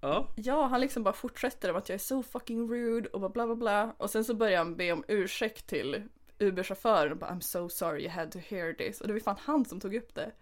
Ja. 0.00 0.28
Ja, 0.36 0.66
han 0.66 0.80
liksom 0.80 1.02
bara 1.02 1.14
fortsätter 1.14 1.70
om 1.70 1.76
att 1.76 1.88
jag 1.88 1.94
är 1.94 1.98
så 1.98 2.22
fucking 2.22 2.70
rude 2.70 3.08
och 3.08 3.30
bla 3.30 3.46
bla 3.46 3.54
bla. 3.56 3.94
Och 3.98 4.10
sen 4.10 4.24
så 4.24 4.34
börjar 4.34 4.58
han 4.58 4.76
be 4.76 4.92
om 4.92 5.04
ursäkt 5.08 5.66
till 5.66 6.02
Uber-chauffören 6.38 7.12
och 7.12 7.18
bara 7.18 7.30
I'm 7.30 7.40
so 7.40 7.68
sorry 7.68 8.00
you 8.02 8.10
had 8.10 8.32
to 8.32 8.38
hear 8.38 8.72
this. 8.72 9.00
Och 9.00 9.06
det 9.06 9.12
var 9.12 9.20
fan 9.20 9.36
han 9.40 9.64
som 9.64 9.80
tog 9.80 9.94
upp 9.94 10.14
det. 10.14 10.32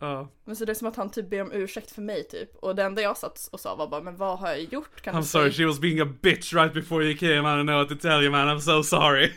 Ja. 0.00 0.28
Men 0.44 0.56
så 0.56 0.64
det 0.64 0.72
är 0.72 0.74
som 0.74 0.88
att 0.88 0.96
han 0.96 1.10
typ 1.10 1.30
ber 1.30 1.42
om 1.42 1.52
ursäkt 1.52 1.90
för 1.90 2.02
mig 2.02 2.24
typ. 2.24 2.56
Och 2.56 2.74
det 2.74 2.82
enda 2.82 3.02
jag 3.02 3.16
satt 3.16 3.48
och 3.52 3.60
sa 3.60 3.74
var 3.74 3.86
bara, 3.86 4.00
men 4.00 4.16
vad 4.16 4.38
har 4.38 4.48
jag 4.48 4.60
gjort? 4.60 5.00
Kan 5.00 5.14
I'm 5.14 5.22
sorry, 5.22 5.52
she 5.52 5.66
was 5.66 5.80
being 5.80 6.00
a 6.00 6.08
bitch 6.22 6.54
right 6.54 6.74
before 6.74 7.04
you 7.04 7.16
came. 7.16 7.40
I 7.40 7.56
don't 7.56 7.66
know 7.66 7.76
what 7.76 7.88
to 7.88 8.08
tell 8.08 8.22
you 8.22 8.30
man, 8.30 8.48
I'm 8.48 8.60
so 8.60 8.82
sorry. 8.82 9.32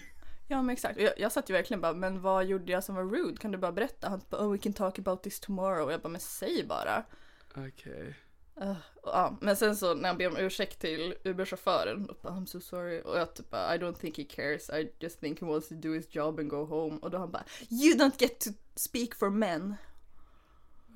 Ja 0.47 0.61
men 0.61 0.73
exakt. 0.73 0.99
Jag, 0.99 1.13
jag 1.17 1.31
satt 1.31 1.49
ju 1.49 1.53
verkligen 1.53 1.81
bara, 1.81 1.93
men 1.93 2.21
vad 2.21 2.45
gjorde 2.45 2.71
jag 2.71 2.83
som 2.83 2.95
var 2.95 3.03
rude? 3.03 3.37
Kan 3.37 3.51
du 3.51 3.57
bara 3.57 3.71
berätta? 3.71 4.09
Han 4.09 4.21
bara, 4.29 4.45
oh 4.45 4.51
we 4.51 4.57
can 4.57 4.73
talk 4.73 4.99
about 4.99 5.23
this 5.23 5.39
tomorrow. 5.39 5.85
Och 5.85 5.93
jag 5.93 6.01
bara, 6.01 6.09
men 6.09 6.21
säg 6.21 6.65
bara. 6.67 7.03
Okej. 7.51 8.15
Uh, 8.61 8.75
ja, 9.03 9.37
men 9.41 9.55
sen 9.55 9.75
så 9.75 9.93
när 9.93 10.09
han 10.09 10.17
ber 10.17 10.27
om 10.27 10.37
ursäkt 10.37 10.79
till 10.79 11.15
Uber-chauffören, 11.23 12.09
och 12.09 12.17
bara, 12.21 12.33
I'm 12.33 12.45
so 12.45 12.59
sorry. 12.59 13.01
Och 13.01 13.17
jag 13.17 13.33
typ 13.33 13.49
bara, 13.49 13.75
I 13.75 13.77
don't 13.77 13.93
think 13.93 14.17
he 14.17 14.23
cares, 14.23 14.69
I 14.69 14.91
just 14.99 15.19
think 15.19 15.41
he 15.41 15.45
wants 15.45 15.67
to 15.67 15.75
do 15.75 15.93
his 15.93 16.15
job 16.15 16.39
and 16.39 16.49
go 16.49 16.65
home. 16.65 16.99
Och 17.01 17.11
då 17.11 17.17
han 17.17 17.31
bara, 17.31 17.43
you 17.69 17.97
don't 17.97 18.15
get 18.17 18.39
to 18.39 18.49
speak 18.75 19.15
for 19.15 19.29
men. 19.29 19.75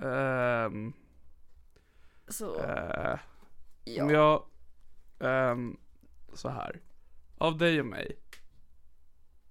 Ehm, 0.02 0.94
Så, 2.28 2.64
eh, 2.64 3.20
ja. 3.84 4.04
Om 4.04 4.10
jag, 4.10 4.44
ehm, 5.20 5.78
så 6.34 6.50
här. 6.50 6.82
Av 7.38 7.58
dig 7.58 7.80
och 7.80 7.86
mig. 7.86 8.20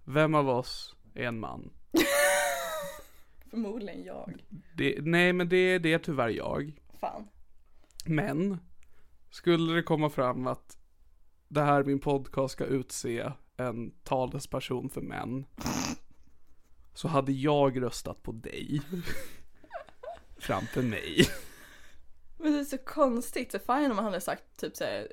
Vem 0.05 0.34
av 0.34 0.49
oss 0.49 0.97
är 1.14 1.24
en 1.24 1.40
man? 1.40 1.70
Förmodligen 3.51 4.05
jag. 4.05 4.44
Det, 4.76 4.99
nej 5.03 5.32
men 5.32 5.49
det, 5.49 5.78
det 5.78 5.92
är 5.92 5.99
tyvärr 5.99 6.28
jag. 6.28 6.80
Fan. 7.01 7.28
Men, 8.05 8.59
skulle 9.30 9.74
det 9.74 9.82
komma 9.82 10.11
fram 10.11 10.47
att 10.47 10.78
det 11.49 11.62
här 11.62 11.84
min 11.84 11.99
podcast 11.99 12.53
ska 12.53 12.64
utse 12.64 13.32
en 13.57 13.90
talesperson 14.03 14.90
för 14.90 15.01
män. 15.01 15.47
Så 16.94 17.09
hade 17.09 17.32
jag 17.32 17.82
röstat 17.82 18.22
på 18.22 18.32
dig. 18.32 18.82
Framför 20.39 20.82
mig. 20.82 21.28
Men 22.39 22.53
det 22.53 22.59
är 22.59 22.64
så 22.64 22.78
konstigt, 22.78 23.53
så 23.53 23.59
fine 23.59 23.91
om 23.91 23.97
han 23.97 24.05
hade 24.05 24.20
sagt 24.20 24.45
typ 24.57 24.76
såhär 24.76 25.12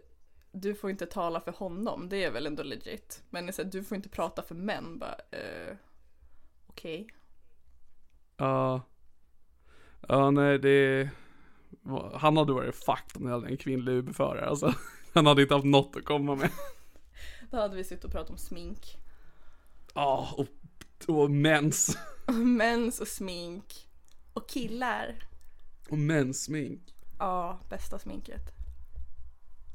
Du 0.52 0.76
får 0.76 0.90
inte 0.90 1.06
tala 1.06 1.42
för 1.42 1.52
honom, 1.52 2.10
det 2.10 2.24
är 2.24 2.32
väl 2.32 2.48
ändå 2.48 2.64
legit. 2.64 3.24
Men 3.30 3.54
så 3.54 3.64
här, 3.64 3.70
du 3.70 3.84
får 3.84 3.96
inte 3.96 4.10
prata 4.10 4.42
för 4.42 4.56
män, 4.56 5.00
bara 5.00 5.16
eh, 5.32 5.76
Okej. 6.68 7.08
Ja. 8.38 8.82
Ja, 10.08 10.32
nej 10.32 10.60
det... 10.60 11.10
Han 12.14 12.38
hade 12.38 12.54
varit 12.54 12.76
fucked 12.76 13.18
om 13.18 13.24
det 13.24 13.32
hade 13.32 13.48
en 13.48 13.58
kvinnlig 13.58 13.92
Uber-förare 13.92 14.46
alltså. 14.46 14.74
Han 15.14 15.26
hade 15.26 15.42
inte 15.42 15.54
haft 15.54 15.66
något 15.66 15.96
att 15.96 16.06
komma 16.06 16.36
med. 16.36 16.50
Då 17.52 17.58
hade 17.58 17.76
vi 17.76 17.84
suttit 17.84 18.06
och 18.06 18.12
pratat 18.12 18.30
om 18.30 18.38
smink. 18.38 18.98
Ja, 19.94 20.30
och, 20.38 20.48
och 21.08 21.32
mens. 21.32 21.98
Mens 22.58 23.00
och 23.00 23.08
smink. 23.08 23.88
Och 24.34 24.50
killar. 24.50 25.28
Och 25.90 25.98
menssmink. 25.98 26.96
Ja, 27.20 27.60
bästa 27.70 28.00
sminket. 28.00 28.52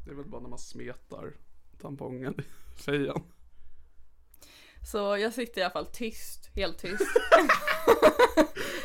Det 0.04 0.10
är 0.10 0.14
väl 0.14 0.26
bara 0.26 0.40
när 0.40 0.48
man 0.48 0.58
smetar 0.58 1.32
tampongen 1.80 2.34
i 2.76 2.80
fejan. 2.80 3.22
Så 4.92 5.16
jag 5.16 5.34
sitter 5.34 5.60
i 5.60 5.64
alla 5.64 5.72
fall 5.72 5.86
tyst, 5.86 6.50
helt 6.54 6.78
tyst. 6.78 7.02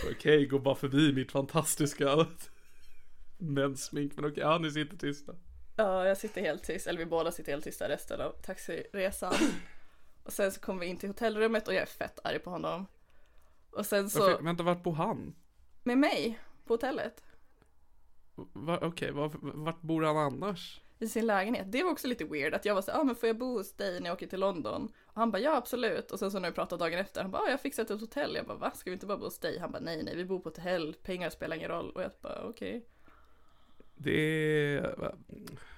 Okej, 0.12 0.46
gå 0.46 0.60
bara 0.60 0.76
förbi 0.76 1.14
mitt 1.14 1.32
fantastiska 1.32 2.28
menssmink. 3.38 4.16
Men 4.16 4.26
okej, 4.26 4.44
ja 4.44 4.58
ni 4.58 4.72
sitter 4.72 4.98
tysta. 4.98 5.36
Ja, 5.76 6.08
jag 6.08 6.18
sitter 6.18 6.42
helt 6.42 6.64
tyst, 6.64 6.88
eller 6.88 7.00
vi 7.00 7.06
båda 7.06 7.32
sitter 7.32 7.52
helt 7.52 7.64
tysta 7.64 7.90
resten 7.90 8.22
av 8.22 8.32
taxiresan. 8.32 9.34
Och 10.24 10.34
sen 10.34 10.52
så 10.52 10.60
kommer 10.60 10.80
vi 10.80 10.86
in 10.86 10.98
till 10.98 11.10
hotellrummet 11.10 11.68
och 11.68 11.74
jag 11.74 11.82
är 11.82 11.86
fett 11.86 12.20
arg 12.24 12.40
på 12.40 12.50
honom. 12.50 12.86
Och 13.72 13.86
sen 13.86 14.10
så, 14.10 14.20
Varför, 14.20 14.44
vänta, 14.44 14.64
vart 14.64 14.84
bor 14.84 14.94
han? 14.94 15.36
Med 15.84 15.98
mig 15.98 16.40
på 16.66 16.74
hotellet. 16.74 17.24
Va, 18.36 18.80
Okej, 18.82 19.12
var, 19.12 19.32
vart 19.42 19.82
bor 19.82 20.02
han 20.04 20.18
annars? 20.18 20.82
i 21.04 21.08
sin 21.08 21.26
lägenhet. 21.26 21.72
Det 21.72 21.84
var 21.84 21.92
också 21.92 22.08
lite 22.08 22.26
weird 22.26 22.54
att 22.54 22.66
jag 22.66 22.76
var 22.76 22.82
så 22.82 22.92
ja 22.92 23.00
ah, 23.00 23.04
men 23.04 23.16
får 23.16 23.28
jag 23.28 23.38
bo 23.38 23.58
hos 23.58 23.74
dig 23.74 24.00
när 24.00 24.08
jag 24.08 24.16
åker 24.16 24.28
till 24.28 24.40
London? 24.40 24.92
Och 25.06 25.16
han 25.16 25.32
bara 25.32 25.40
ja 25.40 25.56
absolut. 25.56 26.12
Och 26.12 26.20
sen 26.20 26.32
så 26.32 26.40
när 26.40 26.50
vi 26.50 26.56
pratade 26.56 26.84
dagen 26.84 27.00
efter, 27.00 27.22
han 27.22 27.32
bara 27.32 27.42
ah, 27.42 27.46
jag 27.46 27.54
har 27.54 27.58
fixat 27.58 27.90
ett 27.90 28.02
hotell. 28.02 28.36
Jag 28.36 28.46
bara 28.46 28.58
va, 28.58 28.72
ska 28.72 28.90
vi 28.90 28.94
inte 28.94 29.06
bara 29.06 29.18
bo 29.18 29.24
hos 29.24 29.40
dig? 29.40 29.60
Han 29.60 29.72
bara 29.72 29.82
nej 29.82 30.04
nej, 30.04 30.16
vi 30.16 30.26
bor 30.26 30.40
på 30.40 30.50
hotell, 30.50 30.96
pengar 31.04 31.30
spelar 31.30 31.56
ingen 31.56 31.70
roll. 31.70 31.92
Och 31.92 32.02
jag 32.04 32.12
bara 32.22 32.44
okej. 32.44 32.86
Det 33.96 34.12
är... 34.78 34.96
va, 34.98 35.16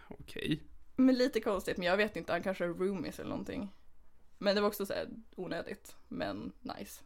Okej. 0.07 0.63
Men 0.95 1.15
lite 1.15 1.39
konstigt, 1.39 1.77
men 1.77 1.87
jag 1.87 1.97
vet 1.97 2.15
inte, 2.15 2.31
han 2.31 2.43
kanske 2.43 2.65
är 2.65 2.69
roomies 2.69 3.19
eller 3.19 3.29
någonting. 3.29 3.71
Men 4.37 4.55
det 4.55 4.61
var 4.61 4.67
också 4.67 4.85
så 4.85 4.93
här 4.93 5.07
onödigt, 5.35 5.95
men 6.07 6.51
nice. 6.61 7.03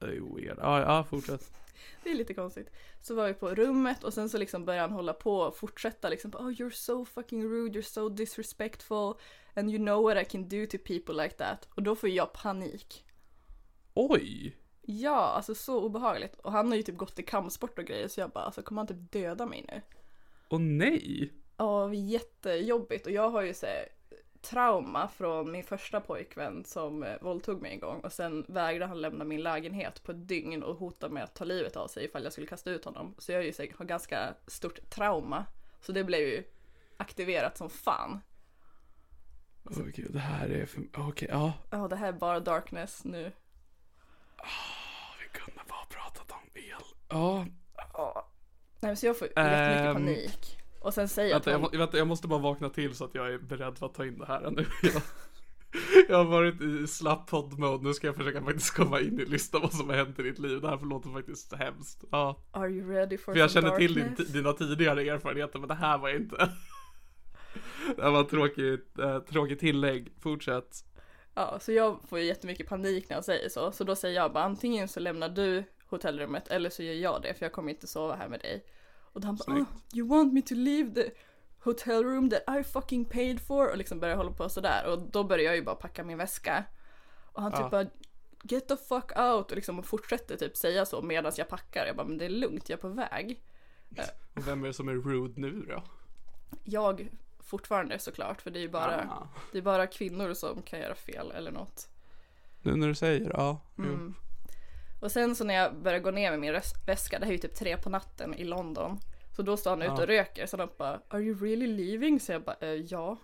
Det 0.00 0.06
är 0.06 0.36
weird. 0.36 0.58
Ja, 0.58 0.80
ja, 0.80 1.04
fortsätt. 1.04 1.50
Det 2.04 2.10
är 2.10 2.14
lite 2.14 2.34
konstigt. 2.34 2.70
Så 3.00 3.14
var 3.14 3.28
vi 3.28 3.34
på 3.34 3.54
rummet 3.54 4.04
och 4.04 4.14
sen 4.14 4.28
så 4.28 4.38
liksom 4.38 4.64
började 4.64 4.88
han 4.88 4.92
hålla 4.92 5.12
på 5.12 5.36
och 5.36 5.56
fortsätta 5.56 6.08
liksom 6.08 6.30
oh 6.34 6.48
you're 6.48 6.70
so 6.70 7.04
fucking 7.04 7.44
rude, 7.44 7.78
you're 7.78 7.92
so 7.92 8.08
disrespectful 8.08 9.14
and 9.54 9.70
you 9.70 9.78
know 9.78 10.02
what 10.02 10.22
I 10.22 10.24
can 10.24 10.48
do 10.48 10.66
to 10.66 10.78
people 10.84 11.24
like 11.24 11.34
that. 11.34 11.68
Och 11.74 11.82
då 11.82 11.96
får 11.96 12.08
jag 12.08 12.32
panik. 12.32 13.04
Oj! 13.94 14.56
Ja, 14.82 15.16
alltså 15.16 15.54
så 15.54 15.82
obehagligt. 15.82 16.34
Och 16.34 16.52
han 16.52 16.68
har 16.68 16.76
ju 16.76 16.82
typ 16.82 16.96
gått 16.96 17.18
i 17.18 17.22
kampsport 17.22 17.78
och 17.78 17.84
grejer 17.84 18.08
så 18.08 18.20
jag 18.20 18.30
bara 18.30 18.44
alltså 18.44 18.62
kommer 18.62 18.80
han 18.80 18.86
typ 18.86 19.12
döda 19.12 19.46
mig 19.46 19.64
nu? 19.68 19.82
Och 20.48 20.60
nej! 20.60 21.32
Ja, 21.56 21.94
jättejobbigt 21.94 23.06
och 23.06 23.12
jag 23.12 23.30
har 23.30 23.42
ju 23.42 23.54
så 23.54 23.66
här, 23.66 23.88
trauma 24.42 25.08
från 25.08 25.52
min 25.52 25.64
första 25.64 26.00
pojkvän 26.00 26.64
som 26.64 27.02
eh, 27.02 27.14
våldtog 27.20 27.62
mig 27.62 27.72
en 27.72 27.80
gång 27.80 28.00
och 28.00 28.12
sen 28.12 28.44
vägrade 28.48 28.86
han 28.86 29.00
lämna 29.00 29.24
min 29.24 29.42
lägenhet 29.42 30.02
på 30.02 30.12
ett 30.12 30.28
dygn 30.28 30.62
och 30.62 30.76
hotade 30.76 31.14
med 31.14 31.24
att 31.24 31.34
ta 31.34 31.44
livet 31.44 31.76
av 31.76 31.88
sig 31.88 32.04
ifall 32.04 32.22
jag 32.24 32.32
skulle 32.32 32.46
kasta 32.46 32.70
ut 32.70 32.84
honom. 32.84 33.14
Så 33.18 33.32
jag 33.32 33.44
ju 33.44 33.52
så 33.52 33.64
har 33.78 33.84
ganska 33.84 34.34
stort 34.46 34.90
trauma. 34.90 35.44
Så 35.80 35.92
det 35.92 36.04
blev 36.04 36.20
ju 36.20 36.44
aktiverat 36.96 37.56
som 37.58 37.70
fan. 37.70 38.20
Åh 39.64 39.82
gud, 39.94 40.12
det 40.12 40.18
här 40.18 40.48
är 40.48 40.66
för... 40.66 40.82
Okej, 40.96 41.28
ja. 41.30 41.52
Ja, 41.70 41.88
det 41.88 41.96
här 41.96 42.08
är 42.08 42.12
bara 42.12 42.40
darkness 42.40 43.04
nu. 43.04 43.32
Vi 45.22 45.38
kunde 45.38 45.60
bara 45.68 45.84
pratat 45.88 46.30
om 46.30 46.38
el. 46.54 46.82
Ja. 47.08 47.46
Nej, 48.82 48.88
men 48.88 48.96
så 48.96 49.06
jag 49.06 49.18
får 49.18 49.28
jättemycket 49.28 49.86
Ehm, 49.86 49.94
panik. 49.94 50.59
Och 50.80 50.94
sen 50.94 51.08
säger 51.08 51.30
jag 51.30 51.36
Vänta, 51.36 51.50
jag, 51.50 51.58
han, 51.58 51.70
vänta, 51.78 51.98
jag 51.98 52.06
måste 52.06 52.28
bara 52.28 52.40
vakna 52.40 52.68
till 52.68 52.94
så 52.94 53.04
att 53.04 53.14
jag 53.14 53.34
är 53.34 53.38
beredd 53.38 53.78
för 53.78 53.86
att 53.86 53.94
ta 53.94 54.06
in 54.06 54.18
det 54.18 54.26
här 54.26 54.50
nu. 54.50 54.66
Jag, 54.82 55.02
jag 56.08 56.16
har 56.16 56.24
varit 56.24 56.60
i 56.62 56.86
slapp 56.86 57.30
podd-mode, 57.30 57.84
nu 57.84 57.94
ska 57.94 58.06
jag 58.06 58.16
försöka 58.16 58.42
faktiskt 58.42 58.74
komma 58.74 59.00
in 59.00 59.20
i 59.20 59.24
listan 59.24 59.60
vad 59.60 59.72
som 59.72 59.88
har 59.88 59.96
hänt 59.96 60.18
i 60.18 60.22
ditt 60.22 60.38
liv. 60.38 60.60
Det 60.60 60.68
här 60.68 60.88
låter 60.90 61.10
faktiskt 61.10 61.52
hemskt. 61.52 62.04
Ja. 62.10 62.42
Are 62.50 62.70
you 62.70 62.90
ready 62.90 63.18
for 63.18 63.32
För 63.32 63.40
jag 63.40 63.50
känner 63.50 63.76
till 63.76 63.94
din, 63.94 64.16
dina 64.32 64.52
tidigare 64.52 65.02
erfarenheter, 65.02 65.58
men 65.58 65.68
det 65.68 65.74
här 65.74 65.98
var 65.98 66.08
inte. 66.08 66.36
Det 67.96 68.02
här 68.02 68.10
var 68.10 68.20
ett 68.20 68.28
tråkigt, 68.28 68.98
eh, 68.98 69.18
tråkigt 69.18 69.60
tillägg. 69.60 70.12
Fortsätt. 70.22 70.84
Ja, 71.34 71.58
så 71.60 71.72
jag 71.72 72.00
får 72.08 72.18
ju 72.18 72.24
jättemycket 72.24 72.68
panik 72.68 73.08
när 73.08 73.16
jag 73.16 73.24
säger 73.24 73.48
så. 73.48 73.72
Så 73.72 73.84
då 73.84 73.96
säger 73.96 74.16
jag 74.16 74.32
bara 74.32 74.44
antingen 74.44 74.88
så 74.88 75.00
lämnar 75.00 75.28
du 75.28 75.64
hotellrummet 75.86 76.48
eller 76.48 76.70
så 76.70 76.82
gör 76.82 76.94
jag 76.94 77.22
det 77.22 77.34
för 77.34 77.44
jag 77.44 77.52
kommer 77.52 77.70
inte 77.70 77.86
sova 77.86 78.14
här 78.14 78.28
med 78.28 78.40
dig. 78.40 78.64
Och 79.12 79.24
han 79.24 79.36
bara 79.46 79.56
oh, 79.56 79.64
you 79.94 80.08
want 80.08 80.32
me 80.32 80.42
to 80.42 80.54
leave 80.54 80.94
the 80.94 81.10
hotel 81.64 82.04
room 82.04 82.30
that 82.30 82.42
I 82.60 82.64
fucking 82.64 83.04
paid 83.04 83.40
for 83.40 83.70
och 83.70 83.76
liksom 83.76 84.00
börjar 84.00 84.16
hålla 84.16 84.30
på 84.32 84.48
sådär 84.48 84.86
och 84.92 84.98
då 85.10 85.24
börjar 85.24 85.44
jag 85.44 85.56
ju 85.56 85.62
bara 85.62 85.74
packa 85.74 86.04
min 86.04 86.18
väska. 86.18 86.64
Och 87.32 87.42
han 87.42 87.52
typ 87.52 87.60
Ja. 87.60 87.68
bara 87.70 87.86
get 88.42 88.68
the 88.68 88.76
fuck 88.76 89.18
out 89.18 89.50
och 89.50 89.56
liksom 89.56 89.82
fortsätter 89.82 90.36
typ 90.36 90.56
säga 90.56 90.86
så 90.86 91.02
medan 91.02 91.32
jag 91.36 91.48
packar. 91.48 91.86
Jag 91.86 91.96
bara 91.96 92.06
men 92.06 92.18
det 92.18 92.24
är 92.24 92.28
lugnt, 92.28 92.68
jag 92.68 92.76
är 92.76 92.80
på 92.80 92.88
väg. 92.88 93.42
Och 94.34 94.48
vem 94.48 94.62
är 94.62 94.66
det 94.66 94.74
som 94.74 94.88
är 94.88 94.94
rude 94.94 95.40
nu 95.40 95.50
då? 95.68 95.82
Jag 96.64 97.08
fortfarande 97.40 97.98
såklart 97.98 98.42
för 98.42 98.50
det 98.50 98.58
är 98.58 98.62
ju 98.62 98.68
bara, 98.68 99.08
Ah. 99.10 99.28
det 99.52 99.58
är 99.58 99.62
bara 99.62 99.86
kvinnor 99.86 100.34
som 100.34 100.62
kan 100.62 100.80
göra 100.80 100.94
fel 100.94 101.30
eller 101.30 101.50
något. 101.52 101.88
Nu 102.62 102.76
när 102.76 102.88
du 102.88 102.94
säger 102.94 103.30
ja. 103.34 103.60
jo. 103.76 103.84
Mm. 103.84 104.14
Och 105.00 105.12
sen 105.12 105.36
så 105.36 105.44
när 105.44 105.54
jag 105.54 105.74
börjar 105.74 105.98
gå 105.98 106.10
ner 106.10 106.30
med 106.30 106.40
min 106.40 106.60
väska, 106.86 107.18
det 107.18 107.24
här 107.24 107.32
är 107.32 107.36
ju 107.36 107.38
typ 107.38 107.54
tre 107.54 107.76
på 107.76 107.90
natten 107.90 108.34
i 108.34 108.44
London. 108.44 108.98
Så 109.36 109.42
då 109.42 109.56
står 109.56 109.70
han 109.70 109.82
ute 109.82 109.92
och 109.92 110.06
röker, 110.06 110.46
så 110.46 110.56
han 110.56 110.68
bara 110.78 111.00
Are 111.08 111.22
you 111.22 111.40
really 111.40 111.66
leaving? 111.66 112.20
Så 112.20 112.32
jag 112.32 112.42
bara 112.42 112.56
eh, 112.60 112.68
ja. 112.68 113.16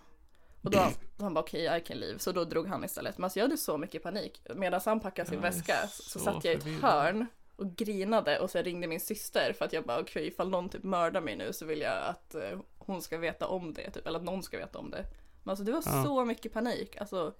Och 0.61 0.71
då, 0.71 0.87
han 1.19 1.33
bara 1.33 1.39
okej 1.39 1.77
I 1.77 1.81
can 1.81 1.97
leave, 1.97 2.19
så 2.19 2.31
då 2.31 2.43
drog 2.43 2.67
han 2.67 2.83
istället. 2.83 3.17
Men 3.17 3.23
alltså 3.23 3.39
jag 3.39 3.45
hade 3.45 3.57
så 3.57 3.77
mycket 3.77 4.03
panik. 4.03 4.41
Medan 4.55 4.81
han 4.85 4.99
packade 4.99 5.29
sin 5.29 5.41
väska 5.41 5.87
så, 5.87 6.19
satt 6.19 6.45
jag 6.45 6.53
i 6.53 6.57
ett 6.57 6.81
hörn 6.81 7.25
och 7.55 7.75
grinade 7.75 8.39
och 8.39 8.49
så 8.49 8.61
ringde 8.61 8.87
min 8.87 8.99
syster 8.99 9.53
för 9.53 9.65
att 9.65 9.73
jag 9.73 9.83
bara 9.83 9.99
okej 9.99 10.27
ifall 10.27 10.49
någon 10.49 10.69
typ 10.69 10.83
mördar 10.83 11.21
mig 11.21 11.35
nu 11.35 11.53
så 11.53 11.65
vill 11.65 11.81
jag 11.81 12.03
att 12.05 12.35
eh, 12.35 12.59
hon 12.77 13.01
ska 13.01 13.17
veta 13.17 13.47
om 13.47 13.73
det, 13.73 13.91
typ, 13.91 14.07
eller 14.07 14.19
att 14.19 14.25
någon 14.25 14.43
ska 14.43 14.57
veta 14.57 14.79
om 14.79 14.91
det. 14.91 15.05
Men 15.43 15.49
alltså 15.49 15.63
det 15.63 15.71
var 15.71 15.83
Ja. 15.85 16.03
så 16.03 16.25
mycket 16.25 16.53
panik, 16.53 16.97
alltså 16.97 17.33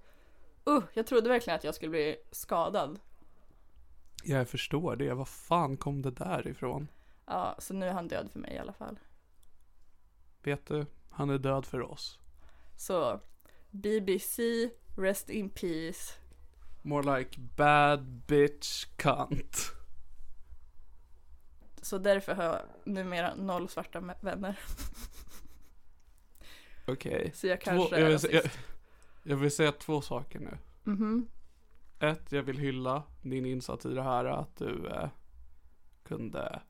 uh, 0.70 0.84
jag 0.94 1.08
trodde 1.08 1.30
verkligen 1.30 1.58
att 1.58 1.64
jag 1.64 1.76
skulle 1.76 1.90
bli 1.90 2.16
skadad. 2.32 3.00
Jag 4.30 4.50
förstår 4.50 4.96
det. 4.96 5.14
Vad 5.14 5.28
fan 5.28 5.78
kom 5.78 6.02
det 6.02 6.12
där 6.12 6.48
ifrån? 6.48 6.88
Ja, 7.26 7.56
så 7.60 7.74
nu 7.74 7.86
är 7.86 7.94
han 7.94 8.08
död 8.08 8.30
för 8.32 8.40
mig 8.40 8.54
i 8.54 8.58
alla 8.58 8.74
fall. 8.74 9.00
Vet 10.44 10.66
du, 10.66 10.86
han 11.10 11.30
är 11.30 11.38
död 11.38 11.66
för 11.66 11.82
oss. 11.82 12.20
Så 12.78 13.22
BBC, 13.72 14.42
rest 14.98 15.30
in 15.30 15.50
peace. 15.50 16.14
More 16.82 17.20
like 17.20 17.40
bad 17.40 18.06
bitch 18.06 18.86
cunt. 18.96 19.58
Så 21.82 21.98
därför 21.98 22.34
har 22.36 22.44
jag 22.44 22.62
numera 22.86 23.36
noll 23.36 23.70
svarta 23.70 24.00
vänner. 24.22 24.60
Okej. 26.88 27.32
Så 27.36 27.48
jag 27.48 27.62
Två, 27.62 27.70
kanske 27.72 27.96
jag, 27.96 28.06
är 28.06 28.10
vill, 28.10 28.20
se- 28.20 28.36
jag, 28.36 28.44
jag 29.24 29.38
vill 29.38 29.52
säga 29.52 29.72
två 29.72 30.02
saker 30.02 30.40
nu. 30.40 30.58
Mhm. 30.84 31.28
Ett, 32.00 32.32
jag 32.32 32.44
vill 32.44 32.58
hylla 32.58 33.04
din 33.22 33.46
insats 33.46 33.86
i 33.86 33.94
det 33.94 34.04
här 34.04 34.26
att 34.26 34.56
du 34.56 34.88
eh, 34.88 35.10
kunde 36.04 36.62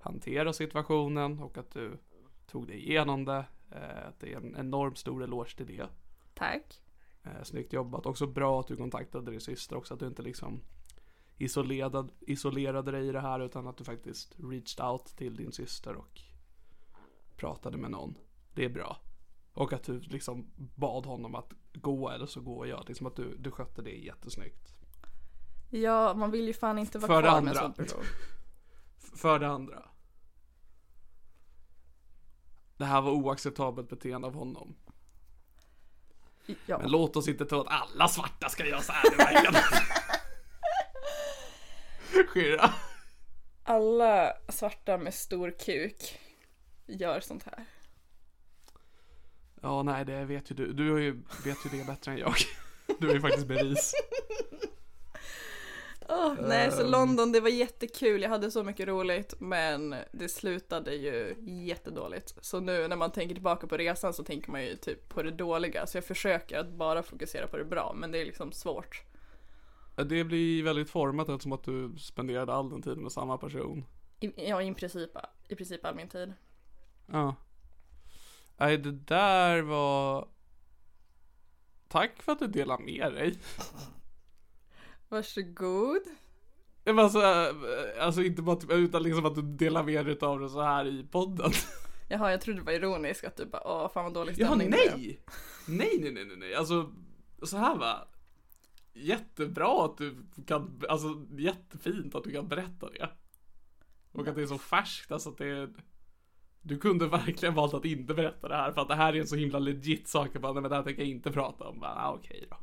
hantera 0.00 0.52
situationen 0.52 1.38
och 1.38 1.58
att 1.58 1.70
du 1.70 1.98
tog 2.46 2.66
dig 2.66 2.88
igenom 2.88 3.24
det. 3.24 3.44
Eh, 3.70 4.12
det 4.20 4.32
är 4.32 4.36
en 4.36 4.56
enormt 4.56 4.98
stor 4.98 5.22
eloge 5.22 5.56
till 5.56 5.66
det. 5.66 5.88
Tack. 6.34 6.82
Eh, 7.22 7.42
snyggt 7.42 7.72
jobbat. 7.72 8.06
Också 8.06 8.26
bra 8.26 8.60
att 8.60 8.66
du 8.66 8.76
kontaktade 8.76 9.30
din 9.30 9.40
syster 9.40 9.76
också. 9.76 9.94
Att 9.94 10.00
du 10.00 10.06
inte 10.06 10.22
liksom 10.22 10.60
isolerad, 11.38 12.12
isolerade 12.20 12.90
dig 12.90 13.08
i 13.08 13.12
det 13.12 13.20
här 13.20 13.40
utan 13.40 13.66
att 13.66 13.76
du 13.76 13.84
faktiskt 13.84 14.34
reached 14.38 14.86
out 14.86 15.04
till 15.04 15.36
din 15.36 15.52
syster 15.52 15.96
och 15.96 16.20
pratade 17.36 17.78
med 17.78 17.90
någon. 17.90 18.14
Det 18.54 18.64
är 18.64 18.68
bra. 18.68 18.96
Och 19.52 19.72
att 19.72 19.84
du 19.84 20.00
liksom 20.00 20.50
bad 20.56 21.06
honom 21.06 21.34
att 21.34 21.52
gå 21.72 22.08
eller 22.10 22.26
så 22.26 22.40
går 22.40 22.66
jag. 22.66 22.84
Liksom 22.88 23.06
att 23.06 23.16
du, 23.16 23.36
du 23.36 23.50
skötte 23.50 23.82
det 23.82 23.90
jättesnyggt. 23.90 24.69
Ja, 25.70 26.14
man 26.14 26.30
vill 26.30 26.46
ju 26.46 26.54
fan 26.54 26.78
inte 26.78 26.98
vara 26.98 27.06
För 27.14 27.22
kvar 27.22 27.40
med 27.40 27.40
en 27.40 27.48
andra. 27.48 27.60
sån 27.60 27.72
person. 27.72 28.04
För 29.16 29.38
det 29.38 29.48
andra. 29.48 29.82
Det 32.76 32.84
här 32.84 33.00
var 33.00 33.12
oacceptabelt 33.12 33.88
beteende 33.88 34.26
av 34.26 34.34
honom. 34.34 34.76
Ja. 36.66 36.78
Men 36.78 36.90
låt 36.90 37.16
oss 37.16 37.28
inte 37.28 37.46
tro 37.46 37.60
att 37.60 37.66
alla 37.68 38.08
svarta 38.08 38.48
ska 38.48 38.66
göra 38.66 38.80
så 38.80 38.92
här 38.92 39.12
i 39.12 39.16
världen. 39.16 39.54
Skirra. 42.28 42.74
Alla 43.64 44.32
svarta 44.48 44.98
med 44.98 45.14
stor 45.14 45.50
kuk 45.58 46.18
gör 46.86 47.20
sånt 47.20 47.42
här. 47.44 47.64
Ja, 49.62 49.82
nej, 49.82 50.04
det 50.04 50.24
vet 50.24 50.50
ju 50.50 50.54
du. 50.54 50.72
Du 50.72 51.10
vet 51.44 51.58
ju 51.64 51.78
det 51.78 51.86
bättre 51.86 52.12
än 52.12 52.18
jag. 52.18 52.34
Du 53.00 53.10
är 53.10 53.14
ju 53.14 53.20
faktiskt 53.20 53.46
bevis. 53.46 53.92
Åh, 56.12 56.34
nej, 56.40 56.72
så 56.72 56.82
Ehm. 56.82 56.90
London, 56.90 57.32
det 57.32 57.40
var 57.40 57.48
jättekul. 57.48 58.22
Jag 58.22 58.30
hade 58.30 58.50
så 58.50 58.62
mycket 58.62 58.88
roligt, 58.88 59.34
men 59.38 59.94
det 60.12 60.28
slutade 60.28 60.94
ju 60.94 61.34
jättedåligt. 61.66 62.34
Så 62.40 62.60
nu 62.60 62.88
när 62.88 62.96
man 62.96 63.12
tänker 63.12 63.34
tillbaka 63.34 63.66
på 63.66 63.76
resan 63.76 64.12
så 64.12 64.24
tänker 64.24 64.50
man 64.50 64.64
ju 64.64 64.76
typ 64.76 65.08
på 65.08 65.22
det 65.22 65.30
dåliga. 65.30 65.86
Så 65.86 65.96
jag 65.96 66.04
försöker 66.04 66.58
att 66.58 66.70
bara 66.70 67.02
fokusera 67.02 67.46
på 67.46 67.56
det 67.56 67.64
bra, 67.64 67.92
men 67.96 68.12
det 68.12 68.18
är 68.20 68.24
liksom 68.24 68.52
svårt. 68.52 69.02
Det 69.96 70.24
blir 70.24 70.62
väldigt 70.62 70.90
format 70.90 71.28
eftersom 71.28 71.52
att 71.52 71.64
du 71.64 71.94
spenderade 71.98 72.52
all 72.52 72.70
den 72.70 72.82
tiden 72.82 73.02
med 73.02 73.12
samma 73.12 73.38
person. 73.38 73.84
I, 74.20 74.48
ja, 74.48 74.62
i 74.62 74.74
princip, 74.74 75.10
i 75.48 75.54
princip 75.56 75.84
all 75.84 75.94
min 75.94 76.08
tid. 76.08 76.32
Ja. 77.06 77.34
Nej, 78.56 78.78
det 78.78 78.92
där 78.92 79.62
var... 79.62 80.28
Tack 81.88 82.22
för 82.22 82.32
att 82.32 82.38
du 82.38 82.46
delar 82.46 82.78
med 82.78 83.12
dig. 83.12 83.38
Varsågod. 85.10 86.02
Det 86.84 86.92
var 86.92 87.08
så, 87.08 87.20
äh, 87.22 88.04
alltså 88.04 88.22
inte 88.22 88.42
bara 88.42 88.56
typ, 88.56 88.70
utan 88.70 89.02
liksom 89.02 89.26
att 89.26 89.34
du 89.34 89.42
delar 89.42 89.84
med 89.84 90.06
dig 90.06 90.18
av 90.20 90.40
det 90.40 90.48
så 90.48 90.62
här 90.62 90.86
i 90.86 91.06
podden. 91.10 91.50
Jaha, 92.08 92.30
jag 92.30 92.40
trodde 92.40 92.60
det 92.60 92.64
var 92.64 92.72
ironiskt 92.72 93.24
att 93.24 93.36
du 93.36 93.46
bara 93.46 93.62
åh 93.64 93.92
fan 93.92 94.04
vad 94.04 94.14
dålig 94.14 94.34
stämning 94.34 94.70
blev." 94.70 94.80
nej! 94.96 95.20
Nej, 95.68 95.98
nej, 96.00 96.12
nej, 96.12 96.24
nej, 96.24 96.36
nej. 96.36 96.54
Alltså, 96.54 96.92
så 97.42 97.56
här 97.56 97.76
va. 97.76 98.08
jättebra 98.92 99.84
att 99.84 99.98
du 99.98 100.16
kan, 100.46 100.82
alltså 100.88 101.26
jättefint 101.30 102.14
att 102.14 102.24
du 102.24 102.30
kan 102.30 102.48
berätta 102.48 102.90
det. 102.90 103.10
Och 104.12 104.28
att 104.28 104.34
det 104.34 104.42
är 104.42 104.46
så 104.46 104.58
färskt, 104.58 105.12
alltså 105.12 105.30
att 105.30 105.38
det 105.38 105.46
är 105.46 105.70
Du 106.62 106.78
kunde 106.78 107.06
verkligen 107.06 107.54
valt 107.54 107.74
att 107.74 107.84
inte 107.84 108.14
berätta 108.14 108.48
det 108.48 108.56
här 108.56 108.72
för 108.72 108.80
att 108.80 108.88
det 108.88 108.94
här 108.94 109.12
är 109.12 109.20
en 109.20 109.26
så 109.26 109.36
himla 109.36 109.58
legit 109.58 110.08
sak. 110.08 110.28
Jag 110.32 110.42
bara, 110.42 110.52
nej 110.52 110.62
men 110.62 110.70
det 110.70 110.76
här 110.76 110.82
tänker 110.82 111.02
jag 111.02 111.10
inte 111.10 111.32
prata 111.32 111.64
om. 111.64 111.80
Bara, 111.80 111.94
ah, 111.94 112.12
okej 112.12 112.46
då. 112.50 112.56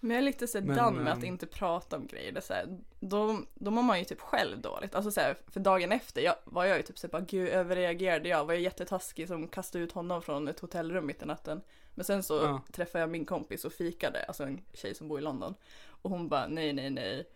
Men 0.00 0.10
jag 0.10 0.18
är 0.18 0.22
lite 0.22 0.46
så 0.46 0.60
Men, 0.60 0.76
done 0.76 1.02
med 1.02 1.12
att 1.12 1.18
ehm, 1.18 1.24
inte 1.24 1.46
prata 1.46 1.96
om 1.96 2.06
grejer. 2.06 2.32
Det 2.32 2.38
är 2.38 2.42
så 2.42 2.52
här, 2.54 2.78
då, 3.00 3.40
då 3.54 3.70
mår 3.70 3.82
man 3.82 3.98
ju 3.98 4.04
typ 4.04 4.20
själv 4.20 4.60
dåligt. 4.60 4.94
Alltså 4.94 5.10
så 5.10 5.20
här, 5.20 5.36
för 5.46 5.60
dagen 5.60 5.92
efter 5.92 6.20
jag, 6.20 6.34
var 6.44 6.64
jag 6.64 6.76
ju 6.76 6.82
typ 6.82 6.98
så 6.98 7.06
här, 7.06 7.12
bara, 7.12 7.22
gud 7.22 7.48
överreagerade 7.48 8.28
jag? 8.28 8.44
Var 8.44 8.52
jag 8.54 8.62
jättetaskig 8.62 9.28
som 9.28 9.48
kastade 9.48 9.84
ut 9.84 9.92
honom 9.92 10.22
från 10.22 10.48
ett 10.48 10.60
hotellrum 10.60 11.06
mitt 11.06 11.22
i 11.22 11.26
natten? 11.26 11.60
Men 11.94 12.04
sen 12.04 12.22
så 12.22 12.34
Ja. 12.34 12.62
träffade 12.72 13.02
jag 13.02 13.10
min 13.10 13.24
kompis 13.24 13.64
och 13.64 13.72
fikade, 13.72 14.24
alltså 14.24 14.42
en 14.42 14.60
tjej 14.74 14.94
som 14.94 15.08
bor 15.08 15.18
i 15.18 15.22
London. 15.22 15.54
Och 15.88 16.10
hon 16.10 16.28
bara, 16.28 16.46
nej, 16.46 16.72
nej, 16.72 16.90
nej. 16.90 17.28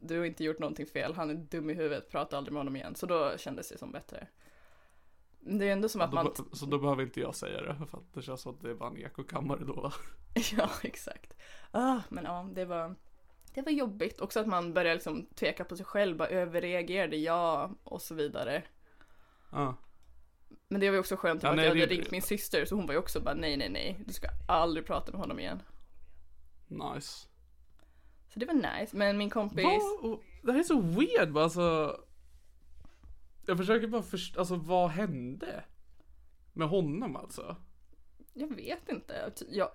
Du 0.00 0.18
har 0.18 0.24
inte 0.24 0.44
gjort 0.44 0.58
någonting 0.58 0.86
fel, 0.86 1.14
han 1.14 1.30
är 1.30 1.34
dum 1.34 1.70
i 1.70 1.74
huvudet, 1.74 2.10
prata 2.10 2.36
aldrig 2.36 2.52
med 2.52 2.60
honom 2.60 2.76
igen. 2.76 2.94
Så 2.94 3.06
då 3.06 3.32
kändes 3.38 3.68
det 3.68 3.78
som 3.78 3.92
bättre. 3.92 4.26
Det 5.40 5.68
är 5.68 5.72
ändå 5.72 5.88
som 5.88 6.00
att 6.00 6.10
Då, 6.10 6.14
man... 6.14 6.32
så 6.52 6.66
då 6.66 6.78
behöver 6.78 7.02
inte 7.02 7.20
jag 7.20 7.34
säga 7.34 7.62
det 7.62 7.74
för 7.90 7.98
att 7.98 8.14
det 8.14 8.22
känns 8.22 8.40
som 8.40 8.54
att 8.54 8.60
det 8.60 8.70
är 8.70 8.74
bara 8.74 8.90
en 8.90 8.96
ekokammare 8.96 9.64
då 9.64 9.72
va? 9.72 9.92
Ja, 10.56 10.70
exakt. 10.82 11.34
Ah, 11.70 11.98
men 12.08 12.24
ja, 12.24 12.48
det 12.52 12.64
var, 12.64 12.94
det 13.54 13.62
var 13.62 13.72
jobbigt. 13.72 14.20
Också 14.20 14.40
att 14.40 14.46
man 14.46 14.72
började 14.74 14.94
liksom 14.94 15.26
tveka 15.34 15.64
på 15.64 15.76
sig 15.76 15.86
själv, 15.86 16.16
bara 16.16 16.28
överreagerade 16.28 17.16
jag 17.16 17.74
och 17.84 18.02
så 18.02 18.14
vidare. 18.14 18.62
Ja. 19.52 19.74
Men 20.68 20.80
det 20.80 20.88
var 20.90 20.94
ju 20.94 21.00
också 21.00 21.16
skönt 21.16 21.42
Ja, 21.42 21.48
att 21.50 21.56
nej, 21.56 21.64
jag 21.64 21.70
hade 21.70 21.86
det- 21.86 21.94
ringt 21.94 22.10
min 22.10 22.22
syster 22.22 22.64
så 22.64 22.74
hon 22.76 22.86
var 22.86 22.92
ju 22.94 22.98
också 22.98 23.20
bara 23.20 23.34
nej, 23.34 23.56
nej, 23.56 23.68
nej, 23.68 24.02
du 24.06 24.12
ska 24.12 24.28
aldrig 24.48 24.86
prata 24.86 25.12
med 25.12 25.20
honom 25.20 25.40
igen. 25.40 25.62
Nice. 26.68 27.26
Så 28.28 28.38
det 28.38 28.46
var 28.46 28.54
nice, 28.78 28.96
men 28.96 29.18
min 29.18 29.30
kompis, 29.30 29.66
och- 30.02 30.22
det 30.42 30.52
här 30.52 30.58
är 30.58 30.62
så 30.62 30.80
weird 30.80 31.32
bara 31.32 31.44
alltså. 31.44 31.96
Jag 33.46 33.58
försöker 33.58 33.86
bara 33.86 34.02
förstå, 34.02 34.40
alltså 34.40 34.56
vad 34.56 34.90
hände? 34.90 35.64
Med 36.52 36.68
honom 36.68 37.16
alltså? 37.16 37.56
jag 38.40 38.54
vet 38.54 38.88
inte, 38.88 39.32
jag, 39.48 39.68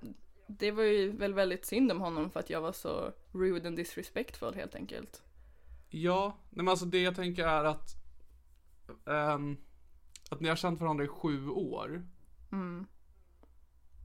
det 0.47 0.71
var 0.71 0.83
ju 0.83 1.11
väl 1.11 1.33
väldigt 1.33 1.65
synd 1.65 1.91
om 1.91 2.01
honom 2.01 2.29
för 2.29 2.39
att 2.39 2.49
jag 2.49 2.61
var 2.61 2.71
så 2.71 3.11
rude 3.31 3.67
and 3.67 3.77
disrespectful 3.77 4.55
helt 4.55 4.75
enkelt. 4.75 5.23
Ja, 5.89 6.37
nej 6.49 6.63
men 6.65 6.67
alltså 6.67 6.85
det 6.85 7.01
jag 7.01 7.15
tänker 7.15 7.47
är 7.47 7.63
att 7.63 7.89
ehm, 9.07 9.57
Att 10.29 10.39
ni 10.41 10.49
har 10.49 10.55
känt 10.55 10.81
varandra 10.81 11.03
i 11.03 11.07
sju 11.07 11.49
år 11.49 12.07
Mm. 12.51 12.87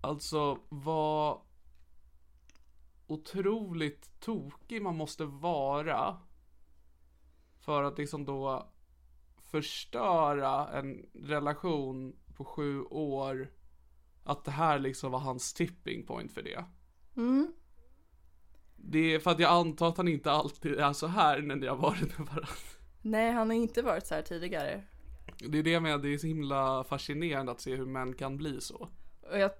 Alltså 0.00 0.58
vad 0.68 1.40
Otroligt 3.06 4.20
tokig 4.20 4.82
man 4.82 4.96
måste 4.96 5.24
vara 5.24 6.16
För 7.60 7.82
att 7.82 7.98
liksom 7.98 8.24
då 8.24 8.72
Förstöra 9.50 10.68
en 10.68 11.06
relation 11.14 12.16
på 12.36 12.44
sju 12.44 12.82
år 12.82 13.50
Att 14.24 14.44
det 14.44 14.50
här 14.50 14.78
liksom 14.78 15.12
var 15.12 15.18
hans 15.18 15.54
tipping 15.54 16.06
point 16.06 16.32
för 16.32 16.42
det 16.42 16.64
Mm. 17.16 17.52
Det 18.76 19.14
är 19.14 19.18
för 19.18 19.30
att 19.30 19.38
jag 19.38 19.50
antar 19.50 19.88
att 19.88 19.96
han 19.96 20.08
inte 20.08 20.30
alltid 20.30 20.72
är 20.78 20.92
så 20.92 21.06
här 21.06 21.42
när 21.42 21.56
ni 21.56 21.66
har 21.66 21.76
varit 21.76 22.18
med 22.18 22.26
varandra 22.26 22.48
Nej, 23.02 23.32
han 23.32 23.50
har 23.50 23.56
inte 23.56 23.82
varit 23.82 24.06
så 24.06 24.14
här 24.14 24.22
tidigare. 24.22 24.82
Det 25.38 25.58
är 25.58 25.62
det 25.62 25.70
jag 25.70 25.82
menar, 25.82 25.98
det 25.98 26.14
är 26.14 26.18
så 26.18 26.26
himla 26.26 26.84
fascinerande 26.84 27.52
att 27.52 27.60
se 27.60 27.76
hur 27.76 27.86
män 27.86 28.14
kan 28.14 28.36
bli 28.36 28.60
så. 28.60 28.88
Och 29.30 29.38
jag 29.38 29.50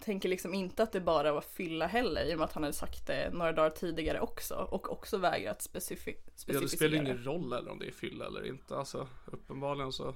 tänker 0.00 0.28
liksom 0.28 0.54
inte 0.54 0.82
att 0.82 0.92
det 0.92 1.00
bara 1.00 1.32
var 1.32 1.40
fylla 1.40 1.86
heller 1.86 2.24
i 2.24 2.34
och 2.34 2.38
med 2.38 2.44
att 2.44 2.52
han 2.52 2.62
hade 2.62 2.72
sagt 2.72 3.06
det 3.06 3.30
några 3.32 3.52
dagar 3.52 3.70
tidigare 3.70 4.20
också 4.20 4.54
och 4.54 4.92
också 4.92 5.18
vägrat 5.18 5.58
specifi- 5.60 6.14
Ja, 6.16 6.22
det 6.34 6.38
specificera. 6.40 6.68
spelar 6.76 6.96
ingen 7.02 7.24
roll 7.24 7.52
eller 7.52 7.70
om 7.70 7.78
det 7.78 7.86
är 7.86 7.92
fylla 7.92 8.26
eller 8.26 8.46
inte. 8.46 8.76
Alltså 8.76 9.08
uppenbarligen 9.26 9.92
så 9.92 10.14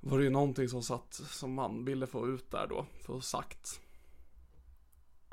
var 0.00 0.18
det 0.18 0.24
ju 0.24 0.30
någonting 0.30 0.68
som 0.68 0.82
satt 0.82 1.14
som 1.14 1.54
man 1.54 1.84
ville 1.84 2.06
få 2.06 2.28
ut 2.28 2.50
där 2.50 2.66
då, 2.66 2.86
få 3.02 3.20
sagt. 3.20 3.80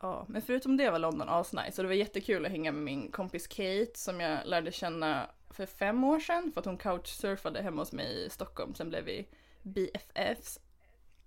Ja, 0.01 0.25
men 0.29 0.41
förutom 0.41 0.77
det 0.77 0.91
var 0.91 0.99
London 0.99 1.29
asnice 1.29 1.73
och 1.77 1.83
det 1.83 1.87
var 1.87 1.93
jättekul 1.95 2.45
att 2.45 2.51
hänga 2.51 2.71
med 2.71 2.83
min 2.83 3.11
kompis 3.11 3.47
Kate 3.47 3.91
som 3.95 4.19
jag 4.19 4.47
lärde 4.47 4.71
känna 4.71 5.29
för 5.49 5.65
fem 5.65 6.03
år 6.03 6.19
sedan 6.19 6.51
för 6.53 6.59
att 6.59 6.65
hon 6.65 6.77
couchsurfade 6.77 7.61
hemma 7.61 7.81
hos 7.81 7.91
mig 7.91 8.25
i 8.25 8.29
Stockholm. 8.29 8.75
Sen 8.75 8.89
blev 8.89 9.03
vi 9.05 9.27
BFFs. 9.63 10.59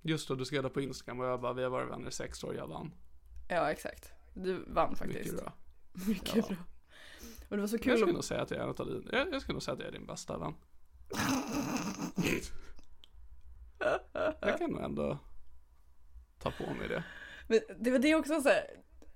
Just 0.06 0.28
då, 0.28 0.34
du 0.34 0.44
skrev 0.44 0.62
det 0.62 0.70
på 0.70 0.80
Instagram 0.80 1.20
och 1.20 1.26
jag 1.26 1.40
bara, 1.40 1.52
vi 1.52 1.62
har 1.62 1.70
varit 1.70 1.90
vänner 1.90 2.08
i 2.08 2.12
sex 2.12 2.44
år, 2.44 2.54
jag 2.54 2.66
vann. 2.66 2.92
Ja, 3.48 3.70
exakt. 3.70 4.12
Du 4.34 4.64
vann 4.66 4.96
faktiskt. 4.96 5.18
Mycket 5.32 5.36
bra. 5.44 5.52
Mycket 6.08 6.36
Ja. 6.36 6.42
bra. 6.48 6.56
Och 7.48 7.56
det 7.56 7.60
var 7.60 7.66
så 7.68 7.74
Jag 7.76 7.82
kul 7.82 7.96
skulle 7.96 8.10
att 8.10 8.14
nog 8.14 8.24
säga 8.24 8.42
att 8.42 8.50
jag 8.50 8.60
är 8.60 8.64
av 8.80 8.86
din, 8.86 9.08
jag, 9.12 9.32
jag 9.32 9.42
skulle 9.42 9.54
nog 9.54 9.62
säga 9.62 9.72
att 9.74 9.78
jag 9.80 9.88
är 9.88 9.92
din 9.92 10.06
bästa 10.06 10.38
vän. 10.38 10.54
Jag 14.40 14.58
kan 14.58 14.70
nog 14.70 14.80
ändå 14.80 15.18
ta 16.38 16.50
på 16.50 16.74
mig 16.74 16.88
det. 16.88 17.04
Men 17.48 17.60
det 17.78 17.90
var 17.90 17.98
det 17.98 18.14
också 18.14 18.40
så 18.40 18.48
här, 18.48 18.64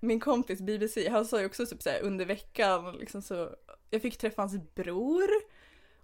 min 0.00 0.20
kompis 0.20 0.60
BBC, 0.60 1.08
han 1.08 1.24
sa 1.24 1.40
ju 1.40 1.46
också 1.46 1.66
typ 1.66 1.82
så 1.82 1.90
här, 1.90 2.00
under 2.02 2.24
veckan 2.26 2.92
liksom 2.96 3.22
så, 3.22 3.50
jag 3.90 4.02
fick 4.02 4.18
träffa 4.18 4.42
hans 4.42 4.74
bror 4.74 5.28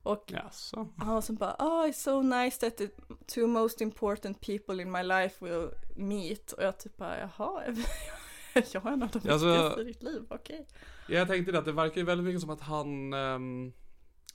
och 0.06 0.24
Jaså? 0.32 0.88
han 0.96 1.22
som 1.22 1.36
bara, 1.36 1.56
oh 1.58 1.86
it's 1.88 1.92
so 1.92 2.22
nice 2.22 2.60
that 2.60 2.76
the 2.76 2.88
two 3.26 3.46
most 3.46 3.80
important 3.80 4.40
people 4.40 4.82
in 4.82 4.90
my 4.92 5.02
life 5.02 5.44
will 5.44 5.68
meet 5.96 6.52
och 6.52 6.62
jag 6.62 6.78
typ 6.78 6.96
bara, 6.96 7.18
jaha, 7.20 7.62
jag 8.72 8.86
är 8.86 8.90
en 8.90 9.02
av 9.02 9.08
de 9.10 9.30
Alltså- 9.30 9.46
viktigaste 9.46 9.80
i 9.80 9.84
ditt 9.84 10.02
liv, 10.02 10.22
okej. 10.30 10.66
Jag 11.08 11.28
tänkte 11.28 11.52
det 11.52 11.58
att 11.58 11.64
det 11.64 11.72
verkar 11.72 11.96
ju 11.96 12.04
väldigt 12.04 12.24
mycket 12.26 12.40
som 12.40 12.50
att 12.50 12.60
han 12.60 13.12
ehm, 13.12 13.72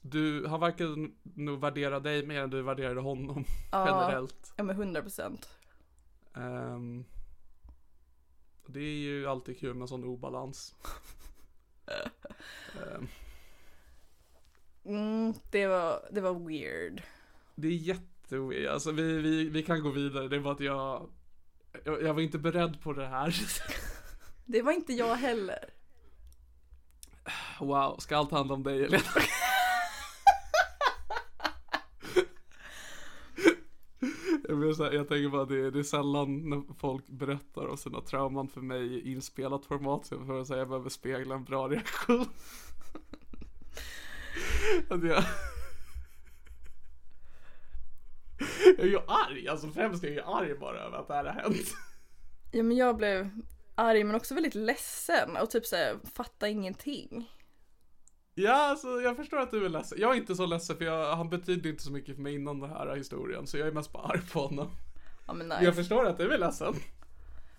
du, 0.01 0.47
han 0.47 0.59
verkar 0.59 0.85
nog 1.39 1.59
värdera 1.61 1.99
dig 1.99 2.25
mer 2.25 2.41
än 2.41 2.49
du 2.49 2.61
värderade 2.61 3.01
honom 3.01 3.45
Ja, 3.71 3.85
generellt. 3.87 4.53
ja 4.57 4.63
men 4.63 4.75
hundra 4.75 5.01
procent. 5.01 5.49
Ehm, 6.35 7.05
det 8.65 8.79
är 8.79 8.97
ju 8.99 9.27
alltid 9.27 9.59
kul 9.59 9.73
med 9.75 9.89
sån 9.89 10.03
obalans. 10.03 10.75
Ehm, 12.75 13.07
Mm, 14.85 15.33
det 15.51 15.67
var, 15.67 15.99
det 16.11 16.21
var 16.21 16.47
weird. 16.47 17.01
det 17.55 17.67
är 17.67 17.71
jätteweird, 17.71 18.67
alltså 18.67 18.91
vi, 18.91 19.21
vi, 19.21 19.49
vi 19.49 19.63
kan 19.63 19.83
gå 19.83 19.89
vidare, 19.89 20.27
det 20.27 20.39
var 20.39 20.51
att 20.51 20.59
jag 20.59 21.09
jag, 21.83 22.03
jag 22.03 22.13
var 22.13 22.21
inte 22.21 22.37
beredd 22.37 22.81
på 22.81 22.93
det 22.93 23.07
här. 23.07 23.35
Det 24.45 24.61
var 24.61 24.71
inte 24.71 24.93
jag 24.93 25.15
heller. 25.15 25.69
Wow, 27.59 27.97
ska 27.99 28.17
allt 28.17 28.31
handla 28.31 28.53
om 28.53 28.63
dig 28.63 28.83
eller? 28.83 29.01
Jag, 34.47 34.57
här, 34.57 35.03
tänker 35.03 35.29
bara 35.29 35.45
det, 35.45 35.71
det 35.71 35.79
är 35.79 35.83
sällan 35.83 36.49
när 36.49 36.73
folk 36.73 37.07
berättar 37.07 37.67
om 37.67 37.77
sina 37.77 38.01
trauman 38.01 38.47
för 38.47 38.61
mig 38.61 38.93
i 38.93 39.11
inspelat 39.11 39.65
format 39.65 40.05
så 40.05 40.15
jag 40.15 40.25
får 40.25 40.43
säga 40.43 40.59
jag 40.59 40.67
behöver 40.67 40.89
spegla 40.89 41.35
en 41.35 41.43
bra 41.43 41.67
reaktion. 41.69 42.25
Att 44.89 45.03
jag... 45.03 45.23
Jag 48.77 48.79
är 48.79 48.89
ju 48.89 48.99
arg, 49.07 49.47
alltså 49.47 49.67
främst 49.71 50.03
är 50.03 50.07
jag 50.07 50.15
ju 50.15 50.21
arg 50.21 50.55
bara 50.59 50.79
över 50.79 50.97
att 50.97 51.07
det 51.07 51.13
här 51.13 51.23
har 51.25 51.41
hänt. 51.41 51.73
Ja 52.51 52.63
men 52.63 52.77
jag 52.77 52.97
blev 52.97 53.29
arg 53.75 54.03
men 54.03 54.15
också 54.15 54.33
väldigt 54.33 54.55
ledsen 54.55 55.37
och 55.37 55.49
typ 55.49 55.65
såhär 55.65 55.99
fatta 56.15 56.47
ingenting. 56.47 57.31
Ja, 58.33 58.69
alltså 58.69 58.87
jag 58.87 59.15
förstår 59.15 59.39
att 59.39 59.51
du 59.51 59.65
är 59.65 59.69
ledsen. 59.69 59.97
Jag 60.01 60.11
är 60.11 60.15
inte 60.15 60.35
så 60.35 60.45
ledsen 60.45 60.77
för 60.77 60.85
jag, 60.85 61.15
han 61.15 61.29
betydde 61.29 61.69
inte 61.69 61.83
så 61.83 61.91
mycket 61.91 62.15
för 62.15 62.21
mig 62.21 62.35
innan 62.35 62.59
den 62.59 62.69
här 62.69 62.95
historien 62.95 63.47
så 63.47 63.57
jag 63.57 63.67
är 63.67 63.71
mest 63.71 63.91
bara 63.93 64.03
arg 64.03 64.21
på 64.33 64.39
honom. 64.39 64.71
Ja 65.27 65.33
men 65.33 65.49
Jag 65.49 65.59
nice. 65.59 65.73
förstår 65.73 66.05
att 66.05 66.17
du 66.17 66.33
är 66.33 66.37
ledsen. 66.37 66.73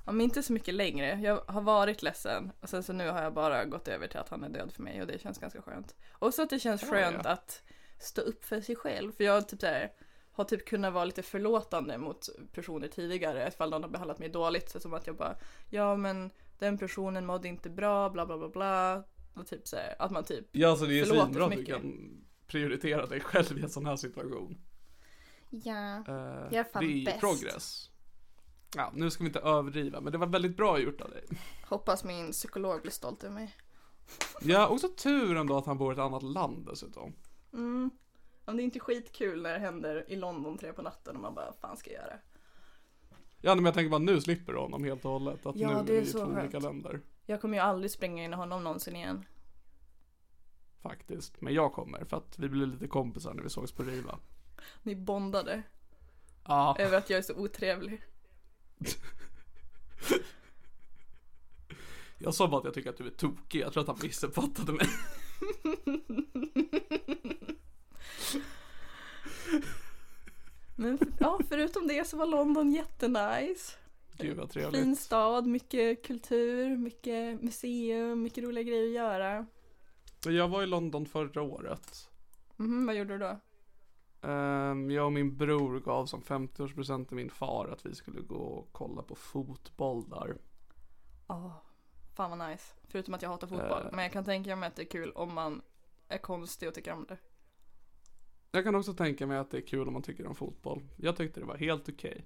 Ja 0.04 0.12
men 0.12 0.20
inte 0.20 0.42
så 0.42 0.52
mycket 0.52 0.74
längre. 0.74 1.20
Jag 1.22 1.42
har 1.46 1.60
varit 1.60 2.02
ledsen 2.02 2.52
och 2.60 2.68
sen 2.68 2.82
så 2.82 2.92
nu 2.92 3.10
har 3.10 3.22
jag 3.22 3.34
bara 3.34 3.64
gått 3.64 3.88
över 3.88 4.06
till 4.08 4.18
att 4.18 4.28
han 4.28 4.44
är 4.44 4.48
död 4.48 4.72
för 4.72 4.82
mig 4.82 5.00
och 5.00 5.06
det 5.06 5.20
känns 5.20 5.38
ganska 5.38 5.62
skönt. 5.62 5.94
Och 6.12 6.34
så 6.34 6.42
att 6.42 6.50
det 6.50 6.58
känns 6.58 6.82
skönt 6.84 7.20
ja. 7.24 7.30
att 7.30 7.62
stå 7.98 8.20
upp 8.22 8.44
för 8.44 8.60
sig 8.60 8.76
själv. 8.76 9.12
För 9.12 9.24
jag 9.24 9.48
typ 9.48 9.60
där, 9.60 9.92
har 10.32 10.44
typ 10.44 10.68
kunnat 10.68 10.92
vara 10.92 11.04
lite 11.04 11.22
förlåtande 11.22 11.98
mot 11.98 12.28
personer 12.52 12.88
tidigare 12.88 13.48
ifall 13.48 13.70
någon 13.70 13.82
har 13.82 13.90
behandlat 13.90 14.18
mig 14.18 14.28
dåligt. 14.28 14.70
Så 14.70 14.80
som 14.80 14.94
att 14.94 15.06
jag 15.06 15.16
bara, 15.16 15.36
ja 15.70 15.96
men 15.96 16.30
den 16.58 16.78
personen 16.78 17.26
mådde 17.26 17.48
inte 17.48 17.70
bra, 17.70 18.10
bla 18.10 18.26
bla 18.26 18.38
bla 18.38 18.48
bla. 18.48 19.04
Och 19.34 19.46
typ 19.46 19.68
så 19.68 19.76
här, 19.76 19.94
att 19.98 20.10
man 20.10 20.24
typ, 20.24 20.46
Ja, 20.52 20.70
alltså 20.70 20.86
det 20.86 21.00
är 21.00 21.04
svinbra 21.04 21.44
att 21.44 21.50
du 21.50 21.64
kan 21.64 22.10
prioritera 22.46 23.06
dig 23.06 23.20
själv 23.20 23.58
i 23.58 23.62
en 23.62 23.70
sån 23.70 23.86
här 23.86 23.96
situation. 23.96 24.58
ja, 25.50 25.96
Eh, 26.08 26.14
Jag 26.50 26.54
är 26.54 26.64
fan 26.64 26.84
det 26.84 26.92
är 26.92 26.96
ju 26.96 27.04
bäst. 27.04 27.20
progress. 27.20 27.90
Ja, 28.76 28.90
nu 28.94 29.10
ska 29.10 29.24
vi 29.24 29.28
inte 29.28 29.40
överdriva, 29.40 30.00
men 30.00 30.12
det 30.12 30.18
var 30.18 30.26
väldigt 30.26 30.56
bra 30.56 30.78
gjort 30.78 31.00
av 31.00 31.10
dig. 31.10 31.24
hoppas 31.68 32.04
min 32.04 32.32
psykolog 32.32 32.80
blir 32.82 32.92
stolt 32.92 33.24
över 33.24 33.34
mig. 33.34 33.56
Ja, 34.40 34.68
också 34.68 34.88
tur 34.88 35.36
ändå 35.36 35.56
att 35.58 35.66
han 35.66 35.78
bor 35.78 35.92
i 35.92 35.94
ett 35.94 35.98
annat 35.98 36.22
land 36.22 36.66
dessutom. 36.66 37.12
Mm. 37.52 37.90
Om 38.44 38.56
det 38.56 38.62
är 38.62 38.64
inte 38.64 38.80
skitkul 38.80 39.42
när 39.42 39.52
det 39.52 39.58
händer 39.58 40.04
i 40.10 40.16
London 40.16 40.58
tre 40.58 40.72
på 40.72 40.82
natten 40.82 41.16
och 41.16 41.22
man 41.22 41.34
bara, 41.34 41.44
vad 41.46 41.56
fan 41.56 41.76
ska 41.76 41.90
jag 41.92 42.02
göra? 42.02 42.16
Ja 43.40 43.54
men 43.54 43.64
jag 43.64 43.74
tänker 43.74 43.90
bara 43.90 43.98
nu 43.98 44.20
slipper 44.20 44.52
du 44.52 44.58
honom 44.58 44.84
helt 44.84 45.04
och 45.04 45.10
hållet. 45.10 45.46
Att 45.46 45.56
Ja, 45.56 45.68
nu 45.82 45.86
det 45.86 45.96
är 45.96 46.00
vi 46.00 46.06
så 46.06 46.18
två 46.18 46.24
olika 46.26 46.50
skönt. 46.50 46.62
länder. 46.64 47.00
Jag 47.26 47.40
kommer 47.40 47.56
ju 47.56 47.62
aldrig 47.62 47.90
springa 47.90 48.24
in 48.24 48.32
i 48.32 48.36
honom 48.36 48.64
någonsin 48.64 48.96
igen. 48.96 49.24
Faktiskt. 50.82 51.40
Men 51.40 51.54
jag 51.54 51.72
kommer 51.72 52.04
för 52.04 52.16
att 52.16 52.38
vi 52.38 52.48
blev 52.48 52.68
lite 52.68 52.86
kompisar 52.88 53.34
när 53.34 53.42
vi 53.42 53.50
sågs 53.50 53.72
på 53.72 53.82
Riva. 53.82 54.18
Ni 54.82 54.96
bondade 54.96 55.62
Ja. 56.44 56.76
över 56.78 56.98
att 56.98 57.10
jag 57.10 57.18
är 57.18 57.22
så 57.22 57.34
otrevlig. 57.34 58.02
Jag 62.18 62.34
sa 62.34 62.48
bara 62.48 62.58
att 62.58 62.64
jag 62.64 62.74
tycker 62.74 62.90
att 62.90 62.96
du 62.96 63.06
är 63.06 63.10
tokig. 63.10 63.60
Jag 63.60 63.72
tror 63.72 63.80
att 63.80 63.88
han 63.88 63.98
missuppfattade 64.02 64.72
mig. 64.72 64.86
Men 70.76 70.98
ja, 71.20 71.40
förutom 71.48 71.88
det 71.88 72.08
så 72.08 72.16
var 72.16 72.26
London 72.26 72.72
jättenice. 72.72 73.72
Gud 74.18 74.36
vad 74.36 74.52
Fin 74.52 74.70
trevligt. 74.70 74.98
stad, 74.98 75.46
mycket 75.46 76.06
kultur, 76.06 76.76
mycket 76.76 77.42
museum, 77.42 78.22
mycket 78.22 78.44
roliga 78.44 78.62
grejer 78.64 78.86
att 78.86 78.92
göra. 78.94 79.46
Jag 80.36 80.48
var 80.48 80.62
i 80.62 80.66
London 80.66 81.06
förra 81.06 81.42
året. 81.42 82.08
Mhm, 82.56 82.86
vad 82.86 82.96
gjorde 82.96 83.14
du 83.14 83.18
då? 83.18 83.40
Ehm, 84.22 84.90
jag 84.90 85.06
och 85.06 85.12
min 85.12 85.36
bror 85.36 85.80
gav 85.80 86.06
som 86.06 86.22
50-årspresent 86.22 87.04
till 87.04 87.16
min 87.16 87.30
far 87.30 87.68
att 87.68 87.86
vi 87.86 87.94
skulle 87.94 88.20
gå 88.20 88.36
och 88.36 88.68
kolla 88.72 89.02
på 89.02 89.14
fotboll 89.14 90.08
där. 90.08 90.38
Ja, 91.26 91.62
fan 92.14 92.38
vad 92.38 92.50
nice. 92.50 92.74
Förutom 92.84 93.14
att 93.14 93.22
jag 93.22 93.28
hatar 93.28 93.46
fotboll. 93.46 93.82
Eh. 93.86 93.90
Men 93.92 94.02
jag 94.02 94.12
kan 94.12 94.24
tänka 94.24 94.56
mig 94.56 94.66
att 94.66 94.76
det 94.76 94.82
är 94.82 94.90
kul 94.90 95.12
om 95.12 95.34
man 95.34 95.62
är 96.08 96.18
konstig 96.18 96.68
och 96.68 96.74
tycker 96.74 96.92
om 96.92 97.06
det. 97.08 97.18
Jag 98.50 98.64
kan 98.64 98.74
också 98.74 98.94
tänka 98.94 99.26
mig 99.26 99.38
att 99.38 99.50
det 99.50 99.56
är 99.56 99.66
kul 99.66 99.86
om 99.86 99.92
man 99.92 100.02
tycker 100.02 100.26
om 100.26 100.34
fotboll. 100.34 100.82
Jag 100.96 101.16
tyckte 101.16 101.40
det 101.40 101.46
var 101.46 101.56
helt 101.56 101.88
okej. 101.88 102.24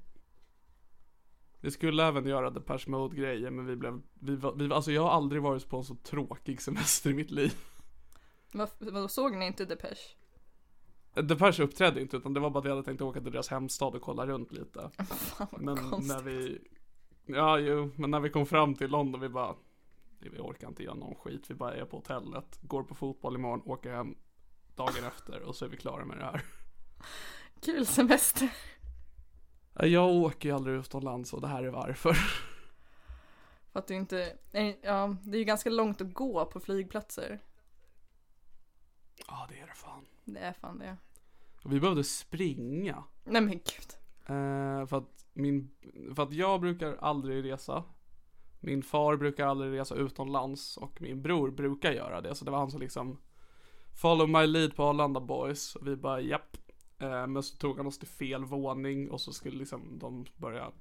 Vi 1.61 1.71
skulle 1.71 2.05
även 2.05 2.27
göra 2.27 2.51
Depeche 2.51 2.91
Mode 2.91 3.17
grejer 3.17 3.51
men 3.51 3.67
vi 3.67 3.77
blev, 3.77 4.03
vi, 4.15 4.39
vi, 4.57 4.73
alltså 4.73 4.93
jag 4.93 5.03
har 5.03 5.11
aldrig 5.11 5.43
varit 5.43 5.69
på 5.69 5.77
en 5.77 5.85
så 5.85 5.95
tråkig 5.95 6.63
semester 6.63 7.11
i 7.11 7.15
mitt 7.15 7.31
liv. 7.31 7.53
Vad, 8.53 8.69
vad 8.79 9.11
såg 9.11 9.37
ni 9.37 9.47
inte 9.47 9.65
Depeche? 9.65 10.17
Depeche 11.23 11.63
uppträdde 11.63 12.01
inte 12.01 12.17
utan 12.17 12.35
det 12.35 12.41
var 12.41 12.51
bara 12.51 12.59
att 12.59 12.65
vi 12.65 12.71
hade 12.71 12.83
tänkt 12.83 13.01
åka 13.01 13.21
till 13.21 13.33
deras 13.33 13.49
hemstad 13.49 13.95
och 13.95 14.03
kolla 14.03 14.27
runt 14.27 14.53
lite. 14.53 14.91
Fan 15.09 15.47
vad 15.51 15.63
Men 15.63 15.77
konstigt. 15.91 16.17
när 16.17 16.23
vi, 16.23 16.59
ja 17.27 17.59
jo, 17.59 17.91
men 17.97 18.11
när 18.11 18.21
vi 18.21 18.31
kom 18.31 18.47
fram 18.47 18.75
till 18.75 18.91
London 18.91 19.21
vi 19.21 19.29
bara, 19.29 19.55
vi 20.19 20.39
orkar 20.39 20.69
inte 20.69 20.83
göra 20.83 20.95
någon 20.95 21.15
skit, 21.15 21.51
vi 21.51 21.55
bara 21.55 21.75
är 21.75 21.85
på 21.85 21.97
hotellet, 21.97 22.59
går 22.63 22.83
på 22.83 22.95
fotboll 22.95 23.35
imorgon, 23.35 23.63
åker 23.65 23.93
hem 23.93 24.15
dagen 24.75 25.05
efter 25.17 25.43
och 25.43 25.57
så 25.57 25.65
är 25.65 25.69
vi 25.69 25.77
klara 25.77 26.05
med 26.05 26.19
det 26.19 26.25
här. 26.25 26.45
Kul 27.61 27.87
semester. 27.87 28.49
Jag 29.81 30.11
åker 30.11 30.49
ju 30.49 30.55
aldrig 30.55 30.77
utomlands 30.77 31.33
och 31.33 31.41
det 31.41 31.49
här 31.49 31.63
är 31.63 31.69
varför. 31.71 32.13
För 33.73 33.79
att 33.79 33.87
du 33.87 33.95
inte, 33.95 34.37
ja 34.83 35.17
det 35.23 35.37
är 35.37 35.39
ju 35.39 35.45
ganska 35.45 35.71
långt 35.71 36.01
att 36.01 36.15
gå 36.15 36.45
på 36.45 36.61
flygplatser. 36.61 37.41
Ja 39.27 39.47
det 39.49 39.61
är 39.61 39.67
det 39.67 39.75
fan. 39.75 40.07
Det 40.25 40.41
är 40.41 40.53
fan 40.53 40.79
det. 40.79 40.97
Och 41.67 41.73
vi 41.73 41.81
behövde 41.81 42.05
springa. 42.05 43.05
Nej 43.25 43.43
men 43.43 43.53
gud. 43.53 43.97
Eh, 44.27 44.87
för, 44.87 44.97
att 44.97 45.27
min, 45.33 45.71
för 46.15 46.23
att 46.23 46.33
jag 46.33 46.61
brukar 46.61 46.97
aldrig 46.97 47.45
resa. 47.45 47.85
Min 48.61 48.83
far 48.83 49.17
brukar 49.17 49.47
aldrig 49.47 49.73
resa 49.73 49.95
utomlands 49.95 50.77
och 50.77 51.01
min 51.01 51.23
bror 51.23 51.51
brukar 51.51 51.93
göra 51.93 52.21
det. 52.21 52.35
Så 52.35 52.45
det 52.45 52.51
var 52.51 52.59
han 52.59 52.71
som 52.71 52.81
liksom 52.81 53.19
Follow 54.01 54.29
my 54.29 54.47
lead 54.47 54.77
på 54.77 54.83
Arlanda 54.83 55.21
boys. 55.21 55.77
Och 55.77 55.87
vi 55.87 55.97
bara 55.97 56.21
japp. 56.21 56.57
Eh, 56.99 57.27
men 57.27 57.43
så 57.43 57.57
tog 57.57 57.77
han 57.77 57.87
oss 57.87 57.99
till 57.99 58.09
fel 58.09 58.45
våning 58.45 59.11
och 59.11 59.21
så 59.21 59.33
skulle 59.33 59.59
liksom 59.59 59.99
de 59.99 60.27
börja 60.37 60.73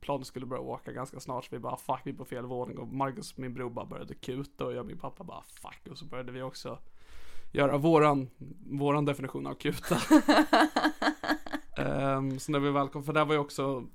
Planet 0.00 0.26
skulle 0.26 0.46
börja 0.46 0.62
åka 0.62 0.92
ganska 0.92 1.20
snart 1.20 1.44
så 1.44 1.48
vi 1.50 1.58
bara 1.58 1.76
fuck 1.76 2.00
vi 2.04 2.10
är 2.10 2.14
på 2.14 2.24
fel 2.24 2.46
våning 2.46 2.78
och 2.78 2.88
Marcus 2.88 3.36
min 3.36 3.54
bror 3.54 3.70
bara 3.70 3.86
började 3.86 4.14
kuta 4.14 4.66
och 4.66 4.72
jag 4.72 4.80
och 4.80 4.86
min 4.86 4.98
pappa 4.98 5.24
bara 5.24 5.42
fuck 5.42 5.88
och 5.90 5.98
så 5.98 6.04
började 6.04 6.32
vi 6.32 6.42
också 6.42 6.78
göra 7.52 7.76
våran, 7.76 8.30
våran 8.70 9.04
definition 9.04 9.46
av 9.46 9.54
kuta. 9.54 9.98
Ehm, 11.76 12.38
så 12.38 12.52
när 12.52 12.58
vi 12.58 12.70
väl 12.70 12.88
kom, 12.88 13.04
för 13.04 13.12
det 13.12 13.24
var 13.24 13.34
ju 13.34 13.40
också 13.40 13.86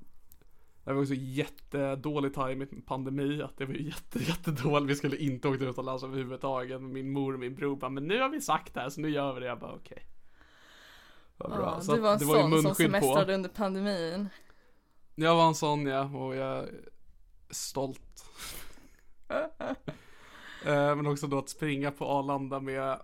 det 0.84 0.92
var 0.92 1.02
också 1.02 1.14
jättedålig 1.14 2.34
timing 2.34 2.58
med 2.58 2.86
pandemi, 2.86 3.42
att 3.42 3.56
det 3.56 3.66
var 3.66 3.74
jätte, 3.74 4.18
jättedåligt, 4.18 4.90
vi 4.90 4.94
skulle 4.94 5.16
inte 5.16 5.48
åka 5.48 5.64
utomlands 5.64 6.04
överhuvudtaget. 6.04 6.82
Min 6.82 7.10
mor 7.10 7.34
och 7.34 7.40
min 7.40 7.54
bror 7.54 7.76
bara, 7.76 7.90
men 7.90 8.06
nu 8.06 8.20
har 8.20 8.28
vi 8.28 8.40
sagt 8.40 8.74
det 8.74 8.80
här 8.80 8.88
så 8.88 9.00
nu 9.00 9.10
gör 9.10 9.34
vi 9.34 9.40
det. 9.40 9.46
Jag 9.46 9.58
bara 9.58 9.72
okej. 9.72 10.02
Vad 11.36 11.50
bra. 11.50 11.74
Ja, 11.76 11.80
så 11.80 11.94
du 11.94 12.00
var 12.00 12.12
en 12.12 12.18
sån 12.18 12.28
som 12.28 12.50
munskydd 12.50 12.66
på. 12.70 12.74
semestrade 12.74 13.34
under 13.34 13.48
pandemin. 13.48 14.28
Jag 15.14 15.34
var 15.36 15.46
en 15.48 15.54
sån 15.54 15.86
ja, 15.86 16.02
och 16.02 16.36
jag 16.36 16.58
är 16.58 16.70
stolt. 17.50 18.24
Eh, 20.64 20.96
men 20.96 21.06
också 21.06 21.26
då 21.26 21.38
att 21.38 21.48
springa 21.48 21.90
på 21.90 22.06
Arlanda 22.06 22.60
med 22.60 23.00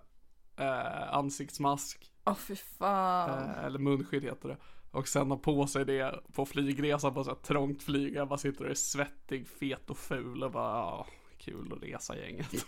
eh, 0.57 1.13
ansiktsmask, 1.13 2.11
Åh 2.25 2.35
fy 2.35 2.55
fan. 2.55 3.49
eh, 3.49 3.63
eller 3.65 3.79
munskydd 3.79 4.23
heter 4.23 4.49
det. 4.49 4.57
Och 4.91 5.07
sen 5.07 5.31
ha 5.31 5.37
på 5.37 5.67
sig 5.67 5.85
det 5.85 6.19
på 6.33 6.45
flygresan 6.45 7.13
på 7.13 7.23
så 7.23 7.29
här 7.29 7.37
trångt 7.37 7.83
flyg. 7.83 8.15
Jag 8.15 8.27
bara 8.27 8.37
sitter 8.39 8.63
och 8.65 8.69
är 8.71 8.75
svettig, 8.75 9.47
fet 9.47 9.89
och 9.89 9.97
ful 9.97 10.43
och 10.43 10.51
bara, 10.51 10.73
ja, 10.77 11.07
kul 11.37 11.73
att 11.73 11.83
resa 11.83 12.17
gänget. 12.17 12.47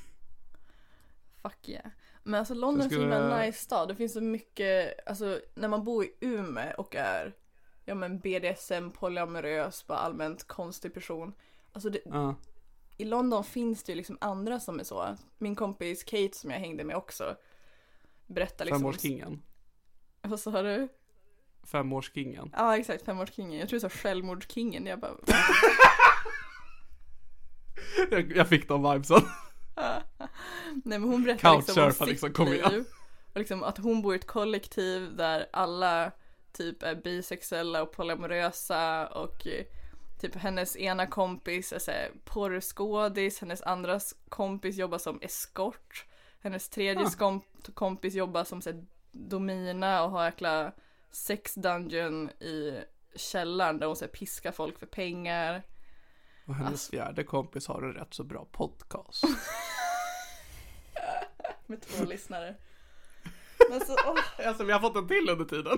Fuck 1.42 1.70
yeah. 1.70 1.86
Men 2.24 2.40
alltså 2.40 2.54
London 2.54 2.80
är 2.82 2.84
en 2.84 2.90
skulle- 2.90 3.02
himla 3.04 3.40
nice 3.40 3.58
stad. 3.64 3.88
Det 3.88 3.96
finns 3.96 4.14
så 4.14 4.22
mycket, 4.22 5.08
alltså 5.10 5.40
när 5.56 5.68
man 5.68 5.84
bor 5.84 6.04
i 6.04 6.12
Umeå 6.22 6.74
och 6.78 6.96
är 6.96 7.36
ja 7.86 7.96
men 7.96 8.20
BDSM, 8.20 8.90
polyamorös, 8.92 9.88
bara 9.88 9.98
allmänt 9.98 10.48
konstig 10.48 10.94
person. 10.94 11.34
Alltså 11.72 11.90
det, 11.90 12.00
Ja. 12.06 12.36
i 12.98 13.06
London 13.06 13.44
finns 13.44 13.84
det 13.84 13.92
ju 13.92 13.96
liksom 13.96 14.18
andra 14.22 14.60
som 14.60 14.80
är 14.80 14.84
så. 14.84 15.16
Min 15.38 15.56
kompis 15.56 16.04
Kate 16.04 16.34
som 16.38 16.52
jag 16.52 16.60
hängde 16.60 16.84
med 16.84 16.96
också 16.96 17.36
berättar 18.28 18.66
liksom. 18.66 18.80
Femårskingen. 18.80 19.42
Vad 20.22 20.40
sa 20.40 20.62
du? 20.62 20.88
Femårskingen. 21.64 22.50
Ja 22.54 22.78
exakt, 22.78 23.06
femårskingen. 23.06 23.60
Jag 23.60 23.70
tror 23.70 23.80
du 23.80 23.82
sa 23.82 23.90
självmordskingen. 23.90 24.86
Jag 24.86 25.00
bara, 25.00 25.18
Jag, 28.12 28.32
jag 28.38 28.48
fick 28.48 28.68
de 28.68 28.92
vibesen. 28.92 29.22
nej 30.72 31.00
men 31.00 31.04
hon 31.04 31.24
berättar 31.24 31.58
liksom 31.58 31.84
om 31.84 31.90
Couchsurfa 31.90 32.06
sitt 32.06 32.12
liksom, 32.12 32.34
kom 32.34 32.48
igen. 32.48 32.72
liv. 32.72 32.86
Och 33.34 33.40
liksom 33.40 33.64
att 33.64 33.78
hon 33.78 34.02
bor 34.02 34.14
i 34.14 34.18
ett 34.18 34.28
kollektiv 34.28 35.16
där 35.16 35.46
alla 35.54 36.12
typ 36.52 36.84
är 36.84 36.96
bisexuella 36.96 37.82
och 37.82 37.92
polyamorösa 37.92 39.08
och 39.08 39.48
typ 40.20 40.36
hennes 40.36 40.78
ena 40.78 41.08
kompis 41.08 41.74
är 41.74 41.80
såhär 41.80 42.12
porrskådis, 42.26 43.40
hennes 43.40 43.62
andra 43.62 44.00
kompis 44.30 44.78
jobbar 44.78 44.98
som 44.98 45.20
eskort, 45.22 46.06
hennes 46.42 46.70
tredje 46.70 47.04
Ah. 47.06 47.10
skom- 47.10 47.42
kompis 47.74 48.14
jobbar 48.14 48.44
som 48.44 48.62
såhär 48.62 48.86
domina 49.12 50.04
och 50.04 50.12
har 50.12 50.26
jäkla 50.26 50.72
sex 51.12 51.54
dungeon 51.56 52.30
i 52.30 52.84
källaren 53.16 53.80
där 53.80 53.88
hon 53.88 53.96
såhär 53.96 54.12
piskar 54.12 54.52
folk 54.52 54.80
för 54.80 54.86
pengar. 54.86 55.64
Och 56.46 56.56
hennes 56.56 56.72
Alltså. 56.72 56.92
fjärde 56.92 57.24
kompis 57.24 57.68
har 57.68 57.82
en 57.82 57.94
rätt 57.94 58.14
så 58.14 58.24
bra 58.24 58.46
podcast. 58.52 59.24
Med 61.66 61.82
två 61.82 62.06
lyssnare. 62.10 62.56
Men 63.70 63.80
så, 63.86 63.94
åh, 64.06 64.48
alltså 64.48 64.64
vi 64.64 64.72
har 64.72 64.80
fått 64.80 64.96
en 64.96 65.08
till 65.08 65.30
under 65.30 65.46
tiden. 65.46 65.78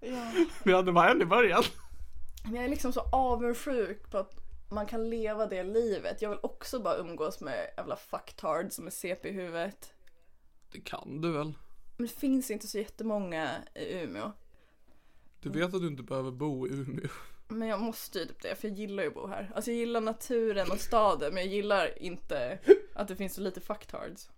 ja. 0.00 0.32
Vi 0.64 0.72
hade 0.72 0.92
bara 0.92 1.10
en 1.10 1.22
i 1.22 1.26
början. 1.26 1.62
Men 2.44 2.54
jag 2.54 2.64
är 2.64 2.68
liksom 2.68 2.92
så 2.92 3.00
avundsjuk 3.12 4.10
på 4.10 4.18
att 4.18 4.34
man 4.68 4.86
kan 4.86 5.10
leva 5.10 5.46
det 5.46 5.62
livet. 5.62 6.22
Jag 6.22 6.30
vill 6.30 6.38
också 6.42 6.80
bara 6.80 6.96
umgås 6.96 7.40
med 7.40 7.70
jävla 7.76 7.96
fucktards 7.96 8.76
som 8.76 8.86
är 8.86 8.90
CP 8.90 9.28
i 9.28 9.32
huvudet. 9.32 9.92
Det 10.72 10.80
kan 10.80 11.20
du 11.20 11.32
väl? 11.32 11.54
Men 11.96 12.06
det 12.06 12.12
finns 12.12 12.50
inte 12.50 12.66
så 12.66 12.78
jättemånga 12.78 13.50
i 13.74 14.02
Umeå. 14.02 14.32
Du 15.40 15.50
vet 15.50 15.74
att 15.74 15.80
du 15.80 15.86
inte 15.86 16.02
behöver 16.02 16.30
bo 16.30 16.66
i 16.66 16.70
Umeå. 16.70 17.08
Men 17.48 17.68
jag 17.68 17.80
måste 17.80 18.18
ju 18.18 18.24
typ 18.24 18.42
det, 18.42 18.56
för 18.56 18.68
jag 18.68 18.76
gillar 18.76 19.02
ju 19.02 19.08
att 19.08 19.14
bo 19.14 19.26
här. 19.26 19.52
Alltså 19.54 19.70
jag 19.70 19.78
gillar 19.78 20.00
naturen 20.00 20.70
och 20.70 20.80
staden, 20.80 21.34
men 21.34 21.42
jag 21.42 21.52
gillar 21.52 22.02
inte 22.02 22.58
att 22.94 23.08
det 23.08 23.16
finns 23.16 23.34
så 23.34 23.40
lite 23.40 23.60
fucktards. 23.60 24.30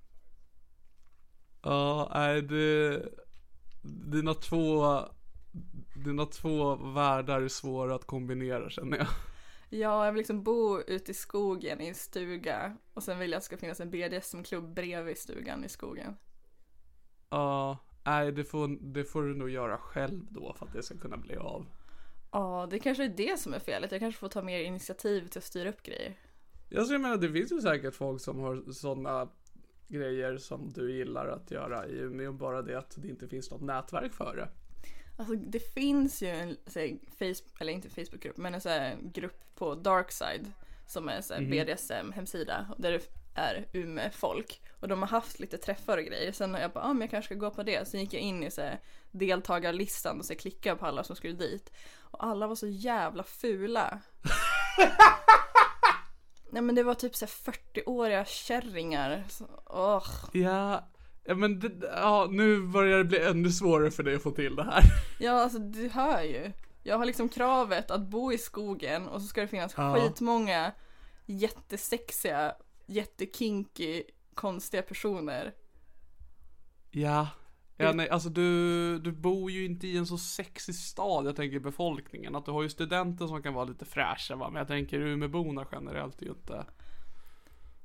Ja, 1.62 2.10
nej 2.14 2.42
det... 2.42 3.02
Dina 3.82 4.34
två... 4.34 4.98
Dina 6.04 6.26
två 6.26 6.76
världar 6.76 7.40
är 7.42 7.48
svåra 7.48 7.94
att 7.94 8.04
kombinera 8.04 8.70
känner 8.70 8.98
jag. 8.98 9.06
Ja, 9.70 10.04
jag 10.04 10.12
vill 10.12 10.18
liksom 10.18 10.42
bo 10.42 10.80
ute 10.80 11.10
i 11.10 11.14
skogen 11.14 11.80
i 11.80 11.86
en 11.86 11.94
stuga 11.94 12.76
och 12.94 13.02
sen 13.02 13.18
vill 13.18 13.30
jag 13.30 13.36
att 13.36 13.42
det 13.42 13.46
ska 13.46 13.56
finnas 13.56 13.80
en 13.80 13.90
BDSM-klubb 13.90 14.74
bredvid 14.74 15.18
stugan 15.18 15.64
i 15.64 15.68
skogen. 15.68 16.16
Ja, 17.30 17.78
nej 18.04 18.32
det 18.32 18.44
får, 18.44 18.92
det 18.92 19.04
får 19.04 19.22
du 19.22 19.34
nog 19.34 19.50
göra 19.50 19.78
själv 19.78 20.26
då 20.30 20.54
för 20.58 20.66
att 20.66 20.72
det 20.72 20.82
ska 20.82 20.98
kunna 20.98 21.16
bli 21.16 21.36
av. 21.36 21.66
Ja, 22.32 22.68
det 22.70 22.78
kanske 22.78 23.04
är 23.04 23.08
det 23.08 23.40
som 23.40 23.54
är 23.54 23.58
felet. 23.58 23.92
Jag 23.92 24.00
kanske 24.00 24.20
får 24.20 24.28
ta 24.28 24.42
mer 24.42 24.60
initiativ 24.60 25.28
till 25.28 25.38
att 25.38 25.44
styra 25.44 25.68
upp 25.68 25.82
grejer. 25.82 26.16
Jag 26.68 26.86
så 26.86 26.94
jag 26.94 27.00
menar 27.00 27.16
det 27.16 27.32
finns 27.32 27.52
ju 27.52 27.60
säkert 27.60 27.94
folk 27.94 28.20
som 28.20 28.38
har 28.38 28.72
sådana 28.72 29.28
grejer 29.88 30.36
som 30.36 30.72
du 30.74 30.96
gillar 30.96 31.28
att 31.28 31.50
göra 31.50 31.86
i 31.86 31.98
Umeå, 31.98 32.32
bara 32.32 32.62
det 32.62 32.78
att 32.78 32.96
det 33.02 33.08
inte 33.08 33.28
finns 33.28 33.50
något 33.50 33.62
nätverk 33.62 34.12
för 34.12 34.36
det. 34.36 34.48
Alltså 35.18 35.34
det 35.34 35.74
finns 35.74 36.22
ju 36.22 36.28
en 36.28 36.56
så 36.66 36.78
här, 36.80 36.98
Facebook, 37.18 37.60
eller 37.60 37.72
inte 37.72 37.88
Facebookgrupp, 37.90 38.36
men 38.36 38.54
en 38.54 38.60
så 38.60 38.68
här, 38.68 38.96
grupp 39.02 39.54
på 39.54 39.74
Darkside 39.74 40.52
som 40.86 41.08
är 41.08 41.12
en 41.16 41.22
så 41.22 41.34
här, 41.34 41.40
Mhm. 41.40 41.50
BDSM-hemsida 41.50 42.66
där 42.78 42.92
det 42.92 43.00
är 43.34 43.66
Umeå-folk. 43.72 44.60
Och 44.80 44.88
de 44.88 45.02
har 45.02 45.08
haft 45.08 45.40
lite 45.40 45.58
träffar 45.58 45.98
och 45.98 46.04
grejer. 46.04 46.32
Sen 46.32 46.54
har 46.54 46.60
jag 46.60 46.72
bara, 46.72 46.84
ah, 46.84 46.92
men 46.92 47.00
jag 47.00 47.10
kanske 47.10 47.26
ska 47.26 47.34
gå 47.34 47.50
på 47.50 47.62
det. 47.62 47.88
Sen 47.88 48.00
gick 48.00 48.14
jag 48.14 48.22
in 48.22 48.44
i 48.44 48.50
så 48.50 48.60
här, 48.62 48.80
deltagarlistan 49.10 50.18
och 50.18 50.24
så 50.24 50.34
klickade 50.34 50.76
på 50.76 50.86
alla 50.86 51.04
som 51.04 51.16
skulle 51.16 51.34
dit. 51.34 51.72
Och 52.00 52.24
alla 52.24 52.46
var 52.46 52.54
så 52.54 52.66
jävla 52.66 53.22
fula. 53.22 54.00
Nej 56.50 56.62
men 56.62 56.74
det 56.74 56.82
var 56.82 56.94
typ 56.94 57.16
så 57.16 57.24
här 57.26 57.52
40-åriga 57.52 58.24
kärringar. 58.24 59.24
Så, 59.28 59.44
åh. 59.66 60.06
Ja, 60.32 60.88
ja 61.28 61.34
men 61.34 61.58
det, 61.60 61.72
ja, 61.82 62.28
nu 62.30 62.60
börjar 62.66 62.98
det 62.98 63.04
bli 63.04 63.18
ännu 63.26 63.50
svårare 63.50 63.90
för 63.90 64.02
dig 64.02 64.14
att 64.14 64.22
få 64.22 64.30
till 64.30 64.56
det 64.56 64.64
här. 64.64 64.82
Ja, 65.20 65.42
alltså 65.42 65.58
du 65.58 65.88
hör 65.88 66.22
ju. 66.22 66.52
Jag 66.82 66.98
har 66.98 67.04
liksom 67.06 67.28
kravet 67.28 67.90
att 67.90 68.00
bo 68.10 68.32
i 68.32 68.38
skogen 68.38 69.08
och 69.08 69.20
så 69.22 69.26
ska 69.26 69.40
det 69.40 69.48
finnas 69.48 69.74
Ja. 69.76 69.94
skitmånga 69.94 70.72
jättesexiga, 71.26 72.54
jättekinky, 72.86 74.02
konstiga 74.34 74.82
personer. 74.82 75.54
Ja. 76.90 77.28
Ja 77.76 77.92
nej, 77.92 78.08
alltså 78.10 78.28
du, 78.28 78.98
du 78.98 79.12
bor 79.12 79.50
ju 79.50 79.64
inte 79.64 79.86
i 79.86 79.96
en 79.96 80.06
så 80.06 80.18
sexig 80.18 80.74
stad, 80.74 81.26
jag 81.26 81.36
tänker 81.36 81.58
befolkningen. 81.60 82.34
Att 82.36 82.44
du 82.44 82.50
har 82.50 82.62
ju 82.62 82.68
studenter 82.68 83.26
som 83.26 83.42
kan 83.42 83.54
vara 83.54 83.64
lite 83.64 83.84
fräscha 83.84 84.36
va, 84.36 84.50
men 84.50 84.58
jag 84.58 84.68
tänker 84.68 85.00
Umeåborna 85.00 85.66
generellt 85.72 86.22
är 86.22 86.26
ju 86.26 86.30
inte 86.32 86.66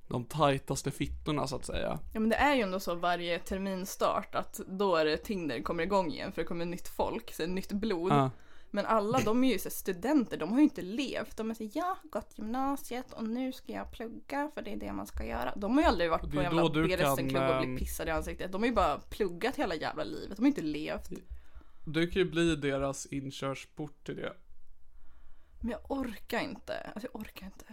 de 0.07 0.25
tajtaste 0.25 0.91
fittorna 0.91 1.47
så 1.47 1.55
att 1.55 1.65
säga. 1.65 1.99
Ja 2.13 2.19
men 2.19 2.29
det 2.29 2.35
är 2.35 2.55
ju 2.55 2.61
ändå 2.61 2.79
så 2.79 2.95
varje 2.95 3.39
terminstart 3.39 4.35
att 4.35 4.61
då 4.67 4.95
är 4.95 5.05
det 5.05 5.17
Tinder 5.17 5.61
kommer 5.61 5.83
igång 5.83 6.11
igen 6.11 6.31
för 6.31 6.41
det 6.41 6.47
kommer 6.47 6.65
nytt 6.65 6.87
folk, 6.87 7.33
så 7.33 7.45
nytt 7.45 7.71
blod. 7.71 8.11
Ja. 8.11 8.31
Men 8.75 8.85
alla 8.85 9.19
de 9.19 9.43
är 9.43 9.53
ju 9.53 9.59
så 9.59 9.69
studenter, 9.69 10.37
de 10.37 10.51
har 10.51 10.57
ju 10.57 10.63
inte 10.63 10.81
levt. 10.81 11.37
De 11.37 11.49
är 11.49 11.53
så 11.53 11.69
jag 11.73 11.83
har 11.83 12.09
gått 12.09 12.33
gymnasiet 12.37 13.13
och 13.13 13.23
nu 13.23 13.51
ska 13.51 13.71
jag 13.71 13.91
plugga 13.91 14.51
för 14.53 14.61
det 14.61 14.73
är 14.73 14.77
det 14.77 14.93
man 14.93 15.07
ska 15.07 15.25
göra. 15.25 15.53
De 15.55 15.73
har 15.73 15.81
ju 15.81 15.87
aldrig 15.87 16.09
varit 16.09 16.31
på 16.31 16.37
en 16.37 16.43
jävla 16.43 16.61
kan, 16.61 17.11
och 17.11 17.19
ehm, 17.19 17.61
blivit 17.61 17.79
pissade 17.79 18.11
i 18.11 18.13
ansiktet. 18.13 18.51
De 18.51 18.61
har 18.61 18.67
ju 18.67 18.73
bara 18.73 18.99
pluggat 18.99 19.55
hela 19.55 19.75
jävla 19.75 20.03
livet, 20.03 20.37
de 20.37 20.41
har 20.41 20.45
ju 20.45 20.47
inte 20.47 20.61
levt. 20.61 21.09
Du 21.85 22.07
kan 22.07 22.21
ju 22.21 22.29
bli 22.29 22.55
deras 22.55 23.05
inkörsport 23.05 24.05
till 24.05 24.15
det. 24.15 24.33
Men 25.59 25.71
jag 25.71 25.91
orkar 25.91 26.39
inte. 26.39 26.91
Alltså 26.95 27.09
jag 27.13 27.21
orkar 27.21 27.45
inte. 27.45 27.65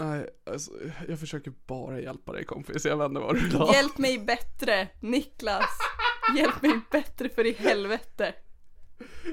Nej, 0.00 0.28
alltså, 0.50 0.70
jag 1.08 1.20
försöker 1.20 1.52
bara 1.66 2.00
hjälpa 2.00 2.32
dig 2.32 2.44
kompis, 2.44 2.84
jag 2.84 2.98
inte 2.98 3.20
vad 3.20 3.34
du 3.34 3.40
vill 3.40 3.54
ha. 3.54 3.74
Hjälp 3.74 3.98
mig 3.98 4.18
bättre, 4.18 4.88
Niklas. 5.00 5.78
Hjälp 6.36 6.62
mig 6.62 6.80
bättre 6.90 7.28
för 7.28 7.46
i 7.46 7.52
helvete. 7.52 8.34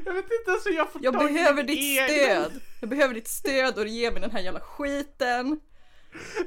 Jag 0.06 0.14
vet 0.14 0.24
inte 0.40 0.52
ens 0.52 0.66
hur 0.66 0.72
jag 0.72 0.92
får 0.92 1.04
Jag 1.04 1.14
tag 1.14 1.26
behöver 1.26 1.64
ditt 1.64 1.80
egen- 1.80 2.08
stöd. 2.44 2.62
Jag 2.82 2.90
behöver 2.90 3.14
ditt 3.14 3.28
stöd 3.28 3.78
och 3.78 3.84
du 3.86 3.90
ger 3.92 4.12
mig 4.12 4.22
den 4.22 4.32
här 4.32 4.40
jävla 4.42 4.60
skiten. 4.60 5.60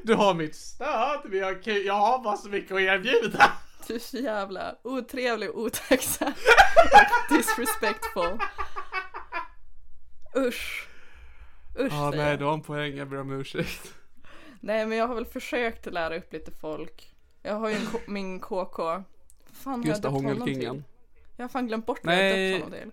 Du 0.03 0.13
har 0.15 0.33
mitt 0.33 0.55
stöd, 0.55 1.19
men 1.25 1.39
jag, 1.39 1.63
kan- 1.63 1.83
jag 1.83 1.93
har 1.93 2.23
bara 2.23 2.37
så 2.37 2.49
mycket 2.49 2.71
att 2.71 2.79
erbjuda. 2.81 3.51
Du 3.87 3.95
är 3.95 3.99
så 3.99 4.17
jävla 4.17 4.75
otrevlig 4.83 5.49
och 5.49 5.59
otacksam. 5.61 6.33
Och 7.29 7.35
disrespectful. 7.37 8.39
Usch. 10.37 10.87
Usch 11.79 11.91
säger 11.91 12.11
nej, 12.17 12.37
du 12.37 12.45
har 12.45 12.53
en 12.53 12.61
poäng, 12.61 12.97
jag 12.97 13.09
ber 13.09 13.19
om 13.19 13.31
ursäkt. 13.31 13.93
Nej 14.63 14.85
men 14.85 14.97
jag 14.97 15.07
har 15.07 15.15
väl 15.15 15.25
försökt 15.25 15.85
lära 15.85 16.17
upp 16.17 16.33
lite 16.33 16.51
folk. 16.51 17.15
Jag 17.41 17.55
har 17.55 17.69
ju 17.69 17.75
en 17.75 17.87
min 18.13 18.39
KK. 18.39 19.03
Fan 19.51 19.83
Just 19.83 20.01
det, 20.01 20.09
hångelkingen. 20.09 20.83
Jag 21.37 21.43
har 21.43 21.49
fan 21.49 21.67
glömt 21.67 21.85
bort 21.85 21.99
vad 22.03 22.15
jag 22.15 22.51
döpt 22.51 22.63
honom 22.63 22.79
till. 22.79 22.91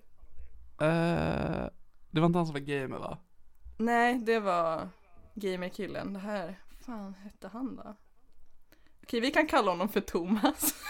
Uh, 0.87 1.69
det 2.11 2.21
var 2.21 2.27
inte 2.27 2.39
han 2.39 2.47
som 2.47 2.53
var 2.53 2.61
gamer 2.61 2.99
va? 2.99 3.19
Nej, 3.77 4.19
det 4.19 4.41
var 4.41 4.89
gamerkillen. 5.35 6.13
Det 6.13 6.19
här, 6.19 6.59
fan 6.87 7.15
hette 7.15 7.49
han 7.49 7.77
då? 7.77 7.97
Okej, 9.03 9.21
vi 9.21 9.31
kan 9.31 9.47
kalla 9.47 9.71
honom 9.71 9.89
för 9.89 10.01
Thomas. 10.01 10.75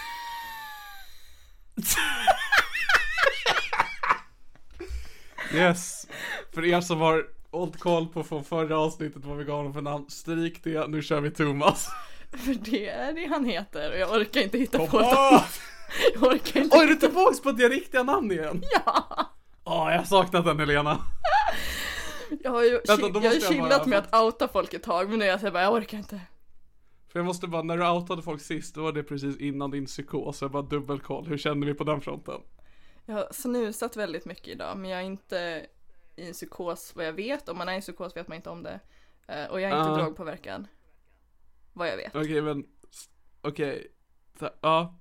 Yes. 5.53 6.07
För 6.51 6.65
er 6.65 6.81
som 6.81 6.99
har 6.99 7.27
hållit 7.51 7.79
koll 7.79 8.07
på 8.07 8.23
från 8.23 8.43
förra 8.43 8.79
avsnittet 8.79 9.25
vad 9.25 9.37
vi 9.37 9.43
gav 9.43 9.57
honom 9.57 9.73
för 9.73 9.81
namn, 9.81 10.05
stryk 10.09 10.63
det, 10.63 10.87
nu 10.87 11.01
kör 11.01 11.21
vi 11.21 11.31
Thomas. 11.31 11.87
För 12.31 12.53
det 12.53 12.89
är 12.89 13.13
det 13.13 13.25
han 13.25 13.45
heter 13.45 13.91
och 13.91 13.97
jag 13.97 14.11
orkar 14.11 14.41
inte 14.41 14.57
hitta 14.57 14.77
på 14.77 14.87
Kom 14.87 14.99
ett 14.99 15.07
on! 15.07 15.39
Jag 16.13 16.23
orkar 16.23 16.61
inte 16.61 16.77
Oj, 16.77 16.83
är 16.83 16.87
du 16.87 16.95
tillbaks 16.95 17.41
på 17.41 17.51
det 17.51 17.69
riktiga 17.69 18.03
namn 18.03 18.31
igen? 18.31 18.63
Ja! 18.85 19.25
Åh, 19.63 19.91
jag 19.91 19.97
har 19.97 20.03
saknat 20.05 20.45
den 20.45 20.59
Helena. 20.59 20.97
Jag 22.43 22.51
har 22.51 22.63
ju 22.63 22.81
Vänta, 22.87 23.07
jag 23.21 23.31
har 23.31 23.53
chillat 23.53 23.69
bara- 23.69 23.85
med 23.85 23.99
att 23.99 24.15
outa 24.23 24.47
folk 24.47 24.73
ett 24.73 24.83
tag 24.83 25.09
men 25.09 25.19
nu 25.19 25.25
är 25.25 25.29
jag 25.29 25.39
så 25.39 25.45
här 25.45 25.53
bara, 25.53 25.63
jag 25.63 25.73
orkar 25.73 25.97
inte. 25.97 26.21
För 27.11 27.19
jag 27.19 27.25
måste 27.25 27.47
bara, 27.47 27.61
när 27.63 27.77
du 27.77 27.89
outade 27.89 28.21
folk 28.21 28.41
sist, 28.41 28.75
då 28.75 28.81
var 28.83 28.91
det 28.91 29.03
precis 29.03 29.37
innan 29.37 29.71
din 29.71 29.85
psykos, 29.85 30.37
så 30.37 30.45
jag 30.45 30.51
bara 30.51 30.61
dubbelkoll. 30.61 31.27
Hur 31.27 31.37
känner 31.37 31.67
vi 31.67 31.73
på 31.73 31.83
den 31.83 32.01
fronten? 32.01 32.41
Jag 33.05 33.15
har 33.15 33.27
snusat 33.31 33.97
väldigt 33.97 34.25
mycket 34.25 34.47
idag 34.47 34.77
men 34.77 34.89
jag 34.91 34.99
är 34.99 35.03
inte 35.03 35.65
i 36.19 36.27
en 36.27 36.33
psykos 36.33 36.95
vad 36.95 37.05
jag 37.05 37.13
vet. 37.13 37.49
Om 37.49 37.57
man 37.57 37.67
är 37.69 37.73
i 37.73 37.75
en 37.75 37.81
psykos 37.81 38.15
vet 38.15 38.27
man 38.27 38.35
inte 38.35 38.49
om 38.49 38.63
det. 38.63 38.79
Eh, 39.27 39.45
Och 39.45 39.61
jag 39.61 39.71
är 39.71 39.77
inte 39.79 39.91
Ah. 39.91 39.97
drogpåverkad. 39.97 40.67
Vad 41.73 41.87
jag 41.87 41.97
vet. 41.97 42.15
Okej, 42.15 42.41
men, 42.41 42.59
s- 42.91 43.09
okej. 43.41 43.87
Så- 44.39 44.49
Ja. 44.61 44.95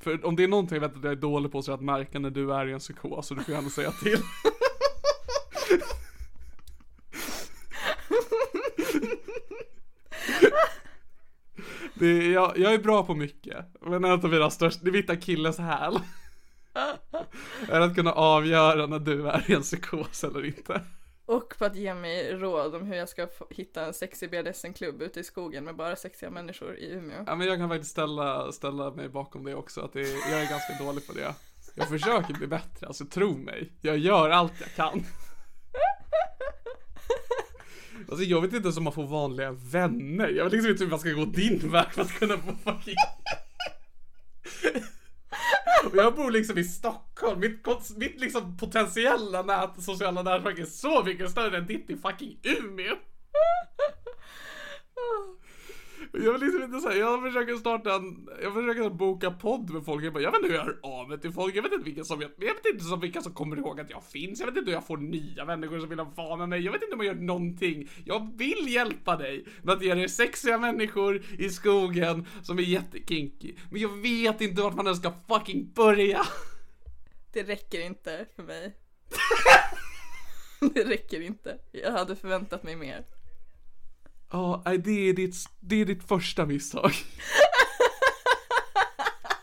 För 0.00 0.26
om 0.26 0.36
det 0.36 0.44
är 0.44 0.48
någonting 0.48 0.74
jag 0.82 0.88
vet 0.88 0.96
att 0.98 1.04
jag 1.04 1.12
är 1.12 1.16
dålig 1.16 1.52
på 1.52 1.62
så 1.62 1.70
är 1.72 1.72
det 1.72 1.78
att 1.80 1.84
märka 1.84 2.18
när 2.18 2.30
du 2.30 2.54
är 2.54 2.66
i 2.66 2.72
en 2.72 2.78
psykos, 2.78 3.26
så 3.26 3.34
du 3.34 3.44
får 3.44 3.54
gärna 3.54 3.68
säga 3.70 3.90
till. 3.90 4.18
Det 11.94 12.06
är, 12.06 12.32
jag, 12.32 12.58
jag 12.58 12.74
är 12.74 12.78
bra 12.78 13.06
på 13.06 13.14
mycket, 13.14 13.66
men 13.80 14.04
en 14.04 14.10
av 14.12 14.24
mina 14.30 14.50
största, 14.50 14.84
det 14.84 14.90
är 14.90 14.92
mitt 14.92 15.10
akilles 15.10 15.58
häl. 15.58 15.98
Är 17.68 17.80
att 17.80 17.94
kunna 17.94 18.12
avgöra 18.12 18.86
när 18.86 18.98
du 18.98 19.28
är 19.28 19.50
i 19.50 19.54
en 19.54 19.62
psykos 19.62 20.24
eller 20.24 20.44
inte. 20.44 20.82
Och 21.26 21.54
på 21.58 21.64
att 21.64 21.76
ge 21.76 21.94
mig 21.94 22.32
råd 22.32 22.74
om 22.74 22.86
hur 22.86 22.96
jag 22.96 23.08
ska 23.08 23.28
hitta 23.50 23.86
en 23.86 23.94
sexig 23.94 24.30
BDSM-klubb 24.30 25.02
ute 25.02 25.20
i 25.20 25.24
skogen 25.24 25.64
med 25.64 25.76
bara 25.76 25.96
sexiga 25.96 26.30
människor 26.30 26.76
i 26.76 26.92
Umeå. 26.92 27.24
Ja 27.26 27.34
men 27.34 27.46
jag 27.46 27.58
kan 27.58 27.68
faktiskt 27.68 27.90
ställa, 27.90 28.52
ställa 28.52 28.90
mig 28.90 29.08
bakom 29.08 29.44
det 29.44 29.54
också, 29.54 29.80
att 29.80 29.92
det, 29.92 30.00
jag 30.00 30.42
är 30.42 30.50
ganska 30.50 30.84
dålig 30.84 31.06
på 31.06 31.12
det. 31.12 31.34
Jag 31.74 31.88
försöker 31.88 32.34
bli 32.34 32.46
bättre, 32.46 32.86
alltså 32.86 33.04
tro 33.04 33.36
mig. 33.36 33.72
Jag 33.80 33.98
gör 33.98 34.30
allt 34.30 34.52
jag 34.60 34.74
kan. 34.74 35.04
Alltså 38.10 38.24
jag 38.24 38.40
vet 38.40 38.52
inte 38.52 38.66
ens 38.66 38.76
om 38.76 38.84
man 38.84 38.92
får 38.92 39.06
vanliga 39.06 39.52
vänner. 39.52 40.28
Jag 40.28 40.44
vet 40.44 40.52
liksom 40.52 40.70
inte 40.70 40.84
hur 40.84 40.90
man 40.90 40.98
ska 40.98 41.10
gå 41.10 41.24
din 41.24 41.70
väg 41.70 41.86
för 41.92 42.02
att 42.02 42.12
kunna 42.12 42.36
få 42.36 42.52
fucking... 42.64 42.94
Och 45.84 45.90
jag 45.96 46.14
bor 46.14 46.30
liksom 46.30 46.58
i 46.58 46.64
Stockholm, 46.64 47.40
mitt, 47.40 47.66
mitt 47.96 48.20
liksom 48.20 48.56
potentiella 48.56 49.42
nät, 49.42 49.82
sociala 49.82 50.22
nätverk 50.22 50.58
är 50.58 50.64
så 50.64 51.04
mycket 51.04 51.30
större 51.30 51.56
än 51.56 51.66
ditt 51.66 51.90
i 51.90 51.96
fucking 51.96 52.38
Umeå. 52.42 52.96
Jag 56.12 56.32
vill 56.32 56.40
liksom 56.40 56.62
inte 56.62 56.80
säga, 56.80 56.96
jag 56.96 57.22
försöker 57.22 57.56
starta 57.56 57.94
en, 57.94 58.28
jag 58.42 58.54
försöker 58.54 58.90
boka 58.90 59.30
podd 59.30 59.70
med 59.70 59.84
folk, 59.84 60.04
jag 60.04 60.12
bara, 60.12 60.22
jag 60.22 60.30
vet 60.30 60.38
inte 60.38 60.48
hur 60.48 60.56
jag 60.56 60.64
hör 60.64 60.78
av 60.82 61.08
mig 61.08 61.20
till 61.20 61.32
folk, 61.32 61.56
jag 61.56 61.62
vet 61.62 61.72
inte 61.72 61.84
vilka 61.84 62.04
som, 62.04 62.20
jag, 62.20 62.30
jag 62.36 62.54
vet 62.54 62.66
inte 62.72 62.84
som 62.84 63.00
vilka 63.00 63.22
som 63.22 63.34
kommer 63.34 63.56
ihåg 63.56 63.80
att 63.80 63.90
jag 63.90 64.04
finns, 64.04 64.40
jag 64.40 64.46
vet 64.46 64.56
inte 64.56 64.70
hur 64.70 64.76
jag 64.76 64.86
får 64.86 64.96
nya 64.96 65.44
människor 65.44 65.80
som 65.80 65.88
vill 65.88 66.00
vara 66.16 66.36
med 66.36 66.48
mig, 66.48 66.60
jag 66.60 66.72
vet 66.72 66.82
inte 66.82 66.94
om 66.94 67.04
jag 67.04 67.16
gör 67.16 67.22
någonting. 67.22 67.88
Jag 68.04 68.38
vill 68.38 68.68
hjälpa 68.68 69.16
dig 69.16 69.44
med 69.62 69.74
att 69.74 69.82
ge 69.82 69.94
dig 69.94 70.08
sexiga 70.08 70.58
människor 70.58 71.22
i 71.38 71.50
skogen 71.50 72.26
som 72.42 72.58
är 72.58 72.62
jättekinky, 72.62 73.54
men 73.70 73.80
jag 73.80 74.02
vet 74.02 74.40
inte 74.40 74.62
vart 74.62 74.74
man 74.74 74.86
ens 74.86 74.98
ska 74.98 75.12
fucking 75.28 75.72
börja. 75.72 76.22
Det 77.32 77.42
räcker 77.42 77.80
inte 77.80 78.26
för 78.36 78.42
mig. 78.42 78.76
det 80.74 80.84
räcker 80.84 81.20
inte. 81.20 81.58
Jag 81.72 81.92
hade 81.92 82.16
förväntat 82.16 82.62
mig 82.62 82.76
mer. 82.76 83.04
Ja, 84.32 84.62
nej, 84.64 84.78
det 84.78 85.08
är 85.08 85.12
ditt, 85.12 85.36
det 85.60 85.80
är 85.80 85.84
ditt 85.84 86.04
första 86.08 86.46
misstag. 86.46 86.92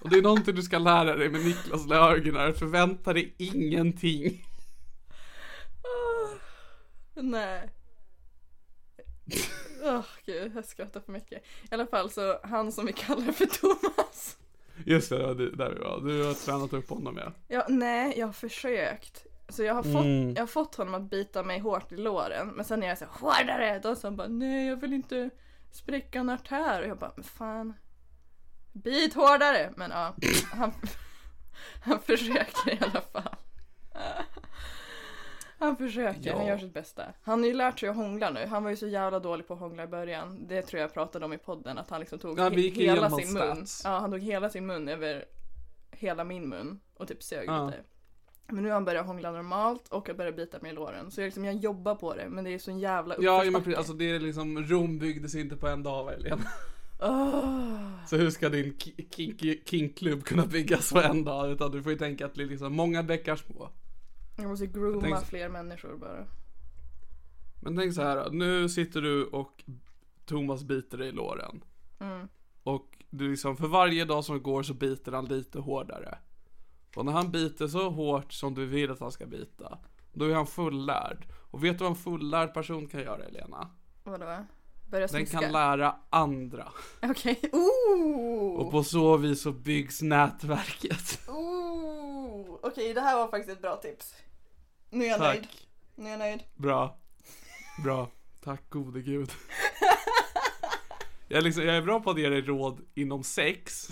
Och 0.01 0.09
det 0.09 0.17
är 0.17 0.21
någonting 0.21 0.55
du 0.55 0.61
ska 0.63 0.77
lära 0.79 1.15
dig 1.15 1.29
med 1.29 1.45
Niklas 1.45 1.87
Löfgren, 1.87 2.53
förvänta 2.53 3.13
dig 3.13 3.35
ingenting. 3.37 4.45
Nej. 7.15 7.69
Åh 9.83 10.05
gud, 10.25 10.51
jag 10.55 10.65
skrattar 10.65 10.99
för 10.99 11.11
mycket. 11.11 11.43
I 11.71 11.73
alla 11.73 11.87
fall 11.87 12.09
så, 12.09 12.39
han 12.43 12.71
som 12.71 12.85
vi 12.85 12.93
kallar 12.93 13.31
för 13.31 13.45
Thomas. 13.45 14.37
Just 14.85 15.09
det, 15.09 15.33
det- 15.33 15.55
där 15.55 15.69
vi 15.69 15.79
var. 15.79 16.01
Du 16.01 16.23
har 16.23 16.33
tränat 16.33 16.73
upp 16.73 16.89
honom 16.89 17.17
ja. 17.17 17.33
Ja, 17.47 17.65
nej, 17.69 18.13
jag 18.19 18.25
har 18.25 18.33
försökt. 18.33 19.25
Så 19.49 19.63
jag 19.63 19.73
har, 19.73 19.83
fått, 19.83 20.05
Mm. 20.05 20.33
jag 20.35 20.41
har 20.41 20.47
fått 20.47 20.75
honom 20.75 20.93
att 20.95 21.09
bita 21.09 21.43
mig 21.43 21.59
hårt 21.59 21.91
i 21.91 21.97
låren. 21.97 22.47
Men 22.47 22.65
sen 22.65 22.83
är 22.83 22.87
jag 22.87 22.97
så 22.97 23.05
här, 23.05 23.11
hårdare! 23.11 23.79
Då 23.79 23.95
sa 23.95 24.07
han 24.07 24.15
bara, 24.15 24.27
nej 24.27 24.67
jag 24.67 24.75
vill 24.75 24.93
inte 24.93 25.29
spräcka 25.71 26.19
en 26.19 26.29
artär. 26.29 26.81
Och 26.81 26.87
jag 26.87 26.97
bara, 26.97 27.11
men 27.15 27.23
fan. 27.23 27.73
Bit 28.73 29.13
hårdare! 29.13 29.73
Men 29.75 29.91
ja, 29.91 30.13
han, 30.51 30.71
Han 31.83 31.99
försöker 31.99 32.69
i 32.73 32.79
alla 32.81 33.01
fall. 33.01 33.35
Han 35.59 35.77
försöker, 35.77 36.33
han 36.33 36.41
Ja. 36.45 36.49
gör 36.49 36.57
sitt 36.57 36.73
bästa. 36.73 37.05
Han 37.21 37.39
har 37.39 37.47
ju 37.47 37.53
lärt 37.53 37.79
sig 37.79 37.89
att 37.89 37.95
hångla 37.95 38.29
nu. 38.29 38.45
Han 38.45 38.63
var 38.63 38.69
ju 38.69 38.75
så 38.77 38.87
jävla 38.87 39.19
dålig 39.19 39.47
på 39.47 39.53
att 39.53 39.59
hångla 39.59 39.83
i 39.83 39.87
början. 39.87 40.47
Det 40.47 40.61
tror 40.61 40.81
jag 40.81 40.93
pratade 40.93 41.25
om 41.25 41.33
i 41.33 41.37
podden, 41.37 41.77
att 41.77 41.89
han 41.89 41.99
liksom 41.99 42.19
tog 42.19 42.39
Ja, 42.39 42.49
he- 42.49 42.71
hela 42.73 43.09
sin 43.09 43.33
mun. 43.33 43.55
stats. 43.55 43.81
Ja, 43.83 43.89
han 43.99 44.11
tog 44.11 44.19
hela 44.19 44.49
sin 44.49 44.65
mun 44.65 44.87
över 44.87 45.25
hela 45.91 46.23
min 46.23 46.49
mun 46.49 46.79
och 46.93 47.07
typ 47.07 47.23
sög 47.23 47.47
Ja. 47.49 47.65
lite. 47.65 47.83
Men 48.51 48.63
nu 48.63 48.69
har 48.69 48.73
han 48.73 48.85
börjat 48.85 49.05
hångla 49.05 49.31
normalt 49.31 49.87
och 49.87 50.07
har 50.07 50.15
börjat 50.15 50.35
bita 50.35 50.59
mig 50.61 50.71
i 50.71 50.75
låren. 50.75 51.11
Så 51.11 51.21
jag, 51.21 51.25
liksom, 51.25 51.45
jag 51.45 51.55
jobbar 51.55 51.95
på 51.95 52.15
det, 52.15 52.29
men 52.29 52.43
det 52.43 52.53
är 52.53 52.59
så 52.59 52.71
en 52.71 52.79
jävla 52.79 53.15
Ja, 53.19 53.45
ja 53.45 53.51
men 53.51 53.63
precis, 53.63 53.77
alltså 53.77 53.93
det 53.93 54.11
är 54.11 54.19
liksom, 54.19 54.63
Rom 54.63 54.99
byggdes 54.99 55.35
inte 55.35 55.55
på 55.55 55.67
en 55.67 55.83
dag 55.83 56.09
Helene. 56.09 56.43
Åh. 57.01 58.05
Så 58.07 58.17
hur 58.17 58.29
ska 58.29 58.49
din 58.49 58.77
kinkklubb 59.65 60.23
kunna 60.23 60.45
byggas 60.45 60.91
på 60.91 61.01
en 61.01 61.23
dag? 61.23 61.51
Utan 61.51 61.71
du 61.71 61.83
får 61.83 61.91
ju 61.91 61.97
tänka 61.97 62.25
att 62.25 62.35
det 62.35 62.43
är 62.43 62.47
liksom 62.47 62.73
många 62.73 63.03
bäckar 63.03 63.35
små. 63.35 63.69
Jag 64.37 64.47
måste 64.49 64.65
Jag 64.65 64.73
grooma 64.73 65.19
så- 65.19 65.25
fler 65.25 65.49
människor 65.49 65.97
bara. 65.97 66.25
Men 67.61 67.77
tänk 67.77 67.93
så 67.93 68.01
här, 68.01 68.29
nu 68.29 68.69
sitter 68.69 69.01
du 69.01 69.25
och 69.25 69.63
Thomas 70.25 70.63
biter 70.63 70.97
dig 70.97 71.07
i 71.07 71.11
låren. 71.11 71.63
Mm. 71.99 72.27
Och 72.63 72.97
du 73.09 73.29
liksom, 73.29 73.57
för 73.57 73.67
varje 73.67 74.05
dag 74.05 74.23
som 74.25 74.43
går 74.43 74.63
så 74.63 74.73
biter 74.73 75.11
han 75.11 75.25
lite 75.25 75.59
hårdare. 75.59 76.17
Och 76.99 77.05
när 77.05 77.11
han 77.11 77.31
biter 77.31 77.67
så 77.67 77.89
hårt 77.89 78.33
som 78.33 78.53
du 78.53 78.65
vill 78.65 78.91
att 78.91 78.99
han 78.99 79.11
ska 79.11 79.25
bita, 79.25 79.77
då 80.13 80.25
är 80.25 80.33
han 80.33 80.47
fullärd. 80.47 81.25
Och 81.51 81.63
vet 81.63 81.77
du 81.77 81.83
vad 81.83 81.91
en 81.91 81.95
fullärd 81.95 82.53
person 82.53 82.87
kan 82.87 83.01
göra, 83.01 83.23
Elena? 83.23 83.69
Vadå? 84.03 84.45
Börja 84.89 85.07
Den 85.07 85.09
smiska? 85.09 85.39
kan 85.39 85.51
lära 85.51 85.95
andra. 86.09 86.71
Okej. 87.01 87.39
Ooh! 87.51 88.59
Och 88.59 88.71
på 88.71 88.83
så 88.83 89.17
vis 89.17 89.41
så 89.41 89.51
byggs 89.51 90.01
nätverket. 90.01 91.21
Okej, 92.61 92.93
det 92.93 93.01
här 93.01 93.15
var 93.15 93.27
faktiskt 93.27 93.49
ett 93.49 93.61
bra 93.61 93.75
tips. 93.75 94.15
Nu 94.89 95.05
är 95.05 95.09
jag 95.09 95.19
nöjd. 95.19 95.41
Tack. 95.41 95.67
Nu 95.95 96.05
är 96.05 96.09
jag 96.11 96.19
nöjd. 96.19 96.43
Bra. 96.55 96.99
Bra. 97.83 98.07
Tack 98.43 98.69
gode 98.69 99.01
gud. 99.01 99.31
Jag 101.31 101.37
är, 101.37 101.41
liksom, 101.41 101.63
jag 101.63 101.75
är 101.75 101.81
bra 101.81 101.99
på 101.99 102.11
att 102.11 102.19
ge 102.19 102.29
dig 102.29 102.41
råd 102.41 102.81
inom 102.95 103.23
sex. 103.23 103.87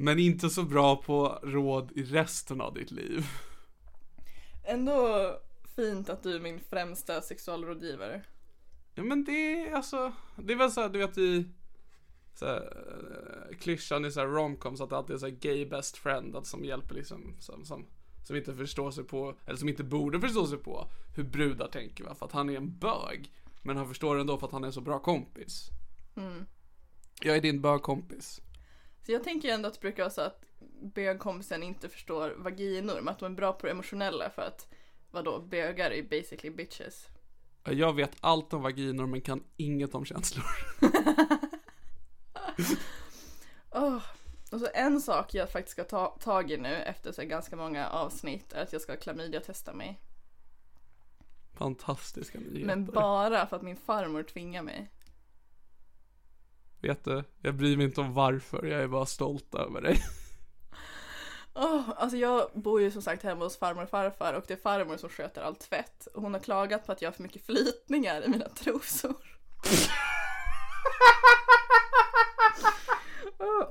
Men 0.00 0.18
inte 0.18 0.50
så 0.50 0.62
bra 0.62 0.96
på 0.96 1.38
råd 1.42 1.92
i 1.94 2.02
resten 2.02 2.60
av 2.60 2.74
ditt 2.74 2.90
liv. 2.90 3.26
Ändå 4.64 5.32
fint 5.76 6.08
att 6.08 6.22
du 6.22 6.36
är 6.36 6.40
min 6.40 6.60
främsta 6.60 7.20
sexualrådgivare. 7.20 8.22
Ja 8.94 9.02
men 9.02 9.24
det 9.24 9.32
är 9.32 9.72
alltså, 9.72 10.12
det 10.36 10.52
är 10.52 10.56
väl 10.56 10.70
så 10.70 10.80
här, 10.80 10.88
du 10.88 10.98
vet 10.98 11.18
i 11.18 11.48
så 12.34 12.46
här, 12.46 12.76
eh, 13.50 13.56
klyschan 13.56 14.04
i 14.04 14.10
så 14.10 14.20
här 14.20 14.26
romcoms 14.26 14.80
att 14.80 14.90
det 14.90 14.96
alltid 14.96 15.14
är 15.14 15.20
så 15.20 15.26
här 15.26 15.34
gay 15.34 15.66
best 15.66 15.96
friend 15.96 16.36
att 16.36 16.46
som 16.46 16.64
hjälper 16.64 16.94
liksom, 16.94 17.36
som, 17.40 17.64
som, 17.64 17.86
som 18.26 18.36
inte 18.36 18.54
förstår 18.54 18.90
sig 18.90 19.04
på, 19.04 19.34
eller 19.46 19.58
som 19.58 19.68
inte 19.68 19.84
borde 19.84 20.20
förstå 20.20 20.46
sig 20.46 20.58
på 20.58 20.88
hur 21.16 21.24
brudar 21.24 21.68
tänker 21.68 22.04
va, 22.04 22.14
för 22.14 22.26
att 22.26 22.32
han 22.32 22.50
är 22.50 22.56
en 22.56 22.78
bög. 22.78 23.32
Men 23.62 23.76
han 23.76 23.88
förstår 23.88 24.18
ändå 24.18 24.38
för 24.38 24.46
att 24.46 24.52
han 24.52 24.62
är 24.62 24.66
en 24.66 24.72
så 24.72 24.80
bra 24.80 24.98
kompis. 24.98 25.70
Jag 27.20 27.36
är 27.36 27.40
din 27.40 27.60
bögkompis. 27.60 28.40
Så 29.08 29.12
jag 29.12 29.24
tänker 29.24 29.48
ändå 29.48 29.68
att 29.68 29.74
det 29.74 29.80
brukar 29.80 30.02
vara 30.02 30.10
så 30.10 30.20
att 30.20 30.44
bögkompisen 30.94 31.62
inte 31.62 31.88
förstår 31.88 32.34
vaginor, 32.38 33.00
men 33.00 33.08
att 33.08 33.18
de 33.18 33.32
är 33.32 33.36
bra 33.36 33.52
på 33.52 33.66
det 33.66 33.72
emotionella 33.72 34.30
för 34.30 34.42
att 34.42 34.68
vadå, 35.10 35.40
bögar 35.40 35.90
är 35.90 36.02
basically 36.02 36.50
bitches. 36.50 37.06
Jag 37.64 37.92
vet 37.94 38.16
allt 38.20 38.52
om 38.52 38.62
vaginor 38.62 39.06
men 39.06 39.20
kan 39.20 39.44
inget 39.56 39.94
om 39.94 40.04
känslor. 40.04 40.44
Åh. 43.70 44.02
Och 44.52 44.60
så 44.60 44.68
en 44.74 45.00
sak 45.00 45.34
jag 45.34 45.50
faktiskt 45.50 45.72
ska 45.72 45.84
ta 45.84 46.06
tag 46.20 46.50
i 46.50 46.56
nu 46.56 46.74
efter 46.74 47.12
så 47.12 47.24
ganska 47.24 47.56
många 47.56 47.88
avsnitt 47.88 48.52
är 48.52 48.62
att 48.62 48.72
jag 48.72 48.82
ska 48.82 48.96
klamydia-testa 48.96 49.72
mig. 49.72 50.00
Fantastiska 51.54 52.38
nyheter. 52.38 52.66
Men 52.66 52.86
bara 52.86 53.46
för 53.46 53.56
att 53.56 53.62
min 53.62 53.76
farmor 53.76 54.22
tvingar 54.22 54.62
mig. 54.62 54.90
Vet 56.80 57.04
du, 57.04 57.24
jag 57.42 57.54
bryr 57.54 57.76
mig 57.76 57.86
inte 57.86 58.00
om 58.00 58.14
varför, 58.14 58.66
jag 58.66 58.82
är 58.82 58.88
bara 58.88 59.06
stolt 59.06 59.54
över 59.54 59.80
dig. 59.80 60.02
Åh, 61.54 61.90
alltså 61.96 62.16
jag 62.16 62.50
bor 62.54 62.80
ju 62.80 62.90
som 62.90 63.02
sagt 63.02 63.22
hemma 63.22 63.44
hos 63.44 63.58
farmor 63.58 63.82
och 63.82 63.88
farfar 63.88 64.34
och 64.34 64.44
det 64.48 64.54
är 64.54 64.58
farmor 64.58 64.96
som 64.96 65.08
sköter 65.08 65.42
all 65.42 65.56
tvätt. 65.56 66.08
Och 66.14 66.22
hon 66.22 66.34
har 66.34 66.40
klagat 66.40 66.86
på 66.86 66.92
att 66.92 67.02
jag 67.02 67.08
har 67.08 67.14
för 67.14 67.22
mycket 67.22 67.46
flytningar 67.46 68.24
i 68.24 68.28
mina 68.28 68.48
trosor. 68.48 69.14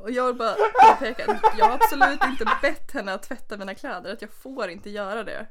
Och 0.02 0.12
jag 0.12 0.38
bara 0.38 0.56
påpeka, 0.82 1.40
jag 1.58 1.66
har 1.66 1.74
absolut 1.74 2.24
inte 2.24 2.46
bett 2.62 2.92
henne 2.92 3.14
att 3.14 3.24
tvätta 3.24 3.58
mina 3.58 3.76
kläder, 3.76 4.14
att 4.14 4.22
jag 4.22 4.32
får 4.32 4.70
inte 4.70 4.90
göra 4.90 5.24
det. 5.24 5.48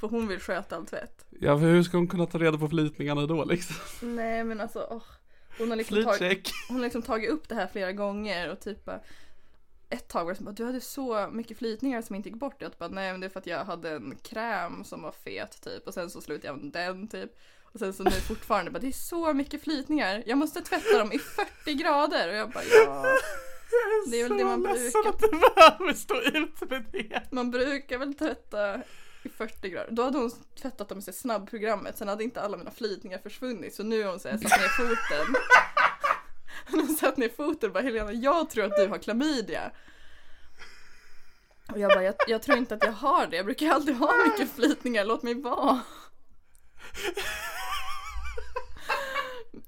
För 0.00 0.08
hon 0.08 0.28
vill 0.28 0.40
sköta 0.40 0.76
all 0.76 0.86
tvätt. 0.86 1.26
Ja, 1.30 1.58
för 1.58 1.66
hur 1.66 1.82
ska 1.82 1.96
hon 1.96 2.08
kunna 2.08 2.26
ta 2.26 2.38
reda 2.38 2.58
på 2.58 2.68
flytningarna 2.68 3.26
då 3.26 3.44
liksom? 3.44 3.76
Nej 4.02 4.44
men 4.44 4.60
alltså, 4.60 4.86
åh. 4.90 5.02
Hon 5.58 5.70
har 5.70 5.76
liksom 5.76 6.04
tagit, 6.04 6.50
hon 6.68 6.76
har 6.76 6.84
liksom 6.84 7.02
tagit 7.02 7.30
upp 7.30 7.48
det 7.48 7.54
här 7.54 7.66
flera 7.72 7.92
gånger 7.92 8.50
och 8.50 8.60
typ 8.60 8.84
bara, 8.84 9.00
ett 9.90 10.08
tag 10.08 10.24
var 10.24 10.32
det 10.32 10.36
som 10.36 10.44
bara, 10.44 10.52
du 10.52 10.64
hade 10.64 10.80
så 10.80 11.28
mycket 11.32 11.58
flytningar 11.58 12.02
som 12.02 12.16
inte 12.16 12.28
gick 12.28 12.38
bort. 12.38 12.56
Jag 12.58 12.72
bara, 12.78 12.88
nej 12.88 13.12
men 13.12 13.20
det 13.20 13.26
är 13.26 13.28
för 13.28 13.40
att 13.40 13.46
jag 13.46 13.64
hade 13.64 13.90
en 13.90 14.16
kräm 14.22 14.84
som 14.84 15.02
var 15.02 15.12
fet 15.12 15.62
typ 15.62 15.86
och 15.86 15.94
sen 15.94 16.10
så 16.10 16.20
slutade 16.20 16.46
jag 16.46 16.58
med 16.58 16.72
den 16.72 17.08
typ. 17.08 17.38
Och 17.62 17.78
sen 17.78 17.92
så 17.92 18.02
nu 18.02 18.10
fortfarande 18.10 18.70
bara, 18.70 18.78
det 18.78 18.86
är 18.88 18.92
så 18.92 19.32
mycket 19.32 19.62
flytningar. 19.62 20.22
Jag 20.26 20.38
måste 20.38 20.60
tvätta 20.60 20.98
dem 20.98 21.12
i 21.12 21.18
40 21.18 21.74
grader 21.74 22.28
och 22.28 22.34
jag 22.34 22.50
bara, 22.50 22.64
ja. 22.64 23.04
Det 24.10 24.20
är 24.20 24.28
väl 24.28 24.38
det 24.38 24.44
man 24.44 24.62
brukar. 24.62 25.08
att 25.08 25.18
du 25.18 25.28
behöver 25.28 25.94
stå 25.94 26.20
ut 26.20 26.70
med 26.70 26.84
det. 26.92 27.32
Man 27.32 27.50
brukar 27.50 27.98
väl 27.98 28.14
tvätta 28.14 28.82
i 29.26 29.28
40 29.28 29.68
grader. 29.68 29.90
Då 29.90 30.02
hade 30.02 30.18
hon 30.18 30.30
tvättat 30.60 30.88
dem 30.88 30.98
i 30.98 31.02
snabbprogrammet. 31.02 31.98
Sen 31.98 32.08
hade 32.08 32.24
inte 32.24 32.40
alla 32.40 32.56
mina 32.56 32.70
flytningar 32.70 33.18
försvunnit. 33.18 33.74
Så 33.74 33.82
nu 33.82 34.02
har 34.02 34.10
hon 34.10 34.20
så 34.20 34.28
här 34.28 34.38
satt 34.38 34.60
ner 34.60 34.68
foten. 34.68 35.34
Hon 36.70 36.80
har 36.80 36.94
satt 36.94 37.16
ner 37.16 37.28
foten 37.28 37.68
och 37.68 37.74
bara 37.74 37.82
Helena, 37.82 38.12
jag 38.12 38.50
tror 38.50 38.64
att 38.64 38.76
du 38.76 38.86
har 38.86 38.98
klamydia. 38.98 39.70
Och 41.72 41.78
jag 41.78 41.90
bara, 41.90 42.02
jag, 42.02 42.14
jag 42.26 42.42
tror 42.42 42.58
inte 42.58 42.74
att 42.74 42.84
jag 42.84 42.92
har 42.92 43.26
det. 43.26 43.36
Jag 43.36 43.44
brukar 43.44 43.70
alltid 43.70 43.96
ha 43.96 44.12
mycket 44.26 44.54
flytningar, 44.54 45.04
låt 45.04 45.22
mig 45.22 45.34
vara. 45.34 45.80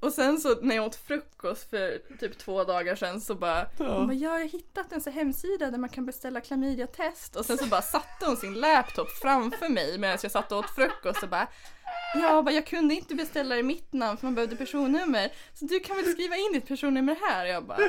Och 0.04 0.12
sen 0.12 0.38
så 0.38 0.60
när 0.60 0.76
jag 0.76 0.84
åt 0.84 0.96
frukost 0.96 1.70
för 1.70 2.02
typ 2.20 2.38
två 2.38 2.64
dagar 2.64 2.94
sedan 2.94 3.20
så 3.20 3.34
bara, 3.34 3.66
hon 3.78 4.06
bara 4.06 4.14
ja 4.14 4.28
jag 4.28 4.30
har 4.30 4.48
hittat 4.48 4.92
en 4.92 5.00
så 5.00 5.10
hemsida 5.10 5.70
där 5.70 5.78
man 5.78 5.88
kan 5.88 6.06
beställa 6.06 6.40
klamydia-test 6.40 7.36
och 7.36 7.46
sen 7.46 7.58
så 7.58 7.66
bara 7.66 7.82
satte 7.82 8.26
hon 8.26 8.36
sin 8.36 8.54
laptop 8.54 9.10
framför 9.10 9.68
mig 9.68 9.98
medan 9.98 10.18
jag 10.22 10.30
satt 10.30 10.52
och 10.52 10.58
åt 10.58 10.70
frukost 10.70 11.22
och 11.22 11.28
bara 11.28 11.48
Ja, 12.14 12.42
bara, 12.42 12.54
jag 12.54 12.66
kunde 12.66 12.94
inte 12.94 13.14
beställa 13.14 13.58
i 13.58 13.62
mitt 13.62 13.92
namn 13.92 14.18
för 14.18 14.26
man 14.26 14.34
behövde 14.34 14.56
personnummer. 14.56 15.32
Så 15.54 15.64
du 15.64 15.80
kan 15.80 15.96
väl 15.96 16.12
skriva 16.12 16.36
in 16.36 16.52
ditt 16.52 16.68
personnummer 16.68 17.16
här? 17.22 17.46
Jag 17.46 17.64
bara... 17.64 17.78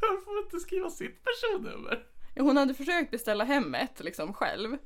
Jag 0.00 0.24
får 0.24 0.38
inte 0.38 0.60
skriva 0.60 0.90
sitt 0.90 1.24
personnummer. 1.24 2.04
Ja, 2.34 2.42
Hon 2.42 2.56
hade 2.56 2.74
försökt 2.74 3.10
beställa 3.10 3.44
hem 3.44 3.74
ett 3.74 4.00
liksom 4.04 4.32
själv. 4.34 4.76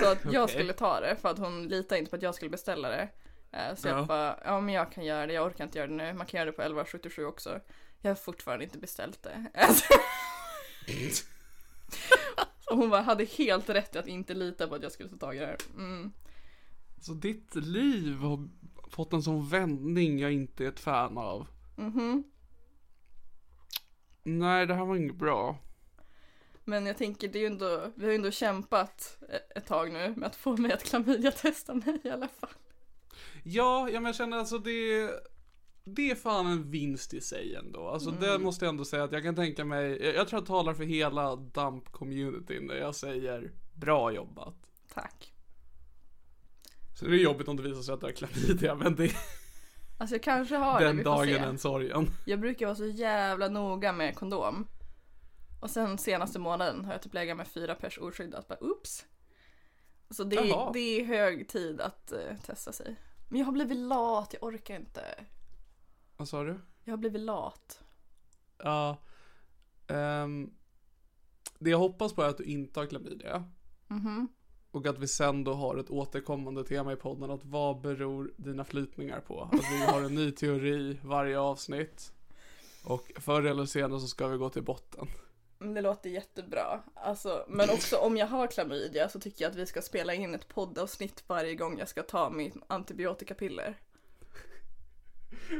Så 0.00 0.06
att 0.12 0.24
jag 0.32 0.44
Okej. 0.44 0.54
skulle 0.54 0.72
ta 0.72 1.00
det 1.00 1.16
för 1.16 1.28
att 1.28 1.38
hon 1.38 1.68
litade 1.68 1.98
inte 1.98 2.10
på 2.10 2.16
att 2.16 2.22
jag 2.22 2.34
skulle 2.34 2.50
beställa 2.50 2.88
det. 2.88 3.08
Eh, 3.52 3.74
Så 3.74 3.88
Ja. 3.88 3.96
jag 3.96 4.06
bara, 4.06 4.38
ja 4.44 4.60
men 4.60 4.74
jag 4.74 4.92
kan 4.92 5.04
göra 5.04 5.26
det, 5.26 5.32
jag 5.32 5.46
orkar 5.46 5.64
inte 5.64 5.78
göra 5.78 5.88
det 5.88 5.94
nu. 5.94 6.12
Man 6.12 6.26
kan 6.26 6.38
göra 6.38 6.46
det 6.50 6.52
på 6.56 6.62
1177 6.62 7.24
också. 7.24 7.60
Jag 8.00 8.10
har 8.10 8.14
fortfarande 8.14 8.64
inte 8.64 8.78
beställt 8.78 9.22
det. 9.22 9.46
Och 12.70 12.76
hon 12.78 12.90
bara, 12.90 13.00
hade 13.02 13.24
helt 13.24 13.68
rätt 13.68 13.94
i 13.94 13.98
att 13.98 14.06
inte 14.06 14.34
lita 14.34 14.68
på 14.68 14.74
att 14.74 14.82
jag 14.82 14.92
skulle 14.92 15.08
ta 15.08 15.16
tag 15.16 15.36
i 15.36 15.38
det 15.38 15.46
här. 15.46 15.56
Mm. 15.76 16.12
Så 17.00 17.12
ditt 17.12 17.54
liv 17.54 18.16
har 18.18 18.48
fått 18.90 19.12
en 19.12 19.22
sån 19.22 19.48
vändning 19.48 20.18
jag 20.18 20.32
inte 20.32 20.64
är 20.64 20.68
ett 20.68 20.80
fan 20.80 21.18
av. 21.18 21.46
Mhm. 21.76 22.24
Nej, 24.22 24.66
det 24.66 24.74
här 24.74 24.84
var 24.84 24.96
inget 24.96 25.16
bra. 25.16 25.58
Men 26.64 26.86
jag 26.86 26.98
tänker, 26.98 27.28
det 27.28 27.38
är 27.38 27.40
ju 27.40 27.46
ändå, 27.46 27.92
vi 27.94 28.04
har 28.04 28.10
ju 28.12 28.16
ändå 28.16 28.30
kämpat 28.30 29.18
e- 29.28 29.58
ett 29.58 29.66
tag 29.66 29.92
nu 29.92 30.14
med 30.16 30.26
att 30.26 30.36
få 30.36 30.56
mig 30.56 30.72
att 30.72 30.82
klamydia-testa 30.84 31.74
mig 31.74 32.00
i 32.04 32.10
alla 32.10 32.28
fall. 32.28 32.50
Ja, 33.42 33.88
ja 33.88 34.00
men 34.00 34.04
jag 34.04 34.14
känner 34.14 34.36
alltså 34.36 34.58
det 34.58 35.10
det 35.84 36.10
är 36.10 36.14
fan 36.14 36.46
en 36.46 36.70
vinst 36.70 37.14
i 37.14 37.20
sig 37.20 37.54
ändå. 37.54 37.88
Alltså 37.88 38.10
det 38.10 38.38
måste 38.38 38.64
jag 38.64 38.70
ändå 38.72 38.84
säga 38.84 39.04
att 39.04 39.12
jag 39.12 39.22
kan 39.22 39.34
tänka 39.34 39.64
mig, 39.64 40.04
jag, 40.04 40.14
jag 40.14 40.28
tror 40.28 40.40
jag 40.40 40.46
talar 40.46 40.74
för 40.74 40.84
hela 40.84 41.36
DAMP-communityn 41.36 42.66
när 42.66 42.74
jag 42.74 42.94
säger 42.94 43.52
bra 43.72 44.12
jobbat. 44.12 44.54
Tack. 44.94 45.32
Så 46.98 47.04
det 47.04 47.16
är 47.16 47.18
jobbigt 47.18 47.48
om 47.48 47.56
det 47.56 47.62
visar 47.62 47.82
sig 47.82 47.94
att 47.94 48.00
du 48.00 48.06
har 48.06 48.12
klamydia, 48.12 48.74
men 48.74 48.94
det 48.96 49.12
Alltså 49.98 50.14
jag 50.14 50.22
kanske 50.22 50.56
har 50.56 50.80
det, 50.80 50.86
den 50.86 50.96
vi 50.96 51.02
får 51.02 51.10
dagen 51.10 51.26
se. 51.26 51.38
den 51.38 51.58
sorgen. 51.58 52.10
Jag 52.26 52.40
brukar 52.40 52.66
vara 52.66 52.76
så 52.76 52.86
jävla 52.86 53.48
noga 53.48 53.92
med 53.92 54.16
kondom. 54.16 54.66
Och 55.62 55.70
sen 55.70 55.98
senaste 55.98 56.38
månaden 56.38 56.84
har 56.84 56.92
jag 56.92 57.02
typ 57.02 57.14
legat 57.14 57.36
med 57.36 57.48
fyra 57.48 57.74
pers 57.74 57.98
oskyddat. 57.98 58.48
Bara 58.48 58.58
oops. 58.64 59.06
Så 60.10 60.24
det, 60.24 60.36
Jaha. 60.36 60.68
är- 60.68 60.72
det 60.72 61.00
är 61.00 61.04
hög 61.04 61.48
tid 61.48 61.80
att 61.80 62.12
eh, 62.12 62.36
testa 62.44 62.72
sig. 62.72 62.96
Men 63.28 63.38
jag 63.38 63.46
har 63.46 63.52
blivit 63.52 63.76
lat, 63.78 64.32
jag 64.34 64.42
orkar 64.42 64.76
inte. 64.76 65.24
Vad 66.16 66.28
sa 66.28 66.42
du? 66.44 66.60
Jag 66.84 66.92
har 66.92 66.96
blivit 66.98 67.20
lat. 67.20 67.82
Ja. 68.58 68.96
ehm, 69.86 70.50
det 71.58 71.70
jag 71.70 71.78
hoppas 71.78 72.12
på 72.12 72.22
är 72.22 72.28
att 72.28 72.38
du 72.38 72.44
inte 72.44 72.80
har 72.80 72.86
klamydia. 72.86 73.44
Mhm. 73.88 74.28
Och 74.70 74.86
att 74.86 74.98
vi 74.98 75.08
sen 75.08 75.44
då 75.44 75.52
har 75.54 75.76
ett 75.76 75.90
återkommande 75.90 76.64
tema 76.64 76.92
i 76.92 76.96
podden 76.96 77.30
att 77.30 77.44
vad 77.44 77.80
beror 77.80 78.32
dina 78.36 78.64
flytningar 78.64 79.20
på? 79.20 79.42
Att 79.52 79.70
vi 79.72 79.84
har 79.84 80.02
en 80.02 80.14
ny 80.14 80.30
teori 80.32 80.98
varje 81.04 81.38
avsnitt. 81.38 82.12
Och 82.84 83.12
förr 83.16 83.42
eller 83.42 83.64
senare 83.66 84.00
så 84.00 84.06
ska 84.08 84.28
vi 84.28 84.36
gå 84.38 84.50
till 84.50 84.62
botten. 84.62 85.08
Det 85.62 85.80
låter 85.80 86.10
jättebra. 86.10 86.82
Alltså, 86.94 87.44
men 87.48 87.70
också 87.70 87.96
om 87.96 88.16
jag 88.16 88.26
har 88.26 88.46
klamydia 88.46 89.08
så 89.08 89.20
tycker 89.20 89.44
jag 89.44 89.50
att 89.50 89.56
vi 89.56 89.66
ska 89.66 89.82
spela 89.82 90.14
in 90.14 90.34
ett 90.34 90.48
poddavsnitt 90.48 91.24
varje 91.26 91.54
gång 91.54 91.78
jag 91.78 91.88
ska 91.88 92.02
ta 92.02 92.30
min 92.30 92.62
antibiotikapiller. 92.66 93.78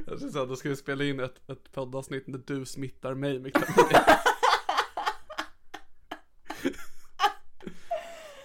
Jag 0.07 0.19
syns 0.21 0.37
att 0.37 0.49
då 0.49 0.57
ska 0.57 0.69
vi 0.69 0.77
spela 0.77 1.05
in 1.05 1.21
ett, 1.21 1.51
ett 1.51 1.73
poddavsnitt 1.73 2.27
när 2.27 2.39
du 2.47 2.67
smittar 2.67 3.15
mig 3.15 3.39
med 3.39 3.55
klamydia. 3.55 4.05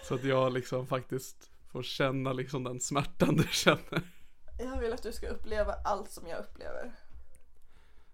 Så 0.08 0.16
att 0.16 0.24
jag 0.24 0.54
liksom 0.54 0.88
faktiskt 0.88 1.52
får 1.72 1.84
känna 1.84 2.34
liksom 2.34 2.64
den 2.64 2.80
smärtan 2.80 3.36
du 3.36 3.48
känner. 3.52 4.02
Jag 4.60 4.80
vill 4.80 4.94
att 4.94 5.04
du 5.04 5.12
ska 5.12 5.28
uppleva 5.28 5.74
allt 5.86 6.12
som 6.12 6.28
jag 6.28 6.40
upplever. 6.40 6.94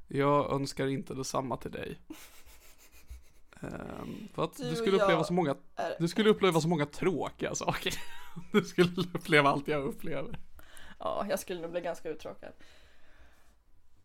Jag 0.08 0.52
önskar 0.54 0.88
inte 0.88 1.14
detsamma 1.14 1.58
till 1.58 1.72
dig. 1.72 2.00
Ehm, 3.64 4.28
för 4.36 4.43
att 4.43 4.57
Du 4.57 4.70
du 4.70 4.76
skulle 4.76 5.01
uppleva 5.03 5.24
så 5.24 5.34
många, 5.34 5.55
är- 5.76 5.95
du 5.99 6.07
skulle 6.07 6.30
uppleva 6.30 6.61
så 6.61 6.68
många 6.68 6.86
tråkiga 6.86 7.55
saker. 7.55 7.93
Du 8.51 8.64
skulle 8.64 8.89
uppleva 9.14 9.49
allt 9.49 9.68
jag 9.68 9.84
upplever. 9.84 10.39
Ja, 10.99 11.26
jag 11.30 11.39
skulle 11.39 11.61
nog 11.61 11.72
bli 11.72 11.82
ganska 11.82 12.09
uttråkad. 12.09 12.51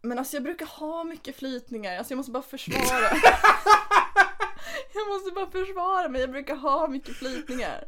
Men 0.02 0.18
alltså 0.18 0.36
jag 0.36 0.42
brukar 0.42 0.66
ha 0.66 1.04
mycket 1.04 1.36
flytningar, 1.36 1.98
alltså 1.98 2.12
jag 2.12 2.16
måste 2.16 2.32
bara 2.32 2.42
försvara. 2.42 2.80
jag 4.94 5.08
måste 5.08 5.30
bara 5.34 5.50
försvara 5.50 6.08
mig, 6.08 6.20
jag 6.20 6.30
brukar 6.30 6.56
ha 6.56 6.88
mycket 6.88 7.16
flytningar. 7.16 7.84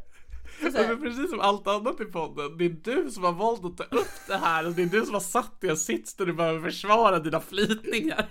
Men 0.61 1.01
precis 1.01 1.29
som 1.29 1.39
allt 1.39 1.67
annat 1.67 2.01
i 2.01 2.05
podden, 2.05 2.57
det 2.57 2.65
är 2.65 2.69
du 2.69 3.11
som 3.11 3.23
har 3.23 3.31
valt 3.31 3.65
att 3.65 3.77
ta 3.89 3.95
upp 3.97 4.27
det 4.27 4.37
här 4.37 4.65
och 4.67 4.71
det 4.73 4.81
är 4.81 4.85
du 4.85 5.05
som 5.05 5.13
har 5.13 5.21
satt 5.21 5.61
dig 5.61 5.67
i 5.67 5.71
en 5.71 5.77
sits 5.77 6.13
där 6.15 6.25
du 6.25 6.33
behöver 6.33 6.61
försvara 6.69 7.19
dina 7.19 7.39
flytningar 7.39 8.29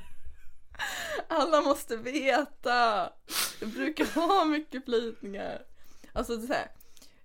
alla 1.29 1.61
måste 1.61 1.97
veta. 1.97 3.13
Jag 3.61 3.69
brukar 3.69 4.05
ha 4.15 4.45
mycket 4.45 4.85
flytningar. 4.85 5.63
Alltså 6.13 6.41
så 6.41 6.53
här, 6.53 6.71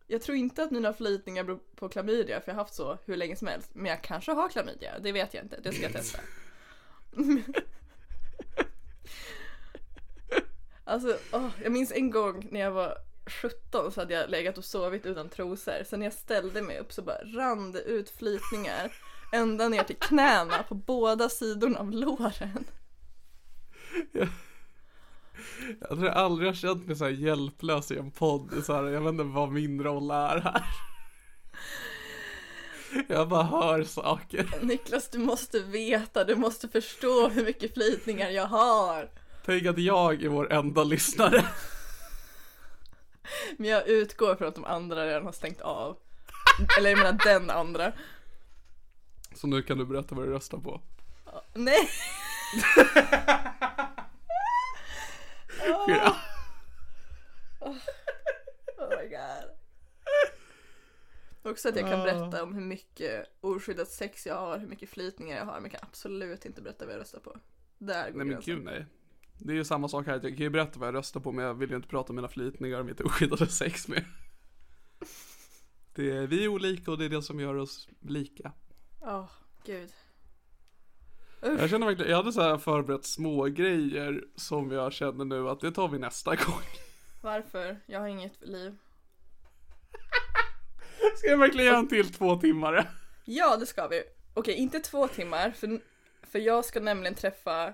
jag 0.08 0.22
tror 0.22 0.38
inte 0.38 0.64
att 0.64 0.72
mina 0.72 0.94
flytningar 0.94 1.44
beror 1.44 1.60
på 1.76 1.90
klamydia, 1.90 2.42
för 2.42 2.52
jag 2.52 2.56
har 2.56 2.64
haft 2.64 2.76
så 2.76 2.98
hur 3.06 3.18
länge 3.18 3.36
som 3.36 3.48
helst. 3.48 3.70
Men 3.74 3.86
jag 3.86 4.02
kanske 4.02 4.32
har 4.32 4.50
klamydia, 4.50 5.00
det 5.00 5.12
vet 5.12 5.34
jag 5.34 5.44
inte, 5.44 5.60
det 5.60 5.74
ska 5.74 5.84
jag 5.84 5.94
testa. 5.94 6.20
Alltså, 10.88 11.18
åh, 11.32 11.48
jag 11.64 11.72
minns 11.72 11.92
en 11.92 12.12
gång 12.12 12.48
när 12.52 12.60
jag 12.60 12.72
var 12.72 12.98
17 13.26 13.92
så 13.92 14.02
hade 14.02 14.14
jag 14.14 14.30
legat 14.30 14.58
och 14.58 14.66
sovit 14.66 15.06
utan 15.06 15.30
trosor. 15.30 15.84
Sen 15.86 16.00
när 16.00 16.06
jag 16.06 16.14
ställde 16.14 16.62
mig 16.62 16.80
upp 16.80 16.94
så 16.94 17.02
bara 17.02 17.18
rann 17.24 17.72
det 17.72 17.82
ut 17.82 18.10
flytningar 18.10 18.92
ända 19.34 19.70
ner 19.70 19.84
till 19.84 19.96
knäna 19.96 20.64
på 20.64 20.76
båda 20.76 21.30
sidorna 21.30 21.80
av 21.80 21.92
låren. 21.92 22.66
Jag 25.80 25.90
tror 25.90 26.06
jag 26.06 26.16
aldrig 26.16 26.50
har 26.50 26.54
känt 26.54 26.88
mig 26.88 26.96
så 26.96 27.04
här 27.04 27.12
hjälplös 27.12 27.92
i 27.92 27.98
en 27.98 28.12
podd. 28.12 28.64
Så 28.66 28.74
här, 28.74 28.84
jag 28.84 29.02
vet 29.02 29.10
inte 29.10 29.24
vad 29.24 29.52
min 29.52 29.84
roll 29.84 30.12
är 30.12 30.40
här. 30.40 30.66
Jag 33.08 33.30
bara 33.30 33.44
hör 33.44 33.84
saker. 33.84 34.50
Niklas, 34.62 35.10
du 35.10 35.18
måste 35.18 35.60
veta, 35.60 36.24
du 36.24 36.36
måste 36.36 36.70
förstå 36.70 37.28
hur 37.28 37.46
mycket 37.46 37.74
flytningar 37.74 38.30
jag 38.30 38.48
har. 38.48 39.10
Tänk 39.46 39.66
att 39.66 39.78
jag 39.78 40.24
är 40.24 40.30
vår 40.30 40.54
enda 40.54 40.84
lyssnare. 40.84 41.46
Men 43.58 43.70
jag 43.70 43.88
utgår 43.88 44.36
från 44.36 44.48
att 44.48 44.56
de 44.56 44.66
andra 44.66 45.06
redan 45.06 45.26
har 45.26 45.32
stängt 45.32 45.62
av. 45.62 45.98
Eller 46.78 46.90
jag 46.90 47.00
menar 47.00 47.20
den 47.24 47.50
andra. 47.50 47.92
Så 49.36 49.48
nu 49.48 49.62
kan 49.62 49.78
du 49.78 49.86
berätta 49.86 50.16
vad 50.16 50.26
du 50.26 50.32
röstar 50.32 50.58
på. 50.58 50.82
Nej! 51.54 51.90
Ja. 55.88 56.16
Oh 57.60 58.90
my 58.90 59.08
god. 59.10 59.56
Också 61.52 61.70
att 61.70 61.76
jag 61.76 61.90
kan 61.90 62.04
berätta 62.04 62.44
om 62.44 62.54
hur 62.54 62.62
mycket 62.62 63.26
oskyddat 63.42 63.90
sex 63.90 64.26
jag 64.26 64.36
har, 64.36 64.60
hur 64.60 64.68
mycket 64.68 64.90
flytningar 64.90 65.38
jag 65.38 65.46
har, 65.46 65.54
men 65.54 65.64
jag 65.64 65.72
kan 65.72 65.90
absolut 65.90 66.46
inte 66.46 66.62
berätta 66.62 66.86
vad 66.86 66.94
jag 66.94 67.02
röstar 67.02 67.20
på. 67.20 67.38
Där 67.78 68.12
går 68.12 68.18
Nej 68.18 68.28
men 68.28 68.42
gud 68.42 68.64
nej. 68.64 68.86
Det 69.40 69.54
är 69.54 69.56
ju 69.56 69.66
samma 69.66 69.88
sak 69.88 70.06
här, 70.06 70.14
jag 70.14 70.22
kan 70.22 70.32
ju 70.32 70.50
berätta 70.50 70.80
vad 70.80 70.88
jag 70.88 70.96
röstar 70.96 71.20
på 71.20 71.32
men 71.32 71.46
jag 71.46 71.54
vill 71.54 71.70
ju 71.70 71.76
inte 71.76 71.88
prata 71.88 72.10
om 72.10 72.16
mina 72.16 72.28
flytningar 72.28 72.80
och 72.80 72.86
mitt 72.86 73.02
oskyddade 73.02 73.48
sex 73.48 73.88
med. 73.88 74.06
Det 75.96 76.12
är, 76.12 76.28
vi 76.28 76.44
är 76.44 76.48
olika 76.48 76.92
och 76.92 76.98
det 76.98 77.06
är 77.06 77.10
det 77.10 77.22
som 77.22 77.40
gör 77.40 77.56
oss 77.56 77.90
lika. 78.02 78.52
Åh, 79.02 79.30
gud. 79.66 79.94
Jag 81.46 81.70
känner 81.70 81.88
verkligen, 81.88 82.12
jag 82.12 82.18
hade 82.18 82.32
så 82.34 82.42
här 82.42 82.58
förberett 82.58 83.06
små 83.06 83.44
grejer 83.44 84.24
som 84.36 84.72
jag 84.72 84.94
känner 84.94 85.26
nu 85.26 85.50
att 85.50 85.60
det 85.60 85.72
tar 85.72 85.88
vi 85.88 86.00
nästa 86.00 86.36
gång. 86.36 86.62
Varför? 87.22 87.80
Jag 87.86 88.00
har 88.00 88.08
inget 88.08 88.42
liv. 88.48 88.76
Ska 91.18 91.28
jag 91.28 91.38
verkligen 91.38 91.66
göra 91.68 91.78
en 91.78 91.88
till 91.88 92.14
två 92.14 92.36
timmar? 92.36 92.90
Ja, 93.26 93.58
det 93.58 93.66
ska 93.66 93.88
vi. 93.88 94.04
Okej, 94.34 94.54
inte 94.56 94.80
två 94.80 95.08
timmar, 95.08 95.52
för, 95.52 95.80
för 96.24 96.40
jag 96.40 96.66
ska 96.66 96.80
nämligen 96.80 97.16
träffa 97.16 97.74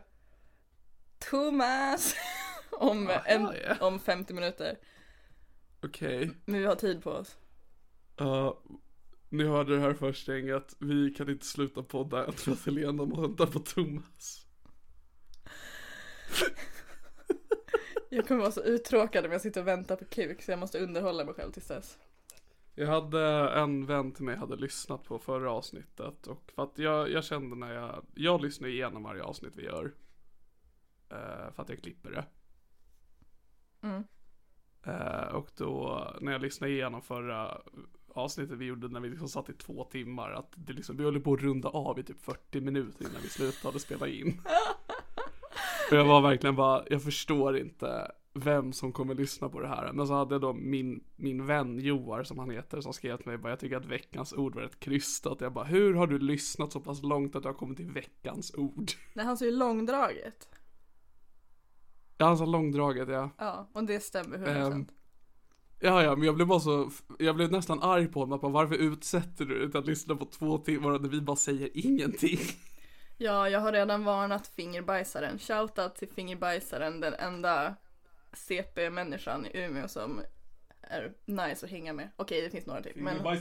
Thomas 1.29 2.15
om, 2.71 3.09
en, 3.25 3.41
ja. 3.67 3.75
om 3.87 3.99
50 3.99 4.33
minuter. 4.33 4.77
Okej, 5.83 6.31
Men 6.45 6.59
vi 6.59 6.65
har 6.65 6.75
tid 6.75 7.03
på 7.03 7.11
oss. 7.11 7.37
ja, 8.17 8.61
ni 9.31 9.43
hörde 9.43 9.75
det 9.75 9.81
här 9.81 9.93
först 9.93 10.27
gänget. 10.27 10.75
Vi 10.79 11.13
kan 11.13 11.29
inte 11.29 11.45
sluta 11.45 11.83
podda 11.83 12.25
än 12.25 12.33
för 12.33 12.51
att 12.51 12.65
Helena 12.65 13.05
må 13.05 13.21
vänta 13.21 13.47
på 13.47 13.59
Thomas. 13.59 14.47
Jag 18.09 18.27
kommer 18.27 18.41
vara 18.41 18.51
så 18.51 18.63
uttråkad 18.63 19.25
om 19.25 19.31
jag 19.31 19.41
sitter 19.41 19.61
och 19.61 19.67
väntar 19.67 19.95
på 19.95 20.05
kuk 20.05 20.41
så 20.41 20.51
jag 20.51 20.59
måste 20.59 20.79
underhålla 20.79 21.25
mig 21.25 21.33
själv 21.33 21.51
tills 21.51 21.67
dess. 21.67 21.99
Jag 22.75 22.87
hade 22.87 23.49
en 23.49 23.85
vän 23.85 24.11
till 24.11 24.25
mig 24.25 24.35
hade 24.35 24.55
lyssnat 24.55 25.03
på 25.03 25.19
förra 25.19 25.51
avsnittet 25.51 26.27
och 26.27 26.51
för 26.55 26.63
att 26.63 26.77
jag, 26.77 27.11
jag 27.11 27.23
kände 27.23 27.55
när 27.55 27.73
jag, 27.73 28.05
jag 28.15 28.41
lyssnar 28.41 28.67
igenom 28.67 29.03
varje 29.03 29.23
avsnitt 29.23 29.53
vi 29.55 29.63
gör. 29.63 29.93
Eh, 31.09 31.51
för 31.51 31.61
att 31.61 31.69
jag 31.69 31.81
klipper 31.81 32.11
det. 32.11 32.25
Mm. 33.81 34.03
Eh, 34.83 35.35
och 35.35 35.51
då 35.57 36.07
när 36.21 36.31
jag 36.31 36.41
lyssnade 36.41 36.73
igenom 36.73 37.01
förra 37.01 37.61
avsnittet 38.15 38.57
vi 38.57 38.65
gjorde 38.65 38.87
när 38.87 38.99
vi 38.99 39.09
liksom 39.09 39.29
satt 39.29 39.49
i 39.49 39.53
två 39.53 39.83
timmar 39.83 40.31
att 40.31 40.53
det 40.55 40.73
liksom, 40.73 40.97
vi 40.97 41.03
höll 41.03 41.19
på 41.19 41.33
att 41.33 41.41
runda 41.41 41.69
av 41.69 41.99
i 41.99 42.03
typ 42.03 42.21
40 42.21 42.61
minuter 42.61 43.05
innan 43.05 43.21
vi 43.21 43.29
slutade 43.29 43.79
spela 43.79 44.07
in. 44.07 44.41
Och 45.91 45.97
jag 45.97 46.05
var 46.05 46.21
verkligen 46.21 46.55
bara, 46.55 46.83
jag 46.89 47.03
förstår 47.03 47.57
inte 47.57 48.11
vem 48.33 48.73
som 48.73 48.91
kommer 48.91 49.15
lyssna 49.15 49.49
på 49.49 49.59
det 49.59 49.67
här. 49.67 49.93
Men 49.93 50.07
så 50.07 50.13
hade 50.13 50.35
jag 50.35 50.41
då 50.41 50.53
min, 50.53 51.03
min 51.15 51.45
vän 51.45 51.79
Joar 51.79 52.23
som 52.23 52.39
han 52.39 52.49
heter 52.49 52.81
som 52.81 52.93
skrev 52.93 53.17
till 53.17 53.27
mig 53.27 53.37
bara, 53.37 53.49
jag 53.49 53.59
tycker 53.59 53.77
att 53.77 53.85
veckans 53.85 54.33
ord 54.33 54.55
var 54.55 54.61
rätt 54.61 54.79
krystat. 54.79 55.41
Jag 55.41 55.53
bara, 55.53 55.65
hur 55.65 55.93
har 55.93 56.07
du 56.07 56.19
lyssnat 56.19 56.71
så 56.71 56.79
pass 56.79 57.03
långt 57.03 57.35
att 57.35 57.43
du 57.43 57.49
har 57.49 57.53
kommit 57.53 57.77
till 57.77 57.91
veckans 57.91 58.53
ord? 58.55 58.91
Nej, 59.13 59.25
han 59.25 59.37
sa 59.37 59.45
ju 59.45 59.51
långdraget. 59.51 60.49
Ja, 62.17 62.25
han 62.25 62.37
sa 62.37 62.45
långdraget 62.45 63.09
ja. 63.09 63.29
Ja, 63.37 63.69
och 63.73 63.83
det 63.83 63.99
stämmer 63.99 64.37
100%. 64.37 64.71
Ehm, 64.71 64.85
Ja, 65.83 66.03
ja, 66.03 66.15
men 66.15 66.25
jag 66.25 66.35
blev 66.35 66.47
bara 66.47 66.59
så, 66.59 66.91
jag 67.19 67.35
blev 67.35 67.51
nästan 67.51 67.83
arg 67.83 68.07
på 68.07 68.19
honom, 68.19 68.39
bara, 68.39 68.51
varför 68.51 68.75
utsätter 68.75 69.45
du 69.45 69.67
dig 69.67 69.79
att 69.79 69.87
lyssna 69.87 70.15
på 70.15 70.25
två 70.25 70.57
timmar 70.57 70.99
när 70.99 71.09
vi 71.09 71.21
bara 71.21 71.35
säger 71.35 71.69
ingenting? 71.73 72.39
Ja, 73.17 73.49
jag 73.49 73.59
har 73.59 73.71
redan 73.71 74.03
varnat 74.03 74.47
fingerbajsaren. 74.47 75.39
Shoutout 75.39 75.95
till 75.95 76.07
fingerbajsaren, 76.09 76.99
den 76.99 77.13
enda 77.13 77.75
CP-människan 78.33 79.45
i 79.45 79.57
Umeå 79.59 79.87
som 79.87 80.21
är 80.81 81.13
nice 81.25 81.65
att 81.65 81.71
hänga 81.71 81.93
med. 81.93 82.09
Okej, 82.15 82.41
det 82.41 82.49
finns 82.49 82.65
några 82.65 82.81
till. 82.81 82.93
Men 82.95 83.37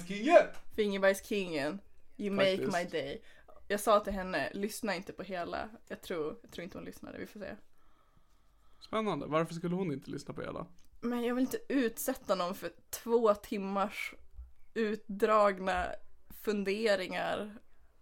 fingerbajskingen, 0.76 1.80
you 2.16 2.30
make 2.30 2.56
Faktiskt. 2.56 2.72
my 2.72 2.98
day. 2.98 3.22
Jag 3.68 3.80
sa 3.80 4.00
till 4.00 4.12
henne, 4.12 4.50
lyssna 4.54 4.94
inte 4.94 5.12
på 5.12 5.22
hela. 5.22 5.68
Jag 5.88 6.02
tror, 6.02 6.38
jag 6.42 6.50
tror 6.50 6.64
inte 6.64 6.78
hon 6.78 6.84
lyssnade, 6.84 7.18
vi 7.18 7.26
får 7.26 7.40
se. 7.40 7.54
Spännande, 8.80 9.26
varför 9.26 9.54
skulle 9.54 9.74
hon 9.74 9.92
inte 9.92 10.10
lyssna 10.10 10.34
på 10.34 10.42
hela? 10.42 10.66
Men 11.01 11.24
jag 11.24 11.35
vill 11.35 11.44
inte 11.44 11.59
utsätta 11.68 12.35
någon 12.35 12.55
för 12.55 12.70
två 12.90 13.35
timmars 13.35 14.14
utdragna 14.74 15.86
funderingar. 16.43 17.56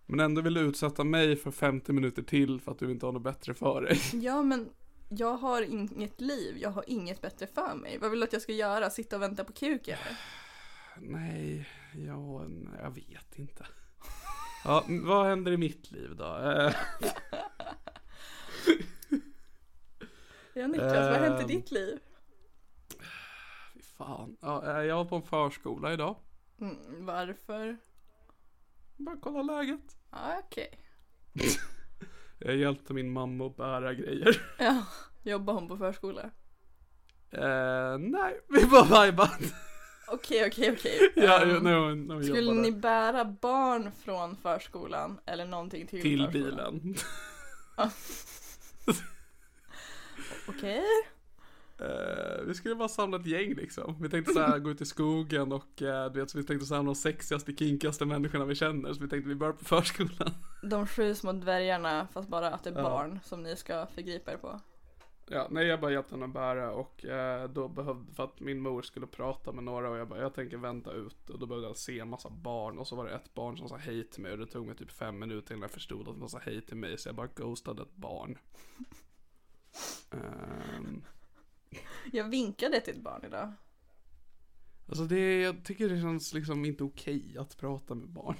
Men 0.06 0.20
ändå 0.20 0.40
vill 0.40 0.54
du 0.54 0.60
utsätta 0.60 1.04
mig 1.04 1.36
för 1.36 1.50
50 1.50 1.92
minuter 1.92 2.22
till 2.22 2.60
för 2.60 2.72
att 2.72 2.78
du 2.78 2.90
inte 2.90 3.06
har 3.06 3.12
något 3.12 3.22
bättre 3.22 3.54
för 3.54 3.82
dig. 3.82 4.00
Ja, 4.12 4.42
men 4.42 4.70
jag 5.08 5.36
har 5.36 5.62
inget 5.62 6.20
liv, 6.20 6.58
jag 6.58 6.70
har 6.70 6.84
inget 6.86 7.20
bättre 7.20 7.46
för 7.46 7.74
mig. 7.74 7.98
Vad 7.98 8.10
vill 8.10 8.20
du 8.20 8.24
att 8.24 8.32
jag 8.32 8.42
ska 8.42 8.52
göra? 8.52 8.90
Sitta 8.90 9.16
och 9.16 9.22
vänta 9.22 9.44
på 9.44 9.52
kuk 9.52 9.88
eller? 9.88 10.16
Nej, 11.00 11.68
ja, 12.06 12.46
jag 12.82 12.90
vet 12.90 13.38
inte. 13.38 13.66
Ja, 14.64 14.84
vad 14.88 15.26
händer 15.26 15.52
i 15.52 15.56
mitt 15.56 15.90
liv 15.90 16.16
då? 16.16 16.24
Eh, 16.24 16.74
Niklas, 20.68 20.92
vad 20.92 21.20
har 21.20 21.28
hänt 21.28 21.50
i 21.50 21.54
ditt 21.54 21.70
liv? 21.70 21.98
Fan. 23.98 24.36
Ja, 24.40 24.78
eh, 24.78 24.84
jag 24.86 24.96
var 24.96 25.04
på 25.04 25.16
en 25.16 25.22
förskola 25.22 25.92
idag. 25.92 26.16
Mm, 26.60 27.06
varför? 27.06 27.76
Bara 28.96 29.16
kolla 29.22 29.42
läget. 29.42 29.96
Ja, 30.10 30.40
okej. 30.44 30.78
Jag 32.38 32.56
hjälpte 32.56 32.94
min 32.94 33.12
mamma 33.12 33.46
att 33.46 33.56
bära 33.56 33.94
grejer. 33.94 34.42
Ja, 34.58 34.84
jobbar 35.22 35.54
hon 35.54 35.68
på 35.68 35.76
förskola? 35.76 36.30
Eh, 37.30 37.98
nej, 37.98 38.40
vi 38.48 38.66
bara 38.66 39.04
vibade. 39.06 39.30
Okej, 40.08 40.46
okej, 40.46 40.72
okej. 40.72 41.12
Ja, 41.16 41.44
hon 41.44 42.24
Skulle 42.24 42.52
ni 42.52 42.72
bära 42.72 43.24
barn 43.24 43.92
från 43.92 44.36
förskolan 44.36 45.20
eller 45.26 45.44
någonting 45.44 45.86
till 45.86 46.02
Till 46.02 46.24
förskolan? 46.26 46.80
bilen. 46.80 46.94
Okej. 50.48 50.84
Eh, 51.80 52.42
vi 52.46 52.54
skulle 52.54 52.74
bara 52.74 52.88
samla 52.88 53.16
ett 53.16 53.26
gäng 53.26 53.54
liksom. 53.54 53.96
Vi 54.00 54.08
tänkte 54.08 54.32
så 54.32 54.40
här 54.40 54.58
gå 54.58 54.70
ut 54.70 54.80
i 54.80 54.84
skogen 54.86 55.52
och 55.52 55.82
eh, 55.82 56.12
du 56.12 56.20
vet, 56.20 56.30
så 56.30 56.38
vi 56.38 56.44
tänkte 56.44 56.66
samla 56.66 56.84
de 56.84 56.94
sexigaste, 56.94 57.52
kinkigaste 57.56 58.04
människorna 58.04 58.44
vi 58.44 58.54
känner. 58.54 58.92
Så 58.92 59.00
vi 59.02 59.08
tänkte 59.08 59.28
vi 59.28 59.34
börjar 59.34 59.52
på 59.52 59.64
förskolan. 59.64 60.30
De 60.62 60.86
sju 60.86 61.14
små 61.14 61.32
dvärgarna 61.32 62.08
fast 62.12 62.28
bara 62.28 62.50
att 62.50 62.64
det 62.64 62.70
är 62.70 62.74
Ja. 62.74 62.82
barn 62.82 63.20
som 63.24 63.42
ni 63.42 63.56
ska 63.56 63.86
förgripa 63.86 64.32
er 64.32 64.36
på. 64.36 64.60
Ja, 65.30 65.46
nej 65.50 65.66
jag 65.66 65.80
bara 65.80 65.92
hjälpte 65.92 66.14
henne 66.14 66.24
att 66.26 66.32
bära 66.32 66.70
och 66.72 67.04
eh, 67.04 67.48
då 67.50 67.68
behövde, 67.68 68.12
för 68.14 68.24
att 68.24 68.40
min 68.40 68.60
mor 68.60 68.82
skulle 68.82 69.06
prata 69.06 69.52
med 69.52 69.64
några 69.64 69.90
och 69.90 69.98
jag 69.98 70.08
bara, 70.08 70.20
jag 70.20 70.34
tänker 70.34 70.56
vänta 70.56 70.92
ut 70.92 71.30
och 71.30 71.38
då 71.38 71.46
behövde 71.46 71.68
jag 71.68 71.76
se 71.76 72.00
en 72.00 72.08
massa 72.08 72.30
barn 72.30 72.78
och 72.78 72.86
så 72.86 72.96
var 72.96 73.04
det 73.04 73.14
ett 73.14 73.34
barn 73.34 73.56
som 73.56 73.68
sa 73.68 73.76
hej 73.76 74.04
till 74.04 74.22
mig 74.22 74.32
och 74.32 74.38
det 74.38 74.46
tog 74.46 74.66
mig 74.66 74.76
typ 74.76 74.90
fem 74.90 75.18
minuter 75.18 75.54
innan 75.54 75.62
jag 75.62 75.70
förstod 75.70 76.08
att 76.08 76.20
de 76.20 76.28
sa 76.28 76.38
hej 76.38 76.60
till 76.60 76.76
mig 76.76 76.98
så 76.98 77.08
jag 77.08 77.16
bara 77.16 77.26
ghostade 77.34 77.82
ett 77.82 77.96
barn. 77.96 78.38
Ehm, 80.10 81.02
Jag 82.12 82.24
vinkade 82.24 82.80
till 82.80 82.94
ett 82.94 83.02
barn 83.02 83.24
idag. 83.24 83.52
alltså 84.88 85.04
det, 85.04 85.40
jag 85.40 85.64
tycker 85.64 85.88
det 85.88 86.00
känns 86.00 86.34
liksom 86.34 86.64
inte 86.64 86.84
okej 86.84 87.36
att 87.38 87.56
prata 87.56 87.94
med 87.94 88.08
barn. 88.08 88.36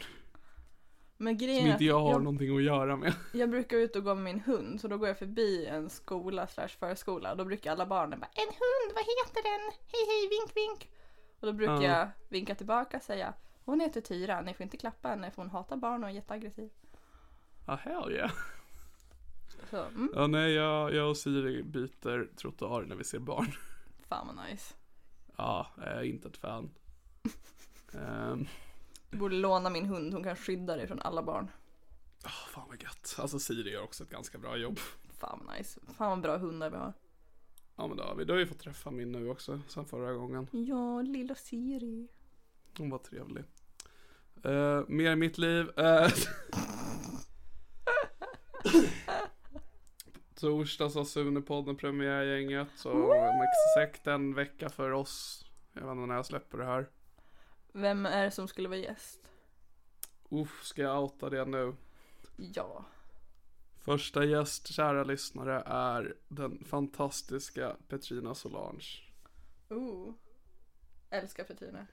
Men 1.21 1.37
grejen 1.37 1.63
Som 1.63 1.71
inte 1.73 1.85
jag 1.85 2.01
har 2.01 2.11
jag, 2.11 2.23
någonting 2.23 2.57
att 2.57 2.63
göra 2.63 2.97
med. 2.97 3.15
jag 3.33 3.51
brukar 3.51 3.77
ut 3.77 3.97
och 3.97 4.05
gå 4.05 4.15
med 4.15 4.25
min 4.25 4.41
hund 4.41 4.81
så 4.81 4.89
då 4.89 4.99
går 4.99 5.09
jag 5.09 5.19
förbi 5.19 5.67
en 5.67 5.91
skola 5.91 6.47
slash 6.47 6.69
förskola 6.69 7.31
och 7.31 7.37
då 7.37 7.45
brukar 7.45 7.73
alla 7.73 7.87
barnen 7.87 8.21
bara 8.21 8.31
En 8.35 8.49
hund, 8.49 8.95
vad 8.95 9.05
heter 9.05 9.43
den? 9.43 9.73
Hej 9.87 10.07
hej, 10.09 10.29
vink 10.29 10.57
vink. 10.57 10.91
Och 11.41 11.47
då 11.47 11.53
brukar 11.53 11.75
Ja. 11.83 11.99
jag 11.99 12.09
vinka 12.29 12.55
tillbaka 12.55 12.97
och 12.97 13.03
säga 13.03 13.35
Hon 13.65 13.81
heter 13.81 14.01
Tyra, 14.01 14.41
ni 14.41 14.55
får 14.55 14.65
inte 14.65 14.77
klappa 14.77 15.09
henne 15.09 15.31
för 15.31 15.43
hon 15.43 15.51
hatar 15.51 15.77
barn 15.77 16.05
och 16.05 16.11
är 16.11 16.15
jätteaggressiv. 16.15 16.71
Ah, 17.67 17.77
hell 17.77 18.13
yeah. 18.13 18.31
Så, 19.71 19.77
mm, 19.85 20.11
Ja 20.15 20.27
nej 20.27 20.53
jag, 20.53 20.95
jag 20.95 21.11
och 21.11 21.17
Siri 21.17 21.63
byter 21.63 22.37
trottoar 22.37 22.83
när 22.83 22.97
vi 22.97 23.05
ser 23.05 23.19
barn. 23.19 23.53
fan 24.09 24.27
vad 24.27 24.47
nice. 24.51 24.75
Ja, 25.37 25.67
jag 25.77 25.87
är 25.87 26.03
inte 26.03 26.29
ett 26.29 26.37
fan. 26.37 26.71
Ehm, 27.93 28.47
Du 29.11 29.17
borde 29.19 29.35
låna 29.37 29.71
min 29.71 29.87
hund, 29.87 30.13
hon 30.15 30.25
kan 30.25 30.37
skydda 30.37 30.77
dig 30.77 30.87
från 30.87 31.01
alla 31.01 31.23
barn. 31.23 31.51
ah, 32.25 32.49
fan 32.51 32.69
vad 32.69 32.83
gött. 32.83 33.17
Alltså 33.19 33.39
Siri 33.39 33.71
gör 33.71 33.83
också 33.83 34.05
ett 34.05 34.11
ganska 34.11 34.39
bra 34.39 34.57
jobb. 34.57 34.79
Fan 35.19 35.43
vad 35.47 35.57
nice. 35.59 35.81
Fan 35.97 36.11
vad 36.11 36.21
bra 36.21 36.37
hundar 36.39 36.71
vi 36.71 36.77
har. 36.77 36.93
Ja 37.77 37.87
men 37.87 37.97
då 37.97 38.03
har 38.03 38.15
vi, 38.15 38.25
då 38.25 38.33
har 38.33 38.39
vi 38.39 38.47
fått 38.47 38.59
träffa 38.59 38.91
min 38.91 39.13
nu 39.13 39.29
också 39.29 39.61
sen 39.69 39.87
förra 39.87 40.13
gången. 40.13 40.47
Ja, 40.53 41.03
lilla 41.03 41.35
Siri. 41.35 42.09
Hon 42.79 42.91
var 42.91 42.99
trevlig. 42.99 43.45
Uh, 44.47 44.83
mer 44.89 45.11
i 45.13 45.17
mitt 45.17 45.39
liv. 45.39 45.67
Uh, 45.79 46.09
Torsdag 50.41 50.91
så 50.91 50.99
har 50.99 51.05
Sunepodden 51.05 51.77
premiärgänget. 51.77 52.69
Så 52.77 52.93
om 52.93 53.47
exakt 53.49 54.07
en 54.07 54.35
vecka 54.35 54.69
för 54.69 54.91
oss. 54.91 55.45
Jag 55.73 55.81
vet 55.81 55.91
inte 55.91 56.07
när 56.07 56.15
jag 56.15 56.27
släpper 56.27 56.59
det 56.59 56.65
här. 56.65 56.89
Vem 57.73 58.07
är 58.07 58.25
det 58.25 58.31
som 58.31 58.49
skulle 58.49 58.69
vara 58.69 58.79
gäst? 58.79 59.33
Uff, 60.29 60.63
ska 60.63 60.83
jag 60.83 61.03
outa 61.03 61.31
det 61.31 61.45
nu? 61.45 61.75
Ja. 62.37 62.85
Första 63.77 64.25
gäst, 64.25 64.73
kära 64.73 65.05
lyssnare, 65.05 65.63
är 65.67 66.17
den 66.29 66.65
fantastiska 66.65 67.77
Petrina 67.89 68.35
Solange. 68.35 68.87
Ooh. 69.69 70.15
Älskar 71.11 71.45
Petrina. 71.45 71.87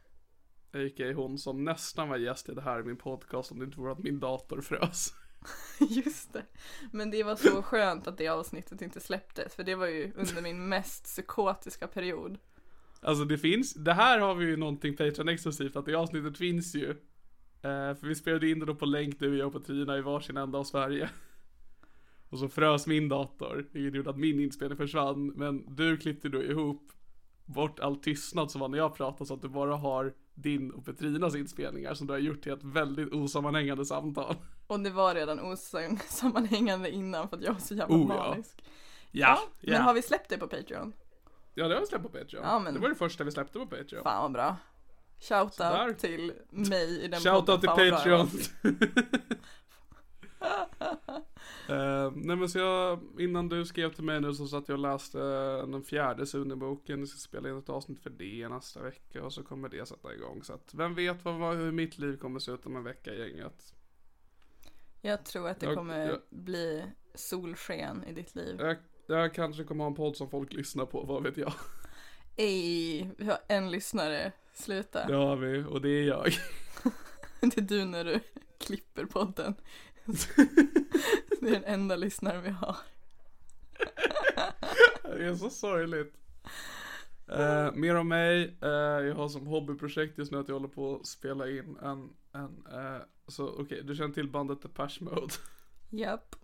A.k.a. 0.72 1.14
hon 1.16 1.38
som 1.38 1.64
nästan 1.64 2.10
var 2.10 2.18
gäst 2.18 2.50
i 2.50 2.54
det 2.54 2.62
här 2.62 2.80
i 2.80 2.84
min 2.84 2.98
podcast 2.98 3.52
om 3.52 3.60
det 3.60 3.66
inte 3.66 3.80
vore 3.80 3.92
att 3.92 4.04
min 4.04 4.20
dator 4.20 4.62
frös. 4.62 5.14
Just 5.80 6.34
det. 6.34 6.46
Men 6.92 7.12
det 7.12 7.24
var 7.24 7.36
så 7.36 7.62
skönt 7.62 8.08
att 8.08 8.18
det 8.18 8.28
avsnittet 8.28 8.82
inte 8.82 9.00
släpptes. 9.00 9.56
För 9.56 9.64
det 9.64 9.76
var 9.76 9.88
ju 9.88 10.12
under 10.16 10.42
min 10.42 10.70
mest 10.70 11.04
psykotiska 11.04 11.88
period. 11.88 12.38
Alltså 13.02 13.26
det 13.26 13.38
finns, 13.38 13.74
det 13.74 13.94
här 13.94 14.20
har 14.20 14.36
vi 14.36 14.46
ju 14.46 14.58
någonting 14.58 14.96
Patreon 14.96 15.30
exklusivt 15.30 15.76
att 15.76 15.86
det 15.86 15.96
avsnittet 15.96 16.38
finns 16.38 16.76
ju. 16.76 16.90
Eh, 17.62 17.96
för 17.96 18.08
vi 18.08 18.16
spelade 18.16 18.50
in 18.50 18.60
det 18.60 18.66
då 18.66 18.76
på 18.76 18.86
länk 18.86 19.20
du, 19.20 19.30
och 19.30 19.36
jag 19.36 19.48
och 19.48 19.54
Petrina 19.54 19.98
i 19.98 20.02
varsin 20.02 20.38
ända 20.38 20.58
av 20.60 20.64
Sverige. 20.64 21.10
Och 22.30 22.40
så 22.40 22.50
frös 22.50 22.88
min 22.88 23.10
dator, 23.10 23.68
vilket 23.72 23.96
gjorde 23.96 24.10
att 24.10 24.18
min 24.18 24.40
inspelning 24.40 24.78
försvann. 24.78 25.28
Men 25.28 25.76
du 25.76 25.98
klippte 25.98 26.30
då 26.30 26.44
ihop 26.44 26.92
bort 27.46 27.80
all 27.80 27.96
tystnad 27.96 28.52
som 28.52 28.62
var 28.62 28.68
när 28.68 28.78
jag 28.78 28.96
pratade 28.96 29.26
så 29.26 29.34
att 29.34 29.42
du 29.42 29.50
bara 29.50 29.76
har 29.76 30.14
din 30.34 30.72
och 30.72 30.86
Petrinas 30.86 31.36
inspelningar 31.36 31.94
som 31.94 32.08
du 32.08 32.14
har 32.14 32.20
gjort 32.20 32.42
till 32.42 32.52
ett 32.52 32.64
väldigt 32.64 33.14
osammanhängande 33.14 33.86
samtal. 33.86 34.36
Och 34.68 34.80
det 34.80 34.90
var 34.90 35.16
redan 35.16 35.40
osammanhängande 35.40 36.90
innan 36.92 37.30
för 37.30 37.38
att 37.38 37.44
jag 37.44 37.54
var 37.54 37.60
så 37.60 37.74
jävla 37.74 37.96
Oh, 37.96 38.06
ja. 38.10 38.30
manisk. 38.30 38.64
Ja, 39.12 39.40
Men 39.62 39.82
har 39.82 39.94
vi 39.94 40.02
släppt 40.02 40.30
det 40.30 40.38
på 40.38 40.48
Patreon? 40.48 40.94
Ja, 41.54 41.68
det 41.68 41.74
har 41.74 41.82
vi 41.82 41.88
släppt 41.88 42.04
på 42.04 42.10
Patreon. 42.10 42.44
Ja, 42.44 42.60
men- 42.60 42.74
Det 42.74 42.80
var 42.80 42.90
det 42.90 42.96
första 42.96 43.24
vi 43.24 43.32
släppte 43.32 43.60
på 43.60 43.66
Patreon. 43.68 44.04
Fan 44.04 44.22
vad 44.22 44.32
bra. 44.32 44.56
Shoutout 45.20 46.00
till 46.00 46.34
mig 46.50 47.02
i 47.04 47.08
den 47.08 47.20
Shoutout 47.22 47.60
till 47.62 47.70
Patreon. 47.70 48.30
Eh, 51.70 52.12
nej 52.16 52.36
men 52.36 52.50
så 52.50 52.60
jag, 52.60 53.00
innan 53.20 53.50
du 53.50 53.66
skrev 53.66 53.94
till 53.94 54.04
mig 54.04 54.22
nu 54.22 54.34
så 54.34 54.48
satt 54.48 54.68
jag 54.70 54.76
och 54.76 54.82
läste 54.82 55.20
eh, 55.22 55.68
den 55.68 55.84
fjärde 55.84 56.26
Sune-boken. 56.26 57.00
Jag 57.00 57.08
ska 57.08 57.18
spela 57.18 57.50
in 57.50 57.58
ett 57.58 57.70
avsnitt 57.70 58.00
för 58.00 58.10
det 58.10 58.48
nästa 58.50 58.82
vecka 58.82 59.24
och 59.24 59.34
så 59.34 59.44
kommer 59.44 59.70
det 59.70 59.86
sätta 59.86 60.14
igång. 60.14 60.44
Så 60.44 60.54
att 60.54 60.74
vem 60.74 60.96
vet 60.96 61.26
vad, 61.26 61.36
vad, 61.36 61.56
hur 61.56 61.72
mitt 61.72 61.98
liv 61.98 62.18
kommer 62.18 62.40
se 62.40 62.52
ut 62.52 62.66
om 62.66 62.76
en 62.76 62.84
vecka 62.84 63.14
gänget. 63.14 63.75
Jag 65.06 65.24
tror 65.26 65.50
att 65.50 65.60
det 65.60 65.66
Jag- 65.66 65.76
kommer 65.76 66.08
jag- 66.08 66.20
bli 66.30 66.86
solsken 67.16 68.04
i 68.08 68.14
ditt 68.14 68.36
liv. 68.36 68.58
Jag, 68.60 68.78
jag 69.08 69.34
kanske 69.34 69.64
kommer 69.64 69.84
ha 69.84 69.90
en 69.90 69.96
podd 69.96 70.18
som 70.18 70.30
folk 70.30 70.54
lyssnar 70.54 70.86
på, 70.86 71.04
vad 71.04 71.24
vet 71.24 71.38
jag. 71.38 71.54
Ej, 72.36 73.12
vi 73.18 73.26
har 73.26 73.38
en 73.48 73.72
lyssnare. 73.72 74.32
Sluta. 74.54 75.08
Det 75.08 75.14
har 75.16 75.36
vi 75.36 75.64
och 75.64 75.82
det 75.82 75.90
är 75.90 76.04
jag. 76.04 76.26
Det 77.42 77.58
är 77.58 77.62
du 77.62 77.86
när 77.86 78.04
du 78.06 78.20
klipper 78.58 79.06
podden. 79.06 79.56
Det 81.42 81.48
är 81.48 81.52
den 81.52 81.64
enda 81.64 81.96
lyssnaren 81.96 82.44
vi 82.44 82.50
har. 82.50 82.76
Det 85.04 85.26
är 85.26 85.36
så 85.36 85.50
sorgligt. 85.50 86.14
Eh, 87.32 87.72
mer 87.74 87.96
om 87.96 88.08
mig. 88.08 88.58
Eh, 88.62 88.70
jag 89.06 89.16
har 89.16 89.30
som 89.30 89.48
hobbyprojekt 89.48 90.18
just 90.18 90.32
nu 90.32 90.38
att 90.40 90.48
jag 90.48 90.56
håller 90.56 90.68
på 90.68 90.96
att 90.96 91.08
spela 91.08 91.50
in 91.50 91.78
en, 91.84 92.10
en 92.36 92.66
eh, 92.72 93.02
så 93.28 93.48
okej, 93.62 93.84
du 93.84 93.96
känner 93.96 94.14
till 94.14 94.30
bandet 94.32 94.62
Depeche 94.62 94.98
Mode. 95.04 95.34
Japp. 95.90 96.36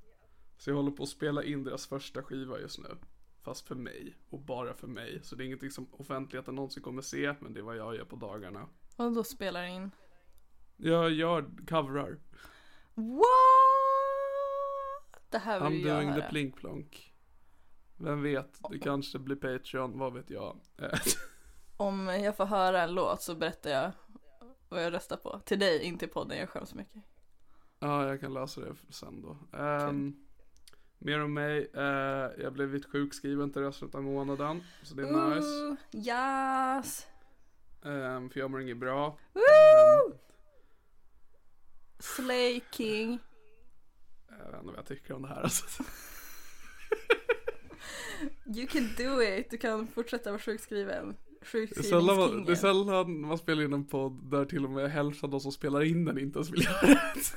Så 0.57 0.69
jag 0.69 0.76
håller 0.76 0.91
på 0.91 1.03
att 1.03 1.09
spela 1.09 1.43
in 1.43 1.63
deras 1.63 1.88
första 1.88 2.23
skiva 2.23 2.59
just 2.59 2.80
nu. 2.80 2.97
Fast 3.41 3.68
för 3.68 3.76
mig 3.76 4.18
och 4.30 4.39
bara 4.39 4.73
för 4.73 4.88
mig. 4.88 5.19
Så 5.23 5.35
det 5.35 5.43
är 5.43 5.45
ingenting 5.45 5.72
som 5.72 5.88
offentligheten 5.93 6.55
någonsin 6.55 6.84
kommer 6.84 7.01
se, 7.01 7.35
men 7.39 7.53
det 7.53 7.59
är 7.59 7.63
vad 7.63 7.77
jag 7.77 7.95
gör 7.95 8.05
på 8.05 8.15
dagarna. 8.15 8.68
Och 8.97 9.11
då 9.13 9.23
spelar 9.23 9.63
in. 9.63 9.91
Jag 10.77 11.11
gör 11.11 11.49
coverar. 11.68 12.19
What? 12.93 13.26
Det 15.30 15.38
här 15.38 15.69
vill 15.69 15.84
I'm 15.85 15.88
jag 15.88 15.97
doing 15.97 16.13
the 16.13 16.19
höra. 16.22 16.30
plink 16.30 16.55
plonk. 16.57 17.13
Vem 17.97 18.22
vet, 18.22 18.59
det 18.72 18.80
kanske 18.80 19.19
blir 19.19 19.35
Patreon, 19.35 19.99
vad 19.99 20.13
vet 20.13 20.30
jag. 20.30 20.59
Om 21.77 22.07
jag 22.07 22.38
får 22.38 22.45
höra 22.45 22.81
en 22.81 22.93
låt 22.93 23.22
så 23.22 23.35
berättar 23.35 23.69
jag 23.69 23.91
vad 24.72 24.84
jag 24.84 24.93
röstar 24.93 25.18
på. 25.18 25.41
Till 25.45 25.60
dig, 25.60 25.84
inte 25.84 25.99
till 25.99 26.14
podden. 26.14 26.38
Jag 26.38 26.49
skäms 26.49 26.73
mycket. 26.73 27.03
Ja, 27.80 28.07
jag 28.07 28.19
kan 28.19 28.34
lösa 28.34 28.61
det 28.61 28.76
sen 28.89 29.22
då. 29.22 29.57
Ehm, 29.57 30.15
mer 30.98 31.23
om 31.23 31.34
mig. 31.34 31.72
Uh, 31.76 31.84
jag 32.38 32.43
har 32.43 32.52
blivit 32.52 32.85
sjukskriven 32.85 33.52
till 33.52 33.61
resten 33.61 33.89
av 33.93 34.03
månaden. 34.03 34.64
Så 34.84 34.95
det 34.95 35.03
är 35.03 35.35
nice. 35.35 35.48
Ooh, 35.48 35.76
yes! 35.93 37.07
Ehm, 37.85 38.30
för 38.30 38.39
jag 38.39 38.52
mår 38.52 38.61
inget 38.61 38.77
bra. 38.77 39.18
Woo! 39.34 40.18
Slay 41.99 42.61
King. 42.72 43.19
Jag 44.30 44.38
vet 44.38 44.45
inte 44.45 44.65
vad 44.65 44.77
jag 44.77 44.85
tycker 44.85 45.14
om 45.14 45.22
det 45.22 45.27
här 45.27 45.41
alltså. 45.41 45.84
You 48.45 48.68
can 48.68 48.89
do 48.98 49.22
it. 49.22 49.49
Du 49.49 49.57
kan 49.57 49.88
fortsätta 49.88 50.31
vara 50.31 50.41
sjukskriven. 50.41 51.18
Man, 51.41 51.47
det 51.51 51.57
är 51.57 51.65
Sjukskrivningskingen. 51.68 52.55
sällan 52.57 53.22
man 53.22 53.38
spelar 53.38 53.63
in 53.63 53.73
en 53.73 53.85
podd 53.85 54.31
där 54.31 54.45
till 54.45 54.65
och 54.65 54.72
med 54.72 54.91
hälften 54.91 55.27
av 55.27 55.31
de 55.31 55.39
som 55.39 55.51
spelar 55.51 55.84
in 55.84 56.05
den 56.05 56.18
inte 56.19 56.39
ens 56.39 56.49
vill 56.49 56.63
göra 56.63 56.81
det. 56.88 57.34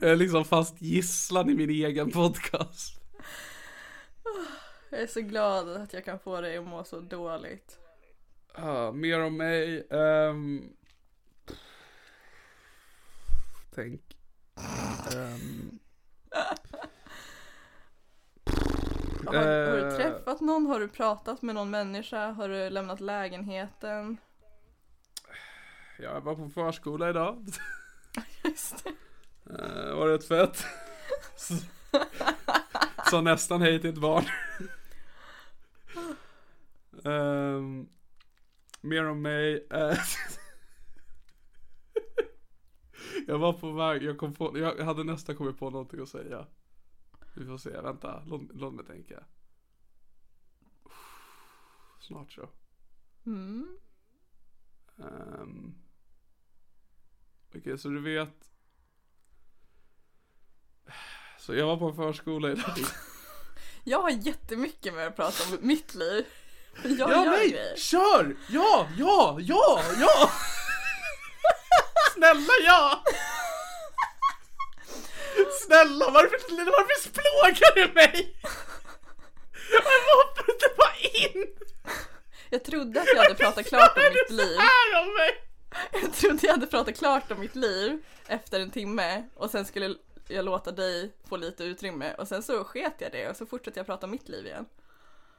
Jag 0.00 0.10
är 0.10 0.16
liksom 0.16 0.44
fast 0.44 0.82
gisslan 0.82 1.50
i 1.50 1.54
min 1.54 1.70
egen 1.70 2.10
podcast. 2.10 3.00
Jag 4.90 5.00
är 5.00 5.06
så 5.06 5.20
glad 5.20 5.68
att 5.68 5.92
jag 5.92 6.04
kan 6.04 6.18
få 6.18 6.40
dig 6.40 6.56
att 6.56 6.66
må 6.66 6.84
så 6.84 7.00
dåligt. 7.00 7.78
Ja, 8.56 8.92
mer 8.92 9.20
om 9.20 9.36
mig. 9.36 9.86
ehm, 9.90 10.62
tänk. 13.74 14.00
Ehm, 15.16 15.78
Har, 19.26 19.34
har 19.34 19.76
du 19.76 19.86
eh, 19.86 19.96
träffat 19.96 20.40
någon? 20.40 20.66
Har 20.66 20.80
du 20.80 20.88
pratat 20.88 21.42
med 21.42 21.54
någon 21.54 21.70
människa? 21.70 22.30
Har 22.30 22.48
du 22.48 22.70
lämnat 22.70 23.00
lägenheten? 23.00 24.16
Jag 25.98 26.20
var 26.20 26.34
på 26.34 26.48
förskola 26.48 27.10
idag. 27.10 27.46
Just 28.44 28.84
det. 28.84 28.90
Uh, 29.52 29.96
var 29.96 30.08
rätt 30.08 30.28
fett. 30.28 30.64
Sa 33.10 33.20
nästan 33.20 33.62
hej 33.62 33.80
till 33.80 33.90
ett 33.90 34.00
barn. 34.00 34.24
Ehm, 37.04 37.88
mer 38.80 39.08
om 39.08 39.22
mig. 39.22 39.66
eh, 39.70 39.98
jag 43.26 43.38
var 43.38 43.52
på 43.52 43.72
väg, 43.72 44.02
jag 44.02 44.18
kom 44.18 44.34
på, 44.34 44.58
jag 44.58 44.84
hade 44.84 45.04
nästan 45.04 45.36
kommit 45.36 45.58
på 45.58 45.70
någonting 45.70 46.02
att 46.02 46.08
säga. 46.08 46.46
Vi 47.36 47.46
får 47.46 47.58
se, 47.58 47.80
vänta, 47.80 48.22
låt, 48.26 48.42
låt 48.54 48.74
mig 48.74 48.86
tänka. 48.86 49.24
Snart 52.00 52.32
så. 52.32 52.48
Mm. 53.26 53.78
Um, 54.96 55.74
Okej, 57.54 57.78
så 57.78 57.88
du 57.88 58.00
vet. 58.00 58.50
Så 61.38 61.54
jag 61.54 61.66
var 61.66 61.76
på 61.76 61.88
en 61.88 61.96
förskola 61.96 62.52
idag. 62.52 62.74
Jag 63.84 64.02
har 64.02 64.10
jättemycket 64.10 64.94
med 64.94 65.06
att 65.06 65.16
prata 65.16 65.44
om 65.44 65.66
mitt 65.66 65.94
liv. 65.94 66.26
Jag 66.82 66.92
ja, 66.98 67.24
gör 67.24 67.30
nej! 67.30 67.50
grejer. 67.50 67.76
Kör! 67.76 68.36
Ja, 68.48 68.88
ja, 68.98 69.38
ja, 69.40 69.82
ja! 70.00 70.30
Snälla 72.14 72.52
ja! 72.64 73.02
Snälla, 75.66 76.10
varför, 76.10 76.38
varför 76.64 77.10
plågar 77.10 77.74
du 77.74 77.92
mig? 77.94 78.36
Varför 79.72 80.52
inte 80.52 80.68
bara 80.78 80.96
in? 81.24 81.46
Jag 82.50 82.64
trodde 82.64 83.00
att 83.00 83.06
jag 83.14 83.22
hade 83.22 83.34
pratat 83.34 83.66
klart 83.66 83.96
om 83.96 84.02
mitt 84.14 84.30
liv. 84.30 84.58
Om 85.02 85.14
mig! 85.14 85.42
Jag 86.02 86.12
trodde 86.12 86.46
jag 86.46 86.52
hade 86.52 86.66
pratat 86.66 86.96
klart 86.98 87.30
om 87.32 87.40
mitt 87.40 87.54
liv 87.56 88.04
efter 88.26 88.60
en 88.60 88.70
timme 88.70 89.24
och 89.34 89.50
sen 89.50 89.64
skulle 89.64 89.94
jag 90.28 90.44
låta 90.44 90.72
dig 90.72 91.12
få 91.28 91.36
lite 91.36 91.64
utrymme 91.64 92.14
och 92.14 92.28
sen 92.28 92.42
så 92.42 92.64
sket 92.64 92.94
jag 92.98 93.12
det 93.12 93.30
och 93.30 93.36
så 93.36 93.46
fortsatte 93.46 93.80
jag 93.80 93.86
prata 93.86 94.06
om 94.06 94.10
mitt 94.10 94.28
liv 94.28 94.46
igen. 94.46 94.66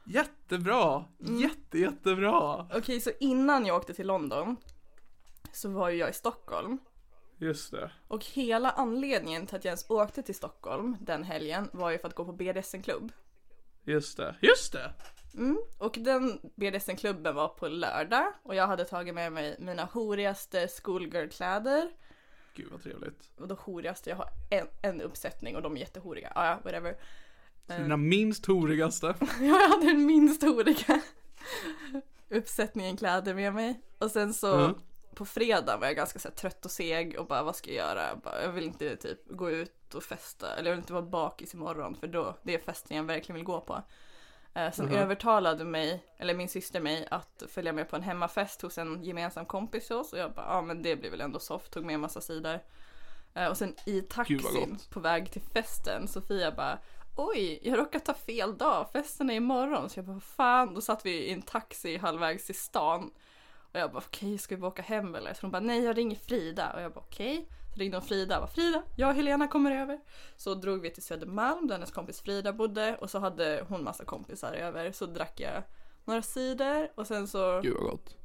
Jättebra, 0.04 1.04
jätte, 1.18 1.78
jättebra. 1.78 2.66
Okej, 2.74 3.00
så 3.00 3.10
innan 3.20 3.66
jag 3.66 3.76
åkte 3.76 3.94
till 3.94 4.06
London 4.06 4.56
så 5.52 5.68
var 5.68 5.88
ju 5.88 5.96
jag 5.96 6.10
i 6.10 6.12
Stockholm 6.12 6.78
Just 7.38 7.70
det. 7.70 7.90
och 8.08 8.24
hela 8.24 8.70
anledningen 8.70 9.46
till 9.46 9.56
att 9.56 9.64
jag 9.64 9.70
ens 9.70 9.90
åkte 9.90 10.22
till 10.22 10.34
Stockholm 10.34 10.96
den 11.00 11.24
helgen 11.24 11.68
var 11.72 11.90
ju 11.90 11.98
för 11.98 12.08
att 12.08 12.14
gå 12.14 12.24
på 12.24 12.32
BDSM-klubb. 12.32 13.12
Just 13.84 14.16
det, 14.16 14.34
just 14.40 14.72
det! 14.72 14.92
Mm. 15.34 15.58
Och 15.78 15.96
den 16.00 16.40
BDSM-klubben 16.56 17.34
var 17.34 17.48
på 17.48 17.68
lördag 17.68 18.32
och 18.42 18.54
jag 18.54 18.66
hade 18.66 18.84
tagit 18.84 19.14
med 19.14 19.32
mig 19.32 19.56
mina 19.58 19.84
horigaste 19.84 20.68
schoolgirl-kläder. 20.68 21.90
Gud 22.54 22.68
vad 22.70 22.82
trevligt. 22.82 23.30
Och 23.38 23.48
då 23.48 23.54
horigaste, 23.54 24.10
jag 24.10 24.16
har 24.16 24.28
en, 24.50 24.66
en 24.82 25.00
uppsättning 25.00 25.56
och 25.56 25.62
de 25.62 25.76
är 25.76 25.80
jättehoriga. 25.80 26.32
Ja, 26.34 26.46
ja, 26.46 26.58
whatever. 26.64 26.96
Dina 27.66 27.96
minst 27.96 28.46
horigaste. 28.46 29.14
Jag 29.40 29.68
hade 29.68 29.86
den 29.86 30.06
minst 30.06 30.42
horiga 30.42 31.00
uppsättningen 32.28 32.96
kläder 32.96 33.34
med 33.34 33.54
mig. 33.54 33.80
Och 33.98 34.10
sen 34.10 34.34
så 34.34 34.54
Mm. 34.54 34.74
På 35.14 35.24
fredag 35.26 35.76
var 35.76 35.86
jag 35.86 35.96
ganska 35.96 36.18
så 36.18 36.28
här, 36.28 36.34
trött 36.34 36.64
och 36.64 36.70
seg 36.70 37.18
och 37.18 37.26
bara 37.26 37.42
vad 37.42 37.56
ska 37.56 37.72
jag 37.72 37.76
göra? 37.88 38.08
Jag, 38.08 38.18
bara, 38.18 38.42
jag 38.42 38.52
vill 38.52 38.64
inte 38.64 38.96
typ 38.96 39.20
gå 39.30 39.50
ut 39.50 39.94
och 39.94 40.02
festa 40.02 40.54
eller 40.56 40.70
jag 40.70 40.76
vill 40.76 40.82
inte 40.82 40.92
vara 40.92 41.02
bakis 41.02 41.54
imorgon 41.54 41.94
för 41.96 42.06
då 42.06 42.36
det 42.42 42.54
är 42.54 42.58
festen 42.58 42.96
jag 42.96 43.04
verkligen 43.04 43.34
vill 43.34 43.44
gå 43.44 43.60
på. 43.60 43.82
Eh, 44.54 44.72
Sen 44.72 44.86
Mhm. 44.86 44.94
övertalade 44.94 45.64
mig, 45.64 46.04
eller 46.16 46.34
min 46.34 46.48
syster 46.48 46.80
mig 46.80 47.08
att 47.10 47.42
följa 47.48 47.72
med 47.72 47.88
på 47.90 47.96
en 47.96 48.02
hemmafest 48.02 48.62
hos 48.62 48.78
en 48.78 49.02
gemensam 49.04 49.46
kompis 49.46 49.86
till 49.86 49.96
oss 49.96 50.12
och 50.12 50.18
jag 50.18 50.32
bara 50.32 50.46
ja 50.46 50.62
men 50.62 50.82
det 50.82 50.96
blir 50.96 51.10
väl 51.10 51.20
ändå 51.20 51.38
soft, 51.38 51.72
tog 51.72 51.84
med 51.84 51.94
en 51.94 52.00
massa 52.00 52.20
sidor. 52.20 52.60
Eh, 53.34 53.46
Och 53.48 53.56
sen 53.56 53.74
i 53.86 54.00
taxin 54.02 54.78
på 54.90 55.00
väg 55.00 55.30
till 55.32 55.42
festen 55.42 56.08
Sofia 56.08 56.52
bara 56.52 56.78
Oj, 57.20 57.60
jag 57.62 57.78
råkade 57.78 58.04
ta 58.04 58.14
fel 58.14 58.58
dag, 58.58 58.90
festen 58.92 59.30
är 59.30 59.34
imorgon. 59.34 59.90
Så 59.90 59.98
jag 59.98 60.06
bara, 60.06 60.20
fan, 60.20 60.74
då 60.74 60.80
satt 60.80 61.06
vi 61.06 61.10
i 61.10 61.32
en 61.32 61.42
taxi 61.42 61.96
halvvägs 61.96 62.46
till 62.46 62.54
stan. 62.58 63.10
Och 63.78 63.82
jag 63.82 63.92
bara, 63.92 64.02
okej, 64.06 64.38
ska 64.38 64.54
vi 64.54 64.60
bara 64.60 64.68
åka 64.68 64.82
hem 64.82 65.14
eller? 65.14 65.34
Så 65.34 65.40
hon 65.40 65.50
bara, 65.50 65.60
nej 65.60 65.84
jag 65.84 65.98
ringer 65.98 66.16
Frida. 66.16 66.72
Och 66.72 66.80
jag 66.80 66.92
bara, 66.92 67.00
okej. 67.00 67.48
Så 67.74 67.80
ringde 67.80 67.96
hon 67.96 68.06
Frida, 68.06 68.34
jag 68.34 68.42
bara, 68.42 68.50
Frida, 68.50 68.82
jag 68.96 69.08
och 69.08 69.14
Helena 69.14 69.48
kommer 69.48 69.70
över. 69.70 70.00
Så 70.36 70.54
drog 70.54 70.80
vi 70.80 70.90
till 70.90 71.02
Södermalm 71.02 71.66
där 71.66 71.74
hennes 71.74 71.90
kompis 71.90 72.20
Frida 72.20 72.52
bodde. 72.52 72.96
Och 72.96 73.10
så 73.10 73.18
hade 73.18 73.64
hon 73.68 73.84
massa 73.84 74.04
kompisar 74.04 74.52
över. 74.52 74.92
Så 74.92 75.06
drack 75.06 75.40
jag 75.40 75.62
några 76.04 76.22
cider 76.22 76.92
och 76.94 77.06
sen 77.06 77.28
så, 77.28 77.60
Gud 77.60 77.74
vad 77.74 77.90
gott. 77.90 78.16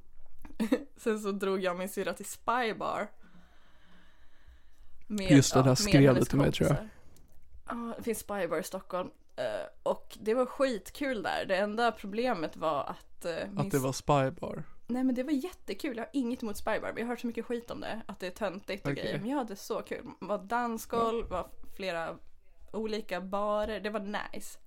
sen 0.98 1.20
så 1.20 1.32
drog 1.32 1.64
jag 1.64 1.78
min 1.78 1.90
syrra 1.90 2.14
till 2.14 2.26
Spybar. 2.26 3.12
Med, 5.08 5.32
Just 5.32 5.54
det, 5.54 5.60
där 5.60 5.66
med 5.66 5.78
skrev 5.78 6.16
du 6.16 6.26
till 6.26 6.38
mig, 6.38 6.52
tror 6.52 6.70
jag. 6.70 6.78
Ja, 7.68 7.94
det 7.98 8.04
finns 8.04 8.20
Spybar 8.20 8.58
i 8.60 8.64
Stockholm. 8.64 9.10
Eh, 9.36 9.68
och 9.84 10.18
det 10.22 10.34
var 10.34 10.46
skitkul 10.46 11.24
där. 11.24 11.46
Det 11.46 11.56
enda 11.58 11.92
problemet 11.92 12.58
var 12.58 12.84
att... 12.84 13.26
eh, 13.26 13.32
min 13.50 13.60
Att 13.60 13.72
det 13.72 13.80
var 13.80 13.94
spybar. 13.94 14.64
Nej 14.94 15.04
men 15.04 15.16
det 15.16 15.24
var 15.24 15.32
jättekul. 15.32 15.98
Jag 15.98 16.04
har 16.04 16.10
inget 16.14 16.44
emot 16.44 16.58
Spybar. 16.58 16.82
Men 16.88 16.98
jag 16.98 17.04
har 17.04 17.10
hört 17.10 17.20
så 17.20 17.28
mycket 17.28 17.46
skit 17.46 17.72
om 17.72 17.82
det. 17.82 18.02
Att 18.06 18.20
det 18.20 18.28
är 18.28 18.32
töntigt 18.32 18.86
och 18.86 18.92
Okej. 18.92 19.04
grejer. 19.04 19.20
Men 19.20 19.30
jag 19.30 19.38
hade 19.38 19.56
så 19.56 19.82
kul. 19.82 20.06
Det 20.20 20.26
var 20.26 20.38
dansgolv, 20.38 21.28
var 21.30 21.50
flera 21.76 22.18
olika 22.74 23.22
barer. 23.22 23.80
Det 23.80 23.90
var 23.90 24.00
nice. 24.00 24.60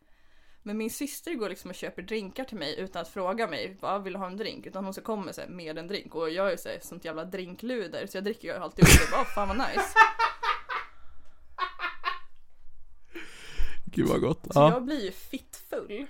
Men 0.62 0.76
min 0.76 0.90
syster 0.90 1.34
går 1.34 1.48
liksom 1.48 1.70
och 1.70 1.74
köper 1.76 2.02
drinkar 2.02 2.44
till 2.44 2.58
mig 2.58 2.78
utan 2.80 3.02
att 3.02 3.08
fråga 3.08 3.46
mig 3.46 3.76
vad 3.80 4.02
vill 4.02 4.12
du 4.12 4.18
ha 4.18 4.26
en 4.26 4.36
drink? 4.36 4.66
Utan 4.66 4.84
hon 4.84 4.94
så 4.94 5.00
kommer 5.00 5.32
så 5.32 5.40
här, 5.40 5.48
med 5.48 5.78
en 5.78 5.86
drink 5.88 6.14
och 6.14 6.30
jag 6.30 6.52
är 6.52 6.56
så 6.56 6.68
här, 6.68 6.78
sånt 6.82 7.04
jävla 7.04 7.24
drinkluder 7.24 8.06
så 8.06 8.16
jag 8.16 8.24
dricker 8.24 8.48
ju 8.48 8.54
alltid 8.54 8.84
upp 8.84 8.90
det. 8.90 9.10
Bara, 9.16 9.24
fan 9.24 9.48
vad 9.48 9.56
nice. 9.56 9.80
Gud 13.84 14.08
vad 14.08 14.20
gott. 14.20 14.40
Så 14.44 14.60
Ja. 14.60 14.70
jag 14.72 14.84
blir 14.84 15.04
ju 15.04 15.10
fittfull. 15.12 16.06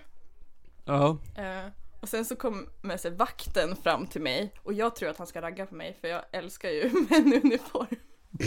ja. 0.84 1.18
Eh, 1.36 1.66
och 2.06 2.10
sen 2.10 2.24
så 2.24 2.36
kommer 2.36 2.96
så 2.96 3.10
vakten 3.10 3.76
fram 3.76 4.06
till 4.06 4.20
mig 4.22 4.52
och 4.62 4.72
jag 4.72 4.96
tror 4.96 5.08
att 5.08 5.18
han 5.18 5.26
ska 5.26 5.42
ragga 5.42 5.66
på 5.66 5.74
mig 5.74 5.96
för 6.00 6.08
jag 6.08 6.22
älskar 6.32 6.70
ju 6.70 6.90
män 7.10 7.32
i 7.32 7.40
uniform. 7.44 7.86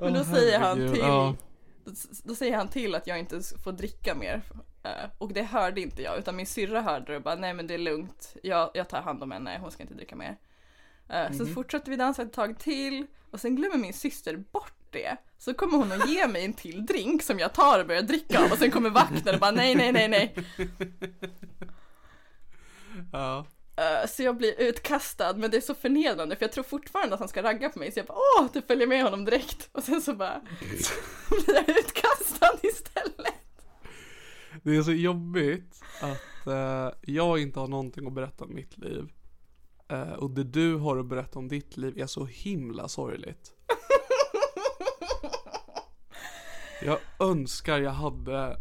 Men 0.00 0.14
då 0.14 0.24
säger 0.24 0.58
han 0.58 0.78
till, 0.92 1.02
då, 2.24 2.34
säger 2.34 2.56
han 2.56 2.68
till 2.68 2.94
att 2.94 3.06
jag 3.06 3.18
inte 3.18 3.40
får 3.64 3.72
dricka 3.72 4.14
mer. 4.14 4.42
Eh, 4.82 5.10
och 5.18 5.32
det 5.32 5.42
hörde 5.42 5.80
inte 5.80 6.02
jag 6.02 6.18
utan 6.18 6.36
min 6.36 6.46
syrra 6.46 6.80
hörde 6.80 7.12
det 7.12 7.16
och 7.16 7.22
bara 7.22 7.34
nej 7.34 7.54
men 7.54 7.66
det 7.66 7.74
är 7.74 7.78
lugnt, 7.78 8.36
jag, 8.42 8.70
jag 8.74 8.88
tar 8.88 9.02
hand 9.02 9.22
om 9.22 9.30
henne, 9.30 9.58
hon 9.60 9.70
ska 9.70 9.82
inte 9.82 9.94
dricka 9.94 10.16
mer. 10.16 10.36
Eh, 11.08 11.32
Så 11.32 11.42
Mhm. 11.44 11.54
fortsätter 11.54 11.90
vi 11.90 11.96
dansa 11.96 12.22
ett 12.22 12.32
tag 12.32 12.58
till 12.58 13.06
och 13.30 13.40
sen 13.40 13.56
glömmer 13.56 13.78
min 13.78 13.92
syster 13.92 14.36
bort 14.36 14.83
det. 14.94 15.16
Så 15.38 15.54
kommer 15.54 15.78
hon 15.78 15.92
att 15.92 16.10
ge 16.10 16.28
mig 16.28 16.44
en 16.44 16.52
till 16.52 16.86
drink 16.86 17.22
som 17.22 17.38
jag 17.38 17.52
tar 17.52 17.80
och 17.80 17.86
börjar 17.86 18.02
dricka 18.02 18.44
av 18.44 18.52
och 18.52 18.58
sen 18.58 18.70
kommer 18.70 18.90
vakten 18.90 19.34
och 19.34 19.40
bara 19.40 19.50
nej 19.50 19.74
nej 19.74 19.92
nej 19.92 20.08
nej. 20.08 20.34
ja. 23.12 23.46
Eh, 23.76 24.08
Så 24.08 24.22
jag 24.22 24.36
blir 24.36 24.60
utkastad 24.60 25.34
men 25.36 25.50
det 25.50 25.56
är 25.56 25.60
så 25.60 25.74
förnedrande 25.74 26.36
för 26.36 26.44
jag 26.44 26.52
tror 26.52 26.64
fortfarande 26.64 27.14
att 27.14 27.20
han 27.20 27.28
ska 27.28 27.42
ragga 27.42 27.68
på 27.68 27.78
mig 27.78 27.92
så 27.92 27.98
jag 27.98 28.06
bara 28.06 28.18
åh, 28.40 28.46
du 28.52 28.62
följer 28.62 28.86
med 28.86 29.02
honom 29.04 29.24
direkt 29.24 29.68
och 29.72 29.82
sen 29.82 30.02
så 30.02 30.14
bara 30.14 30.40
blir 31.28 31.54
jag 31.54 31.68
utkastad 31.68 32.50
istället. 32.62 33.34
Det 34.62 34.76
är 34.76 34.82
så 34.82 34.92
jobbigt 34.92 35.80
att 36.00 36.46
eh, 36.46 36.90
jag 37.02 37.38
inte 37.38 37.60
har 37.60 37.68
någonting 37.68 38.06
att 38.06 38.12
berätta 38.12 38.44
om 38.44 38.54
mitt 38.54 38.78
liv. 38.78 39.08
Eh, 39.88 40.12
och 40.12 40.30
det 40.30 40.44
du 40.44 40.74
har 40.76 40.96
att 40.96 41.06
berätta 41.06 41.38
om 41.38 41.48
ditt 41.48 41.76
liv 41.76 41.98
är 41.98 42.06
så 42.06 42.24
himla 42.24 42.88
sorgligt. 42.88 43.53
Jag 46.82 46.98
önskar 47.18 47.78
jag 47.78 47.90
hade 47.90 48.56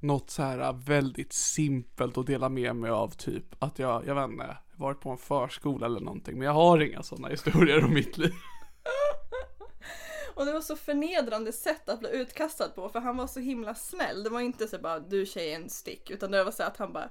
något 0.00 0.30
så 0.30 0.42
här 0.42 0.72
väldigt 0.72 1.32
simpelt 1.32 2.18
att 2.18 2.26
dela 2.26 2.48
med 2.48 2.76
mig 2.76 2.90
av 2.90 3.08
typ 3.08 3.44
att 3.58 3.78
jag, 3.78 4.06
jag 4.06 4.14
vet 4.14 4.30
inte, 4.30 4.56
varit 4.76 5.00
på 5.00 5.10
en 5.10 5.18
förskola 5.18 5.86
eller 5.86 6.00
någonting. 6.00 6.38
Men 6.38 6.46
jag 6.46 6.52
har 6.52 6.80
inga 6.80 7.02
sådana 7.02 7.28
historier 7.28 7.84
om 7.84 7.94
mitt 7.94 8.18
liv. 8.18 8.32
Och 10.34 10.46
det 10.46 10.52
var 10.52 10.60
så 10.60 10.76
förnedrande 10.76 11.52
sätt 11.52 11.88
att 11.88 12.00
bli 12.00 12.10
utkastad 12.10 12.68
på 12.68 12.88
för 12.88 13.00
han 13.00 13.16
var 13.16 13.26
så 13.26 13.40
himla 13.40 13.74
snäll. 13.74 14.22
Det 14.22 14.30
var 14.30 14.40
inte 14.40 14.66
så 14.66 14.78
bara 14.78 14.98
du 14.98 15.26
tjejen 15.26 15.70
stick 15.70 16.10
utan 16.10 16.30
det 16.30 16.44
var 16.44 16.52
så 16.52 16.62
att 16.62 16.76
han 16.76 16.92
bara 16.92 17.08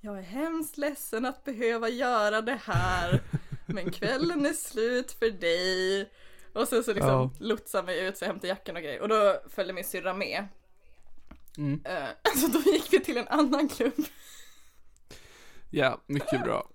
Jag 0.00 0.18
är 0.18 0.22
hemskt 0.22 0.78
ledsen 0.78 1.26
att 1.26 1.44
behöva 1.44 1.88
göra 1.88 2.40
det 2.40 2.60
här 2.64 3.22
men 3.66 3.90
kvällen 3.90 4.46
är 4.46 4.52
slut 4.52 5.12
för 5.12 5.30
dig. 5.30 6.10
Och 6.56 6.68
sen 6.68 6.84
så 6.84 6.92
liksom 6.92 7.10
Ja. 7.10 7.30
lotsade 7.38 7.86
mig 7.86 8.06
ut 8.06 8.16
så 8.18 8.24
jag 8.24 8.28
hämtade 8.28 8.48
jackan 8.48 8.76
och 8.76 8.82
grejer 8.82 9.00
och 9.00 9.08
då 9.08 9.40
följde 9.50 9.72
min 9.74 9.84
syrra 9.84 10.14
med. 10.14 10.44
Mm. 11.58 11.80
Eh, 11.84 12.08
så 12.40 12.46
då 12.46 12.58
gick 12.72 12.92
vi 12.92 13.00
till 13.00 13.16
en 13.16 13.28
annan 13.28 13.68
klubb 13.68 13.92
Ja, 15.70 16.00
mycket 16.06 16.42
bra. 16.44 16.68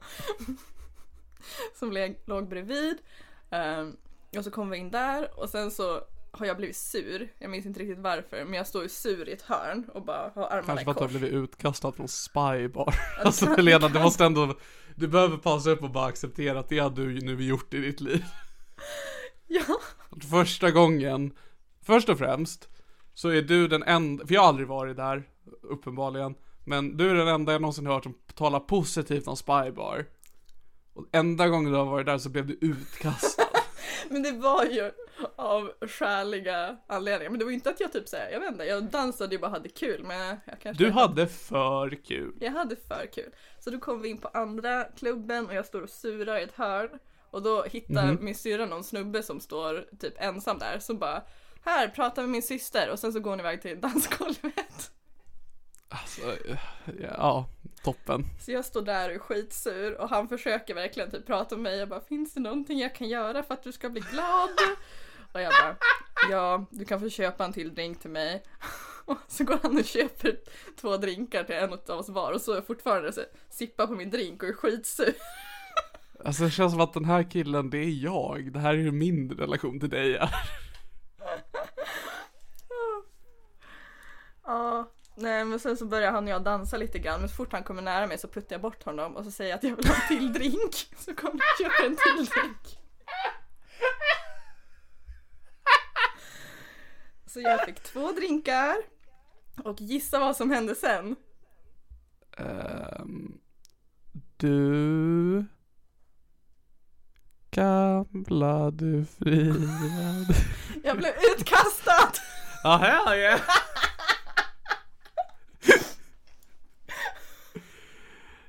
som 1.80 2.14
låg 2.26 2.48
bredvid. 2.50 2.98
Ehm, 3.50 3.98
och 4.38 4.44
så 4.44 4.52
kom 4.52 4.70
vi 4.70 4.78
in 4.78 4.92
där 4.92 5.40
och 5.40 5.50
sen 5.50 5.72
så 5.72 6.02
har 6.32 6.46
jag 6.46 6.58
blivit 6.58 6.76
sur. 6.78 7.34
Jag 7.40 7.50
minns 7.50 7.66
inte 7.66 7.80
riktigt 7.80 8.00
varför 8.00 8.46
men 8.46 8.54
jag 8.54 8.68
står 8.68 8.84
ju 8.84 8.90
sur 8.90 9.30
i 9.30 9.32
ett 9.32 9.42
hörn 9.42 9.90
och 9.94 10.06
bara 10.06 10.32
har 10.36 10.44
armarna 10.44 10.64
Kanske 10.66 10.84
för 10.86 10.92
att 10.92 10.98
du 10.98 11.04
har 11.04 11.10
blivit 11.10 11.32
utkastad 11.32 11.92
från 11.92 12.08
Spybar. 12.08 12.96
det 13.18 13.22
Alltså 13.26 13.46
kan- 13.46 13.56
Helena, 13.56 13.80
det 13.80 13.88
du 13.88 13.94
kan- 13.94 14.02
måste 14.04 14.26
ändå, 14.26 14.56
du 14.96 15.08
behöver 15.08 15.38
pausa 15.38 15.70
upp 15.70 15.84
och 15.84 15.90
bara 15.92 16.06
acceptera 16.06 16.60
att 16.60 16.70
det 16.70 16.80
har 16.80 16.90
du 16.90 17.22
nu 17.22 17.44
gjort 17.44 17.74
i 17.74 17.78
ditt 17.78 18.02
liv. 18.02 18.26
Ja, 19.54 19.78
Att 20.10 20.26
Första 20.26 20.72
gången, 20.72 21.34
först 21.86 22.10
och 22.10 22.18
främst, 22.18 22.70
så 23.14 23.30
är 23.30 23.42
du 23.42 23.68
den 23.68 23.84
enda, 23.84 24.28
för 24.28 24.34
jag 24.34 24.42
har 24.42 24.48
aldrig 24.48 24.68
varit 24.68 24.98
där, 24.98 25.24
uppenbarligen. 25.62 26.36
Men 26.66 26.98
du 26.98 27.10
är 27.10 27.16
den 27.16 27.28
enda 27.28 27.52
jag 27.52 27.62
någonsin 27.62 27.88
hört 27.88 28.04
som 28.04 28.14
talar 28.36 28.60
positivt 28.60 29.28
om 29.28 29.38
Spybar. 29.38 30.06
Och 30.94 31.06
enda 31.12 31.48
gången 31.48 31.72
du 31.72 31.78
har 31.78 31.86
varit 31.86 32.06
där 32.06 32.18
så 32.18 32.30
blev 32.30 32.48
du 32.48 32.58
utkastad. 32.62 33.44
men 34.10 34.24
det 34.24 34.32
var 34.32 34.66
ju 34.66 34.92
av 35.36 35.72
skäliga 35.88 36.78
anledningar. 36.88 37.30
Men 37.30 37.40
det 37.40 37.46
var 37.46 37.52
ju 37.52 37.56
inte 37.56 37.70
att 37.70 37.80
jag 37.80 37.94
typ 37.94 38.08
såhär, 38.08 38.30
jag 38.32 38.40
vet 38.40 38.52
inte, 38.52 38.64
jag 38.64 38.84
dansade 38.84 39.36
ju 39.36 39.42
bara 39.42 39.52
hade 39.52 39.70
kul 39.70 40.04
men 40.04 40.20
jag, 40.20 40.60
kanske 40.62 40.84
Du 40.84 40.92
hade 40.92 41.28
för 41.28 42.04
kul. 42.06 42.38
Jag 42.40 42.52
hade 42.52 42.76
för 42.76 43.06
kul. 43.14 43.32
Så 43.60 43.70
då 43.70 43.80
kom 43.80 44.02
vi 44.02 44.10
in 44.10 44.18
på 44.18 44.28
andra 44.28 44.84
klubben 44.84 45.48
och 45.48 45.54
jag 45.54 45.66
står 45.66 45.82
och 45.82 45.90
surar 45.90 46.40
i 46.40 46.44
ett 46.44 46.56
hörn. 46.56 47.00
Och 47.32 47.42
då 47.42 47.64
hittar 47.64 48.06
Mhm. 48.06 48.26
min 48.26 48.36
syrra 48.36 48.66
någon 48.66 48.84
snubbe 48.84 49.24
som 49.24 49.40
står 49.40 49.86
typ 50.00 50.14
ensam 50.18 50.60
där 50.60 50.80
som 50.80 50.98
bara 51.00 51.24
Här, 51.64 51.88
prata 51.88 52.22
med 52.22 52.30
min 52.30 52.42
syster 52.44 52.90
och 52.90 53.00
sen 53.00 53.14
så 53.14 53.20
går 53.20 53.30
hon 53.30 53.40
iväg 53.40 53.62
till 53.62 53.82
dansgolvet. 53.82 54.92
Alltså, 55.90 56.22
ja, 57.02 57.46
toppen. 57.84 58.26
Så 58.42 58.52
jag 58.52 58.66
står 58.66 58.82
där 58.82 59.10
och 59.10 59.16
är 59.16 59.20
skitsur 59.20 59.94
och 60.02 60.10
han 60.10 60.28
försöker 60.28 60.74
verkligen 60.76 61.12
typ 61.12 61.26
prata 61.28 61.56
med 61.56 61.64
mig. 61.64 61.80
Jag 61.80 61.90
bara, 61.90 62.02
finns 62.02 62.34
det 62.34 62.40
någonting 62.40 62.80
jag 62.80 62.96
kan 62.96 63.10
göra 63.10 63.44
för 63.44 63.54
att 63.54 63.64
du 63.64 63.72
ska 63.72 63.90
bli 63.90 64.02
glad? 64.12 64.50
Och 65.34 65.42
jag 65.42 65.52
bara, 65.62 65.76
ja, 66.32 66.66
du 66.72 66.86
kan 66.86 67.00
få 67.00 67.10
köpa 67.10 67.46
en 67.46 67.54
till 67.54 67.74
drink 67.76 68.00
till 68.02 68.10
mig. 68.10 68.44
Och 69.06 69.18
så 69.28 69.44
går 69.44 69.60
han 69.64 69.78
och 69.78 69.86
köper 69.86 70.40
två 70.82 70.98
drinkar 70.98 71.44
till 71.44 71.56
en 71.56 71.74
av 71.74 72.00
oss 72.00 72.10
var 72.10 72.32
och 72.32 72.42
så 72.42 72.52
är 72.52 72.56
jag 72.56 72.68
fortfarande 72.68 73.14
så 73.14 73.22
sippar 73.50 73.88
på 73.88 73.94
min 73.94 74.10
drink 74.10 74.44
och 74.44 74.50
är 74.50 74.54
skitsur. 74.54 75.14
Alltså 76.26 76.44
det 76.44 76.52
känns 76.52 76.72
som 76.72 76.82
att 76.82 76.94
den 76.94 77.06
här 77.06 77.32
killen, 77.32 77.70
det 77.70 77.78
är 77.78 78.04
jag. 78.04 78.54
Det 78.54 78.60
här 78.60 78.74
är 78.74 78.78
hur 78.78 78.92
min 78.92 79.32
relation 79.32 79.80
till 79.80 79.90
dig 79.90 80.16
är. 80.16 80.30
Ja, 84.44 84.92
nej 85.16 85.46
men 85.46 85.60
sen 85.60 85.78
så 85.78 85.86
börjar 85.86 86.12
han 86.12 86.24
och 86.24 86.30
jag 86.30 86.44
dansa 86.44 86.78
lite 86.78 87.00
grann 87.00 87.20
men 87.20 87.30
så 87.30 87.36
fort 87.36 87.52
han 87.52 87.64
kommer 87.64 87.82
nära 87.82 88.08
mig 88.08 88.18
så 88.18 88.28
puttar 88.28 88.54
jag 88.54 88.62
bort 88.62 88.84
honom 88.84 89.16
och 89.16 89.26
så 89.26 89.32
säger 89.32 89.50
jag 89.50 89.58
att 89.58 89.64
jag 89.64 89.76
vill 89.76 89.88
ha 89.88 89.96
en 89.96 90.08
till 90.08 90.34
drink. 90.34 90.76
Så 90.98 91.14
kommer 91.16 91.42
jag 91.60 91.68
och 91.68 91.72
köper 91.72 91.86
en 91.86 91.96
till 91.96 92.26
drink. 92.26 92.78
Så 97.26 97.42
jag 97.42 97.66
fick 97.66 97.84
två 97.84 98.12
drinkar 98.12 98.76
och 99.64 99.82
gissa 99.82 100.20
vad 100.20 100.38
som 100.38 100.52
hände 100.52 100.76
sen. 100.76 101.16
Ehm, 102.38 103.38
du 104.38 105.46
Gamla 107.52 108.72
du 108.72 109.06
fria 109.06 109.54
Jag 110.84 110.98
blev 110.98 111.12
utkastad! 111.38 112.12
Ja, 112.64 112.78
hell 112.78 113.18
yeah! 113.20 113.42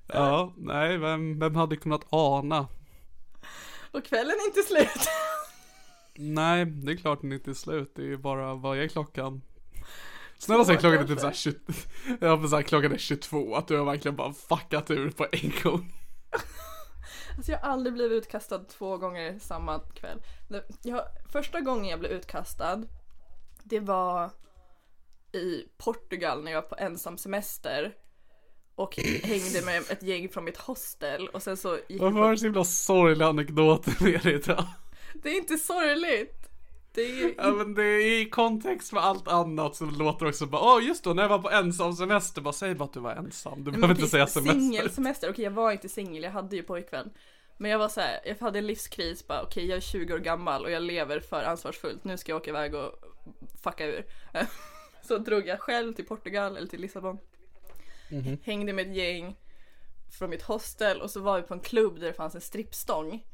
Ja, 0.06 0.52
nej, 0.56 0.98
vem, 0.98 1.38
vem 1.38 1.56
hade 1.56 1.76
kunnat 1.76 2.04
ana? 2.10 2.68
Och 3.90 4.04
kvällen 4.04 4.36
är 4.40 4.46
inte 4.46 4.62
slut. 4.62 5.08
Nej, 6.14 6.64
det 6.66 6.92
är 6.92 6.96
klart 6.96 7.20
den 7.20 7.32
inte 7.32 7.50
är 7.50 7.54
slut. 7.54 7.92
Det 7.96 8.02
är 8.02 8.06
ju 8.06 8.16
bara, 8.16 8.54
vad 8.54 8.78
är 8.78 8.88
klockan? 8.88 9.42
Snälla 10.38 10.64
säg 10.64 10.76
klockan 10.76 11.02
är 11.02 11.06
typ 11.06 11.20
såhär 11.20 11.34
20, 11.34 11.56
ja 12.20 12.36
men 12.36 12.48
såhär 12.48 12.62
klockan 12.62 12.92
är 12.92 12.98
22, 12.98 13.54
att 13.54 13.68
du 13.68 13.76
har 13.76 13.84
verkligen 13.84 14.16
bara 14.16 14.32
fuckat 14.32 14.90
ur 14.90 15.10
på 15.10 15.26
en 15.32 15.52
gång. 15.62 15.92
Alltså 17.36 17.52
jag 17.52 17.58
har 17.58 17.68
aldrig 17.68 17.94
blivit 17.94 18.12
utkastad 18.12 18.58
två 18.58 18.96
gånger 18.96 19.38
samma 19.38 19.78
kväll. 19.78 20.22
Jag, 20.82 21.02
första 21.32 21.60
gången 21.60 21.84
jag 21.84 22.00
blev 22.00 22.12
utkastad, 22.12 22.82
det 23.62 23.80
var 23.80 24.30
i 25.32 25.64
Portugal 25.78 26.44
när 26.44 26.52
jag 26.52 26.62
var 26.62 26.68
på 26.68 26.76
ensam 26.78 27.18
semester 27.18 27.94
och 28.74 28.96
hängde 29.22 29.62
med 29.64 29.82
ett 29.90 30.02
gäng 30.02 30.28
från 30.28 30.44
mitt 30.44 30.56
hostel 30.56 31.28
och 31.28 31.42
sen 31.42 31.56
så 31.56 31.78
gick 31.88 32.00
Varför 32.00 32.18
har 32.18 32.30
du 32.30 32.36
så 32.36 32.44
himla 32.44 32.64
sorgliga 32.64 33.28
anekdoter 33.28 33.96
med 34.04 34.22
dig? 34.22 34.40
Det 35.14 35.28
är 35.28 35.36
inte 35.36 35.56
sorgligt! 35.58 36.41
Det 36.94 37.02
är 37.02 37.34
Ja 37.36 37.50
men 37.50 37.74
det 37.74 37.82
är 37.82 38.20
i 38.20 38.30
kontext 38.30 38.92
med 38.92 39.02
allt 39.02 39.28
annat 39.28 39.76
så 39.76 39.84
låter 39.84 40.24
det 40.24 40.28
också 40.28 40.46
bara, 40.46 40.62
åh 40.62 40.86
just 40.86 41.04
då 41.04 41.12
när 41.12 41.22
jag 41.22 41.28
var 41.28 41.38
på 41.38 41.50
ensam 41.50 41.92
semester, 41.92 42.42
bara 42.42 42.52
säg 42.52 42.74
bara 42.74 42.84
att 42.84 42.92
du 42.92 43.00
var 43.00 43.14
ensam, 43.14 43.64
du 43.64 43.70
behöver 43.70 43.94
inte 43.94 44.08
säga 44.08 44.26
semester. 44.26 44.60
Singelsemester, 44.60 45.30
okej 45.30 45.44
jag 45.44 45.50
var 45.50 45.72
inte 45.72 45.88
singel, 45.88 46.22
jag 46.22 46.30
hade 46.30 46.56
ju 46.56 46.62
pojkvän. 46.62 47.10
Men 47.58 47.70
jag 47.70 47.78
var 47.78 47.88
så 47.88 48.00
här, 48.00 48.20
jag 48.24 48.36
hade 48.40 48.58
en 48.58 48.66
livskris 48.66 49.26
bara, 49.26 49.42
okej 49.42 49.66
jag 49.66 49.76
är 49.76 49.80
20 49.80 50.14
år 50.14 50.18
gammal 50.18 50.64
och 50.64 50.70
jag 50.70 50.82
lever 50.82 51.20
för 51.20 51.42
ansvarsfullt, 51.42 52.04
nu 52.04 52.16
ska 52.18 52.32
jag 52.32 52.40
åka 52.40 52.50
iväg 52.50 52.74
och 52.74 52.92
fucka 53.62 53.86
ur. 53.86 54.04
Så 55.02 55.18
drog 55.18 55.46
jag 55.46 55.60
själv 55.60 55.92
till 55.92 56.06
Portugal 56.06 56.56
eller 56.56 56.68
till 56.68 56.80
Lissabon. 56.80 57.18
Hängde 58.42 58.72
med 58.72 58.88
ett 58.88 58.96
gäng 58.96 59.36
från 60.18 60.30
mitt 60.30 60.42
hostel 60.42 61.00
och 61.00 61.10
så 61.10 61.20
var 61.20 61.40
vi 61.40 61.46
på 61.46 61.54
en 61.54 61.60
klubb 61.60 62.00
där 62.00 62.06
det 62.06 62.12
fanns 62.12 62.34
en 62.34 62.40
strippstång. 62.40 63.26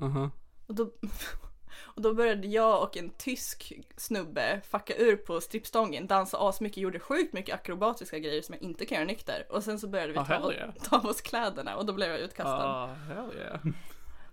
Aha. 0.00 0.30
Och 0.66 0.74
då, 0.74 0.90
och 1.78 2.02
då 2.02 2.14
började 2.14 2.46
jag 2.48 2.82
och 2.82 2.96
en 2.96 3.10
tysk 3.10 3.72
snubbe 3.96 4.60
fucka 4.70 4.94
ur 4.96 5.16
på 5.16 5.40
strippstången, 5.40 6.06
dansa 6.06 6.38
asmycket, 6.48 6.76
gjorde 6.82 7.00
sjukt 7.00 7.32
mycket 7.32 7.54
akrobatiska 7.54 8.18
grejer 8.18 8.42
som 8.42 8.54
jag 8.54 8.62
inte 8.62 8.86
kan 8.86 8.96
göra 8.96 9.06
nykter. 9.06 9.46
Och 9.50 9.64
sen 9.64 9.78
så 9.78 9.88
började 9.88 10.12
vi 10.12 10.18
Ah, 10.18 10.24
ta, 10.24 10.36
av- 10.36 10.52
yeah. 10.52 10.72
ta 10.74 10.96
av 10.98 11.06
oss 11.06 11.20
kläderna 11.20 11.76
och 11.76 11.86
då 11.86 11.92
blev 11.92 12.10
jag 12.10 12.20
utkastad. 12.20 12.64
Ah, 12.68 12.86
hell 12.94 13.30
yeah. 13.38 13.60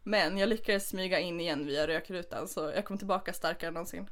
Men 0.04 0.38
jag 0.38 0.50
lyckades 0.50 0.90
smyga 0.90 1.20
in 1.20 1.40
igen 1.40 1.66
via 1.66 1.88
rökrutan 1.88 2.48
så 2.48 2.72
jag 2.76 2.86
kom 2.86 2.98
tillbaka 2.98 3.34
starkare 3.34 3.68
än 3.68 3.74
någonsin. 3.74 4.08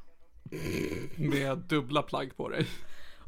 Med 1.16 1.58
dubbla 1.58 2.02
plagg 2.02 2.36
på 2.36 2.48
dig. 2.48 2.66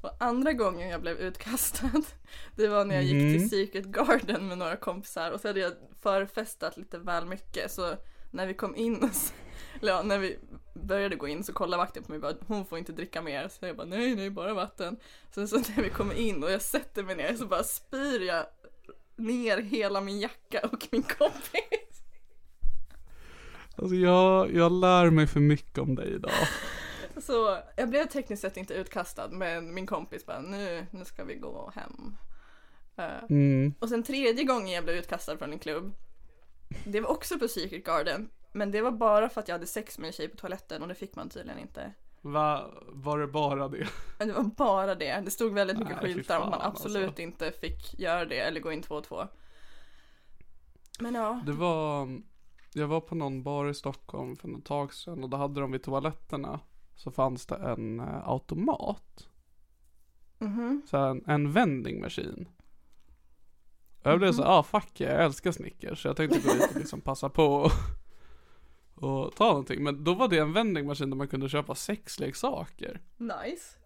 Och 0.03 0.11
andra 0.21 0.53
gången 0.53 0.89
jag 0.89 1.01
blev 1.01 1.17
utkastad, 1.17 1.91
det 2.57 2.69
var 2.69 2.85
när 2.85 2.95
jag 2.95 3.05
gick 3.05 3.39
till 3.39 3.51
Secret 3.51 3.85
Garden 3.87 4.49
med 4.49 4.59
några 4.59 4.77
kompisar 4.77 5.31
och 5.31 5.41
så 5.41 5.49
hade 5.49 5.61
jag 5.61 5.73
förfestat 6.03 6.77
lite 6.77 6.99
väl 6.99 7.27
mycket 7.27 7.73
så 7.73 7.95
när 8.31 8.47
vi 8.47 8.55
kom 8.55 8.77
in, 8.77 9.11
så- 9.13 9.35
eller 9.81 9.93
ja, 9.93 10.03
när 10.03 10.19
vi 10.19 10.39
började 10.75 11.17
gå 11.17 11.29
in 11.29 11.45
så 11.45 11.53
kollade 11.53 11.83
vakten 11.83 12.03
på 12.03 12.13
mig 12.13 12.17
och 12.17 12.23
bara 12.23 12.35
hon 12.47 12.67
får 12.67 12.79
inte 12.79 12.93
dricka 12.93 13.23
mer 13.23 13.49
så 13.49 13.67
jag 13.67 13.77
bara 13.77 13.87
nej 13.87 14.17
nej 14.17 14.31
bara 14.31 14.55
vatten. 14.55 14.97
Sen 15.31 15.49
så 15.49 15.57
när 15.57 15.83
vi 15.83 15.91
kommer 15.91 16.15
in 16.15 16.45
och 16.45 16.51
jag 16.51 16.63
sätter 16.63 17.03
mig 17.03 17.17
ner 17.17 17.35
så 17.35 17.47
bara 17.47 17.63
spyr 17.63 18.21
jag 18.21 18.47
ner 19.17 19.59
hela 19.59 20.01
min 20.01 20.21
jacka 20.21 20.61
och 20.73 20.89
min 20.91 21.03
kompis. 21.03 22.03
Alltså 23.77 23.95
jag, 23.95 24.55
jag 24.55 24.73
lär 24.73 25.11
mig 25.11 25.27
för 25.27 25.41
mycket 25.41 25.79
om 25.79 25.95
dig 25.95 26.15
idag. 26.15 26.31
Så 27.23 27.59
jag 27.77 27.91
blev 27.91 28.07
tekniskt 28.07 28.43
sett 28.43 28.57
inte 28.57 28.75
utkastad 28.75 29.29
men 29.29 29.75
min 29.75 29.87
kompis 29.87 30.27
bara 30.27 30.41
nu, 30.41 30.87
nu 30.91 31.05
ska 31.05 31.25
vi 31.25 31.35
gå 31.35 31.73
hem. 31.75 32.17
Eh, 32.97 33.25
Mm. 33.31 33.75
Och 33.79 33.89
sen 33.89 34.03
tredje 34.03 34.45
gången 34.45 34.69
jag 34.69 34.85
blev 34.85 34.97
utkastad 34.97 35.39
från 35.39 35.53
en 35.53 35.59
klubb. 35.59 35.95
Det 36.85 37.01
var 37.01 37.11
också 37.11 37.39
på 37.39 37.49
Secret 37.49 37.85
Garden. 37.87 38.31
Men 38.53 38.71
det 38.71 38.83
var 38.83 38.91
bara 38.91 39.29
för 39.29 39.41
att 39.41 39.49
jag 39.49 39.55
hade 39.55 39.67
sex 39.67 39.99
med 39.99 40.07
en 40.07 40.13
tjej 40.13 40.29
på 40.29 40.37
toaletten 40.37 40.83
och 40.83 40.89
det 40.89 40.95
fick 40.95 41.17
man 41.17 41.29
tydligen 41.29 41.59
inte. 41.59 41.93
Va, 42.21 42.71
var 42.89 43.19
det 43.19 43.27
bara 43.27 43.69
det? 43.69 43.89
Men 44.19 44.29
det 44.29 44.35
var 44.35 44.43
bara 44.43 44.95
det. 44.95 45.21
Det 45.25 45.31
stod 45.31 45.55
väldigt 45.55 45.79
mycket 45.79 46.03
Nej, 46.03 46.15
skyltar 46.15 46.37
om 46.37 46.43
att 46.43 46.51
man 46.51 46.61
fan, 46.61 46.71
absolut 46.71 47.09
alltså. 47.09 47.23
inte 47.23 47.53
fick 47.53 47.99
göra 47.99 48.25
det 48.25 48.39
eller 48.39 48.61
gå 48.61 48.73
in 48.73 48.83
två 48.83 48.95
och 48.95 49.05
två. 49.05 49.29
Men 51.01 51.15
ja. 51.15 51.43
Det 51.47 51.53
var, 51.53 52.09
jag 52.73 52.87
var 52.87 53.01
på 53.01 53.15
någon 53.15 53.43
bar 53.43 53.69
i 53.69 53.75
Stockholm 53.75 54.37
för 54.37 54.59
ett 54.59 54.65
tag 54.65 54.95
sedan 54.95 55.25
och 55.25 55.31
då 55.31 55.37
hade 55.37 55.61
de 55.61 55.73
vid 55.73 55.83
toaletterna 55.83 56.61
så 56.97 57.11
fanns 57.11 57.47
det 57.47 57.57
en 57.57 58.01
eh, 58.01 58.29
automat. 58.29 59.29
Mhm. 60.39 60.83
Så 60.91 60.97
en, 60.97 61.25
en 61.27 61.53
vending 61.53 62.01
machine. 62.01 62.49
Jag 64.03 64.19
blev 64.19 64.33
så, 64.33 64.45
ah 64.45 64.63
fuck 64.63 65.01
jag 65.01 65.25
älskar 65.25 65.53
Snickers. 65.53 66.03
Så 66.03 66.09
jag 66.09 66.17
tänkte 66.17 66.39
gå 66.39 66.55
dit 66.55 66.71
och 66.71 66.77
liksom 66.77 67.01
passa 67.01 67.29
på 67.29 67.71
och, 69.01 69.37
ta 69.37 69.45
någonting. 69.45 69.83
Men 69.85 70.05
då 70.05 70.15
var 70.15 70.29
det 70.29 70.39
en 70.39 70.53
vending 70.53 70.87
machine 70.87 71.11
där 71.11 71.17
man 71.17 71.29
kunde 71.29 71.49
köpa 71.49 71.75
sexleksaker. 71.75 73.01
Nice. 73.17 73.77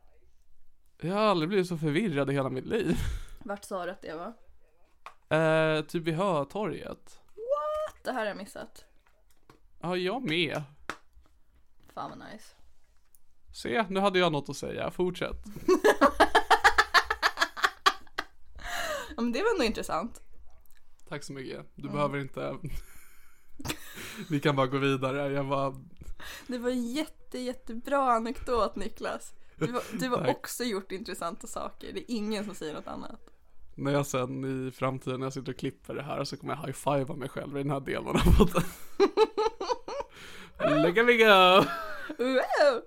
Jag 1.01 1.15
har 1.15 1.21
aldrig 1.21 1.49
blivit 1.49 1.69
så 1.69 1.79
förvirrad 1.79 2.31
i 2.31 2.33
hela 2.33 2.51
mitt 2.51 2.67
liv. 2.67 2.97
Vart 3.45 3.65
sa 3.65 3.85
du 3.85 3.91
att 3.91 4.03
det 4.03 4.15
var? 4.15 4.33
Eh, 5.39 5.83
typ 5.85 6.03
vid 6.03 6.15
Hötorget. 6.15 7.21
Det 8.05 8.13
här 8.13 8.19
har 8.19 8.27
jag 8.27 8.37
missat. 8.37 8.85
Ja, 9.81 9.97
jag 9.97 10.23
med. 10.23 10.63
Fan 11.95 12.11
vad 12.11 12.19
nice. 12.33 12.55
Se, 13.55 13.87
nu 13.89 14.01
hade 14.01 14.19
jag 14.19 14.33
något 14.33 14.49
att 14.49 14.57
säga. 14.57 14.91
Fortsätt. 14.91 15.45
Ja, 19.17 19.23
men 19.23 19.33
det 19.33 19.43
var 19.43 19.51
ändå 19.51 19.65
intressant. 19.65 20.23
Tack 21.09 21.25
så 21.25 21.33
mycket. 21.33 21.67
Du 21.75 21.89
behöver 21.89 22.19
inte... 22.19 22.59
Vi 24.31 24.41
kan 24.41 24.57
bara 24.57 24.67
gå 24.67 24.79
vidare. 24.79 25.33
Jag 25.33 25.45
var... 25.45 25.75
Det 26.47 26.59
var 26.59 26.71
en 26.71 26.87
jätte, 26.93 27.39
jättebra 27.39 28.13
anekdot 28.13 28.77
Niklas. 28.77 29.35
Du, 29.57 29.67
var, 29.67 29.83
du 29.93 30.09
har 30.09 30.27
också 30.37 30.65
gjort 30.65 30.93
intressanta 30.93 31.47
saker. 31.47 31.93
Det 31.93 32.01
är 32.01 32.17
ingen 32.17 32.45
som 32.45 32.55
säger 32.55 32.75
något 32.75 32.87
annat. 32.87 33.21
När 33.75 33.93
jag 33.93 34.07
sen 34.07 34.45
i 34.69 34.71
framtiden 34.71 35.21
när 35.21 35.27
jag 35.27 35.33
sitter 35.33 35.53
och 35.53 35.59
klipper 35.59 35.95
det 35.95 36.03
här 36.03 36.25
så 36.25 36.37
kommer 36.37 36.55
jag 36.55 36.67
high-fivea 36.67 37.17
mig 37.17 37.29
själv 37.29 37.57
i 37.59 37.63
den 37.63 37.71
här 37.71 37.81
delen 37.81 38.09
av 38.09 38.37
podden. 38.39 38.63
Look 40.83 40.99
at 40.99 41.07
me 41.07 41.17
go! 41.17 41.65
Wow! 42.19 42.83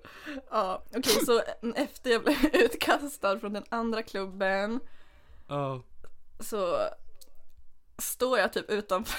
Ja, 0.50 0.82
okej 0.96 1.24
så 1.24 1.42
efter 1.74 2.10
jag 2.10 2.22
blev 2.24 2.36
utkastad 2.54 3.38
från 3.40 3.52
den 3.52 3.64
andra 3.68 4.02
klubben 4.02 4.80
Ja. 5.48 5.82
så 6.40 6.78
står 7.98 8.38
jag 8.38 8.52
typ 8.52 8.70
utanför 8.70 9.18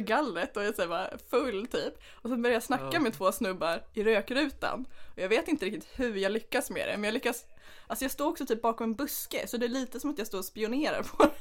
gallret 0.00 0.56
och 0.56 0.62
så 0.76 0.82
här 0.82 0.88
bara 0.88 1.10
full 1.30 1.66
typ. 1.66 1.94
Och 2.14 2.30
så 2.30 2.36
börjar 2.36 2.54
jag 2.54 2.62
snacka 2.62 2.90
Ja. 2.92 3.00
med 3.00 3.12
två 3.12 3.32
snubbar 3.32 3.82
i 3.94 4.04
rökrutan. 4.04 4.86
Och 5.14 5.18
jag 5.22 5.28
vet 5.28 5.48
inte 5.48 5.64
riktigt 5.66 5.88
hur 5.94 6.16
jag 6.16 6.32
lyckas 6.32 6.70
med 6.70 6.88
det, 6.88 6.92
men 6.96 7.04
jag 7.04 7.14
lyckas 7.14 7.44
Alltså 7.86 8.04
jag 8.04 8.12
står 8.12 8.26
också 8.28 8.46
typ 8.46 8.62
bakom 8.62 8.84
en 8.90 8.94
buske, 8.96 9.46
så 9.48 9.56
det 9.56 9.66
är 9.66 9.70
lite 9.70 10.00
som 10.00 10.10
att 10.10 10.18
jag 10.18 10.26
står 10.26 10.38
och 10.38 10.44
spionerar 10.44 11.02
på 11.02 11.22
dem. 11.22 11.32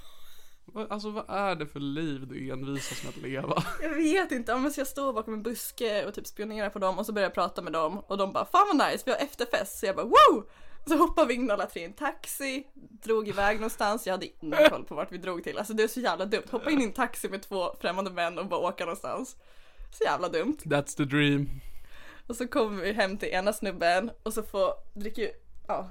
Vad- 0.66 0.92
Alltså 0.92 1.10
vad 1.10 1.26
är 1.30 1.56
det 1.56 1.68
för 1.68 1.80
liv 1.80 2.28
du 2.28 2.52
envisas 2.52 3.04
med 3.04 3.10
att 3.10 3.22
leva? 3.22 3.64
Jag 3.82 3.90
vet 3.96 4.32
inte, 4.32 4.56
men 4.58 4.72
så 4.74 4.80
jag 4.80 4.88
står 4.88 5.14
bakom 5.14 5.34
en 5.34 5.44
buske 5.44 6.06
och 6.06 6.14
typ 6.14 6.28
spionerar 6.28 6.70
på 6.70 6.80
dem 6.80 7.00
och 7.00 7.06
så 7.06 7.14
börjar 7.14 7.26
jag 7.26 7.34
prata 7.34 7.62
med 7.62 7.74
dem 7.74 8.00
och 8.00 8.18
de 8.18 8.34
bara 8.34 8.46
Fan 8.46 8.78
vad 8.78 8.92
nice, 8.92 9.04
vi 9.06 9.12
har 9.12 9.20
efterfest. 9.20 9.80
Så 9.80 9.86
jag 9.86 9.96
bara 9.96 10.06
wow! 10.06 10.50
Så 10.88 10.98
hoppade 10.98 11.28
vi 11.28 11.34
in 11.34 11.52
alla 11.52 11.66
tre 11.66 11.82
i 11.82 11.86
en 11.86 11.94
taxi, 11.94 12.68
drog 13.04 13.28
iväg 13.28 13.56
någonstans, 13.58 14.08
jag 14.08 14.14
hade 14.14 14.28
ingen 14.42 14.70
koll 14.70 14.84
på 14.84 14.96
vart 14.96 15.12
vi 15.12 15.18
drog 15.18 15.44
till. 15.44 15.58
Alltså 15.58 15.74
det 15.74 15.84
är 15.84 15.88
så 15.88 16.00
jävla 16.00 16.26
dumt, 16.26 16.44
hoppa 16.52 16.72
in 16.72 16.82
i 16.82 16.84
en 16.84 16.94
taxi 16.94 17.30
med 17.30 17.42
två 17.42 17.76
främmande 17.82 18.12
män 18.12 18.38
och 18.38 18.48
bara 18.48 18.60
åka 18.60 18.86
någonstans. 18.86 19.36
Så 19.92 20.04
jävla 20.04 20.30
dumt. 20.30 20.58
That's 20.64 20.98
the 20.98 21.06
dream. 21.06 21.50
Och 22.28 22.36
så 22.36 22.48
kommer 22.48 22.84
vi 22.84 22.94
hem 22.94 23.18
till 23.18 23.30
ena 23.30 23.54
snubben 23.54 24.12
och 24.24 24.34
så 24.34 24.44
får, 24.44 24.74
dricker 24.94 25.32
ja, 25.68 25.90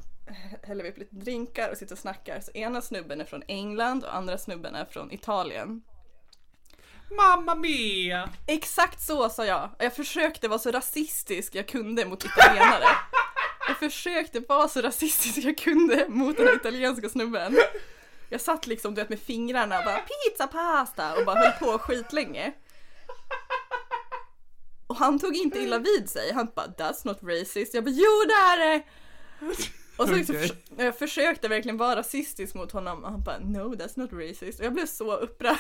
häller 0.63 0.85
vi 0.85 0.91
upp 0.91 0.99
lite 0.99 1.17
drinkar 1.17 1.71
och 1.71 1.77
sitter 1.77 1.95
och 1.95 1.99
snackar. 1.99 2.41
Så 2.41 2.51
ena 2.51 2.81
snubben 2.81 3.21
är 3.21 3.25
från 3.25 3.43
England 3.49 4.05
och 4.05 4.17
andra 4.17 4.39
snubben 4.39 4.75
är 4.75 4.85
från 4.85 5.13
Italien. 5.13 5.83
Mamma 7.11 7.55
mia! 7.55 8.31
Exakt 8.47 9.01
så 9.01 9.29
sa 9.29 9.47
jag. 9.47 9.71
Jag 9.79 9.95
försökte 9.95 10.49
vara 10.49 10.59
så 10.59 10.71
rasistisk 10.71 11.55
jag 11.55 11.69
kunde 11.69 12.07
mot 12.07 12.25
italienare. 12.25 12.85
Jag 13.69 13.77
försökte 13.79 14.41
vara 14.41 14.69
så 14.69 14.81
rasistisk 14.81 15.39
jag 15.39 15.59
kunde 15.59 16.09
mot 16.09 16.37
den 16.37 16.47
här 16.47 16.57
italienska 16.57 17.09
snubben. 17.09 17.57
Jag 18.29 18.41
satt 18.41 18.67
liksom 18.67 18.95
du 18.95 19.01
vet 19.01 19.09
med 19.09 19.21
fingrarna 19.21 19.79
och 19.79 19.85
bara 19.85 19.99
pizza 20.01 20.47
pasta 20.47 21.17
och 21.19 21.25
bara 21.27 21.39
höll 21.39 21.53
på 21.53 21.79
skitlänge. 21.79 22.53
Och 24.87 24.97
han 24.97 25.19
tog 25.19 25.37
inte 25.37 25.59
illa 25.59 25.79
vid 25.79 26.11
sig. 26.11 26.33
Han 26.33 26.49
bara 26.55 26.67
that's 26.67 27.01
not 27.05 27.19
racist. 27.23 27.75
Jag 27.75 27.85
bara 27.85 27.91
jo 27.91 28.25
det 28.29 28.35
är 28.35 28.59
det! 28.59 28.83
Och 29.97 30.09
så 30.09 30.15
liksom, 30.15 30.35
förs- 30.37 30.53
jag 30.77 30.99
försökte 30.99 31.49
verkligen 31.49 31.77
vara 31.77 31.97
rasistisk 31.97 32.55
mot 32.55 32.73
honom 32.73 33.05
och 33.05 33.11
han 33.11 33.23
bara 33.23 33.39
no 33.39 33.75
that's 33.75 33.99
not 33.99 34.13
racist. 34.13 34.59
Och 34.61 34.67
jag 34.67 34.73
blev 34.73 34.87
så 34.87 35.17
upprörd. 35.17 35.57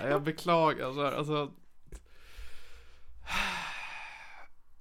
Ja, 0.00 0.08
Jag 0.08 0.22
beklagar 0.22 0.92
så 0.92 1.04
här, 1.04 1.12
alltså. 1.12 1.52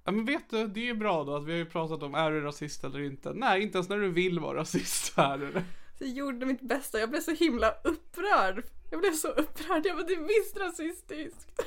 Ja 0.04 0.12
men 0.12 0.26
vet 0.26 0.50
du, 0.50 0.68
det 0.68 0.80
är 0.80 0.86
ju 0.86 0.96
bra 0.96 1.24
då 1.24 1.36
att 1.36 1.46
vi 1.46 1.52
har 1.52 1.60
ju 1.60 1.66
pratat 1.66 2.04
om 2.04 2.16
är 2.16 2.32
du 2.32 2.42
rasist 2.42 2.84
eller 2.84 3.00
inte. 3.00 3.34
Nej, 3.34 3.62
inte 3.62 3.78
ens 3.78 3.90
när 3.90 3.98
du 3.98 4.12
vill 4.12 4.40
vara 4.40 4.58
rasist 4.60 5.18
är 5.18 5.38
du 5.38 5.52
det. 5.52 5.64
Jag 6.00 6.10
gjorde 6.10 6.46
mitt 6.46 6.62
bästa, 6.62 7.00
jag 7.00 7.10
blev 7.10 7.22
så 7.22 7.32
himla 7.32 7.72
upprörd. 7.84 8.64
Jag 8.92 9.00
blev 9.00 9.12
så 9.12 9.28
upprörd, 9.28 9.86
jag 9.86 9.96
bara 9.96 10.06
det 10.08 10.14
är 10.14 10.42
visst 10.44 10.58
rasistiskt. 10.58 11.62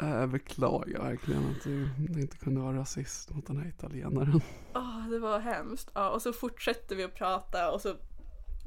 Jag 0.00 0.28
beklagar 0.28 1.02
verkligen 1.02 1.50
att 1.50 1.64
du 1.64 1.88
inte 2.20 2.36
kunde 2.36 2.60
vara 2.60 2.76
rasist 2.76 3.30
mot 3.30 3.46
den 3.46 3.56
här 3.56 3.68
italienaren. 3.68 4.40
Åh, 4.74 5.08
det 5.10 5.18
var 5.18 5.38
hemskt. 5.38 5.90
Ja, 5.94 6.10
och 6.10 6.22
så 6.22 6.32
fortsätter 6.32 6.96
vi 6.96 7.04
att 7.04 7.14
prata 7.14 7.72
och 7.72 7.80
så 7.80 7.94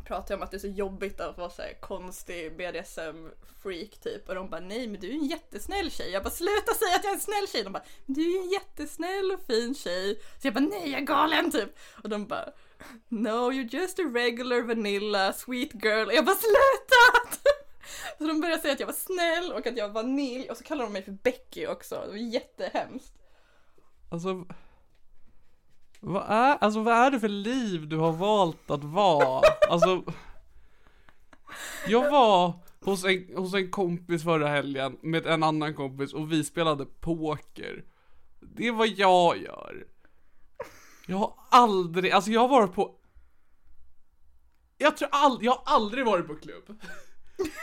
pratar 0.10 0.34
jag 0.34 0.40
om 0.40 0.44
att 0.44 0.52
det 0.52 0.58
är 0.58 0.60
så 0.60 0.68
jobbigt 0.68 1.22
att 1.22 1.38
vara 1.38 1.50
så 1.50 1.62
här 1.62 1.74
konstig 1.80 2.58
BDSM-freak 2.58 4.00
typ. 4.04 4.30
Och 4.30 4.36
de 4.36 4.50
bara 4.50 4.62
nej 4.62 4.88
men 4.88 5.00
du 5.02 5.10
är 5.10 5.14
en 5.14 5.26
jättesnäll 5.26 5.92
tjej. 5.92 6.12
Jag 6.12 6.24
bara 6.24 6.30
sluta 6.30 6.74
säga 6.74 6.96
att 6.96 7.04
jag 7.04 7.12
är 7.12 7.16
en 7.16 7.22
snäll 7.22 7.48
tjej. 7.48 7.64
De 7.64 7.74
bara 7.74 7.84
men 8.06 8.16
du 8.16 8.22
är 8.22 8.42
en 8.42 8.50
jättesnäll 8.50 9.32
och 9.32 9.46
fin 9.48 9.76
tjej. 9.76 10.16
Så 10.16 10.48
jag 10.48 10.54
bara 10.54 10.60
nej 10.60 10.92
jag 10.92 11.02
är 11.02 11.06
galen 11.06 11.52
typ. 11.52 11.70
Och 12.04 12.10
de 12.10 12.28
bara 12.28 12.50
no 13.10 13.52
you're 13.52 13.76
just 13.76 14.00
a 14.00 14.04
regular 14.04 14.62
vanilla 14.62 15.34
sweet 15.34 15.84
girl. 15.84 16.08
Och 16.08 16.14
jag 16.14 16.26
bara 16.26 16.36
sluta! 16.36 17.38
Så 18.18 18.28
de 18.28 18.42
började 18.42 18.62
säga 18.62 18.74
att 18.74 18.80
jag 18.80 18.88
var 18.88 18.94
snäll 18.94 19.52
och 19.52 19.68
att 19.68 19.78
jag 19.78 19.88
var 19.88 20.04
vanilj 20.04 20.50
och 20.50 20.58
så 20.58 20.64
kallar 20.64 20.84
de 20.84 20.94
mig 20.94 21.04
för 21.04 21.12
Becky 21.12 21.68
också. 21.68 21.96
Det 22.06 22.12
var 22.12 22.16
jättehemskt. 22.18 23.14
Alltså. 24.10 24.46
Vad 26.00 26.24
är, 26.30 26.58
alltså 26.58 26.80
vad 26.80 26.94
är 26.94 27.12
det 27.12 27.20
för 27.20 27.30
liv 27.30 27.88
du 27.88 27.98
har 27.98 28.12
valt 28.12 28.72
att 28.72 28.84
vara? 28.84 29.42
Alltså. 29.70 30.04
Jag 31.88 32.12
var 32.12 32.54
hos 32.80 33.06
en, 33.06 33.30
hos 33.36 33.54
en 33.54 33.72
kompis 33.72 34.24
förra 34.24 34.48
helgen 34.48 34.98
med 35.02 35.28
en 35.28 35.44
annan 35.44 35.74
kompis 35.74 36.14
och 36.14 36.32
vi 36.32 36.44
spelade 36.44 36.86
poker. 36.86 37.84
Det 38.40 38.68
är 38.68 38.72
vad 38.72 38.88
jag 38.88 39.38
gör. 39.38 39.88
Jag 41.08 41.18
har 41.18 41.34
aldrig, 41.50 42.12
alltså 42.12 42.32
jag 42.32 42.42
har 42.42 42.48
varit 42.48 42.74
på 42.74 42.96
Jag 44.78 44.98
tror 44.98 45.10
aldrig, 45.12 45.48
jag 45.48 45.52
har 45.52 45.76
aldrig 45.76 46.06
varit 46.06 46.28
på 46.28 46.36
klubb. 46.36 46.82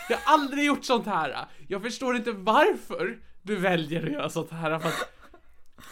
Jag 0.09 0.17
har 0.17 0.35
aldrig 0.35 0.65
gjort 0.65 0.85
sånt 0.85 1.07
här. 1.07 1.47
Jag 1.69 1.83
förstår 1.83 2.17
inte 2.17 2.33
varför 2.33 3.19
du 3.43 3.57
väljer 3.57 4.07
att 4.07 4.13
göra 4.13 4.31
sånt 4.31 4.51
här. 4.51 4.79
För 4.79 4.89
att, 4.89 5.16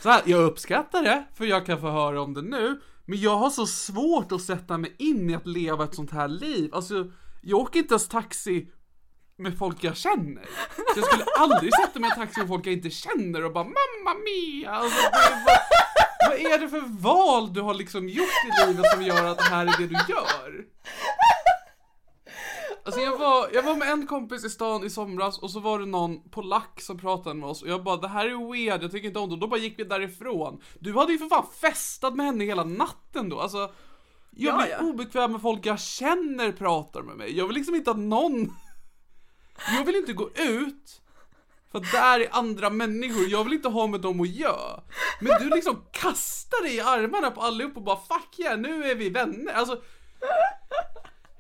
så 0.05 0.11
här, 0.11 0.23
jag 0.25 0.43
uppskattar 0.43 1.03
det, 1.03 1.25
för 1.35 1.45
jag 1.45 1.67
kan 1.67 1.81
få 1.81 1.91
höra 1.91 2.23
om 2.23 2.35
det 2.35 2.43
nu. 2.43 2.81
Men 3.05 3.21
jag 3.21 3.37
har 3.37 3.51
så 3.51 3.67
svårt 3.67 4.33
att 4.33 4.43
sätta 4.43 4.79
mig 4.79 4.95
in 4.99 5.31
i 5.31 5.35
att 5.35 5.47
leva 5.47 5.85
ett 5.85 5.95
sånt 5.95 6.11
här 6.11 6.29
liv. 6.29 6.75
Alltså, 6.75 7.11
jag 7.43 7.61
åker 7.61 7.79
inte 7.79 7.95
ens 7.95 8.09
taxi 8.09 8.69
med 9.37 9.59
folk 9.59 9.85
jag 9.85 9.97
känner. 9.97 10.45
Så 10.95 11.01
jag 11.01 11.07
skulle 11.07 11.25
aldrig 11.39 11.75
sätta 11.75 12.01
mig 12.01 12.09
i 12.09 12.13
en 12.13 12.19
taxi 12.19 12.41
med 12.41 12.49
folk 12.49 12.67
jag 12.67 12.73
inte 12.73 12.91
känner 12.91 13.45
och 13.45 13.53
bara 13.53 13.65
mamma 13.65 14.21
mia! 14.25 14.71
Alltså, 14.71 15.03
vad, 15.13 15.59
vad 16.31 16.53
är 16.53 16.59
det 16.59 16.69
för 16.69 17.03
val 17.03 17.53
du 17.53 17.61
har 17.61 17.75
liksom 17.75 18.09
gjort 18.09 18.45
i 18.45 18.67
livet 18.67 18.85
som 18.93 19.03
gör 19.03 19.25
att 19.25 19.39
det 19.39 19.45
här 19.45 19.67
är 19.67 19.79
det 19.79 19.87
du 19.87 20.13
gör? 20.13 20.74
Alltså 22.85 23.01
jag 23.01 23.19
var, 23.19 23.49
jag 23.53 23.63
var 23.63 23.77
med 23.77 23.89
en 23.89 24.07
kompis 24.07 24.45
i 24.45 24.51
stan 24.51 24.85
i 24.85 24.91
somras 24.91 25.39
och 25.39 25.51
så 25.51 25.61
var 25.61 25.79
det 25.79 25.87
någon 25.87 26.31
polack 26.31 26.81
som 26.81 26.99
pratade 26.99 27.35
med 27.35 27.49
oss 27.49 27.63
och 27.63 27.69
jag 27.69 27.85
bara 27.85 27.97
det 27.97 28.09
här 28.09 28.27
är 28.27 28.53
weird, 28.53 28.83
jag 28.83 28.91
tycker 28.91 29.09
inte 29.09 29.19
om 29.19 29.29
det. 29.29 29.35
Och 29.35 29.41
då 29.41 29.47
bara 29.47 29.61
gick 29.61 29.79
vi 29.79 29.85
därifrån. 29.85 30.63
Du 30.79 30.95
hade 30.95 31.13
ju 31.13 31.19
för 31.19 31.27
fan 31.27 31.47
festat 31.61 32.15
med 32.15 32.27
henne 32.27 32.45
hela 32.45 32.65
natten 32.65 33.29
då. 33.29 33.41
Alltså, 33.41 33.59
jag 33.59 34.55
Ja, 34.55 34.63
blir 34.63 34.71
ja. 34.71 34.81
obekväm 34.81 35.33
med 35.33 35.43
folk 35.43 35.67
jag 35.67 35.81
känner 35.81 36.53
pratar 36.53 37.03
med 37.03 37.17
mig. 37.17 37.37
Jag 37.37 37.47
vill 37.47 37.57
liksom 37.57 37.75
inte 37.75 37.91
att 37.91 37.99
någon... 37.99 38.53
Jag 39.79 39.85
vill 39.85 39.97
inte 39.97 40.13
gå 40.13 40.31
ut 40.31 41.01
för 41.73 41.79
att 41.79 41.93
där 41.93 42.21
är 42.21 42.29
andra 42.31 42.71
människor, 42.71 43.29
jag 43.29 43.45
vill 43.45 43.53
inte 43.53 43.69
ha 43.69 43.87
med 43.87 44.01
dem 44.01 44.21
att 44.21 44.29
göra. 44.29 44.83
Men 45.21 45.43
du 45.43 45.49
liksom 45.49 45.85
kastar 45.93 46.63
dig 46.63 46.77
i 46.77 46.81
armarna 46.81 47.31
på 47.31 47.41
allihop 47.41 47.77
och 47.77 47.83
bara 47.83 47.97
fuck 47.97 48.39
yeah, 48.39 48.59
nu 48.59 48.85
är 48.85 48.95
vi 48.95 49.09
vänner. 49.09 49.53
Alltså, 49.53 49.83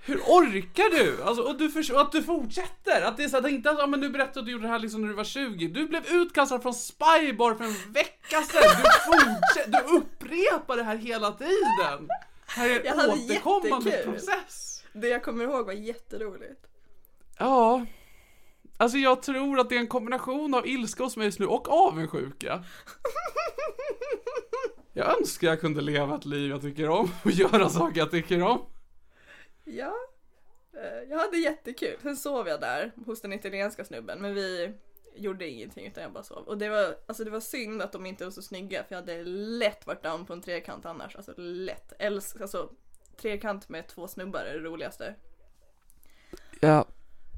hur 0.07 0.21
orkar 0.21 0.91
du? 0.91 1.23
Alltså, 1.23 1.43
och 1.43 1.59
du 1.59 1.71
för, 1.71 1.95
och 1.95 2.01
att 2.01 2.13
du 2.13 2.23
fortsätter. 2.23 3.03
Att 3.03 3.17
det 3.17 3.25
är 3.25 3.29
så 3.29 3.41
det 3.41 3.51
inte 3.51 3.71
att, 3.71 3.91
men 3.91 4.01
du 4.01 4.11
berättade 4.11 4.41
att 4.41 4.47
du 4.47 4.53
gjorde 4.53 4.65
det 4.65 4.69
här 4.69 4.79
liksom 4.79 5.01
när 5.01 5.09
du 5.09 5.15
var 5.15 5.25
20. 5.25 5.69
Du 5.69 5.87
blev 5.87 6.07
utkastad 6.07 6.61
från 6.61 6.75
Spybar 6.75 7.55
för 7.55 7.65
en 7.65 7.93
vecka 7.93 8.43
sedan. 8.43 8.63
Du 8.83 9.13
fortsätter, 9.13 9.71
du 9.71 9.97
upprepar 9.97 10.77
det 10.77 10.83
här 10.83 10.97
hela 10.97 11.33
tiden. 11.33 12.09
Det 12.47 12.53
här 12.53 12.71
är 12.71 12.85
en 12.85 13.11
återkommande 13.11 13.91
jättekul. 13.91 14.13
process. 14.13 14.85
Det 14.93 15.09
jag 15.09 15.23
kommer 15.23 15.45
ihåg 15.45 15.67
var 15.67 15.73
jätteroligt. 15.73 16.67
Ja. 17.39 17.87
Alltså 18.77 18.99
jag 18.99 19.23
tror 19.23 19.61
att 19.61 19.69
det 19.69 19.75
är 19.77 19.81
en 19.81 19.87
kombination 19.87 20.55
av 20.55 20.67
ilska 20.67 21.03
hos 21.03 21.17
mig 21.17 21.27
just 21.27 21.39
nu 21.39 21.47
och 21.47 21.69
avundsjuka. 21.69 22.65
Jag 24.93 25.19
önskar 25.19 25.49
jag 25.49 25.61
kunde 25.61 25.81
leva 25.81 26.17
ett 26.17 26.25
liv 26.25 26.51
jag 26.51 26.63
tycker 26.63 26.89
om 26.89 27.11
och 27.25 27.31
göra 27.31 27.69
saker 27.69 27.99
jag 27.99 28.11
tycker 28.11 28.43
om. 28.43 28.61
Ja, 29.65 29.95
eh, 30.73 31.11
jag 31.11 31.19
hade 31.19 31.37
jättekul. 31.37 31.99
Sen 32.03 32.17
sov 32.17 32.49
jag 32.49 32.61
där 32.61 32.93
hos 33.07 33.21
den 33.21 33.33
italienska 33.33 33.85
snubben 33.85 34.19
men 34.21 34.35
vi 34.35 34.73
gjorde 35.17 35.49
ingenting 35.49 35.87
utan 35.87 36.03
jag 36.03 36.13
bara 36.13 36.25
sov. 36.25 36.47
Och 36.49 36.59
det 36.59 36.69
var, 36.69 36.97
alltså 37.07 37.25
det 37.25 37.31
var 37.31 37.41
synd 37.41 37.83
att 37.83 37.93
de 37.93 38.07
inte 38.07 38.25
var 38.25 38.31
så 38.31 38.43
snygga 38.43 38.85
för 38.85 38.95
jag 38.95 39.01
hade 39.01 39.25
lätt 39.25 39.87
varit 39.87 40.03
down 40.03 40.27
på 40.27 40.33
en 40.33 40.41
trekant 40.43 40.87
annars. 40.87 41.17
Alltså 41.17 41.35
lätt. 41.37 41.93
Älsk, 41.99 42.41
alltså 42.41 42.71
trekant 43.17 43.69
med 43.69 43.87
två 43.89 44.09
snubbar 44.09 44.41
är 44.41 44.55
det 44.55 44.61
roligaste. 44.69 45.15
Ja. 46.61 46.87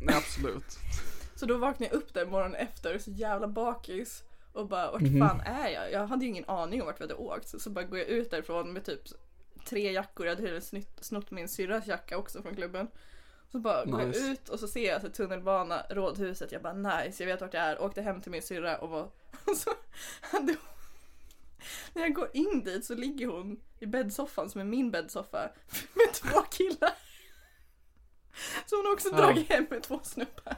Nej, 0.03 0.15
absolut. 0.17 0.79
Så 1.37 1.47
då 1.47 1.57
vaknade 1.59 1.93
jag 1.93 2.03
upp 2.03 2.15
där 2.15 2.27
morgonen 2.27 2.55
efter 2.55 2.99
så 2.99 3.11
jävla 3.11 3.49
bakis. 3.49 4.23
Och 4.53 4.69
bara 4.69 4.91
vart 4.93 5.01
Mhm. 5.03 5.29
fan 5.29 5.41
är 5.41 5.69
jag? 5.69 5.93
Jag 5.93 6.07
hade 6.07 6.25
ju 6.25 6.31
ingen 6.31 6.45
aning 6.49 6.81
om 6.81 6.87
vart 6.87 7.01
vi 7.01 7.05
hade 7.05 7.15
åkt. 7.15 7.49
Så, 7.49 7.59
så 7.59 7.71
bara 7.71 7.85
går 7.85 7.99
jag 7.99 8.09
ut 8.09 8.31
därifrån 8.31 8.73
med 8.73 8.85
typ 8.85 9.01
tre 9.67 9.93
jackor. 9.93 10.27
Jag 10.27 10.37
hade 10.37 10.61
snytt, 10.61 10.99
snott 11.01 11.31
min 11.31 11.49
syrras 11.49 11.87
jacka 11.87 12.19
också 12.19 12.43
från 12.43 12.55
klubben. 12.55 12.89
Så 13.53 13.59
bara 13.59 13.85
går 13.85 13.99
Nice. 13.99 14.21
jag 14.21 14.29
ut 14.31 14.49
och 14.49 14.61
så 14.61 14.69
ser 14.69 14.85
jag 14.87 14.95
alltså 14.95 15.11
tunnelbana, 15.11 15.87
rådhuset. 15.91 16.53
Jag 16.53 16.63
bara 16.63 16.73
nice, 16.73 17.23
jag 17.23 17.27
vet 17.27 17.41
vart 17.41 17.55
jag 17.55 17.63
är. 17.63 17.83
Åkte 17.83 18.03
hem 18.03 18.21
till 18.21 18.33
min 18.33 18.43
syrra 18.43 18.79
och 18.79 18.89
var... 18.89 19.11
Så 19.57 19.71
hade. 20.21 20.57
När 21.93 22.03
jag 22.03 22.15
går 22.15 22.31
in 22.33 22.63
dit 22.65 22.85
så 22.85 22.95
ligger 22.95 23.27
hon 23.27 23.61
i 23.79 23.87
bäddsoffan 23.87 24.51
som 24.51 24.61
är 24.61 24.65
min 24.65 24.91
bäddsoffa 24.91 25.39
med 25.95 26.13
två 26.15 26.41
killar. 26.43 26.93
Så 28.67 28.77
hon 28.77 28.87
har 28.87 28.93
också 28.93 29.11
dragit 29.11 29.49
hem 29.49 29.67
med 29.71 29.83
två 29.83 30.01
snubbar. 30.03 30.57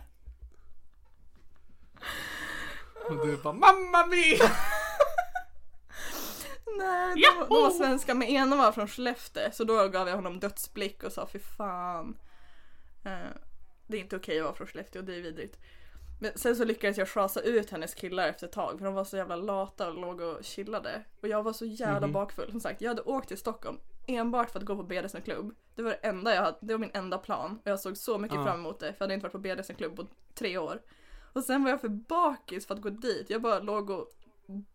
Och 3.09 3.27
du 3.27 3.37
bara 3.37 3.53
mamma 3.55 4.07
mia! 4.07 4.51
Nej, 6.79 7.15
de, 7.15 7.39
de 7.49 7.63
var 7.63 7.71
svenska 7.71 8.15
men 8.15 8.29
ena 8.29 8.57
var 8.57 8.73
från 8.73 8.89
Skellefteå 8.89 9.51
så 9.53 9.65
då 9.65 9.89
gav 9.89 10.09
jag 10.09 10.15
honom 10.17 10.41
dödsblick 10.41 11.03
och 11.03 11.13
sa 11.13 11.27
fy 11.27 11.39
fan. 11.39 12.19
Eh, 13.05 13.37
det 13.87 13.97
är 13.97 14.01
inte 14.01 14.17
okej 14.17 14.39
att 14.39 14.45
vara 14.45 14.55
från 14.55 14.67
Skellefteå, 14.67 15.03
det 15.03 15.15
är 15.15 15.21
vidrigt. 15.21 15.59
Men 16.21 16.33
sen 16.35 16.57
så 16.57 16.65
lyckades 16.65 16.99
jag 16.99 17.09
schasa 17.09 17.41
ut 17.41 17.71
hennes 17.71 17.95
killar 17.95 18.29
efter 18.29 18.47
ett 18.47 18.53
tag 18.53 18.79
för 18.79 18.85
de 18.85 18.95
var 18.95 19.05
så 19.05 19.17
jävla 19.17 19.37
lata 19.37 19.89
och 19.89 19.95
låg 19.95 20.21
och 20.21 20.45
chillade. 20.45 21.03
Och 21.23 21.29
jag 21.29 21.43
var 21.43 21.53
så 21.53 21.65
jävla 21.65 22.09
bakfull. 22.09 22.51
Som 22.51 22.61
sagt, 22.61 22.81
jag 22.81 22.89
hade 22.89 23.03
åkt 23.03 23.29
till 23.29 23.39
Stockholm 23.39 23.79
enbart 24.07 24.51
för 24.51 24.59
att 24.59 24.65
gå 24.65 24.77
på 24.77 24.83
BDSM 24.83 25.21
klubb. 25.25 25.55
Det 25.75 25.83
var 25.83 25.91
det 25.91 25.97
enda 25.97 26.35
jag 26.35 26.43
hade, 26.43 26.59
det 26.61 26.75
var 26.75 26.79
min 26.79 26.91
enda 26.95 27.19
plan. 27.19 27.59
Och 27.65 27.71
jag 27.71 27.81
såg 27.81 27.97
så 27.97 28.19
mycket 28.19 28.37
Ja. 28.37 28.45
fram 28.45 28.61
emot 28.61 28.81
det 28.81 28.87
för 28.87 28.95
jag 28.99 29.01
hade 29.05 29.15
inte 29.15 29.25
varit 29.25 29.33
på 29.33 29.39
BDSM 29.39 29.75
klubb 29.75 29.97
på 29.97 30.07
tre 30.35 30.59
år. 30.59 30.83
Och 31.33 31.45
sen 31.45 31.63
var 31.65 31.71
jag 31.71 31.81
för 31.81 31.89
bakis 31.89 32.67
för 32.67 32.75
att 32.75 32.81
gå 32.81 32.91
dit. 32.91 33.31
Jag 33.31 33.43
bara 33.43 33.59
låg 33.59 33.91
och 33.91 34.13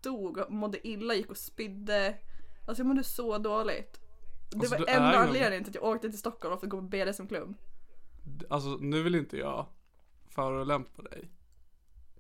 dog 0.02 0.38
och 0.38 0.52
mådde 0.52 0.88
illa, 0.88 1.14
gick 1.14 1.30
och 1.30 1.38
spydde. 1.38 2.18
Alltså 2.66 2.82
jag 2.82 2.88
mådde 2.88 3.04
så 3.04 3.38
dåligt. 3.38 4.00
Det 4.50 4.58
Alltså, 4.60 4.78
var 4.78 4.88
enda 4.88 5.18
anledningen 5.18 5.64
till 5.64 5.72
att 5.72 5.76
jag 5.76 5.84
åkte 5.84 6.10
till 6.10 6.20
Stockholm 6.20 6.60
för 6.60 6.68
att 6.68 6.72
gå 6.72 6.78
på 6.78 6.84
BDSM-klubb. 6.88 7.56
Alltså 8.50 8.70
nu 8.70 9.04
vill 9.04 9.16
inte 9.16 9.38
jag 9.38 9.66
förolämpa 10.28 11.02
dig. 11.02 11.30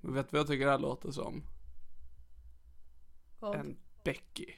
Men 0.01 0.13
vet 0.13 0.29
du 0.29 0.31
vad 0.31 0.39
jag 0.39 0.47
tycker 0.47 0.65
det 0.65 0.71
här 0.71 0.79
låter 0.79 1.11
som? 1.11 1.43
Vad? 3.39 3.55
En 3.55 3.77
Becky. 4.03 4.53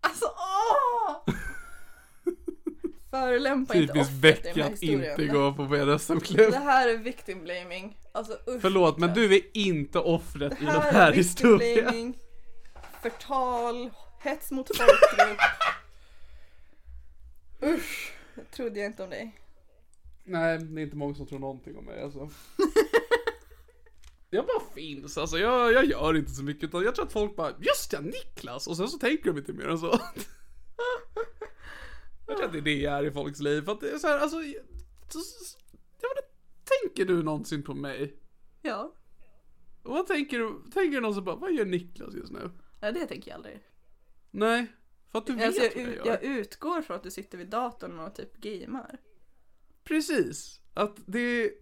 Alltså 0.00 0.26
åh! 0.26 1.34
Förolämpa 3.12 3.74
inte 3.74 3.92
Typiskt 3.92 4.24
här 4.56 4.62
att 4.64 4.72
historien. 4.72 5.10
inte 5.20 5.26
gå 5.26 5.52
på 5.52 5.64
BDSM-klubb. 5.66 6.50
Det 6.52 6.58
här 6.58 6.88
är 6.88 6.96
victim 6.96 7.44
blaming. 7.44 7.96
Alltså 8.12 8.32
usch. 8.32 8.60
Förlåt 8.60 8.98
men 8.98 9.14
du 9.14 9.34
är 9.34 9.40
inte 9.56 9.98
offret 9.98 10.52
i 10.52 10.64
Det 10.64 10.70
den 10.72 10.80
här 10.82 10.92
här 10.92 11.12
är 11.12 11.16
victim 11.16 11.48
historien. 11.58 11.84
blaming. 11.84 12.18
Förtal, 13.02 13.90
hets 14.20 14.50
mot 14.50 14.76
folkgrupp. 14.76 15.38
Usch, 17.62 18.12
det 18.34 18.44
trodde 18.56 18.80
jag 18.80 18.86
inte 18.86 19.02
om 19.04 19.10
dig. 19.10 19.38
Nej, 20.24 20.58
det 20.58 20.80
är 20.80 20.84
inte 20.84 20.96
många 20.96 21.14
som 21.14 21.26
tror 21.26 21.38
någonting 21.38 21.76
om 21.76 21.84
mig 21.84 22.02
alltså. 22.02 22.30
Jag 24.30 24.46
bara 24.46 24.74
finns, 24.74 25.18
alltså 25.18 25.38
jag, 25.38 25.72
jag 25.72 25.84
gör 25.84 26.16
inte 26.16 26.30
så 26.30 26.42
mycket 26.42 26.64
utan 26.64 26.82
jag 26.82 26.94
tror 26.94 27.06
att 27.06 27.12
folk 27.12 27.36
bara 27.36 27.52
Just 27.60 27.92
ja, 27.92 28.00
Niklas! 28.00 28.66
Och 28.66 28.76
sen 28.76 28.88
så 28.88 28.98
tänker 28.98 29.24
de 29.32 29.38
inte 29.38 29.52
mer 29.52 29.68
än 29.68 29.78
så. 29.78 29.98
Jag 32.32 32.38
tror 32.50 32.58
att 32.58 32.64
det 32.64 32.84
är 32.84 33.04
i 33.04 33.10
folks 33.10 33.40
liv, 33.40 33.62
för 33.62 33.72
att 33.72 33.80
det 33.80 33.90
är 33.90 33.98
så 33.98 34.06
här, 34.06 34.18
alltså 34.18 34.36
jag, 34.36 34.64
jag 36.00 36.14
vet 36.14 36.32
Tänker 36.82 37.04
du 37.04 37.22
någonsin 37.22 37.62
på 37.62 37.74
mig? 37.74 38.16
Ja. 38.62 38.94
Och 39.82 39.90
vad 39.90 40.06
tänker 40.06 40.38
du, 40.38 40.62
tänker 40.70 40.90
du 40.90 41.00
någonsin 41.00 41.24
bara, 41.24 41.36
vad 41.36 41.52
gör 41.52 41.64
Niklas 41.64 42.14
just 42.14 42.32
nu? 42.32 42.50
Nej, 42.80 42.92
det 42.92 43.06
tänker 43.06 43.30
jag 43.30 43.36
aldrig. 43.36 43.60
Nej, 44.30 44.66
för 45.10 45.18
att 45.18 45.26
du 45.26 45.34
vet 45.34 45.46
Alltså, 45.46 45.62
jag, 45.62 45.74
vad 45.74 45.82
jag 45.82 46.06
gör. 46.06 46.06
jag 46.06 46.22
utgår 46.24 46.82
från 46.82 46.96
att 46.96 47.02
du 47.02 47.10
sitter 47.10 47.38
vid 47.38 47.48
datorn 47.48 47.98
och 47.98 48.14
typ 48.14 48.36
gamer. 48.36 48.98
Precis. 49.84 50.60
Att 50.74 50.96
det... 51.06 51.52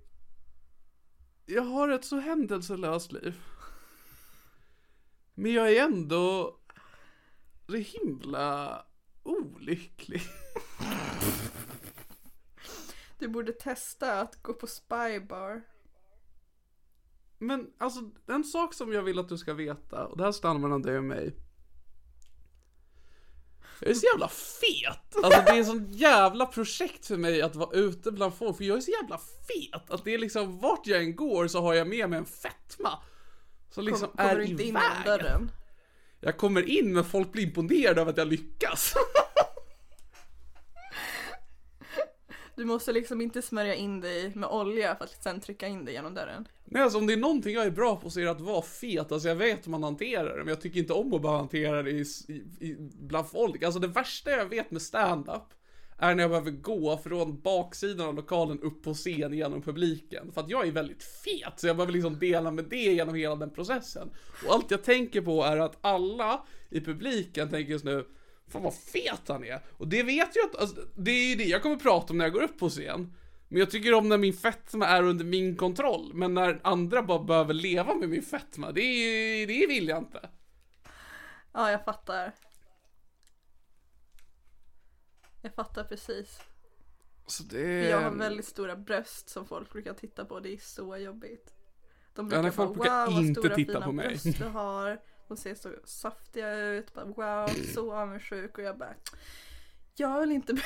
Jag 1.46 1.62
har 1.62 1.88
ett 1.88 2.04
så 2.04 2.16
händelselöst 2.16 3.12
liv. 3.12 3.40
Men 5.34 5.52
jag 5.52 5.72
är 5.72 5.84
ändå 5.84 6.56
så 7.66 7.76
himla 7.76 8.86
olycklig. 9.22 10.22
Du 13.18 13.28
borde 13.28 13.52
testa 13.52 14.20
att 14.20 14.42
gå 14.42 14.52
på 14.54 14.66
spybar. 14.66 15.62
Men 17.38 17.66
alltså 17.78 18.00
en 18.26 18.44
sak 18.44 18.74
som 18.74 18.92
jag 18.92 19.02
vill 19.02 19.18
att 19.18 19.28
du 19.28 19.38
ska 19.38 19.54
veta, 19.54 20.06
och 20.06 20.16
det 20.16 20.24
här 20.24 20.32
stannar 20.32 20.60
mellan 20.60 20.82
dig 20.82 20.96
och 20.96 21.04
mig. 21.04 21.36
Jag 23.80 23.90
är 23.90 23.94
så 23.94 24.06
jävla 24.12 24.28
fet! 24.28 25.24
Alltså 25.24 25.42
det 25.42 25.50
är 25.50 25.58
en 25.58 25.66
sån 25.66 25.92
jävla 25.92 26.46
projekt 26.46 27.06
för 27.06 27.16
mig 27.16 27.42
att 27.42 27.56
vara 27.56 27.70
ute 27.72 28.12
bland 28.12 28.34
folk, 28.34 28.56
för 28.56 28.64
jag 28.64 28.76
är 28.76 28.80
så 28.80 28.90
jävla 28.90 29.18
fet! 29.18 29.90
Att 29.90 30.04
det 30.04 30.14
är 30.14 30.18
liksom, 30.18 30.58
vart 30.58 30.86
jag 30.86 31.02
än 31.02 31.16
går 31.16 31.48
så 31.48 31.60
har 31.60 31.74
jag 31.74 31.88
med 31.88 32.10
mig 32.10 32.18
en 32.18 32.26
fetma. 32.26 32.98
Som 33.70 33.84
liksom 33.84 34.08
Kom, 34.08 34.16
kommer 34.16 34.30
är 34.30 34.36
du 34.36 34.44
inte 34.44 34.62
in 34.62 34.74
vägen. 34.74 34.90
genom 35.04 35.18
dörren? 35.18 35.50
Jag 36.20 36.36
kommer 36.36 36.62
in 36.62 36.92
men 36.92 37.04
folk 37.04 37.32
blir 37.32 37.42
imponerade 37.42 38.02
av 38.02 38.08
att 38.08 38.16
jag 38.16 38.28
lyckas. 38.28 38.94
Du 42.60 42.66
måste 42.66 42.92
liksom 42.92 43.20
inte 43.20 43.42
smörja 43.42 43.74
in 43.74 44.00
dig 44.00 44.32
med 44.34 44.48
olja 44.48 44.96
för 44.96 45.04
att 45.04 45.22
sen 45.22 45.40
trycka 45.40 45.66
in 45.66 45.84
dig 45.84 45.94
genom 45.94 46.14
dörren. 46.14 46.48
Nej 46.64 46.82
alltså 46.82 46.98
om 46.98 47.06
det 47.06 47.12
är 47.12 47.16
någonting 47.16 47.54
jag 47.54 47.66
är 47.66 47.70
bra 47.70 47.96
på 47.96 48.10
så 48.10 48.20
är 48.20 48.24
det 48.24 48.30
att 48.30 48.40
vara 48.40 48.62
fet, 48.62 49.12
alltså 49.12 49.28
jag 49.28 49.36
vet 49.36 49.66
hur 49.66 49.70
man 49.70 49.82
hanterar 49.82 50.36
det 50.36 50.44
men 50.44 50.48
jag 50.48 50.60
tycker 50.60 50.80
inte 50.80 50.92
om 50.92 51.14
att 51.14 51.22
bara 51.22 51.36
hantera 51.36 51.82
det 51.82 51.90
i, 51.90 52.04
i, 52.28 52.32
i, 52.66 52.76
bland 52.78 53.28
folk. 53.28 53.62
Alltså 53.62 53.80
det 53.80 53.88
värsta 53.88 54.30
jag 54.30 54.46
vet 54.46 54.70
med 54.70 54.82
stand-up 54.82 55.42
är 55.98 56.14
när 56.14 56.22
jag 56.22 56.30
behöver 56.30 56.50
gå 56.50 56.98
från 56.98 57.40
baksidan 57.40 58.08
av 58.08 58.14
lokalen 58.14 58.60
upp 58.60 58.82
på 58.82 58.94
scen 58.94 59.32
genom 59.32 59.62
publiken. 59.62 60.32
För 60.32 60.40
att 60.40 60.50
jag 60.50 60.66
är 60.66 60.72
väldigt 60.72 61.02
fet 61.02 61.52
så 61.56 61.66
jag 61.66 61.76
behöver 61.76 61.92
liksom 61.92 62.18
dela 62.18 62.50
med 62.50 62.64
det 62.64 62.76
genom 62.76 63.14
hela 63.14 63.36
den 63.36 63.50
processen. 63.50 64.10
Och 64.46 64.54
allt 64.54 64.70
jag 64.70 64.84
tänker 64.84 65.20
på 65.20 65.44
är 65.44 65.56
att 65.56 65.78
alla 65.80 66.44
i 66.70 66.80
publiken 66.80 67.50
tänker 67.50 67.72
just 67.72 67.84
nu 67.84 68.06
Fan 68.50 68.62
vad 68.62 68.74
fet 68.74 69.28
han 69.28 69.44
är! 69.44 69.60
Och 69.76 69.88
det 69.88 70.02
vet 70.02 70.36
jag 70.36 70.46
inte, 70.46 70.58
alltså, 70.58 70.76
det 70.96 71.10
är 71.10 71.28
ju 71.30 71.34
det 71.34 71.44
jag 71.44 71.62
kommer 71.62 71.76
prata 71.76 72.12
om 72.12 72.18
när 72.18 72.24
jag 72.24 72.32
går 72.32 72.42
upp 72.42 72.58
på 72.58 72.68
scen. 72.68 73.14
Men 73.48 73.58
jag 73.58 73.70
tycker 73.70 73.94
om 73.94 74.08
när 74.08 74.18
min 74.18 74.32
fetma 74.32 74.86
är 74.86 75.02
under 75.02 75.24
min 75.24 75.56
kontroll. 75.56 76.10
Men 76.14 76.34
när 76.34 76.60
andra 76.64 77.02
bara 77.02 77.24
behöver 77.24 77.54
leva 77.54 77.94
med 77.94 78.08
min 78.08 78.22
fetma, 78.22 78.72
det, 78.72 78.80
är, 78.80 79.46
det 79.46 79.66
vill 79.66 79.88
jag 79.88 79.98
inte. 79.98 80.30
Ja, 81.52 81.70
jag 81.70 81.84
fattar. 81.84 82.32
Jag 85.42 85.54
fattar 85.54 85.84
precis. 85.84 86.40
Så 87.26 87.42
det... 87.42 87.88
Jag 87.88 88.00
har 88.00 88.10
väldigt 88.10 88.46
stora 88.46 88.76
bröst 88.76 89.28
som 89.28 89.46
folk 89.46 89.72
brukar 89.72 89.94
titta 89.94 90.24
på. 90.24 90.40
Det 90.40 90.52
är 90.52 90.58
så 90.58 90.96
jobbigt. 90.96 91.54
De 92.14 92.26
Ja, 92.26 92.28
brukar 92.28 92.42
nej, 92.42 92.50
folk 92.52 92.68
bara, 92.68 92.74
brukar 92.74 93.06
wow 93.06 93.14
vad 93.14 93.24
inte 93.24 93.40
stora 93.40 93.54
titta 93.54 93.72
fina 93.72 93.86
på 93.86 93.92
mig." 93.92 94.08
bröst 94.08 94.38
du 94.38 94.44
har. 94.44 95.00
De 95.30 95.36
ser 95.36 95.54
så 95.54 95.74
saftiga 95.84 96.56
ut. 96.56 96.94
Bara, 96.94 97.04
wow, 97.04 97.48
så 97.74 97.94
avundsjuk. 97.94 98.58
Och 98.58 98.64
jag 98.64 98.78
bara, 98.78 98.94
jag 99.96 100.20
vill 100.20 100.32
inte 100.32 100.52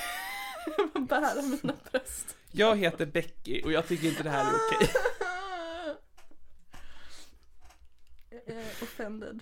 bära 1.08 1.42
mina 1.42 1.74
bröst. 1.90 2.36
Jag 2.50 2.76
heter 2.76 3.06
Becky 3.06 3.62
och 3.62 3.72
jag 3.72 3.86
tycker 3.88 4.08
inte 4.08 4.22
det 4.22 4.30
här 4.30 4.44
är 4.44 4.54
okej. 4.54 4.88
Jag 8.30 8.56
är 8.56 8.82
offended. 8.82 9.40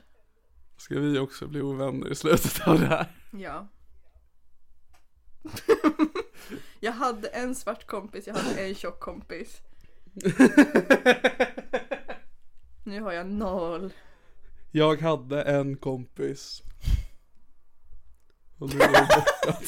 Ska 0.76 1.00
vi 1.00 1.18
också 1.18 1.46
bli 1.46 1.60
ovänner 1.60 2.12
i 2.12 2.14
slutet 2.14 2.68
av 2.68 2.80
det 2.80 2.86
här? 2.86 3.06
Ja. 3.30 3.68
jag 6.80 6.92
hade 6.92 7.28
en 7.28 7.54
svart 7.54 7.86
kompis, 7.86 8.26
jag 8.26 8.34
hade 8.34 8.60
en 8.60 8.74
tjock 8.74 9.00
kompis. 9.00 9.60
Nu 12.84 13.00
har 13.00 13.12
jag 13.12 13.26
noll. 13.26 13.92
Jag 14.74 15.00
hade 15.00 15.42
en 15.42 15.76
kompis. 15.76 16.62
Och 18.58 18.74
nu 18.74 18.80
är 18.80 18.88
det 18.88 19.08
borta. 19.16 19.58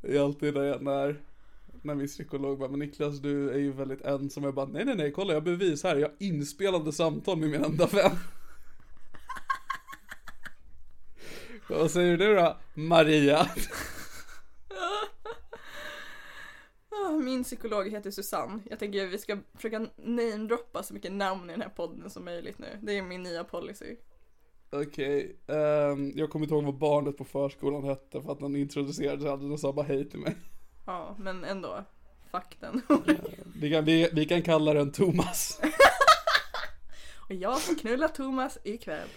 Det 0.00 0.16
är 0.16 0.24
alltid 0.24 0.54
när, 0.54 0.64
jag, 0.64 0.82
när, 0.82 1.20
när 1.82 1.94
min 1.94 2.06
psykolog 2.06 2.58
bara, 2.58 2.68
men 2.68 2.78
Niklas 2.78 3.18
du 3.18 3.50
är 3.50 3.58
ju 3.58 3.72
väldigt 3.72 4.00
ensam. 4.02 4.44
Jag 4.44 4.54
bara, 4.54 4.66
nej 4.66 4.84
nej 4.84 4.96
nej, 4.96 5.12
kolla 5.12 5.32
jag 5.32 5.40
har 5.40 5.44
bevis 5.44 5.82
här. 5.82 5.96
Jag 5.96 6.08
har 6.08 6.16
inspelade 6.18 6.92
samtal 6.92 7.38
med 7.38 7.50
min 7.50 7.64
enda 7.64 7.86
vän. 7.86 8.18
Vad 11.68 11.90
säger 11.90 12.16
du 12.16 12.34
då, 12.34 12.56
Maria? 12.74 13.46
Ah, 16.92 17.09
min 17.20 17.44
psykolog 17.44 17.88
heter 17.88 18.10
Susanne. 18.10 18.62
Jag 18.70 18.78
tänker 18.78 19.06
att 19.06 19.12
vi 19.12 19.18
ska 19.18 19.38
försöka 19.54 19.86
namedroppa 19.96 20.82
så 20.82 20.94
mycket 20.94 21.12
namn 21.12 21.50
i 21.50 21.52
den 21.52 21.62
här 21.62 21.68
podden 21.68 22.10
som 22.10 22.24
möjligt 22.24 22.58
nu. 22.58 22.78
Det 22.82 22.98
är 22.98 23.02
min 23.02 23.22
nya 23.22 23.44
policy. 23.44 23.96
Okej, 24.70 25.36
ehm, 25.46 26.12
jag 26.14 26.30
kommer 26.30 26.44
inte 26.44 26.54
ihåg 26.54 26.64
vad 26.64 26.78
barnet 26.78 27.16
på 27.16 27.24
förskolan 27.24 27.84
hette 27.84 28.22
för 28.22 28.32
att 28.32 28.40
han 28.40 28.56
introducerade 28.56 29.20
sig 29.20 29.30
hade 29.30 29.48
den 29.48 29.58
sa 29.58 29.72
bara 29.72 29.86
hej 29.86 30.10
till 30.10 30.18
mig. 30.18 30.36
Ja, 30.86 31.16
men 31.18 31.44
ändå. 31.44 31.84
Fuck 32.30 32.56
den. 32.60 32.82
Vi 33.54 33.70
kan, 33.70 33.84
vi, 33.84 34.10
vi 34.12 34.24
kan 34.24 34.42
kalla 34.42 34.74
den 34.74 34.92
Thomas. 34.92 35.60
Och 37.28 37.34
jag 37.34 37.60
får 37.60 37.74
knulla 37.74 38.08
Thomas 38.08 38.58
ikväll. 38.64 39.08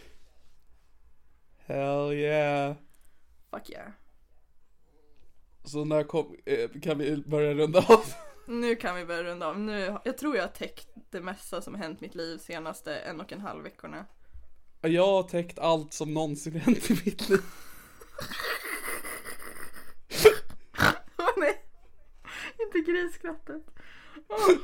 Hell 1.65 2.13
yeah. 2.13 2.75
Fuck 3.51 3.69
yeah. 3.69 3.91
Så 5.63 5.85
när 5.85 6.03
kom, 6.03 6.35
eh, 6.45 6.69
kan 6.81 6.97
vi 6.97 7.17
börja 7.17 7.53
runda 7.53 7.79
av? 7.79 8.05
Nu 8.47 8.75
kan 8.75 8.95
vi 8.95 9.05
börja 9.05 9.23
runda 9.23 9.47
av. 9.47 9.59
Nu, 9.59 9.97
jag 10.03 10.17
tror 10.17 10.35
jag 10.35 10.43
har 10.43 10.47
täckt 10.47 10.87
det 11.09 11.21
mesta 11.21 11.61
som 11.61 11.75
hänt 11.75 12.01
mitt 12.01 12.15
liv 12.15 12.37
senaste 12.37 12.95
en 12.95 13.21
och 13.21 13.31
en 13.31 13.41
halv 13.41 13.63
veckorna. 13.63 14.05
Jag 14.81 15.07
har 15.07 15.23
täckt 15.23 15.59
allt 15.59 15.93
som 15.93 16.13
någonsin 16.13 16.55
hänt 16.55 16.91
i 16.91 16.93
mitt 16.93 17.29
liv. 17.29 17.39
Åh 21.17 21.29
nej! 21.37 21.61
Inte 22.59 22.91
grisskrattet. 22.91 23.63
Åh 24.29 24.57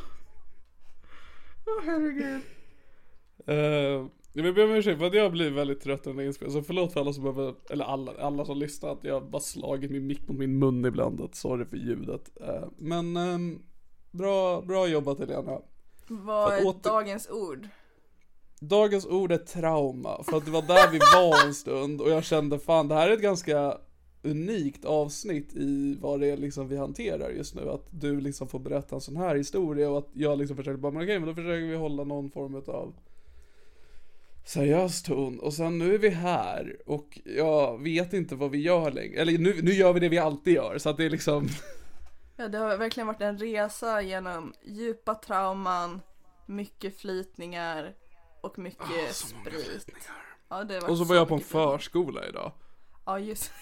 Åh, 1.70 1.84
herregud. 1.86 2.42
Uh, 3.50 4.08
jag 4.34 4.44
vill 4.44 4.54
be 4.54 4.64
om 4.64 4.72
ursäkt 4.72 5.00
för 5.00 5.08
att 5.08 5.14
jag 5.14 5.32
blir 5.32 5.52
väldigt 5.52 5.82
trött 5.82 6.08
under 6.08 6.24
inspelningen, 6.24 6.62
så 6.62 6.68
förlåt 6.68 6.94
för 6.94 7.00
alla 7.00 7.14
som 7.14 7.24
behöver, 7.24 7.54
eller 7.70 7.86
alla, 7.86 8.12
alla 8.20 8.46
som 8.46 8.58
lyssnar, 8.58 8.92
att 8.92 9.04
jag 9.04 9.30
bara 9.30 9.42
slagit 9.42 9.92
min 9.92 10.08
mick 10.08 10.28
mot 10.28 10.38
min 10.38 10.60
mun 10.60 10.86
ibland, 10.86 11.22
att 11.22 11.36
sorry 11.36 11.66
för 11.66 11.78
ljudet. 11.78 12.30
Uh, 12.42 12.68
men 12.78 13.18
um, 13.18 13.62
bra, 14.12 14.62
bra 14.62 14.88
jobbat 14.88 15.20
Helena. 15.20 15.62
Vad 16.08 16.54
är 16.54 16.62
åter- 16.62 16.84
dagens 16.84 17.30
ord? 17.30 17.68
Dagens 18.60 19.06
ord 19.06 19.32
är 19.32 19.38
trauma, 19.38 20.24
för 20.24 20.38
att 20.38 20.46
det 20.46 20.52
var 20.52 20.62
där 20.62 20.92
vi 20.92 21.00
var 21.16 21.48
en 21.48 21.54
stund 21.54 22.02
och 22.02 22.10
jag 22.10 22.24
kände 22.24 22.60
fan 22.60 22.88
det 22.88 22.96
här 22.96 23.10
är 23.10 23.14
ett 23.14 23.22
ganska 23.22 23.78
unikt 24.24 24.86
avsnitt 24.86 25.54
i 25.54 25.98
vad 26.02 26.20
det 26.20 26.28
är 26.28 26.38
liksom 26.38 26.68
vi 26.68 26.78
hanterar 26.78 27.30
just 27.30 27.56
nu. 27.56 27.70
Att 27.70 27.88
du 27.92 28.22
liksom 28.22 28.48
får 28.48 28.60
berätta 28.60 28.96
en 28.96 29.02
sån 29.02 29.18
här 29.18 29.36
historia 29.36 29.90
och 29.90 29.98
att 29.98 30.10
jag 30.14 30.38
liksom 30.38 30.58
försöker 30.58 30.78
bara, 30.78 30.92
men 30.92 31.04
okej 31.04 31.20
men 31.20 31.28
då 31.28 31.36
försöker 31.36 31.66
vi 31.66 31.76
hålla 31.76 32.04
någon 32.04 32.32
form 32.32 32.56
av 32.56 32.94
seriös 34.46 35.04
ton. 35.04 35.40
Och 35.40 35.54
sen 35.54 35.78
nu 35.78 35.94
är 35.94 35.98
vi 35.98 36.10
här 36.10 36.78
och 36.86 37.20
jag 37.26 37.84
vet 37.84 38.14
inte 38.14 38.36
vad 38.36 38.52
vi 38.52 38.58
gör 38.62 38.92
längre. 38.92 39.22
Eller 39.22 39.38
nu, 39.38 39.62
nu 39.62 39.72
gör 39.72 39.94
vi 39.94 40.00
det 40.00 40.10
vi 40.10 40.18
alltid 40.18 40.54
gör 40.54 40.78
så 40.78 40.90
att 40.90 40.98
det 40.98 41.06
är 41.06 41.10
liksom 41.10 41.48
Ja, 42.36 42.48
det 42.48 42.58
har 42.58 42.78
verkligen 42.78 43.08
varit 43.08 43.22
en 43.22 43.38
resa 43.38 44.02
genom 44.02 44.54
djupa 44.66 45.16
trauman, 45.16 46.02
mycket 46.46 46.98
flytningar 47.00 47.94
och 48.42 48.60
mycket 48.60 48.82
Ah, 49.10 49.14
så 49.14 49.36
många 49.36 49.46
sprit. 49.50 49.66
flytningar. 49.66 50.26
Ja, 50.50 50.64
det 50.64 50.82
Och 50.82 50.98
så 50.98 51.04
var 51.04 51.16
jag 51.16 51.28
på 51.28 51.36
en 51.36 51.42
förskola 51.42 52.28
idag. 52.28 52.52
Ja, 53.06 53.20
just 53.20 53.52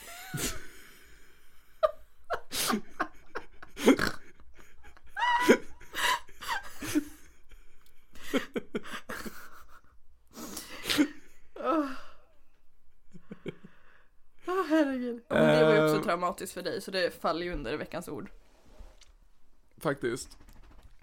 Åh, 11.68 11.85
Åh, 14.48 14.64
herregud. 14.69 15.22
Ja, 15.27 15.35
men 15.35 15.60
det 15.60 15.65
var 15.65 15.73
ju 15.73 15.84
också 15.84 15.95
Eh. 15.98 16.03
traumatiskt 16.03 16.53
för 16.53 16.61
dig 16.61 16.81
så 16.81 16.91
det 16.91 17.14
faller 17.22 17.45
ju 17.45 17.53
under 17.53 17.77
veckans 17.77 18.07
ord. 18.07 18.30
Faktiskt. 19.77 20.38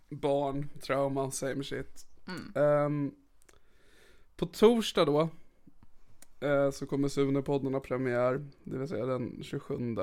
Barn, 0.08 0.68
trauma, 0.82 1.30
same 1.30 1.64
shit. 1.64 2.06
Mm. 2.28 2.52
Ehm, 2.54 3.14
på 4.36 4.46
torsdag 4.46 5.04
då 5.04 5.28
eh, 6.40 6.70
så 6.70 6.86
kommer 6.86 7.08
Sune-podden 7.08 7.72
ha 7.72 7.80
premiär, 7.80 8.46
det 8.64 8.78
vill 8.78 8.88
säga 8.88 9.06
den 9.06 9.42
27 9.42 9.96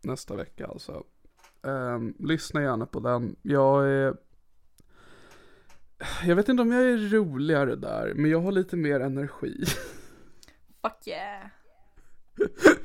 nästa 0.00 0.36
vecka 0.36 0.66
alltså. 0.66 1.04
Ehm, 1.62 2.14
lyssna 2.18 2.62
gärna 2.62 2.86
på 2.86 3.00
den. 3.00 3.36
Jag 3.42 3.88
är 3.88 4.16
jag 6.26 6.36
vet 6.36 6.48
inte 6.48 6.62
om 6.62 6.72
jag 6.72 6.82
är 6.82 6.96
roligare 6.96 7.76
där, 7.76 8.14
men 8.14 8.30
jag 8.30 8.40
har 8.40 8.52
lite 8.52 8.76
mer 8.76 9.00
energi. 9.00 9.64
Fuck 10.82 11.06
yeah. 11.06 11.46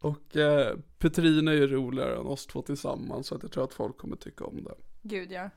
Och 0.00 0.36
eh, 0.36 0.76
Petrina 0.98 1.52
är 1.52 1.56
ju 1.56 1.66
roligare 1.66 2.16
än 2.20 2.26
oss 2.26 2.46
två 2.46 2.62
tillsammans, 2.62 3.26
så 3.26 3.34
att 3.34 3.42
jag 3.42 3.52
tror 3.52 3.64
att 3.64 3.74
folk 3.74 3.96
kommer 3.98 4.16
tycka 4.16 4.44
om 4.44 4.64
det. 4.64 4.74
Gud 5.02 5.32
ja. 5.32 5.50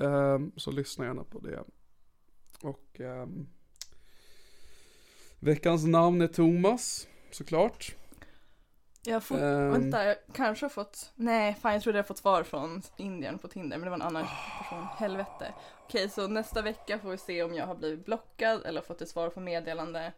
Ehm, 0.00 0.52
så 0.56 0.70
lyssna 0.70 1.04
gärna 1.04 1.24
på 1.24 1.40
det. 1.40 1.64
Och 2.62 3.00
ehm, 3.00 3.48
veckans 5.38 5.86
namn 5.86 6.20
är 6.20 6.26
Thomas, 6.26 7.08
såklart. 7.30 7.96
Jag 9.02 9.14
har 9.14 9.20
fått, 9.20 9.38
Ehm. 9.40 9.70
vänta, 9.72 10.04
jag 10.04 10.16
kanske 10.34 10.64
har 10.64 10.70
fått, 10.70 11.12
nej 11.14 11.54
fan 11.54 11.72
jag 11.72 11.82
trodde 11.82 11.98
jag 11.98 12.06
fått 12.06 12.18
svar 12.18 12.42
från 12.42 12.82
Indien 12.96 13.38
på 13.38 13.48
Tinder 13.48 13.76
men 13.78 13.84
det 13.84 13.90
var 13.90 13.96
en 13.96 14.02
annan 14.02 14.24
Ah. 14.24 14.62
person, 14.62 14.86
helvete. 14.98 15.54
Okej 15.84 16.08
så 16.08 16.26
nästa 16.28 16.62
vecka 16.62 16.98
får 16.98 17.10
vi 17.10 17.16
se 17.18 17.42
om 17.42 17.54
jag 17.54 17.66
har 17.66 17.74
blivit 17.74 18.04
blockad 18.04 18.62
eller 18.64 18.80
fått 18.80 19.02
ett 19.02 19.08
svar 19.08 19.28
på 19.28 19.40
meddelande. 19.40 20.12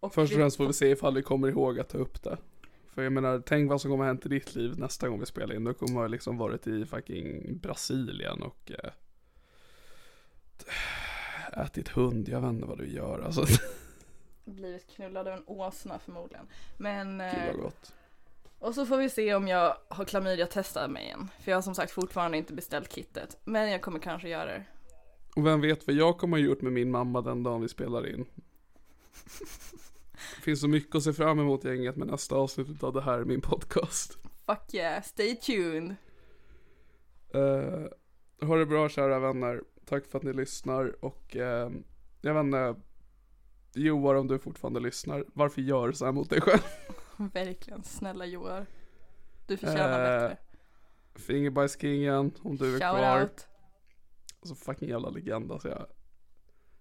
Och 0.00 0.14
Först 0.14 0.32
och 0.32 0.38
främst 0.38 0.56
får 0.56 0.66
vi 0.66 0.72
se 0.72 0.90
ifall 0.90 1.14
vi 1.14 1.22
kommer 1.22 1.48
ihåg 1.48 1.80
att 1.80 1.88
ta 1.88 1.98
upp 1.98 2.22
det. 2.22 2.36
För 2.94 3.02
jag 3.02 3.12
menar, 3.12 3.42
tänk 3.46 3.70
vad 3.70 3.80
som 3.80 3.90
kommer 3.90 4.04
hända 4.04 4.22
i 4.24 4.28
ditt 4.28 4.54
liv 4.54 4.78
nästa 4.78 5.08
gång 5.08 5.20
vi 5.20 5.26
spelar 5.26 5.54
in. 5.54 5.64
Då 5.64 5.74
kommer 5.74 6.00
jag 6.00 6.10
liksom 6.10 6.38
varit 6.38 6.66
i 6.66 6.86
fucking 6.86 7.58
Brasilien 7.58 8.42
och 8.42 8.72
eh, 8.84 8.90
ätit 11.64 11.88
hund. 11.88 12.28
Jag 12.28 12.40
vet 12.40 12.50
inte 12.50 12.66
vad 12.66 12.78
du 12.78 12.88
gör 12.88 13.20
alltså. 13.20 13.44
blivit 14.44 14.86
knullad 14.88 15.28
av 15.28 15.34
en 15.34 15.42
åsna 15.46 15.98
förmodligen. 15.98 16.46
Men, 16.76 17.18
Gud 17.18 17.20
eh, 17.26 17.46
vad 17.46 17.56
gott. 17.62 17.94
Och 18.58 18.74
så 18.74 18.86
får 18.86 18.96
vi 18.96 19.10
se 19.10 19.34
om 19.34 19.48
jag 19.48 19.76
har 19.88 20.04
klamydia 20.04 20.46
testat 20.46 20.90
mig 20.90 21.04
igen. 21.04 21.28
För 21.40 21.50
jag 21.50 21.56
har 21.56 21.62
som 21.62 21.74
sagt 21.74 21.92
fortfarande 21.92 22.38
inte 22.38 22.52
beställt 22.52 22.92
kittet. 22.92 23.40
Men 23.44 23.70
jag 23.70 23.82
kommer 23.82 23.98
kanske 23.98 24.28
göra 24.28 24.44
det. 24.44 24.64
Och 25.36 25.46
vem 25.46 25.60
vet 25.60 25.86
vad 25.86 25.96
jag 25.96 26.18
kommer 26.18 26.36
ha 26.36 26.44
gjort 26.44 26.62
med 26.62 26.72
min 26.72 26.90
mamma 26.90 27.20
den 27.20 27.42
dagen 27.42 27.60
vi 27.60 27.68
spelar 27.68 28.14
in. 28.14 28.26
Det 30.36 30.42
finns 30.42 30.60
så 30.60 30.68
mycket 30.68 30.94
att 30.94 31.02
se 31.02 31.12
fram 31.12 31.38
emot 31.38 31.64
gänget 31.64 31.96
med 31.96 32.08
nästa 32.08 32.36
avsnitt 32.36 32.82
av 32.82 32.92
det 32.92 33.00
här 33.00 33.18
är 33.18 33.24
min 33.24 33.40
podcast. 33.40 34.18
Fuck 34.46 34.74
yeah, 34.74 35.02
stay 35.02 35.36
tuned. 35.36 35.96
Uh, 37.34 37.86
ha 38.46 38.56
det 38.56 38.66
bra 38.66 38.88
kära 38.88 39.18
vänner. 39.18 39.62
Tack 39.84 40.06
för 40.06 40.18
att 40.18 40.24
ni 40.24 40.32
lyssnar 40.32 41.04
och 41.04 41.36
eh, 41.36 41.70
jag 42.20 42.34
vet 42.34 42.44
inte. 42.44 42.74
Joar 43.74 44.14
om 44.14 44.26
du 44.26 44.38
fortfarande 44.38 44.80
lyssnar. 44.80 45.24
Varför 45.34 45.60
gör 45.60 45.88
du 45.88 45.94
så 45.94 46.04
här 46.04 46.12
mot 46.12 46.30
dig 46.30 46.40
själv? 46.40 46.60
Verkligen, 47.32 47.82
snälla 47.82 48.26
Joar. 48.26 48.66
Du 49.46 49.56
förtjänar 49.56 50.14
Eh, 50.14 50.28
bättre. 50.28 50.36
Fingerbajskingen 51.14 52.32
om 52.42 52.56
du 52.56 52.66
är 52.66 52.70
Shout 52.80 52.98
kvar. 52.98 53.20
out. 53.22 53.46
Alltså 54.40 54.54
fucking 54.54 54.88
jävla 54.88 55.10
legend 55.10 55.52
alltså 55.52 55.68
jag. 55.68 55.86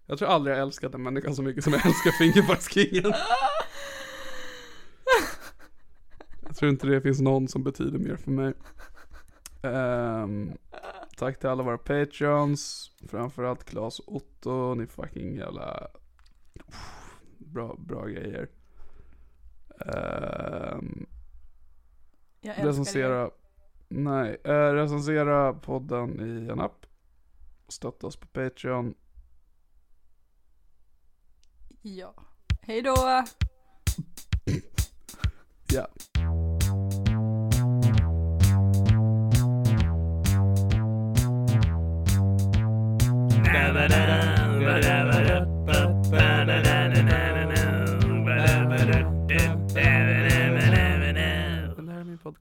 Jag 0.06 0.18
tror 0.20 0.30
aldrig 0.30 0.56
jag 0.56 0.62
älskat 0.62 0.94
en 0.96 1.04
människa 1.04 1.34
så 1.34 1.42
mycket 1.42 1.64
som 1.64 1.74
jag 1.74 1.86
älskar 1.86 2.12
Fingerbajskingen. 2.12 3.14
jag 6.42 6.56
tror 6.56 6.72
inte 6.72 6.88
det 6.88 7.02
finns 7.02 7.22
någon 7.22 7.48
som 7.48 7.64
betyder 7.64 8.00
mer 8.00 8.16
för 8.16 8.32
mig. 8.32 8.54
Ehm, 9.64 10.52
tack 11.18 11.40
till 11.40 11.50
alla 11.50 11.64
våra 11.64 11.78
patreons. 11.78 12.92
Framförallt 13.08 13.64
Klas 13.64 14.00
och 14.00 14.16
Otto. 14.16 14.74
Ni 14.76 14.88
fucking 14.88 15.36
jävla 15.36 15.88
bra, 17.38 17.76
bra 17.80 18.06
grejer. 18.06 18.50
Um, 19.86 21.06
Jag 22.42 22.58
er. 22.58 22.66
recensera, 22.66 23.32
nej, 23.88 24.38
eh, 24.44 24.52
recensera 24.74 25.54
podden 25.54 26.20
i 26.20 26.52
en 26.52 26.60
app. 26.60 26.86
Stötta 27.68 28.08
oss 28.08 28.16
på 28.18 28.28
Patreon. 28.28 28.94
Ja. 31.82 32.14
Hej 32.62 32.82
då! 32.82 33.24
Ja. 35.74 35.88